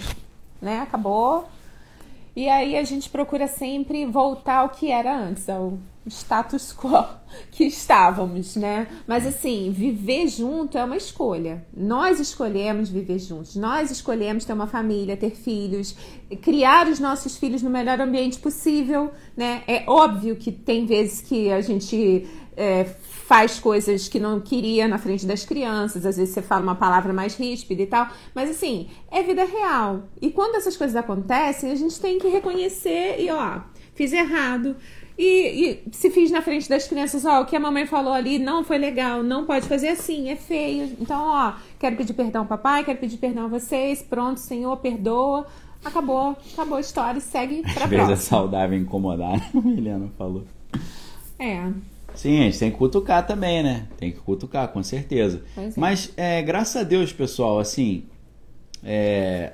né? 0.64 0.80
Acabou. 0.80 1.48
E 2.35 2.49
aí 2.49 2.76
a 2.76 2.84
gente 2.84 3.10
procura 3.10 3.48
sempre 3.48 4.06
voltar 4.07 4.60
ao 4.60 4.69
que 4.69 4.90
era 4.90 5.15
antes, 5.15 5.48
ao 5.48 5.77
status 6.07 6.73
quo 6.76 7.06
que 7.52 7.65
estávamos, 7.65 8.56
né? 8.56 8.88
Mas 9.07 9.27
assim, 9.27 9.72
viver 9.72 10.27
junto 10.27 10.77
é 10.77 10.84
uma 10.84 10.98
escolha. 10.98 11.64
Nós 11.76 12.19
escolhemos 12.19 12.90
viver 12.90 13.19
juntos. 13.19 13.56
Nós 13.56 13.91
escolhemos 13.91 14.45
ter 14.45 14.53
uma 14.53 14.65
família, 14.65 15.15
ter 15.15 15.30
filhos, 15.30 15.95
criar 16.41 16.88
os 16.88 16.99
nossos 16.99 17.38
filhos 17.38 17.61
no 17.61 17.69
melhor 17.69 18.02
ambiente 18.02 18.40
possível, 18.40 19.11
né? 19.38 19.61
É 19.68 19.84
óbvio 19.88 20.35
que 20.35 20.52
tem 20.52 20.88
vezes 20.88 21.22
que 21.22 21.52
a 21.52 21.61
gente 21.61 22.27
é, 22.57 22.85
faz 23.34 23.60
coisas 23.60 24.08
que 24.08 24.20
não 24.20 24.40
queria 24.40 24.88
na 24.88 25.00
frente 25.00 25.26
das 25.26 25.44
crianças, 25.44 26.06
às 26.06 26.18
vezes 26.18 26.36
você 26.36 26.42
fala 26.44 26.62
uma 26.62 26.76
palavra 26.76 27.12
mais 27.12 27.36
ríspida 27.36 27.82
e 27.82 27.88
tal, 27.88 28.08
mas 28.36 28.48
assim, 28.48 28.88
é 29.10 29.24
vida 29.24 29.44
real. 29.44 30.04
E 30.22 30.30
quando 30.30 30.54
essas 30.54 30.78
coisas 30.78 30.96
acontecem, 30.96 31.72
a 31.72 31.76
gente 31.76 32.00
tem 32.00 32.20
que 32.20 32.28
reconhecer 32.28 33.16
e 33.20 33.32
ó, 33.32 33.62
fiz 33.96 34.14
errado. 34.14 34.76
E, 35.18 35.26
e, 35.26 35.84
se 35.92 36.12
fiz 36.12 36.30
na 36.30 36.44
frente 36.44 36.70
das 36.70 36.88
crianças, 36.88 37.26
ó, 37.26 37.42
o 37.42 37.46
que 37.48 37.56
a 37.56 37.60
mamãe 37.60 37.88
falou 37.88 38.14
ali 38.14 38.38
não 38.38 38.64
foi 38.64 38.78
legal, 38.78 39.24
não 39.24 39.48
pode 39.48 39.68
fazer 39.68 39.88
assim, 39.88 40.30
é 40.30 40.36
feio. 40.36 40.96
Então, 41.02 41.20
ó, 41.20 41.54
quero 41.80 41.96
pedir 41.96 42.14
perdão 42.14 42.42
ao 42.42 42.48
papai, 42.48 42.84
quero 42.84 43.00
pedir 43.00 43.18
perdão 43.18 43.46
a 43.46 43.48
vocês, 43.48 44.04
pronto, 44.04 44.40
Senhor, 44.40 44.78
perdoa. 44.78 45.48
Acabou, 45.84 46.38
acabou 46.54 46.78
a 46.78 46.82
história, 46.82 47.20
segue 47.20 47.64
pra 47.74 47.86
Às 47.86 47.90
vezes 47.90 48.10
é 48.10 48.16
saudável 48.16 48.78
incomodar, 48.78 49.42
a 49.58 49.60
Milena 49.60 50.12
falou. 50.20 50.44
É, 51.40 51.68
Sim, 52.15 52.41
a 52.41 52.44
gente 52.44 52.60
tem 52.60 52.72
que 52.72 52.77
cutucar 52.77 53.26
também, 53.26 53.64
né? 53.64 53.88
Tem 53.98 54.11
que 54.11 54.19
cutucar, 54.19 54.68
com 54.69 54.84
certeza. 54.84 55.41
É. 55.57 55.69
Mas, 55.76 56.11
é, 56.15 56.41
graças 56.41 56.76
a 56.76 56.84
Deus, 56.84 57.11
pessoal, 57.11 57.60
assim, 57.60 58.03
é, 58.84 59.52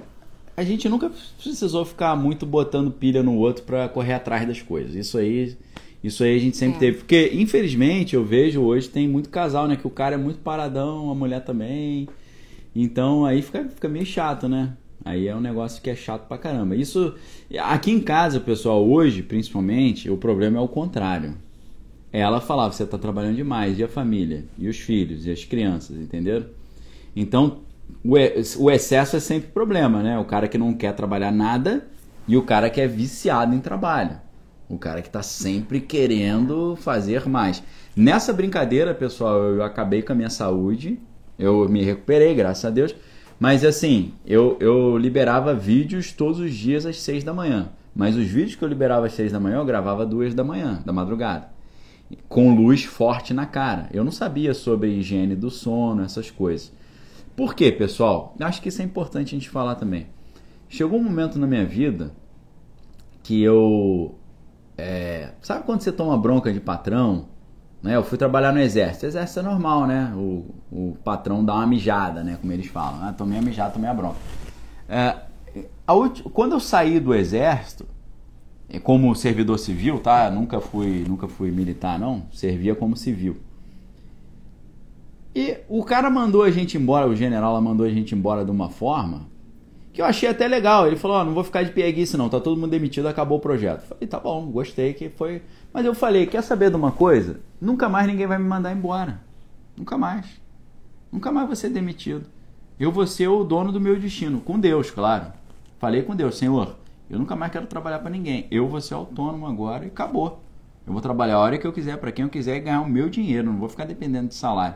a 0.57 0.63
gente 0.63 0.89
nunca 0.89 1.09
precisou 1.41 1.85
ficar 1.85 2.15
muito 2.15 2.45
botando 2.45 2.91
pilha 2.91 3.23
no 3.23 3.35
outro 3.35 3.63
para 3.63 3.87
correr 3.87 4.13
atrás 4.13 4.47
das 4.47 4.61
coisas. 4.61 4.93
Isso 4.93 5.17
aí, 5.17 5.57
isso 6.03 6.23
aí 6.23 6.35
a 6.35 6.39
gente 6.39 6.57
sempre 6.57 6.77
é. 6.77 6.79
teve. 6.79 6.97
Porque, 6.97 7.31
infelizmente, 7.33 8.15
eu 8.15 8.25
vejo 8.25 8.61
hoje 8.61 8.89
tem 8.89 9.07
muito 9.07 9.29
casal, 9.29 9.67
né? 9.67 9.75
Que 9.75 9.87
o 9.87 9.91
cara 9.91 10.15
é 10.15 10.17
muito 10.17 10.39
paradão, 10.39 11.09
a 11.09 11.15
mulher 11.15 11.43
também. 11.43 12.09
Então, 12.75 13.25
aí 13.25 13.41
fica, 13.41 13.63
fica 13.69 13.87
meio 13.87 14.05
chato, 14.05 14.49
né? 14.49 14.73
Aí 15.05 15.29
é 15.29 15.35
um 15.35 15.39
negócio 15.39 15.81
que 15.81 15.89
é 15.89 15.95
chato 15.95 16.27
pra 16.27 16.37
caramba. 16.37 16.75
Isso, 16.75 17.15
aqui 17.57 17.89
em 17.89 18.01
casa, 18.01 18.39
pessoal, 18.39 18.85
hoje, 18.85 19.23
principalmente, 19.23 20.09
o 20.09 20.17
problema 20.17 20.57
é 20.57 20.61
o 20.61 20.67
contrário 20.67 21.35
ela 22.11 22.41
falava: 22.41 22.73
você 22.73 22.83
está 22.83 22.97
trabalhando 22.97 23.35
demais, 23.35 23.77
e 23.77 23.83
a 23.83 23.87
família, 23.87 24.45
e 24.57 24.67
os 24.67 24.77
filhos, 24.77 25.25
e 25.25 25.31
as 25.31 25.43
crianças, 25.45 25.97
entenderam? 25.97 26.47
Então, 27.15 27.59
o 28.03 28.71
excesso 28.71 29.15
é 29.15 29.19
sempre 29.19 29.51
problema, 29.51 30.01
né? 30.01 30.17
O 30.17 30.25
cara 30.25 30.47
que 30.47 30.57
não 30.57 30.73
quer 30.73 30.93
trabalhar 30.93 31.31
nada 31.31 31.87
e 32.27 32.37
o 32.37 32.43
cara 32.43 32.69
que 32.69 32.79
é 32.79 32.87
viciado 32.87 33.55
em 33.55 33.59
trabalho. 33.59 34.17
O 34.69 34.77
cara 34.77 35.01
que 35.01 35.07
está 35.07 35.23
sempre 35.23 35.81
querendo 35.81 36.75
fazer 36.75 37.27
mais. 37.27 37.63
Nessa 37.95 38.31
brincadeira, 38.31 38.93
pessoal, 38.93 39.41
eu 39.41 39.63
acabei 39.63 40.03
com 40.03 40.13
a 40.13 40.15
minha 40.15 40.29
saúde, 40.29 40.99
eu 41.37 41.67
me 41.67 41.83
recuperei, 41.83 42.35
graças 42.35 42.63
a 42.65 42.69
Deus. 42.69 42.95
Mas 43.39 43.65
assim, 43.65 44.13
eu, 44.25 44.57
eu 44.59 44.97
liberava 44.97 45.55
vídeos 45.55 46.11
todos 46.11 46.39
os 46.39 46.53
dias 46.53 46.85
às 46.85 47.01
seis 47.01 47.23
da 47.23 47.33
manhã. 47.33 47.69
Mas 47.95 48.15
os 48.15 48.27
vídeos 48.27 48.55
que 48.55 48.63
eu 48.63 48.69
liberava 48.69 49.07
às 49.07 49.13
seis 49.13 49.31
da 49.31 49.39
manhã, 49.39 49.57
eu 49.57 49.65
gravava 49.65 50.05
duas 50.05 50.35
da 50.35 50.43
manhã, 50.43 50.81
da 50.85 50.93
madrugada 50.93 51.58
com 52.27 52.55
luz 52.55 52.83
forte 52.83 53.33
na 53.33 53.45
cara. 53.45 53.89
Eu 53.91 54.03
não 54.03 54.11
sabia 54.11 54.53
sobre 54.53 54.89
higiene 54.89 55.35
do 55.35 55.49
sono, 55.49 56.03
essas 56.03 56.31
coisas. 56.31 56.71
Por 57.35 57.53
quê, 57.53 57.71
pessoal? 57.71 58.35
Acho 58.39 58.61
que 58.61 58.69
isso 58.69 58.81
é 58.81 58.85
importante 58.85 59.35
a 59.35 59.39
gente 59.39 59.49
falar 59.49 59.75
também. 59.75 60.07
Chegou 60.67 60.99
um 60.99 61.03
momento 61.03 61.39
na 61.39 61.47
minha 61.47 61.65
vida 61.65 62.11
que 63.23 63.41
eu. 63.41 64.15
É, 64.77 65.31
sabe 65.41 65.65
quando 65.65 65.81
você 65.81 65.91
toma 65.91 66.17
bronca 66.17 66.51
de 66.51 66.59
patrão? 66.59 67.27
Né? 67.81 67.95
Eu 67.95 68.03
fui 68.03 68.17
trabalhar 68.17 68.51
no 68.51 68.59
exército. 68.59 69.05
Exército 69.05 69.39
é 69.39 69.43
normal, 69.43 69.87
né? 69.87 70.13
O, 70.15 70.45
o 70.71 70.97
patrão 71.03 71.43
dá 71.43 71.55
uma 71.55 71.67
mijada, 71.67 72.23
né? 72.23 72.37
Como 72.39 72.51
eles 72.51 72.67
falam. 72.67 73.07
Ah, 73.07 73.13
tomei 73.13 73.39
a 73.39 73.41
mijada, 73.41 73.71
tomei 73.71 73.89
a 73.89 73.93
bronca. 73.93 74.17
É, 74.87 75.15
a 75.87 75.93
quando 76.33 76.53
eu 76.53 76.59
saí 76.59 76.99
do 76.99 77.13
exército, 77.13 77.85
como 78.77 79.15
servidor 79.15 79.57
civil, 79.57 79.99
tá? 79.99 80.29
Nunca 80.29 80.59
fui, 80.59 81.03
nunca 81.07 81.27
fui 81.27 81.49
militar, 81.49 81.97
não. 81.97 82.23
Servia 82.31 82.75
como 82.75 82.95
civil. 82.95 83.37
E 85.33 85.57
o 85.67 85.83
cara 85.83 86.09
mandou 86.09 86.43
a 86.43 86.51
gente 86.51 86.77
embora, 86.77 87.07
o 87.07 87.15
general 87.15 87.59
mandou 87.61 87.85
a 87.85 87.89
gente 87.89 88.13
embora 88.13 88.45
de 88.45 88.51
uma 88.51 88.69
forma 88.69 89.27
que 89.99 90.01
eu 90.01 90.05
achei 90.05 90.29
até 90.29 90.47
legal. 90.47 90.87
Ele 90.87 90.95
falou: 90.95 91.19
oh, 91.19 91.23
não 91.25 91.33
vou 91.33 91.43
ficar 91.43 91.63
de 91.63 91.71
pieguice, 91.71 92.15
não, 92.15 92.29
tá 92.29 92.39
todo 92.39 92.59
mundo 92.59 92.71
demitido, 92.71 93.07
acabou 93.07 93.37
o 93.37 93.41
projeto. 93.41 93.81
falei: 93.81 94.07
tá 94.07 94.19
bom, 94.19 94.45
gostei 94.45 94.93
que 94.93 95.09
foi. 95.09 95.41
Mas 95.73 95.85
eu 95.85 95.93
falei: 95.93 96.25
quer 96.25 96.41
saber 96.41 96.69
de 96.69 96.75
uma 96.75 96.91
coisa? 96.91 97.41
Nunca 97.59 97.89
mais 97.89 98.07
ninguém 98.07 98.25
vai 98.25 98.37
me 98.37 98.47
mandar 98.47 98.71
embora. 98.71 99.21
Nunca 99.75 99.97
mais. 99.97 100.25
Nunca 101.11 101.31
mais 101.31 101.47
vou 101.47 101.55
ser 101.55 101.69
demitido. 101.69 102.25
Eu 102.79 102.91
vou 102.93 103.05
ser 103.05 103.27
o 103.27 103.43
dono 103.43 103.73
do 103.73 103.81
meu 103.81 103.99
destino, 103.99 104.39
com 104.39 104.57
Deus, 104.57 104.89
claro. 104.89 105.33
Falei 105.79 106.01
com 106.01 106.15
Deus, 106.15 106.37
Senhor, 106.37 106.77
eu 107.09 107.17
nunca 107.17 107.35
mais 107.35 107.51
quero 107.51 107.65
trabalhar 107.67 107.99
para 107.99 108.09
ninguém. 108.09 108.45
Eu 108.51 108.67
vou 108.67 108.79
ser 108.79 108.93
autônomo 108.93 109.47
agora 109.47 109.85
e 109.85 109.87
acabou. 109.87 110.41
Eu 110.85 110.93
vou 110.93 111.01
trabalhar 111.01 111.35
a 111.35 111.39
hora 111.39 111.57
que 111.57 111.65
eu 111.65 111.73
quiser, 111.73 111.97
para 111.97 112.11
quem 112.11 112.23
eu 112.23 112.29
quiser 112.29 112.57
e 112.57 112.59
ganhar 112.59 112.81
o 112.81 112.89
meu 112.89 113.09
dinheiro. 113.09 113.51
Não 113.51 113.59
vou 113.59 113.69
ficar 113.69 113.85
dependendo 113.85 114.29
de 114.29 114.35
salário. 114.35 114.75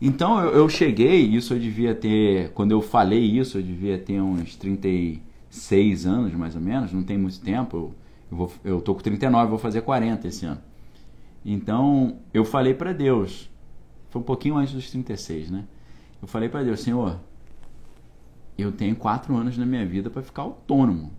Então 0.00 0.40
eu, 0.40 0.50
eu, 0.52 0.68
cheguei, 0.68 1.22
isso 1.22 1.54
eu 1.54 1.58
devia 1.58 1.94
ter, 1.94 2.50
quando 2.52 2.70
eu 2.70 2.80
falei 2.80 3.20
isso, 3.20 3.58
eu 3.58 3.62
devia 3.62 3.98
ter 3.98 4.20
uns 4.20 4.54
30, 4.54 5.20
seis 5.50 6.06
anos, 6.06 6.32
mais 6.34 6.54
ou 6.54 6.60
menos, 6.60 6.92
não 6.92 7.02
tem 7.02 7.18
muito 7.18 7.40
tempo. 7.40 7.76
Eu, 7.76 7.94
eu, 8.30 8.36
vou, 8.36 8.52
eu 8.64 8.80
tô 8.80 8.94
com 8.94 9.02
39, 9.02 9.50
vou 9.50 9.58
fazer 9.58 9.82
40 9.82 10.28
esse 10.28 10.46
ano. 10.46 10.60
Então, 11.44 12.18
eu 12.32 12.44
falei 12.44 12.74
para 12.74 12.92
Deus, 12.92 13.50
foi 14.10 14.20
um 14.20 14.24
pouquinho 14.24 14.56
antes 14.56 14.74
dos 14.74 14.90
36, 14.90 15.50
né? 15.50 15.64
Eu 16.20 16.28
falei 16.28 16.48
para 16.48 16.62
Deus, 16.62 16.80
Senhor, 16.80 17.18
eu 18.56 18.72
tenho 18.72 18.94
quatro 18.96 19.36
anos 19.36 19.56
na 19.56 19.64
minha 19.64 19.86
vida 19.86 20.10
para 20.10 20.22
ficar 20.22 20.42
autônomo. 20.42 21.12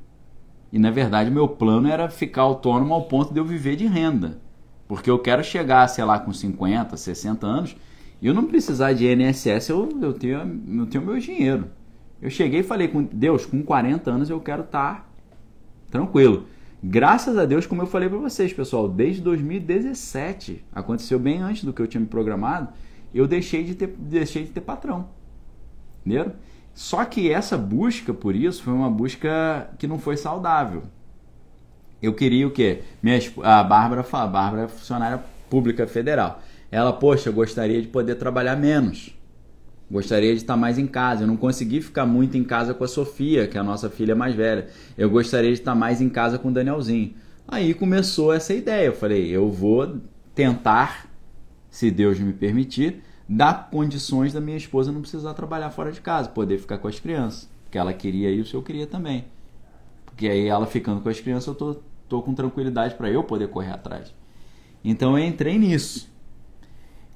E 0.72 0.78
na 0.78 0.91
verdade, 0.91 1.32
meu 1.32 1.48
plano 1.48 1.88
era 1.88 2.10
ficar 2.10 2.44
autônomo 2.44 2.94
ao 2.94 3.04
ponto 3.04 3.34
de 3.34 3.40
eu 3.40 3.46
viver 3.46 3.76
de 3.76 3.88
renda. 3.88 4.40
Porque 4.88 5.10
eu 5.10 5.20
quero 5.20 5.44
chegar, 5.44 5.88
sei 5.88 6.04
lá, 6.04 6.20
com 6.20 6.34
50, 6.34 6.98
60 6.98 7.46
anos 7.46 7.76
e 8.22 8.28
eu 8.28 8.34
não 8.34 8.46
precisar 8.46 8.94
de 8.94 9.08
INSS, 9.08 9.70
eu, 9.70 9.90
eu, 10.02 10.14
tenho, 10.14 10.62
eu 10.80 10.86
tenho 10.86 11.06
meu 11.06 11.18
dinheiro. 11.20 11.68
Eu 12.22 12.30
cheguei 12.30 12.60
e 12.60 12.64
falei 12.64 12.88
com 12.88 13.04
Deus, 13.04 13.46
com 13.46 13.64
40 13.64 14.12
anos 14.12 14.30
eu 14.30 14.40
quero 14.41 14.64
estar 14.64 14.96
tá 14.96 15.06
tranquilo. 15.90 16.46
Graças 16.84 17.38
a 17.38 17.46
Deus, 17.46 17.66
como 17.66 17.82
eu 17.82 17.88
falei 17.88 18.10
para 18.10 18.18
vocês, 18.18 18.52
pessoal, 18.52 18.88
desde 18.88 19.22
2017, 19.22 20.66
aconteceu 20.72 21.18
bem 21.18 21.41
antes 21.41 21.64
do 21.64 21.74
que 21.74 21.82
eu 21.82 21.88
tinha 21.88 22.02
me 22.02 22.08
programado, 22.08 22.70
eu 23.14 23.28
deixei 23.28 23.64
de 23.64 23.76
ter, 23.76 23.88
deixei 23.88 24.44
de 24.44 24.52
ter 24.52 24.62
patrão. 24.62 25.10
Entendeu? 26.06 26.34
Só 26.80 27.04
que 27.04 27.30
essa 27.30 27.58
busca 27.58 28.14
por 28.14 28.34
isso 28.34 28.64
foi 28.64 28.72
uma 28.72 28.90
busca 28.90 29.70
que 29.78 29.86
não 29.86 30.00
foi 30.00 30.16
saudável. 30.16 30.84
Eu 32.02 32.14
queria 32.14 32.48
o 32.48 32.52
quê? 32.52 32.84
Minha, 33.04 33.20
a 33.44 33.62
Bárbara, 33.62 34.00
a 34.10 34.26
Bárbara 34.26 34.64
é 34.64 34.68
funcionária 34.70 35.22
pública 35.50 35.86
federal. 35.86 36.42
Ela, 36.72 36.94
poxa, 36.94 37.28
eu 37.28 37.34
gostaria 37.34 37.82
de 37.82 37.90
poder 37.90 38.16
trabalhar 38.16 38.56
menos. 38.56 39.14
Gostaria 39.92 40.32
de 40.32 40.38
estar 40.38 40.56
mais 40.56 40.80
em 40.80 40.88
casa. 40.88 41.24
Eu 41.24 41.28
não 41.28 41.36
consegui 41.36 41.82
ficar 41.82 42.06
muito 42.06 42.38
em 42.38 42.46
casa 42.46 42.74
com 42.74 42.86
a 42.86 42.88
Sofia, 42.88 43.46
que 43.46 43.58
é 43.58 43.60
a 43.60 43.64
nossa 43.64 43.90
filha 43.90 44.16
mais 44.16 44.34
velha. 44.34 44.70
Eu 44.98 45.10
gostaria 45.10 45.52
de 45.52 45.60
estar 45.60 45.76
mais 45.76 46.00
em 46.00 46.08
casa 46.08 46.40
com 46.40 46.48
o 46.48 46.54
Danielzinho. 46.54 47.14
Aí 47.46 47.74
começou 47.74 48.32
essa 48.32 48.54
ideia. 48.54 48.86
Eu 48.86 48.94
falei, 48.94 49.28
eu 49.28 49.52
vou 49.52 49.98
tentar, 50.34 51.10
se 51.70 51.92
Deus 51.92 52.18
me 52.22 52.32
permitir, 52.32 53.04
dar 53.32 53.70
condições 53.70 54.34
da 54.34 54.42
minha 54.42 54.58
esposa 54.58 54.92
não 54.92 55.02
precisar 55.02 55.36
trabalhar 55.36 55.70
fora 55.70 55.92
de 55.92 56.02
casa, 56.02 56.30
poder 56.30 56.58
ficar 56.58 56.80
com 56.80 56.88
as 56.88 57.00
crianças. 57.00 57.48
Porque 57.64 57.78
ela 57.78 57.94
queria 57.94 58.32
isso, 58.32 58.58
eu 58.58 58.64
queria 58.64 58.88
também. 58.88 59.26
Porque 60.04 60.28
aí 60.28 60.48
ela 60.48 60.66
ficando 60.66 61.00
com 61.00 61.10
as 61.10 61.20
crianças, 61.20 61.48
eu 61.48 61.54
tô, 61.54 61.76
tô 62.08 62.22
com 62.24 62.34
tranquilidade 62.34 62.96
para 62.96 63.12
eu 63.12 63.24
poder 63.24 63.50
correr 63.50 63.72
atrás. 63.72 64.12
Então 64.84 65.16
eu 65.16 65.24
entrei 65.24 65.60
nisso. 65.60 66.12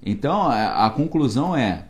Então 0.05 0.43
a, 0.43 0.85
a 0.85 0.89
conclusão 0.91 1.55
é 1.55 1.87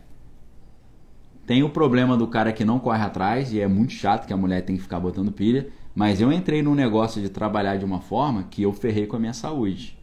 tem 1.46 1.62
o 1.62 1.68
problema 1.68 2.16
do 2.16 2.26
cara 2.26 2.50
que 2.54 2.64
não 2.64 2.78
corre 2.78 3.02
atrás 3.02 3.52
e 3.52 3.60
é 3.60 3.68
muito 3.68 3.92
chato 3.92 4.26
que 4.26 4.32
a 4.32 4.36
mulher 4.36 4.62
tem 4.62 4.76
que 4.76 4.82
ficar 4.82 4.98
botando 4.98 5.30
pilha. 5.30 5.68
Mas 5.94 6.22
eu 6.22 6.32
entrei 6.32 6.62
num 6.62 6.74
negócio 6.74 7.20
de 7.20 7.28
trabalhar 7.28 7.76
de 7.76 7.84
uma 7.84 8.00
forma 8.00 8.44
que 8.44 8.62
eu 8.62 8.72
ferrei 8.72 9.06
com 9.06 9.16
a 9.16 9.18
minha 9.18 9.34
saúde. 9.34 9.98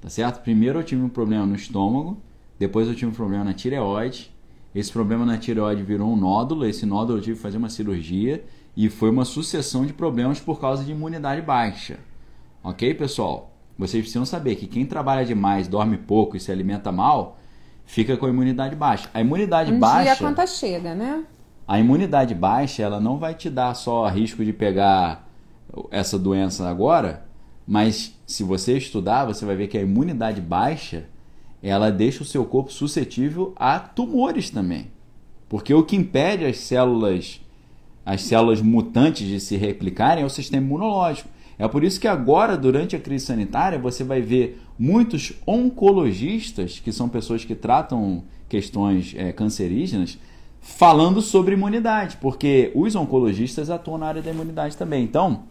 Tá 0.00 0.08
certo? 0.08 0.42
Primeiro 0.42 0.78
eu 0.78 0.82
tive 0.82 1.02
um 1.02 1.10
problema 1.10 1.44
no 1.44 1.54
estômago, 1.54 2.18
depois 2.58 2.88
eu 2.88 2.94
tive 2.94 3.10
um 3.10 3.14
problema 3.14 3.44
na 3.44 3.52
tireoide. 3.52 4.32
Esse 4.74 4.90
problema 4.92 5.24
na 5.24 5.38
tireoide 5.38 5.82
virou 5.82 6.12
um 6.12 6.16
nódulo, 6.16 6.66
esse 6.66 6.84
nódulo 6.84 7.18
eu 7.18 7.22
tive 7.22 7.36
que 7.36 7.42
fazer 7.42 7.58
uma 7.58 7.68
cirurgia 7.68 8.44
e 8.76 8.88
foi 8.88 9.10
uma 9.10 9.24
sucessão 9.24 9.86
de 9.86 9.92
problemas 9.92 10.40
por 10.40 10.60
causa 10.60 10.82
de 10.82 10.90
imunidade 10.90 11.40
baixa. 11.42 11.98
Ok, 12.62 12.92
pessoal? 12.94 13.52
Vocês 13.78 14.02
precisam 14.02 14.24
saber 14.24 14.56
que 14.56 14.66
quem 14.66 14.86
trabalha 14.86 15.24
demais, 15.24 15.68
dorme 15.68 15.96
pouco 15.96 16.36
e 16.36 16.40
se 16.40 16.50
alimenta 16.50 16.90
mal, 16.90 17.38
fica 17.84 18.16
com 18.16 18.26
a 18.26 18.28
imunidade 18.28 18.74
baixa. 18.74 19.08
A 19.12 19.20
imunidade 19.20 19.72
um 19.72 19.78
baixa. 19.78 20.02
Dia 20.02 20.12
a 20.12 20.16
conta 20.16 20.46
chega, 20.46 20.94
né? 20.94 21.24
A 21.66 21.78
imunidade 21.78 22.34
baixa, 22.34 22.82
ela 22.82 23.00
não 23.00 23.18
vai 23.18 23.34
te 23.34 23.48
dar 23.48 23.74
só 23.74 24.06
risco 24.08 24.44
de 24.44 24.52
pegar 24.52 25.28
essa 25.90 26.18
doença 26.18 26.68
agora, 26.68 27.26
mas 27.66 28.14
se 28.26 28.42
você 28.42 28.76
estudar, 28.76 29.24
você 29.24 29.44
vai 29.44 29.56
ver 29.56 29.68
que 29.68 29.78
a 29.78 29.82
imunidade 29.82 30.40
baixa, 30.40 31.06
ela 31.70 31.90
deixa 31.90 32.22
o 32.22 32.26
seu 32.26 32.44
corpo 32.44 32.72
suscetível 32.72 33.54
a 33.56 33.78
tumores 33.78 34.50
também. 34.50 34.88
Porque 35.48 35.72
o 35.72 35.82
que 35.82 35.96
impede 35.96 36.44
as 36.44 36.58
células 36.58 37.40
as 38.04 38.22
células 38.22 38.60
mutantes 38.60 39.26
de 39.26 39.40
se 39.40 39.56
replicarem 39.56 40.22
é 40.22 40.26
o 40.26 40.30
sistema 40.30 40.66
imunológico. 40.66 41.28
É 41.58 41.66
por 41.66 41.82
isso 41.82 41.98
que 41.98 42.06
agora, 42.06 42.56
durante 42.56 42.94
a 42.94 43.00
crise 43.00 43.24
sanitária, 43.26 43.78
você 43.78 44.04
vai 44.04 44.20
ver 44.20 44.60
muitos 44.78 45.32
oncologistas, 45.46 46.80
que 46.80 46.92
são 46.92 47.08
pessoas 47.08 47.44
que 47.44 47.54
tratam 47.54 48.24
questões 48.46 49.14
é, 49.16 49.32
cancerígenas, 49.32 50.18
falando 50.60 51.22
sobre 51.22 51.54
imunidade, 51.54 52.18
porque 52.20 52.70
os 52.74 52.94
oncologistas 52.94 53.70
atuam 53.70 53.98
na 53.98 54.06
área 54.06 54.22
da 54.22 54.30
imunidade 54.30 54.76
também. 54.76 55.02
Então, 55.02 55.44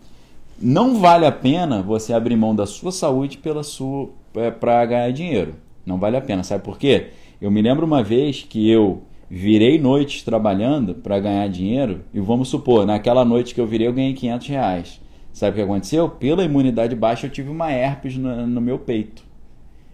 não 0.62 1.00
vale 1.00 1.26
a 1.26 1.32
pena 1.32 1.82
você 1.82 2.14
abrir 2.14 2.36
mão 2.36 2.56
da 2.56 2.68
sua 2.68 2.92
saúde 2.92 3.38
pela 3.38 3.64
sua 3.64 4.10
é, 4.36 4.52
para 4.52 4.86
ganhar 4.86 5.12
dinheiro. 5.12 5.56
Não 5.86 5.98
vale 5.98 6.18
a 6.18 6.22
pena, 6.22 6.44
sabe 6.44 6.64
por 6.64 6.78
quê? 6.78 7.08
Eu 7.42 7.52
me 7.52 7.62
lembro 7.62 7.86
uma 7.86 8.04
vez 8.04 8.46
que 8.48 8.70
eu 8.70 9.04
virei 9.30 9.80
noites 9.80 10.22
trabalhando 10.22 10.96
para 10.96 11.20
ganhar 11.20 11.48
dinheiro 11.50 12.02
e 12.14 12.20
vamos 12.20 12.50
supor, 12.50 12.86
naquela 12.86 13.26
noite 13.26 13.54
que 13.56 13.60
eu 13.60 13.68
virei 13.68 13.88
eu 13.88 13.94
ganhei 13.94 14.14
500 14.14 14.48
reais. 14.48 15.02
Sabe 15.34 15.52
o 15.52 15.56
que 15.56 15.62
aconteceu? 15.62 16.08
Pela 16.08 16.44
imunidade 16.44 16.96
baixa, 16.96 17.26
eu 17.26 17.32
tive 17.32 17.50
uma 17.50 17.72
herpes 17.72 18.16
no, 18.16 18.46
no 18.46 18.62
meu 18.62 18.78
peito. 18.78 19.24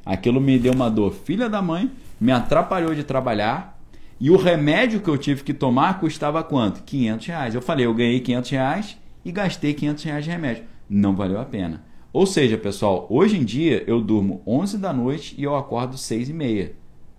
Aquilo 0.05 0.41
me 0.41 0.59
deu 0.59 0.73
uma 0.73 0.89
dor 0.89 1.13
filha 1.13 1.47
da 1.47 1.61
mãe, 1.61 1.89
me 2.19 2.31
atrapalhou 2.31 2.93
de 2.93 3.03
trabalhar. 3.03 3.79
E 4.19 4.29
o 4.29 4.35
remédio 4.35 4.99
que 4.99 5.07
eu 5.07 5.17
tive 5.17 5.43
que 5.43 5.53
tomar 5.53 5.99
custava 5.99 6.43
quanto? 6.43 6.83
500 6.83 7.27
reais. 7.27 7.55
Eu 7.55 7.61
falei, 7.61 7.85
eu 7.85 7.93
ganhei 7.93 8.19
500 8.19 8.49
reais 8.49 8.97
e 9.23 9.31
gastei 9.31 9.73
500 9.73 10.03
reais 10.03 10.25
de 10.25 10.31
remédio. 10.31 10.63
Não 10.89 11.15
valeu 11.15 11.39
a 11.39 11.45
pena. 11.45 11.81
Ou 12.11 12.25
seja, 12.25 12.57
pessoal, 12.57 13.05
hoje 13.09 13.37
em 13.37 13.43
dia 13.43 13.83
eu 13.85 14.01
durmo 14.01 14.41
11 14.45 14.77
da 14.77 14.91
noite 14.91 15.35
e 15.37 15.43
eu 15.43 15.55
acordo 15.55 15.97
6 15.97 16.29
e 16.29 16.33
meia. 16.33 16.73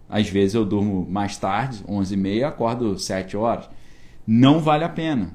Às 0.09 0.29
vezes 0.29 0.55
eu 0.55 0.65
durmo 0.65 1.07
mais 1.09 1.37
tarde, 1.37 1.85
11 1.89 2.13
e 2.13 2.17
meia, 2.17 2.49
acordo 2.49 2.99
7 2.99 3.37
horas. 3.37 3.71
Não 4.27 4.59
vale 4.59 4.83
a 4.83 4.89
pena. 4.89 5.33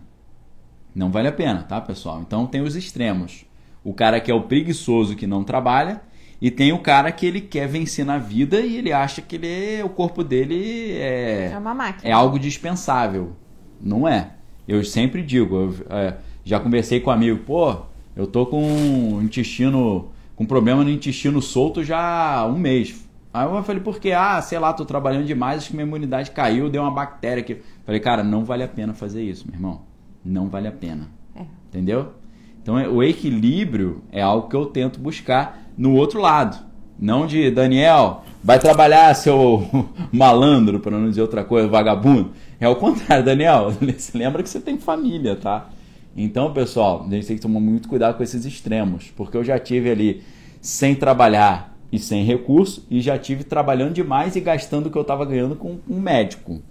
Não 0.93 1.09
vale 1.09 1.29
a 1.29 1.31
pena, 1.31 1.63
tá, 1.63 1.79
pessoal? 1.79 2.21
Então 2.21 2.45
tem 2.45 2.61
os 2.61 2.75
extremos. 2.75 3.45
O 3.83 3.93
cara 3.93 4.19
que 4.19 4.29
é 4.29 4.33
o 4.33 4.43
preguiçoso 4.43 5.15
que 5.15 5.25
não 5.25 5.43
trabalha 5.43 6.01
e 6.41 6.51
tem 6.51 6.73
o 6.73 6.79
cara 6.79 7.11
que 7.11 7.25
ele 7.25 7.39
quer 7.39 7.67
vencer 7.67 8.05
na 8.05 8.17
vida 8.17 8.59
e 8.59 8.75
ele 8.75 8.91
acha 8.91 9.21
que 9.21 9.35
ele, 9.35 9.83
o 9.83 9.89
corpo 9.89 10.23
dele 10.23 10.91
é, 10.93 11.51
é, 11.53 11.57
uma 11.57 11.73
máquina. 11.73 12.09
é 12.09 12.11
algo 12.11 12.37
dispensável. 12.37 13.33
Não 13.79 14.05
é. 14.07 14.31
Eu 14.67 14.83
sempre 14.83 15.21
digo, 15.21 15.55
eu, 15.55 15.75
é, 15.89 16.15
já 16.43 16.59
conversei 16.59 16.99
com 16.99 17.09
um 17.09 17.13
amigo, 17.13 17.39
pô, 17.45 17.85
eu 18.15 18.27
tô 18.27 18.45
com 18.45 19.19
intestino, 19.21 20.09
com 20.35 20.45
problema 20.45 20.83
no 20.83 20.89
intestino 20.89 21.41
solto 21.41 21.83
já 21.83 22.39
há 22.39 22.45
um 22.45 22.57
mês. 22.57 23.03
Aí 23.33 23.45
eu 23.45 23.63
falei, 23.63 23.81
por 23.81 23.99
quê? 23.99 24.11
Ah, 24.13 24.41
sei 24.41 24.57
lá, 24.57 24.71
tô 24.71 24.85
trabalhando 24.85 25.25
demais, 25.25 25.57
acho 25.57 25.69
que 25.69 25.75
minha 25.75 25.85
imunidade 25.85 26.31
caiu, 26.31 26.69
deu 26.69 26.81
uma 26.81 26.91
bactéria 26.91 27.41
aqui. 27.41 27.57
Falei, 27.85 27.99
cara, 27.99 28.23
não 28.23 28.45
vale 28.45 28.63
a 28.63 28.67
pena 28.67 28.93
fazer 28.93 29.23
isso, 29.23 29.45
meu 29.45 29.55
irmão 29.55 29.95
não 30.25 30.49
vale 30.49 30.67
a 30.67 30.71
pena. 30.71 31.07
É. 31.35 31.43
Entendeu? 31.69 32.13
Então 32.61 32.75
o 32.75 33.03
equilíbrio 33.03 34.01
é 34.11 34.21
algo 34.21 34.49
que 34.49 34.55
eu 34.55 34.65
tento 34.65 34.99
buscar 34.99 35.61
no 35.77 35.93
outro 35.93 36.19
lado. 36.19 36.57
Não 36.97 37.27
de 37.27 37.51
Daniel, 37.51 38.23
vai 38.43 38.57
trabalhar 38.57 39.13
seu 39.13 39.67
malandro, 40.11 40.79
para 40.79 40.97
não 40.97 41.09
dizer 41.09 41.21
outra 41.21 41.43
coisa, 41.43 41.67
vagabundo. 41.67 42.31
É 42.59 42.67
o 42.67 42.75
contrário, 42.75 43.23
Daniel. 43.23 43.71
Você 43.95 44.17
lembra 44.17 44.41
que 44.41 44.49
você 44.49 44.61
tem 44.61 44.77
família, 44.77 45.35
tá? 45.35 45.69
Então, 46.15 46.53
pessoal, 46.53 47.05
a 47.05 47.13
gente 47.13 47.27
tem 47.27 47.35
que 47.35 47.41
tomar 47.41 47.59
muito 47.59 47.89
cuidado 47.89 48.15
com 48.15 48.23
esses 48.23 48.45
extremos, 48.45 49.11
porque 49.15 49.35
eu 49.35 49.43
já 49.43 49.59
tive 49.59 49.89
ali 49.89 50.23
sem 50.61 50.95
trabalhar 50.95 51.77
e 51.91 51.99
sem 51.99 52.23
recurso, 52.23 52.85
e 52.89 53.01
já 53.01 53.17
tive 53.17 53.43
trabalhando 53.43 53.93
demais 53.93 54.35
e 54.35 54.39
gastando 54.39 54.87
o 54.87 54.89
que 54.89 54.97
eu 54.97 55.01
estava 55.01 55.25
ganhando 55.25 55.55
com 55.55 55.77
um 55.89 55.99
médico. 55.99 56.61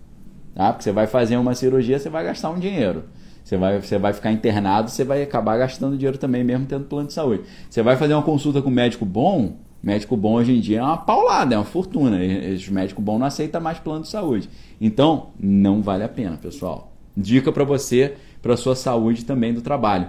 Tá? 0.54 0.72
Porque 0.72 0.84
você 0.84 0.92
vai 0.92 1.06
fazer 1.06 1.36
uma 1.36 1.54
cirurgia, 1.54 1.98
você 1.98 2.08
vai 2.08 2.24
gastar 2.24 2.50
um 2.50 2.58
dinheiro. 2.58 3.04
Você 3.44 3.58
vai, 3.58 3.80
você 3.80 3.98
vai 3.98 4.12
ficar 4.14 4.32
internado, 4.32 4.90
você 4.90 5.04
vai 5.04 5.22
acabar 5.22 5.58
gastando 5.58 5.96
dinheiro 5.96 6.16
também, 6.16 6.42
mesmo 6.42 6.64
tendo 6.64 6.86
plano 6.86 7.08
de 7.08 7.12
saúde. 7.12 7.42
Você 7.68 7.82
vai 7.82 7.96
fazer 7.96 8.14
uma 8.14 8.22
consulta 8.22 8.62
com 8.62 8.70
um 8.70 8.72
médico 8.72 9.04
bom, 9.04 9.56
médico 9.82 10.16
bom 10.16 10.34
hoje 10.34 10.56
em 10.56 10.60
dia 10.60 10.78
é 10.78 10.82
uma 10.82 10.96
paulada, 10.96 11.54
é 11.54 11.58
uma 11.58 11.64
fortuna. 11.64 12.18
Os 12.54 12.68
médicos 12.70 13.04
bons 13.04 13.18
não 13.18 13.26
aceitam 13.26 13.60
mais 13.60 13.78
plano 13.78 14.02
de 14.02 14.08
saúde. 14.08 14.48
Então, 14.80 15.28
não 15.38 15.82
vale 15.82 16.02
a 16.02 16.08
pena, 16.08 16.38
pessoal. 16.38 16.92
Dica 17.14 17.52
para 17.52 17.64
você, 17.64 18.14
para 18.44 18.58
sua 18.58 18.76
saúde 18.76 19.24
também 19.24 19.54
do 19.54 19.62
trabalho. 19.62 20.08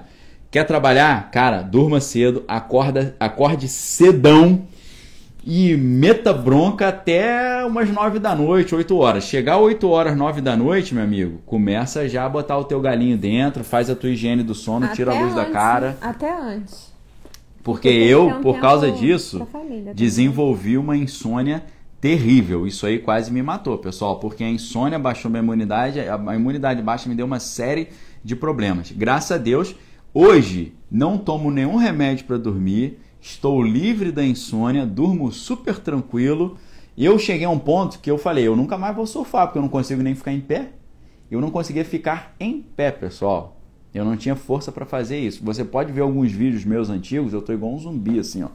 Quer 0.52 0.66
trabalhar? 0.66 1.32
Cara, 1.32 1.62
durma 1.62 2.02
cedo, 2.02 2.44
acorda, 2.50 3.16
acorde 3.18 3.70
cedão 3.70 4.68
e 5.46 5.78
meta 5.78 6.34
bronca 6.34 6.90
até 6.90 7.64
umas 7.64 7.90
9 7.90 8.20
da 8.20 8.36
noite, 8.36 8.76
8 8.76 8.98
horas. 8.98 9.24
Chegar 9.24 9.58
8 9.58 9.88
horas, 9.88 10.18
9 10.18 10.42
da 10.42 10.58
noite, 10.58 10.94
meu 10.94 11.04
amigo, 11.04 11.40
começa 11.46 12.10
já 12.10 12.26
a 12.26 12.30
botar 12.30 12.58
o 12.58 12.66
teu 12.66 12.82
galinho 12.82 13.18
dentro, 13.18 13.64
faz 13.64 13.90
a 13.90 13.96
tua 13.96 14.10
higiene 14.10 14.44
do 14.44 14.54
sono, 14.54 14.86
até 14.86 14.96
tira 14.96 15.12
a 15.12 15.14
luz 15.14 15.32
antes, 15.32 15.36
da 15.36 15.46
cara. 15.46 15.98
Até 16.02 16.38
antes. 16.38 16.94
Porque, 17.64 17.90
Porque 17.90 17.90
eu, 17.90 18.28
um 18.28 18.42
por 18.42 18.60
causa 18.60 18.92
disso, 18.92 19.48
desenvolvi 19.96 20.78
uma 20.78 20.98
insônia 20.98 21.64
terrível. 22.02 22.68
Isso 22.68 22.86
aí 22.86 23.00
quase 23.00 23.32
me 23.32 23.42
matou, 23.42 23.78
pessoal, 23.78 24.20
porque 24.20 24.44
a 24.44 24.50
insônia 24.50 25.00
baixou 25.00 25.32
minha 25.32 25.42
imunidade, 25.42 26.02
a 26.02 26.36
imunidade 26.36 26.82
baixa 26.82 27.08
me 27.08 27.16
deu 27.16 27.26
uma 27.26 27.40
série 27.40 27.88
de 28.26 28.36
problemas. 28.36 28.92
Graças 28.92 29.32
a 29.32 29.38
Deus, 29.38 29.76
hoje 30.12 30.74
não 30.90 31.16
tomo 31.16 31.52
nenhum 31.52 31.76
remédio 31.76 32.26
para 32.26 32.40
dormir, 32.40 32.98
estou 33.22 33.62
livre 33.62 34.12
da 34.12 34.26
insônia, 34.26 34.84
durmo 34.84 35.32
super 35.32 35.78
tranquilo. 35.78 36.58
Eu 36.98 37.20
cheguei 37.20 37.46
a 37.46 37.50
um 37.52 37.60
ponto 37.60 38.00
que 38.00 38.10
eu 38.10 38.18
falei, 38.18 38.48
eu 38.48 38.56
nunca 38.56 38.80
mais 38.80 38.96
vou 38.96 39.06
surfar, 39.06 39.46
porque 39.46 39.60
eu 39.60 39.62
não 39.62 39.70
consigo 39.70 40.02
nem 40.02 40.16
ficar 40.16 40.32
em 40.32 40.42
pé. 40.42 40.70
Eu 41.30 41.40
não 41.40 41.52
conseguia 41.52 41.86
ficar 41.86 42.36
em 42.40 42.64
pé, 42.64 42.90
pessoal. 42.90 43.62
Eu 43.94 44.04
não 44.04 44.18
tinha 44.18 44.36
força 44.36 44.72
para 44.72 44.88
fazer 44.88 45.20
isso. 45.20 45.44
Você 45.44 45.64
pode 45.64 45.94
ver 45.94 46.02
alguns 46.02 46.32
vídeos 46.32 46.66
meus 46.66 46.90
antigos, 46.90 47.32
eu 47.32 47.44
tô 47.44 47.54
igual 47.54 47.74
um 47.74 47.80
zumbi 47.80 48.18
assim, 48.18 48.42
ó. 48.42 48.50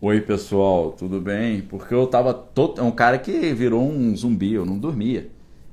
Oi, 0.00 0.20
pessoal, 0.20 0.92
tudo 0.92 1.20
bem? 1.20 1.60
Porque 1.60 1.92
eu 1.92 2.06
tava 2.06 2.32
todo. 2.32 2.80
É 2.80 2.84
um 2.84 2.92
cara 2.92 3.18
que 3.18 3.52
virou 3.52 3.82
um 3.82 4.14
zumbi, 4.16 4.52
eu 4.52 4.64
não 4.64 4.78
dormia. 4.78 5.28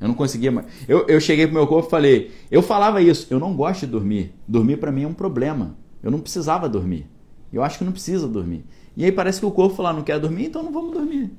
Eu 0.05 0.09
não 0.09 0.15
conseguia 0.15 0.51
mais. 0.51 0.67
Eu, 0.87 1.07
eu 1.07 1.19
cheguei 1.19 1.47
pro 1.47 1.55
meu 1.55 1.65
corpo 1.65 1.87
e 1.87 1.89
falei. 1.89 2.31
Eu 2.51 2.61
falava 2.61 3.01
isso, 3.01 3.25
eu 3.31 3.39
não 3.39 3.55
gosto 3.55 3.81
de 3.81 3.87
dormir. 3.87 4.35
Dormir 4.47 4.77
para 4.77 4.91
mim 4.91 5.01
é 5.01 5.07
um 5.07 5.13
problema. 5.15 5.75
Eu 6.03 6.11
não 6.11 6.19
precisava 6.19 6.69
dormir. 6.69 7.09
Eu 7.51 7.63
acho 7.63 7.79
que 7.79 7.83
não 7.83 7.91
precisa 7.91 8.27
dormir. 8.27 8.63
E 8.95 9.03
aí 9.03 9.11
parece 9.11 9.39
que 9.39 9.47
o 9.47 9.51
corpo 9.51 9.75
falou: 9.75 9.91
ah, 9.91 9.93
não 9.95 10.03
quer 10.03 10.19
dormir, 10.19 10.45
então 10.45 10.61
não 10.61 10.71
vamos 10.71 10.91
dormir. 10.91 11.31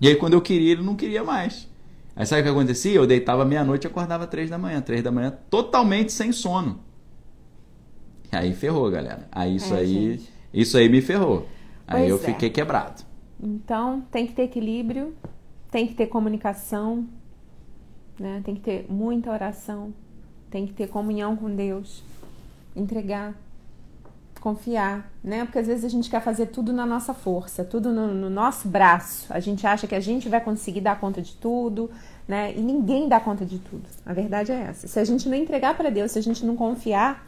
E 0.00 0.06
aí 0.06 0.14
quando 0.14 0.34
eu 0.34 0.40
queria, 0.40 0.70
ele 0.70 0.82
não 0.82 0.94
queria 0.94 1.24
mais. 1.24 1.68
Aí 2.14 2.24
sabe 2.24 2.42
o 2.42 2.44
que 2.44 2.50
acontecia? 2.50 2.92
Eu 2.92 3.08
deitava 3.08 3.44
meia-noite 3.44 3.88
e 3.88 3.88
acordava 3.88 4.24
três 4.24 4.48
da 4.48 4.56
manhã. 4.56 4.80
Três 4.80 5.02
da 5.02 5.10
manhã, 5.10 5.36
totalmente 5.50 6.12
sem 6.12 6.30
sono. 6.30 6.78
Aí 8.30 8.54
ferrou, 8.54 8.88
galera. 8.88 9.26
Aí 9.32 9.56
isso 9.56 9.74
é, 9.74 9.78
aí. 9.78 10.12
Gente. 10.12 10.32
Isso 10.54 10.78
aí 10.78 10.88
me 10.88 11.00
ferrou. 11.00 11.48
Aí 11.88 12.08
eu 12.08 12.16
é. 12.16 12.20
fiquei 12.20 12.50
quebrado. 12.50 13.02
Então, 13.42 14.02
tem 14.12 14.28
que 14.28 14.32
ter 14.32 14.42
equilíbrio, 14.42 15.12
tem 15.72 15.88
que 15.88 15.94
ter 15.94 16.06
comunicação, 16.06 17.08
né? 18.18 18.42
tem 18.44 18.54
que 18.54 18.60
ter 18.60 18.86
muita 18.88 19.30
oração, 19.30 19.92
tem 20.50 20.66
que 20.66 20.72
ter 20.72 20.88
comunhão 20.88 21.36
com 21.36 21.54
Deus, 21.54 22.02
entregar, 22.76 23.34
confiar, 24.40 25.10
né? 25.22 25.44
Porque 25.44 25.58
às 25.58 25.66
vezes 25.66 25.84
a 25.84 25.88
gente 25.88 26.10
quer 26.10 26.20
fazer 26.20 26.46
tudo 26.46 26.72
na 26.72 26.84
nossa 26.84 27.14
força, 27.14 27.64
tudo 27.64 27.92
no, 27.92 28.12
no 28.12 28.28
nosso 28.28 28.68
braço. 28.68 29.26
A 29.30 29.38
gente 29.38 29.66
acha 29.66 29.86
que 29.86 29.94
a 29.94 30.00
gente 30.00 30.28
vai 30.28 30.40
conseguir 30.40 30.80
dar 30.80 30.98
conta 30.98 31.22
de 31.22 31.34
tudo, 31.36 31.90
né? 32.26 32.52
E 32.56 32.60
ninguém 32.60 33.08
dá 33.08 33.20
conta 33.20 33.46
de 33.46 33.58
tudo. 33.58 33.84
A 34.04 34.12
verdade 34.12 34.50
é 34.50 34.62
essa. 34.62 34.88
Se 34.88 34.98
a 34.98 35.04
gente 35.04 35.28
não 35.28 35.36
entregar 35.36 35.76
para 35.76 35.90
Deus, 35.90 36.10
se 36.10 36.18
a 36.18 36.22
gente 36.22 36.44
não 36.44 36.56
confiar, 36.56 37.26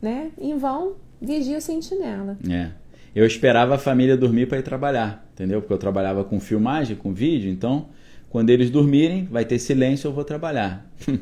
né? 0.00 0.30
Em 0.38 0.56
vão, 0.56 0.94
vigia 1.20 1.58
o 1.58 1.60
sentinela. 1.60 2.38
É 2.48 2.70
eu 3.16 3.24
esperava 3.24 3.76
a 3.76 3.78
família 3.78 4.14
dormir 4.14 4.46
para 4.46 4.58
ir 4.58 4.62
trabalhar, 4.62 5.26
entendeu? 5.32 5.62
Porque 5.62 5.72
eu 5.72 5.78
trabalhava 5.78 6.22
com 6.22 6.38
filmagem, 6.38 6.94
com 6.94 7.14
vídeo, 7.14 7.50
então 7.50 7.86
quando 8.28 8.50
eles 8.50 8.70
dormirem, 8.70 9.24
vai 9.30 9.44
ter 9.44 9.58
silêncio, 9.58 10.08
eu 10.08 10.12
vou 10.12 10.24
trabalhar. 10.24 10.86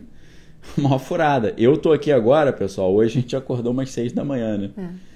Uma 0.77 0.99
furada. 0.99 1.55
Eu 1.59 1.77
tô 1.77 1.93
aqui 1.93 2.11
agora, 2.11 2.53
pessoal. 2.53 2.93
Hoje 2.93 3.19
a 3.19 3.21
gente 3.21 3.37
acordou 3.37 3.73
umas 3.73 3.91
seis 3.91 4.13
da 4.13 4.25
manhã, 4.25 4.57
né? 4.57 4.71
É. 4.79 5.15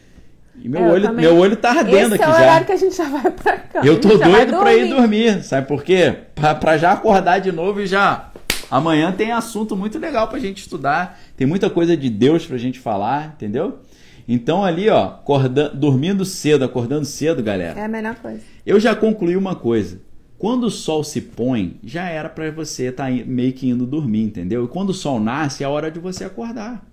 E 0.63 0.69
meu, 0.69 0.83
é, 0.83 0.93
olho, 0.93 1.15
meu 1.15 1.37
olho 1.37 1.57
tá 1.57 1.71
ardendo 1.71 2.15
Esse 2.15 2.23
aqui 2.23 2.25
já. 2.25 2.39
é 2.39 2.41
o 2.41 2.43
horário 2.43 2.67
que 2.67 2.73
a 2.73 2.77
gente 2.77 2.97
já 2.97 3.09
vai 3.09 3.31
pra 3.31 3.57
cá. 3.59 3.81
Eu 3.85 4.01
tô 4.01 4.09
doido 4.09 4.59
pra 4.59 4.75
ir 4.75 4.89
dormir. 4.89 5.43
Sabe 5.43 5.67
por 5.67 5.85
quê? 5.85 6.15
Pra, 6.35 6.55
pra 6.55 6.77
já 6.77 6.93
acordar 6.93 7.39
de 7.39 7.53
novo 7.53 7.81
e 7.81 7.87
já. 7.87 8.33
Amanhã 8.71 9.13
tem 9.13 9.33
assunto 9.33 9.77
muito 9.77 9.99
legal 9.99 10.29
pra 10.29 10.39
gente 10.39 10.59
estudar. 10.59 11.19
Tem 11.37 11.47
muita 11.47 11.71
coisa 11.71 11.97
de 11.97 12.11
Deus 12.11 12.45
pra 12.45 12.59
gente 12.59 12.79
falar, 12.79 13.35
entendeu? 13.37 13.79
Então 14.27 14.63
ali, 14.63 14.91
ó, 14.91 15.05
acorda, 15.05 15.71
dormindo 15.71 16.25
cedo, 16.25 16.65
acordando 16.65 17.07
cedo, 17.07 17.43
galera. 17.43 17.81
É 17.81 17.85
a 17.85 17.89
melhor 17.89 18.17
coisa. 18.17 18.41
Eu 18.67 18.79
já 18.79 18.95
concluí 18.95 19.37
uma 19.37 19.55
coisa. 19.55 20.01
Quando 20.39 20.65
o 20.65 20.71
sol 20.71 21.03
se 21.03 21.21
põe, 21.21 21.81
já 21.83 22.09
era 22.09 22.29
para 22.29 22.51
você 22.53 22.85
estar 22.85 23.11
tá 23.11 23.25
meio 23.27 23.53
que 23.53 23.69
indo 23.69 23.85
dormir, 23.85 24.23
entendeu? 24.23 24.65
E 24.65 24.69
quando 24.69 24.91
o 24.91 24.95
sol 24.95 25.19
nasce, 25.19 25.65
é 25.65 25.67
a 25.67 25.71
hora 25.71 25.91
de 25.91 25.99
você 25.99 26.25
acordar. 26.25 26.87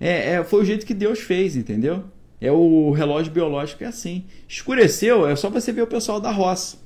É, 0.00 0.34
é, 0.34 0.44
foi 0.44 0.62
o 0.62 0.64
jeito 0.64 0.86
que 0.86 0.94
Deus 0.94 1.18
fez, 1.18 1.56
entendeu? 1.56 2.04
É 2.40 2.52
o 2.52 2.92
relógio 2.92 3.32
biológico 3.32 3.82
é 3.82 3.88
assim. 3.88 4.24
Escureceu, 4.46 5.26
é 5.26 5.34
só 5.34 5.50
você 5.50 5.72
ver 5.72 5.82
o 5.82 5.86
pessoal 5.86 6.20
da 6.20 6.30
roça. 6.30 6.76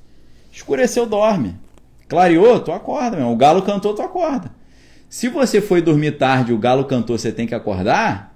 Escureceu, 0.51 1.05
dorme. 1.05 1.55
Clareou, 2.07 2.59
tu 2.59 2.71
acorda, 2.71 3.17
meu. 3.17 3.27
O 3.27 3.35
galo 3.35 3.61
cantou, 3.61 3.93
tu 3.93 4.01
acorda. 4.01 4.51
Se 5.07 5.27
você 5.27 5.61
foi 5.61 5.81
dormir 5.81 6.17
tarde, 6.17 6.51
o 6.51 6.57
galo 6.57 6.85
cantou, 6.85 7.17
você 7.17 7.31
tem 7.31 7.45
que 7.45 7.53
acordar, 7.53 8.33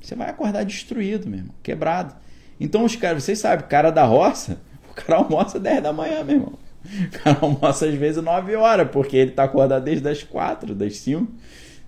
você 0.00 0.14
vai 0.14 0.28
acordar 0.28 0.64
destruído 0.64 1.26
mesmo, 1.28 1.54
quebrado. 1.62 2.14
Então 2.60 2.84
os 2.84 2.94
caras, 2.94 3.24
vocês 3.24 3.38
sabem, 3.38 3.66
cara 3.66 3.90
da 3.90 4.04
roça, 4.04 4.60
o 4.90 4.94
cara 4.94 5.16
almoça 5.16 5.58
10 5.58 5.82
da 5.82 5.92
manhã, 5.92 6.22
meu 6.22 6.36
irmão. 6.36 6.63
O 6.84 7.10
cara 7.18 7.38
almoça 7.40 7.86
às 7.86 7.94
vezes 7.94 8.22
9 8.22 8.54
horas, 8.56 8.88
porque 8.90 9.16
ele 9.16 9.30
tá 9.30 9.44
acordado 9.44 9.84
desde 9.84 10.08
as 10.08 10.22
4, 10.22 10.74
das 10.74 10.96
5. 10.98 11.26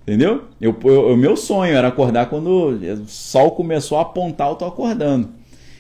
Entendeu? 0.03 0.45
Eu, 0.61 0.71
o 0.73 1.17
meu 1.17 1.37
sonho 1.37 1.75
era 1.75 1.89
acordar 1.89 2.27
quando 2.27 2.49
o 2.49 3.09
sol 3.09 3.51
começou 3.51 3.99
a 3.99 4.03
apontar, 4.03 4.49
eu 4.49 4.55
tô 4.55 4.65
acordando. 4.65 5.31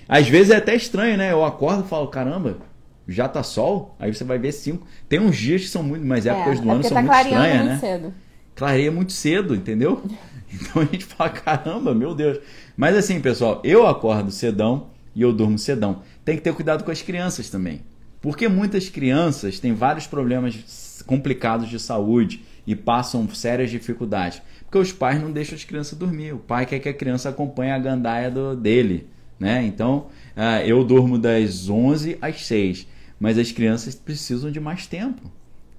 Às 0.09 0.28
vezes 0.28 0.51
é 0.51 0.56
até 0.56 0.74
estranho, 0.74 1.16
né? 1.16 1.30
Eu 1.30 1.44
acordo 1.44 1.84
e 1.84 1.88
falo, 1.88 2.09
caramba, 2.09 2.59
já 3.06 3.28
tá 3.28 3.43
sol? 3.43 3.94
Aí 3.98 4.12
você 4.12 4.24
vai 4.24 4.38
ver 4.38 4.52
5. 4.52 4.84
Tem 5.09 5.20
uns 5.20 5.36
dias 5.36 5.62
que 5.62 5.68
são 5.68 5.82
muito, 5.82 6.05
mas 6.05 6.26
épocas 6.26 6.59
é, 6.59 6.62
do 6.62 6.68
é 6.68 6.72
ano 6.72 6.82
são 6.82 6.93
tá 6.93 7.02
muito 7.02 7.16
estranhas, 7.16 7.56
muito 7.56 7.68
né? 7.68 7.78
Cedo. 7.78 8.14
Clareia 8.55 8.93
muito 8.93 9.12
cedo, 9.12 9.55
entendeu? 9.55 10.02
Então 10.48 10.80
a 10.80 10.84
gente 10.86 11.05
fala, 11.05 11.28
caramba, 11.28 11.93
meu 11.93 12.14
Deus. 12.14 12.38
Mas 12.76 12.97
assim, 12.97 13.20
pessoal, 13.20 13.60
eu 13.64 13.86
acordo 13.86 14.30
cedão 14.30 14.86
e 15.14 15.20
eu 15.20 15.32
durmo 15.32 15.59
cedão. 15.59 16.02
Tem 16.24 16.36
que 16.36 16.43
ter 16.43 16.55
cuidado 16.55 16.84
com 16.84 16.90
as 16.90 17.02
crianças 17.02 17.51
também. 17.51 17.82
Porque 18.27 18.48
muitas 18.48 18.89
crianças 18.89 19.61
têm 19.61 19.73
vários 19.73 20.09
problemas 20.09 21.01
complicados 21.07 21.69
de 21.69 21.78
saúde 21.78 22.43
e 22.66 22.74
passam 22.74 23.28
sérias 23.28 23.70
dificuldades. 23.70 24.43
Porque 24.65 24.78
os 24.78 24.90
pais 24.90 25.23
não 25.23 25.31
deixam 25.31 25.55
as 25.55 25.62
crianças 25.62 25.97
dormir. 25.97 26.35
O 26.35 26.39
pai 26.39 26.66
quer 26.66 26.81
que 26.81 26.89
a 26.89 26.93
criança 26.93 27.28
acompanhe 27.28 27.70
a 27.70 27.78
gandaia 27.78 28.28
do, 28.28 28.57
dele. 28.57 29.07
Né? 29.39 29.65
Então, 29.65 30.09
uh, 30.36 30.61
eu 30.66 30.82
durmo 30.82 31.16
das 31.16 31.70
11 31.70 32.19
às 32.20 32.44
6. 32.44 32.89
Mas 33.20 33.39
as 33.39 33.53
crianças 33.53 33.94
precisam 33.94 34.51
de 34.51 34.59
mais 34.59 34.89
tempo. 34.89 35.31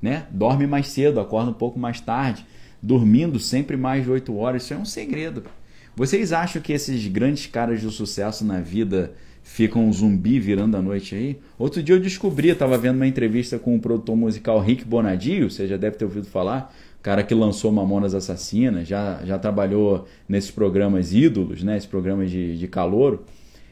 Né? 0.02 0.26
Dorme 0.32 0.66
mais 0.66 0.88
cedo, 0.88 1.20
acorda 1.20 1.52
um 1.52 1.54
pouco 1.54 1.78
mais 1.78 2.00
tarde 2.00 2.46
dormindo 2.82 3.42
sempre 3.42 3.76
mais 3.76 4.06
de 4.06 4.10
8 4.10 4.34
horas. 4.38 4.64
Isso 4.64 4.74
é 4.74 4.78
um 4.78 4.86
segredo. 4.86 5.44
Vocês 5.98 6.32
acham 6.32 6.62
que 6.62 6.72
esses 6.72 7.08
grandes 7.08 7.46
caras 7.46 7.82
de 7.82 7.92
sucesso 7.92 8.46
na 8.46 8.62
vida 8.62 9.16
ficam 9.48 9.88
um 9.88 9.94
zumbi 9.94 10.40
virando 10.40 10.76
a 10.76 10.82
noite 10.82 11.16
aí? 11.16 11.40
Outro 11.58 11.82
dia 11.82 11.96
eu 11.96 12.00
descobri, 12.00 12.50
estava 12.50 12.78
vendo 12.78 12.98
uma 12.98 13.08
entrevista 13.08 13.58
com 13.58 13.76
o 13.76 13.80
produtor 13.80 14.16
musical 14.16 14.60
Rick 14.60 14.84
Bonadio, 14.84 15.50
você 15.50 15.66
já 15.66 15.78
deve 15.78 15.96
ter 15.96 16.04
ouvido 16.06 16.28
falar, 16.28 16.76
cara 17.02 17.24
que 17.24 17.34
lançou 17.34 17.72
Mamonas 17.72 18.14
Assassinas, 18.14 18.88
já, 18.88 19.22
já 19.24 19.40
trabalhou 19.40 20.06
nesses 20.28 20.52
programas 20.52 21.14
ídolos, 21.14 21.64
né, 21.64 21.78
esses 21.78 21.90
programas 21.90 22.30
de, 22.30 22.58
de 22.58 22.68
calouro. 22.68 23.24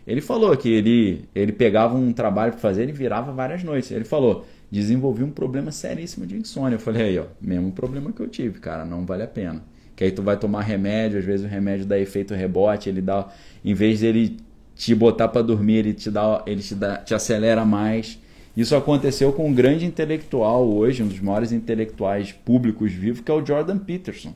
Ele 0.08 0.22
falou 0.22 0.56
que 0.56 0.70
ele, 0.70 1.26
ele 1.36 1.52
pegava 1.52 1.96
um 1.96 2.14
trabalho 2.14 2.54
para 2.54 2.62
fazer 2.62 2.88
e 2.88 2.92
virava 2.92 3.32
várias 3.32 3.64
noites. 3.64 3.92
Ele 3.92 4.06
falou: 4.06 4.46
desenvolvi 4.72 5.24
um 5.24 5.32
problema 5.32 5.72
seríssimo 5.72 6.26
de 6.26 6.38
insônia. 6.38 6.76
Eu 6.76 6.80
falei, 6.80 7.02
aí, 7.02 7.20
ó, 7.20 7.26
mesmo 7.42 7.72
problema 7.72 8.12
que 8.12 8.22
eu 8.22 8.28
tive, 8.28 8.60
cara, 8.60 8.86
não 8.86 9.04
vale 9.06 9.24
a 9.24 9.28
pena. 9.28 9.64
Que 9.96 10.04
aí 10.04 10.12
tu 10.12 10.22
vai 10.22 10.38
tomar 10.38 10.62
remédio, 10.62 11.18
às 11.18 11.26
vezes 11.26 11.46
o 11.46 11.50
remédio 11.50 11.86
dá 11.86 11.98
efeito 12.00 12.34
rebote, 12.34 12.88
ele 12.88 13.02
dá, 13.02 13.28
em 13.64 13.74
vez 13.74 14.02
dele 14.02 14.38
te 14.76 14.94
botar 14.94 15.28
para 15.30 15.42
dormir, 15.42 15.78
ele 15.78 15.94
te 15.94 16.12
dá, 16.12 16.44
ele 16.46 16.62
te 16.62 16.76
dá, 16.76 16.98
te 16.98 17.14
acelera 17.14 17.66
mais. 17.66 18.20
Isso 18.56 18.76
aconteceu 18.76 19.34
com 19.34 19.48
um 19.48 19.54
grande 19.54 19.86
intelectual 19.86 20.68
hoje, 20.68 21.04
um 21.04 21.08
dos 21.08 21.20
maiores 21.20 21.52
intelectuais 21.52 22.32
públicos 22.32 22.92
vivos, 22.92 23.22
que 23.22 23.32
é 23.32 23.34
o 23.34 23.46
Jordan 23.46 23.78
Peterson. 23.78 24.34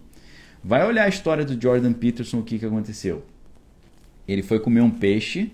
Vai 0.63 0.85
olhar 0.85 1.05
a 1.05 1.09
história 1.09 1.45
do 1.45 1.61
Jordan 1.61 1.93
Peterson, 1.93 2.39
o 2.39 2.43
que, 2.43 2.59
que 2.59 2.65
aconteceu? 2.65 3.23
Ele 4.27 4.43
foi 4.43 4.59
comer 4.59 4.81
um 4.81 4.89
peixe 4.89 5.51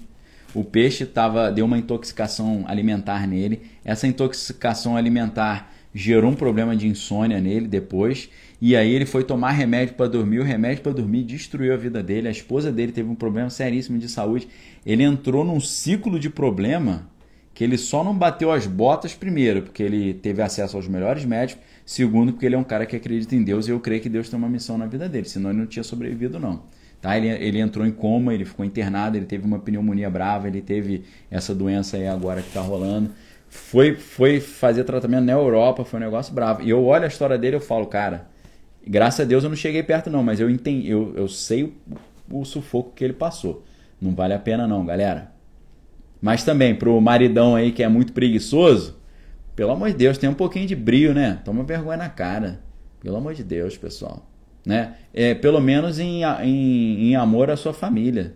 o 0.55 0.63
peixe 0.63 1.05
tava, 1.05 1.51
deu 1.51 1.65
uma 1.65 1.77
intoxicação 1.77 2.63
alimentar 2.65 3.27
nele. 3.27 3.61
Essa 3.83 4.07
intoxicação 4.07 4.95
alimentar 4.95 5.69
gerou 5.95 6.29
um 6.29 6.35
problema 6.35 6.75
de 6.75 6.89
insônia 6.89 7.39
nele 7.39 7.69
depois. 7.69 8.29
E 8.61 8.75
aí 8.75 8.93
ele 8.93 9.05
foi 9.05 9.23
tomar 9.23 9.51
remédio 9.51 9.95
para 9.95 10.07
dormir. 10.07 10.39
O 10.39 10.43
remédio 10.43 10.83
para 10.83 10.91
dormir 10.91 11.23
destruiu 11.23 11.73
a 11.73 11.77
vida 11.77 12.03
dele. 12.03 12.27
A 12.27 12.31
esposa 12.31 12.69
dele 12.69 12.91
teve 12.91 13.09
um 13.09 13.15
problema 13.15 13.49
seríssimo 13.49 13.97
de 13.97 14.09
saúde. 14.09 14.49
Ele 14.85 15.03
entrou 15.03 15.45
num 15.45 15.61
ciclo 15.61 16.19
de 16.19 16.29
problema 16.29 17.09
que 17.53 17.63
ele 17.63 17.77
só 17.77 18.03
não 18.03 18.13
bateu 18.13 18.51
as 18.51 18.67
botas 18.67 19.13
primeiro, 19.13 19.61
porque 19.61 19.81
ele 19.81 20.13
teve 20.13 20.41
acesso 20.41 20.75
aos 20.75 20.89
melhores 20.89 21.23
médicos, 21.23 21.63
segundo, 21.85 22.33
porque 22.33 22.45
ele 22.45 22.55
é 22.55 22.57
um 22.57 22.65
cara 22.65 22.85
que 22.85 22.97
acredita 22.97 23.33
em 23.33 23.41
Deus 23.41 23.65
e 23.65 23.71
eu 23.71 23.79
creio 23.79 24.01
que 24.01 24.09
Deus 24.09 24.27
tem 24.27 24.37
uma 24.37 24.49
missão 24.49 24.77
na 24.77 24.85
vida 24.85 25.07
dele, 25.07 25.29
senão 25.29 25.51
ele 25.51 25.59
não 25.59 25.65
tinha 25.65 25.81
sobrevivido 25.81 26.37
não. 26.37 26.63
Tá? 27.01 27.15
Ele, 27.17 27.29
ele 27.29 27.59
entrou 27.59 27.85
em 27.85 27.91
coma, 27.91 28.33
ele 28.33 28.43
ficou 28.43 28.65
internado, 28.65 29.15
ele 29.15 29.25
teve 29.25 29.45
uma 29.45 29.57
pneumonia 29.57 30.09
brava, 30.09 30.49
ele 30.49 30.59
teve 30.59 31.03
essa 31.31 31.55
doença 31.55 31.95
aí 31.95 32.07
agora 32.07 32.41
que 32.41 32.49
está 32.49 32.59
rolando. 32.59 33.11
Foi, 33.55 33.95
foi 33.95 34.39
fazer 34.39 34.83
tratamento 34.83 35.25
na 35.25 35.33
Europa, 35.33 35.83
foi 35.83 35.99
um 35.99 36.03
negócio 36.03 36.33
bravo. 36.33 36.61
E 36.61 36.69
eu 36.69 36.83
olho 36.85 37.05
a 37.05 37.07
história 37.07 37.37
dele 37.37 37.55
e 37.55 37.57
eu 37.57 37.61
falo, 37.61 37.85
cara, 37.87 38.27
graças 38.85 39.21
a 39.21 39.23
Deus 39.23 39.43
eu 39.43 39.49
não 39.49 39.57
cheguei 39.57 39.83
perto 39.83 40.09
não, 40.09 40.23
mas 40.23 40.39
eu 40.39 40.49
entendi, 40.49 40.89
eu, 40.89 41.13
eu 41.15 41.27
sei 41.27 41.63
o, 41.63 42.41
o 42.41 42.45
sufoco 42.45 42.91
que 42.95 43.03
ele 43.03 43.13
passou. 43.13 43.63
Não 44.01 44.13
vale 44.13 44.33
a 44.33 44.39
pena 44.39 44.67
não, 44.67 44.85
galera. 44.85 45.31
Mas 46.21 46.43
também 46.43 46.75
pro 46.75 46.99
maridão 47.01 47.55
aí 47.55 47.71
que 47.71 47.83
é 47.83 47.87
muito 47.87 48.13
preguiçoso, 48.13 48.95
Pelo 49.55 49.71
amor 49.71 49.89
de 49.89 49.95
Deus, 49.95 50.17
tem 50.17 50.29
um 50.29 50.33
pouquinho 50.33 50.67
de 50.67 50.75
brilho, 50.75 51.13
né? 51.13 51.39
Toma 51.45 51.63
vergonha 51.63 51.97
na 51.97 52.09
cara. 52.09 52.59
Pelo 52.99 53.15
amor 53.15 53.33
de 53.33 53.43
Deus, 53.43 53.77
pessoal. 53.77 54.29
Né? 54.65 54.95
É, 55.13 55.33
pelo 55.33 55.61
menos 55.61 55.97
em, 55.97 56.23
em, 56.23 57.11
em 57.11 57.15
amor 57.15 57.49
à 57.49 57.55
sua 57.55 57.73
família. 57.73 58.33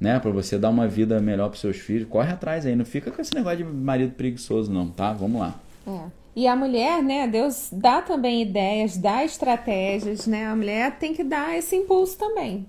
Né? 0.00 0.18
Para 0.20 0.30
você 0.30 0.58
dar 0.58 0.70
uma 0.70 0.86
vida 0.86 1.20
melhor 1.20 1.48
para 1.48 1.58
seus 1.58 1.76
filhos. 1.76 2.08
Corre 2.08 2.32
atrás 2.32 2.64
aí. 2.64 2.76
Não 2.76 2.84
fica 2.84 3.10
com 3.10 3.20
esse 3.20 3.34
negócio 3.34 3.58
de 3.58 3.64
marido 3.64 4.12
preguiçoso, 4.12 4.72
não, 4.72 4.88
tá? 4.88 5.12
Vamos 5.12 5.40
lá. 5.40 5.58
É. 5.86 6.18
E 6.36 6.46
a 6.46 6.54
mulher, 6.54 7.02
né? 7.02 7.26
Deus 7.26 7.68
dá 7.72 8.00
também 8.00 8.42
ideias, 8.42 8.96
dá 8.96 9.24
estratégias, 9.24 10.26
né? 10.26 10.46
A 10.46 10.54
mulher 10.54 10.98
tem 10.98 11.12
que 11.12 11.24
dar 11.24 11.58
esse 11.58 11.74
impulso 11.74 12.16
também. 12.16 12.64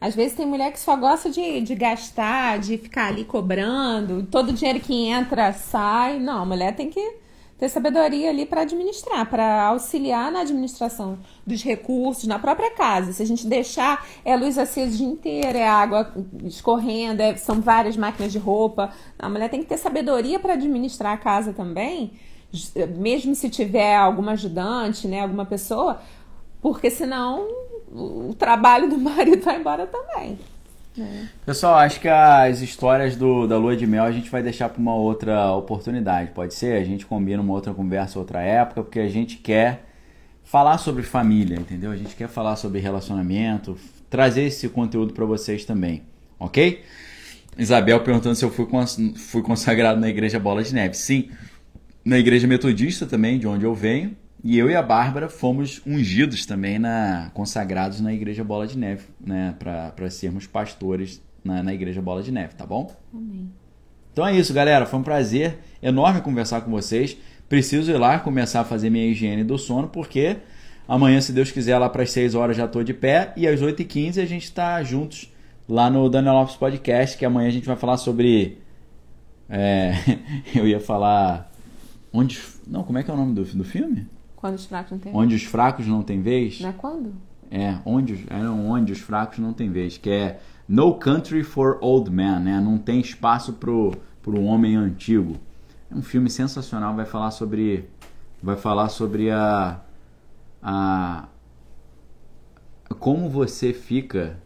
Às 0.00 0.14
vezes 0.14 0.34
tem 0.34 0.46
mulher 0.46 0.72
que 0.72 0.80
só 0.80 0.96
gosta 0.96 1.28
de, 1.28 1.60
de 1.60 1.74
gastar, 1.74 2.58
de 2.58 2.78
ficar 2.78 3.08
ali 3.08 3.24
cobrando, 3.24 4.22
todo 4.22 4.48
o 4.48 4.52
dinheiro 4.54 4.80
que 4.80 4.94
entra 5.08 5.52
sai. 5.52 6.18
Não, 6.18 6.42
a 6.42 6.46
mulher 6.46 6.74
tem 6.74 6.88
que 6.88 7.16
ter 7.60 7.68
sabedoria 7.68 8.30
ali 8.30 8.46
para 8.46 8.62
administrar, 8.62 9.28
para 9.28 9.64
auxiliar 9.64 10.32
na 10.32 10.40
administração 10.40 11.18
dos 11.46 11.62
recursos 11.62 12.26
na 12.26 12.38
própria 12.38 12.70
casa. 12.70 13.12
Se 13.12 13.22
a 13.22 13.26
gente 13.26 13.46
deixar, 13.46 14.06
é 14.24 14.34
luz 14.34 14.56
acesa 14.56 14.94
o 14.94 14.96
dia 14.96 15.06
inteiro, 15.06 15.58
é 15.58 15.68
água 15.68 16.10
escorrendo, 16.42 17.20
é, 17.20 17.36
são 17.36 17.60
várias 17.60 17.98
máquinas 17.98 18.32
de 18.32 18.38
roupa. 18.38 18.90
A 19.18 19.28
mulher 19.28 19.50
tem 19.50 19.60
que 19.60 19.66
ter 19.66 19.76
sabedoria 19.76 20.40
para 20.40 20.54
administrar 20.54 21.12
a 21.12 21.18
casa 21.18 21.52
também, 21.52 22.12
mesmo 22.96 23.34
se 23.34 23.50
tiver 23.50 23.94
alguma 23.94 24.32
ajudante, 24.32 25.06
né, 25.06 25.20
alguma 25.20 25.44
pessoa, 25.44 26.00
porque 26.62 26.90
senão 26.90 27.46
o 27.92 28.34
trabalho 28.38 28.88
do 28.88 28.96
marido 28.98 29.44
vai 29.44 29.60
embora 29.60 29.86
também. 29.86 30.38
É. 30.98 31.26
Pessoal, 31.46 31.76
acho 31.76 32.00
que 32.00 32.08
as 32.08 32.60
histórias 32.60 33.16
do, 33.16 33.46
da 33.46 33.56
lua 33.56 33.76
de 33.76 33.86
mel 33.86 34.04
a 34.04 34.10
gente 34.10 34.28
vai 34.30 34.42
deixar 34.42 34.68
para 34.68 34.80
uma 34.80 34.94
outra 34.94 35.52
oportunidade, 35.52 36.30
pode 36.32 36.54
ser? 36.54 36.80
A 36.80 36.84
gente 36.84 37.06
combina 37.06 37.40
uma 37.40 37.52
outra 37.52 37.72
conversa, 37.72 38.18
outra 38.18 38.40
época, 38.40 38.82
porque 38.82 38.98
a 38.98 39.08
gente 39.08 39.36
quer 39.36 39.86
falar 40.44 40.78
sobre 40.78 41.02
família, 41.02 41.56
entendeu? 41.56 41.92
A 41.92 41.96
gente 41.96 42.16
quer 42.16 42.28
falar 42.28 42.56
sobre 42.56 42.80
relacionamento, 42.80 43.76
trazer 44.08 44.42
esse 44.42 44.68
conteúdo 44.68 45.14
para 45.14 45.24
vocês 45.24 45.64
também, 45.64 46.02
ok? 46.38 46.82
Isabel 47.56 48.00
perguntando 48.00 48.34
se 48.34 48.44
eu 48.44 48.50
fui, 48.50 48.66
cons 48.66 48.98
fui 49.16 49.42
consagrado 49.42 50.00
na 50.00 50.08
igreja 50.08 50.38
Bola 50.38 50.62
de 50.62 50.74
Neve. 50.74 50.96
Sim, 50.96 51.30
na 52.04 52.18
igreja 52.18 52.46
metodista 52.46 53.06
também, 53.06 53.38
de 53.38 53.46
onde 53.46 53.64
eu 53.64 53.74
venho. 53.74 54.16
E 54.42 54.58
eu 54.58 54.70
e 54.70 54.74
a 54.74 54.82
Bárbara 54.82 55.28
fomos 55.28 55.82
ungidos 55.86 56.46
também, 56.46 56.78
na, 56.78 57.30
consagrados 57.34 58.00
na 58.00 58.12
Igreja 58.12 58.42
Bola 58.42 58.66
de 58.66 58.78
Neve, 58.78 59.04
né? 59.20 59.54
Para 59.58 60.10
sermos 60.10 60.46
pastores 60.46 61.22
na, 61.44 61.62
na 61.62 61.74
Igreja 61.74 62.00
Bola 62.00 62.22
de 62.22 62.32
Neve, 62.32 62.54
tá 62.54 62.64
bom? 62.64 62.90
Amém. 63.12 63.50
Então 64.12 64.26
é 64.26 64.34
isso, 64.34 64.54
galera. 64.54 64.86
Foi 64.86 64.98
um 64.98 65.02
prazer 65.02 65.58
enorme 65.82 66.22
conversar 66.22 66.62
com 66.62 66.70
vocês. 66.70 67.16
Preciso 67.48 67.90
ir 67.90 67.98
lá 67.98 68.18
começar 68.18 68.60
a 68.60 68.64
fazer 68.64 68.90
minha 68.90 69.06
higiene 69.06 69.44
do 69.44 69.58
sono, 69.58 69.88
porque 69.88 70.38
amanhã, 70.88 71.20
se 71.20 71.32
Deus 71.32 71.50
quiser, 71.50 71.76
lá 71.78 71.88
para 71.88 72.02
as 72.02 72.10
6 72.10 72.34
horas 72.34 72.56
já 72.56 72.64
estou 72.64 72.82
de 72.82 72.94
pé. 72.94 73.32
E 73.36 73.46
às 73.46 73.60
8h15 73.60 74.22
a 74.22 74.26
gente 74.26 74.44
está 74.44 74.82
juntos 74.82 75.30
lá 75.68 75.90
no 75.90 76.08
Daniel 76.08 76.34
Lopes 76.34 76.56
Podcast, 76.56 77.16
que 77.18 77.24
amanhã 77.24 77.48
a 77.48 77.52
gente 77.52 77.66
vai 77.66 77.76
falar 77.76 77.98
sobre. 77.98 78.58
É, 79.50 79.92
eu 80.54 80.66
ia 80.66 80.80
falar. 80.80 81.52
Onde. 82.12 82.40
Não, 82.66 82.82
como 82.82 82.98
é 82.98 83.02
que 83.02 83.10
é 83.10 83.14
o 83.14 83.16
nome 83.16 83.34
do, 83.34 83.44
do 83.44 83.64
filme? 83.64 84.06
Quando 84.40 84.54
os 84.54 84.64
fracos 84.64 84.92
não 84.92 84.98
têm 84.98 85.14
Onde 85.14 85.34
os 85.34 85.42
fracos 85.44 85.86
não 85.86 86.02
têm 86.02 86.22
vez. 86.22 86.60
Não 86.60 86.70
é 86.70 86.72
quando? 86.72 87.12
É, 87.50 87.78
onde, 87.84 88.26
é 88.30 88.48
onde 88.48 88.92
os 88.92 89.00
fracos 89.00 89.38
não 89.38 89.52
têm 89.52 89.70
vez, 89.70 89.98
que 89.98 90.08
é 90.08 90.40
No 90.66 90.94
Country 90.94 91.42
for 91.42 91.78
Old 91.82 92.10
Men, 92.10 92.40
né? 92.40 92.60
Não 92.60 92.78
tem 92.78 93.00
espaço 93.00 93.54
pro, 93.54 93.92
pro 94.22 94.40
homem 94.42 94.76
antigo. 94.76 95.36
É 95.90 95.94
um 95.94 96.02
filme 96.02 96.30
sensacional, 96.30 96.94
vai 96.94 97.04
falar 97.04 97.30
sobre 97.32 97.88
vai 98.42 98.56
falar 98.56 98.88
sobre 98.88 99.30
a 99.30 99.80
a 100.62 101.28
como 102.98 103.28
você 103.28 103.72
fica 103.74 104.38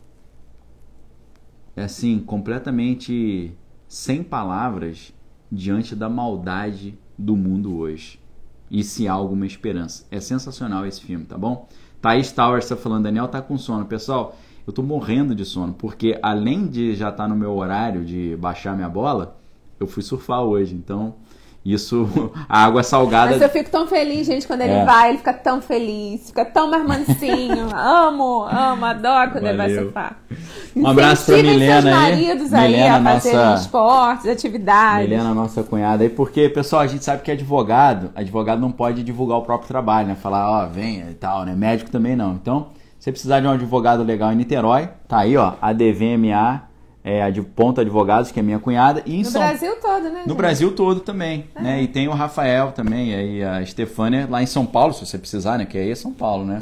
assim 1.76 2.18
completamente 2.18 3.56
sem 3.86 4.22
palavras 4.22 5.12
diante 5.52 5.94
da 5.94 6.08
maldade 6.08 6.98
do 7.16 7.36
mundo 7.36 7.76
hoje 7.76 8.23
e 8.70 8.82
se 8.82 9.06
há 9.06 9.12
alguma 9.12 9.46
esperança. 9.46 10.06
É 10.10 10.20
sensacional 10.20 10.86
esse 10.86 11.00
filme, 11.00 11.24
tá 11.24 11.38
bom? 11.38 11.68
Thaís 12.00 12.32
Towers 12.32 12.64
está 12.64 12.76
falando, 12.76 13.04
Daniel 13.04 13.28
tá 13.28 13.40
com 13.40 13.56
sono. 13.56 13.86
Pessoal, 13.86 14.36
eu 14.66 14.72
tô 14.72 14.82
morrendo 14.82 15.34
de 15.34 15.44
sono, 15.44 15.72
porque 15.74 16.18
além 16.22 16.66
de 16.66 16.94
já 16.94 17.08
estar 17.08 17.24
tá 17.24 17.28
no 17.28 17.36
meu 17.36 17.54
horário 17.56 18.04
de 18.04 18.36
baixar 18.36 18.74
minha 18.74 18.88
bola, 18.88 19.36
eu 19.78 19.86
fui 19.86 20.02
surfar 20.02 20.42
hoje, 20.42 20.74
então 20.74 21.14
isso, 21.64 22.30
a 22.48 22.64
água 22.64 22.82
salgada. 22.82 23.32
Mas 23.32 23.40
eu 23.40 23.48
fico 23.48 23.70
tão 23.70 23.86
feliz, 23.86 24.26
gente, 24.26 24.46
quando 24.46 24.60
ele 24.60 24.72
é. 24.72 24.84
vai, 24.84 25.08
ele 25.08 25.18
fica 25.18 25.32
tão 25.32 25.62
feliz, 25.62 26.26
fica 26.26 26.44
tão 26.44 26.68
mais 26.70 26.86
mansinho. 26.86 27.68
amo, 27.74 28.44
amo, 28.44 28.84
adoro 28.84 29.30
quando 29.30 29.44
Valeu. 29.44 29.48
ele 29.48 29.56
vai 29.56 29.74
surfar. 29.74 30.18
Um 30.76 30.86
abraço 30.86 31.26
pra 31.26 31.36
Milena 31.36 31.82
seus 31.82 31.94
maridos 31.94 32.54
aí, 32.54 32.72
Milena, 32.72 32.96
a 32.96 33.14
fazerem 33.14 33.38
nossa... 33.38 33.62
esportes, 33.62 34.26
atividades. 34.26 35.08
Milena, 35.08 35.32
nossa 35.32 35.62
cunhada 35.62 36.02
aí, 36.02 36.10
porque, 36.10 36.48
pessoal, 36.48 36.82
a 36.82 36.86
gente 36.86 37.04
sabe 37.04 37.22
que 37.22 37.30
advogado, 37.30 38.10
advogado 38.14 38.60
não 38.60 38.70
pode 38.70 39.02
divulgar 39.02 39.38
o 39.38 39.42
próprio 39.42 39.68
trabalho, 39.68 40.08
né? 40.08 40.14
Falar, 40.14 40.50
ó, 40.50 40.66
vem 40.66 41.00
e 41.00 41.14
tal, 41.14 41.44
né? 41.44 41.54
Médico 41.54 41.90
também 41.90 42.14
não. 42.14 42.32
Então, 42.34 42.68
se 42.98 43.04
você 43.04 43.12
precisar 43.12 43.40
de 43.40 43.46
um 43.46 43.50
advogado 43.50 44.02
legal 44.02 44.32
em 44.32 44.36
Niterói, 44.36 44.88
tá 45.08 45.18
aí, 45.18 45.36
ó, 45.36 45.54
a 45.62 45.72
DVMA 45.72 46.73
é, 47.04 47.22
a 47.22 47.28
de 47.28 47.42
Ponta 47.42 47.82
Advogados, 47.82 48.32
que 48.32 48.40
é 48.40 48.42
minha 48.42 48.58
cunhada. 48.58 49.02
E 49.04 49.18
no 49.18 49.24
São... 49.26 49.42
Brasil 49.42 49.76
todo, 49.76 50.04
né? 50.04 50.10
No 50.10 50.28
gente? 50.28 50.36
Brasil 50.36 50.72
todo 50.72 51.00
também, 51.00 51.44
é. 51.54 51.62
né? 51.62 51.82
E 51.82 51.86
tem 51.86 52.08
o 52.08 52.12
Rafael 52.12 52.72
também, 52.72 53.14
aí 53.14 53.44
a 53.44 53.60
Estefânia 53.60 54.26
lá 54.28 54.42
em 54.42 54.46
São 54.46 54.64
Paulo, 54.64 54.94
se 54.94 55.04
você 55.04 55.18
precisar, 55.18 55.58
né? 55.58 55.66
Que 55.66 55.76
aí 55.76 55.90
é 55.90 55.94
São 55.94 56.14
Paulo, 56.14 56.46
né? 56.46 56.60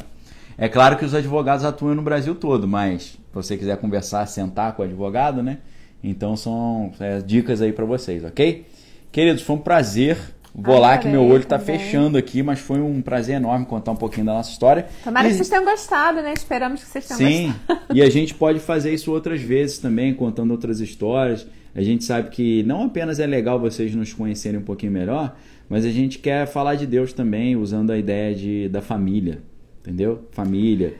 É 0.57 0.67
claro 0.67 0.97
que 0.97 1.05
os 1.05 1.15
advogados 1.15 1.63
atuam 1.63 1.95
no 1.95 2.01
Brasil 2.01 2.35
todo, 2.35 2.67
mas 2.67 3.03
se 3.03 3.19
você 3.33 3.57
quiser 3.57 3.77
conversar, 3.77 4.25
sentar 4.27 4.73
com 4.73 4.81
o 4.81 4.85
advogado, 4.85 5.41
né? 5.41 5.59
Então 6.03 6.35
são 6.35 6.91
é, 6.99 7.21
dicas 7.21 7.61
aí 7.61 7.71
para 7.71 7.85
vocês, 7.85 8.23
ok? 8.25 8.67
Queridos, 9.11 9.41
foi 9.43 9.55
um 9.55 9.59
prazer 9.59 10.17
Vou 10.55 10.77
lá 10.77 10.97
que 10.99 11.07
meu 11.07 11.23
olho 11.23 11.41
está 11.41 11.57
fechando 11.57 12.15
aqui, 12.15 12.43
mas 12.43 12.59
foi 12.59 12.79
um 12.79 13.01
prazer 13.01 13.37
enorme 13.37 13.65
contar 13.65 13.91
um 13.91 13.95
pouquinho 13.95 14.25
da 14.27 14.33
nossa 14.33 14.51
história. 14.51 14.87
Tomara 15.03 15.27
e... 15.27 15.31
que 15.31 15.37
vocês 15.37 15.49
tenham 15.49 15.65
gostado, 15.65 16.21
né? 16.21 16.31
Esperamos 16.31 16.83
que 16.83 16.89
vocês 16.89 17.07
tenham 17.07 17.17
Sim, 17.17 17.47
gostado. 17.47 17.79
Sim, 17.79 17.97
e 17.97 18.01
a 18.03 18.09
gente 18.09 18.35
pode 18.35 18.59
fazer 18.59 18.93
isso 18.93 19.11
outras 19.11 19.41
vezes 19.41 19.79
também, 19.79 20.13
contando 20.13 20.51
outras 20.51 20.79
histórias. 20.79 21.47
A 21.73 21.81
gente 21.81 22.03
sabe 22.03 22.29
que 22.29 22.61
não 22.63 22.83
apenas 22.83 23.19
é 23.19 23.25
legal 23.25 23.59
vocês 23.59 23.95
nos 23.95 24.13
conhecerem 24.13 24.59
um 24.59 24.63
pouquinho 24.63 24.91
melhor, 24.91 25.35
mas 25.67 25.85
a 25.85 25.89
gente 25.89 26.19
quer 26.19 26.45
falar 26.45 26.75
de 26.75 26.85
Deus 26.85 27.13
também, 27.13 27.55
usando 27.55 27.89
a 27.89 27.97
ideia 27.97 28.35
de, 28.35 28.69
da 28.69 28.81
família, 28.81 29.41
entendeu? 29.81 30.27
Família, 30.31 30.93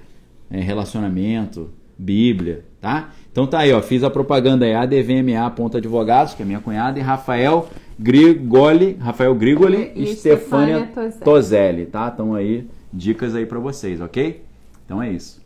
é, 0.50 0.60
relacionamento, 0.60 1.70
Bíblia, 1.96 2.66
tá? 2.82 3.14
Então 3.34 3.48
tá 3.48 3.62
aí, 3.62 3.74
ó, 3.74 3.82
fiz 3.82 4.04
a 4.04 4.12
propaganda 4.12 4.64
aí, 4.64 4.76
ADVMA 4.76 5.50
Ponta 5.56 5.80
Advogados, 5.80 6.36
que 6.36 6.44
é 6.44 6.46
minha 6.46 6.60
cunhada, 6.60 7.00
e 7.00 7.02
Rafael 7.02 7.68
Grigoli, 7.98 8.96
Rafael 9.02 9.34
Grigoli 9.34 9.92
e, 9.96 10.04
e 10.04 10.16
Stefania 10.16 10.88
Tozelli, 11.24 11.88
tá? 11.88 12.12
Então 12.14 12.36
aí, 12.36 12.70
dicas 12.94 13.34
aí 13.34 13.48
para 13.48 13.58
vocês, 13.58 14.00
ok? 14.00 14.46
Então 14.86 15.02
é 15.02 15.12
isso. 15.12 15.42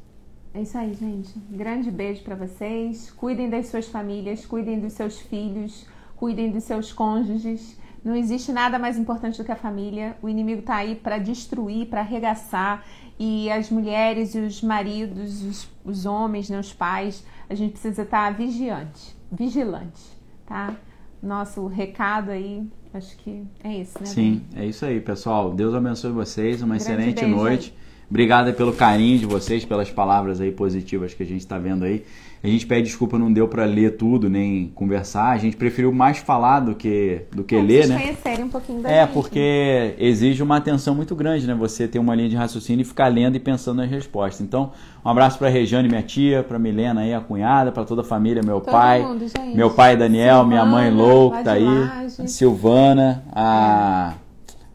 É 0.53 0.64
isso 0.64 0.77
aí, 0.77 0.93
gente. 0.95 1.31
Grande 1.49 1.89
beijo 1.89 2.23
para 2.23 2.35
vocês. 2.35 3.09
Cuidem 3.11 3.49
das 3.49 3.68
suas 3.68 3.88
famílias, 3.88 4.45
cuidem 4.45 4.81
dos 4.81 4.91
seus 4.91 5.22
filhos, 5.22 5.85
cuidem 6.18 6.51
dos 6.51 6.65
seus 6.65 6.91
cônjuges. 6.91 7.80
Não 8.03 8.15
existe 8.15 8.51
nada 8.51 8.77
mais 8.77 8.97
importante 8.97 9.38
do 9.38 9.45
que 9.45 9.51
a 9.51 9.55
família. 9.55 10.18
O 10.22 10.27
inimigo 10.27 10.61
tá 10.61 10.76
aí 10.76 10.93
para 10.93 11.19
destruir, 11.19 11.88
para 11.88 12.01
arregaçar. 12.01 12.84
E 13.18 13.49
as 13.49 13.69
mulheres 13.69 14.35
e 14.35 14.39
os 14.39 14.61
maridos, 14.61 15.41
os, 15.41 15.69
os 15.85 16.05
homens, 16.05 16.49
né, 16.49 16.59
os 16.59 16.73
pais, 16.73 17.23
a 17.49 17.56
gente 17.56 17.72
precisa 17.72 18.03
estar 18.03 18.32
tá 18.32 18.38
vigiante, 18.38 19.15
vigilante, 19.32 20.02
tá? 20.45 20.76
nosso 21.22 21.68
recado 21.68 22.32
aí. 22.32 22.64
Acho 22.94 23.15
que 23.18 23.44
é 23.64 23.82
isso, 23.82 23.99
né? 23.99 24.06
Sim, 24.06 24.41
é 24.56 24.65
isso 24.65 24.86
aí, 24.86 24.99
pessoal. 24.99 25.53
Deus 25.53 25.76
abençoe 25.76 26.11
vocês. 26.11 26.61
Uma 26.61 26.78
Grande 26.78 26.84
excelente 26.84 27.26
noite. 27.26 27.74
Aí. 27.76 27.88
Obrigado 28.10 28.53
pelo 28.53 28.74
carinho 28.74 29.19
de 29.19 29.26
vocês, 29.26 29.65
pelas 29.65 29.91
palavras 29.91 30.40
aí 30.40 30.52
positivas 30.52 31.14
que 31.14 31.24
a 31.24 31.26
gente 31.26 31.41
está 31.41 31.57
vendo 31.57 31.84
aí. 31.84 32.06
A 32.43 32.47
gente 32.47 32.68
pede 32.68 32.84
desculpa, 32.84 33.18
não 33.18 33.34
deu 33.34 33.47
para 33.47 33.65
ler 33.65 33.97
tudo 33.97 34.30
nem 34.30 34.72
conversar. 34.76 35.31
A 35.31 35.38
gente 35.38 35.57
preferiu 35.57 35.91
mais 35.91 36.19
falar 36.19 36.59
do 36.59 36.76
que 36.76 37.23
do 37.31 37.43
que 37.43 37.59
ler, 37.59 37.88
né? 37.88 37.97
conhecerem 37.99 38.45
um 38.45 38.49
pouquinho 38.49 38.81
da 38.81 38.89
É, 38.89 39.01
gente, 39.01 39.14
porque 39.14 39.95
exige 39.97 40.43
uma 40.43 40.57
atenção 40.57 40.93
muito 40.93 41.15
grande, 41.15 41.47
né? 41.47 41.55
Você 41.55 41.88
ter 41.88 41.97
uma 41.99 42.14
linha 42.14 42.30
de 42.30 42.35
raciocínio 42.35 42.84
e 42.84 42.85
ficar 42.85 43.07
lendo 43.07 43.35
e 43.35 43.39
pensando 43.39 43.77
nas 43.77 43.89
respostas. 43.89 44.41
Então, 44.41 44.72
um 45.03 45.09
abraço 45.09 45.39
para 45.39 45.49
Regiane, 45.49 45.89
minha 45.89 46.03
tia, 46.03 46.43
para 46.43 46.59
Milena 46.59 47.01
aí, 47.01 47.14
a 47.14 47.19
cunhada, 47.19 47.72
para 47.72 47.84
toda 47.84 48.01
a 48.01 48.05
família, 48.05 48.43
meu 48.43 48.61
Todo 48.61 48.72
pai, 48.72 49.01
mundo, 49.01 49.26
meu 49.55 49.72
pai 49.72 49.97
Daniel, 49.97 50.41
Silvana, 50.41 50.47
minha 50.47 50.65
mãe 50.65 50.91
Lou, 50.91 51.31
que 51.31 51.43
tá 51.43 51.53
aí, 51.53 51.65
a 51.65 52.27
Silvana, 52.27 53.23
a 53.31 54.14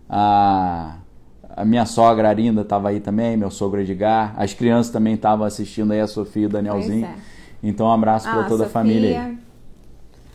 a 0.09 0.97
a 1.55 1.65
minha 1.65 1.85
sogra 1.85 2.29
Arinda 2.29 2.63
estava 2.63 2.89
aí 2.89 2.99
também, 2.99 3.37
meu 3.37 3.51
sogro 3.51 3.81
Edgar, 3.81 4.33
as 4.37 4.55
crianças 4.55 4.91
também 4.91 5.15
estavam 5.15 5.47
assistindo 5.47 5.93
aí, 5.93 6.01
a 6.01 6.07
Sofia 6.07 6.45
e 6.45 6.47
o 6.47 6.49
Danielzinho. 6.49 7.05
É. 7.05 7.32
Então, 7.63 7.87
um 7.87 7.93
abraço 7.93 8.29
para 8.29 8.41
ah, 8.41 8.49
toda 8.49 8.65
Sofia. 8.65 8.67
a 8.67 8.71
família 8.71 9.21
aí. 9.23 9.39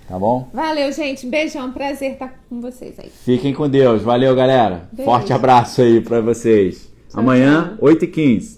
Tá 0.07 0.17
bom? 0.17 0.47
Valeu, 0.53 0.91
gente. 0.93 1.27
Beijão. 1.27 1.71
Prazer 1.73 2.13
estar 2.13 2.33
com 2.49 2.61
vocês 2.61 2.97
aí. 2.97 3.09
Fiquem 3.09 3.53
com 3.53 3.67
Deus. 3.67 4.01
Valeu, 4.01 4.33
galera. 4.33 4.87
Beijo. 4.91 5.11
Forte 5.11 5.33
abraço 5.33 5.81
aí 5.81 5.99
pra 5.99 6.21
vocês. 6.21 6.89
Tchau, 7.09 7.19
Amanhã, 7.19 7.75
tchau. 7.77 7.89
8h15. 7.89 8.56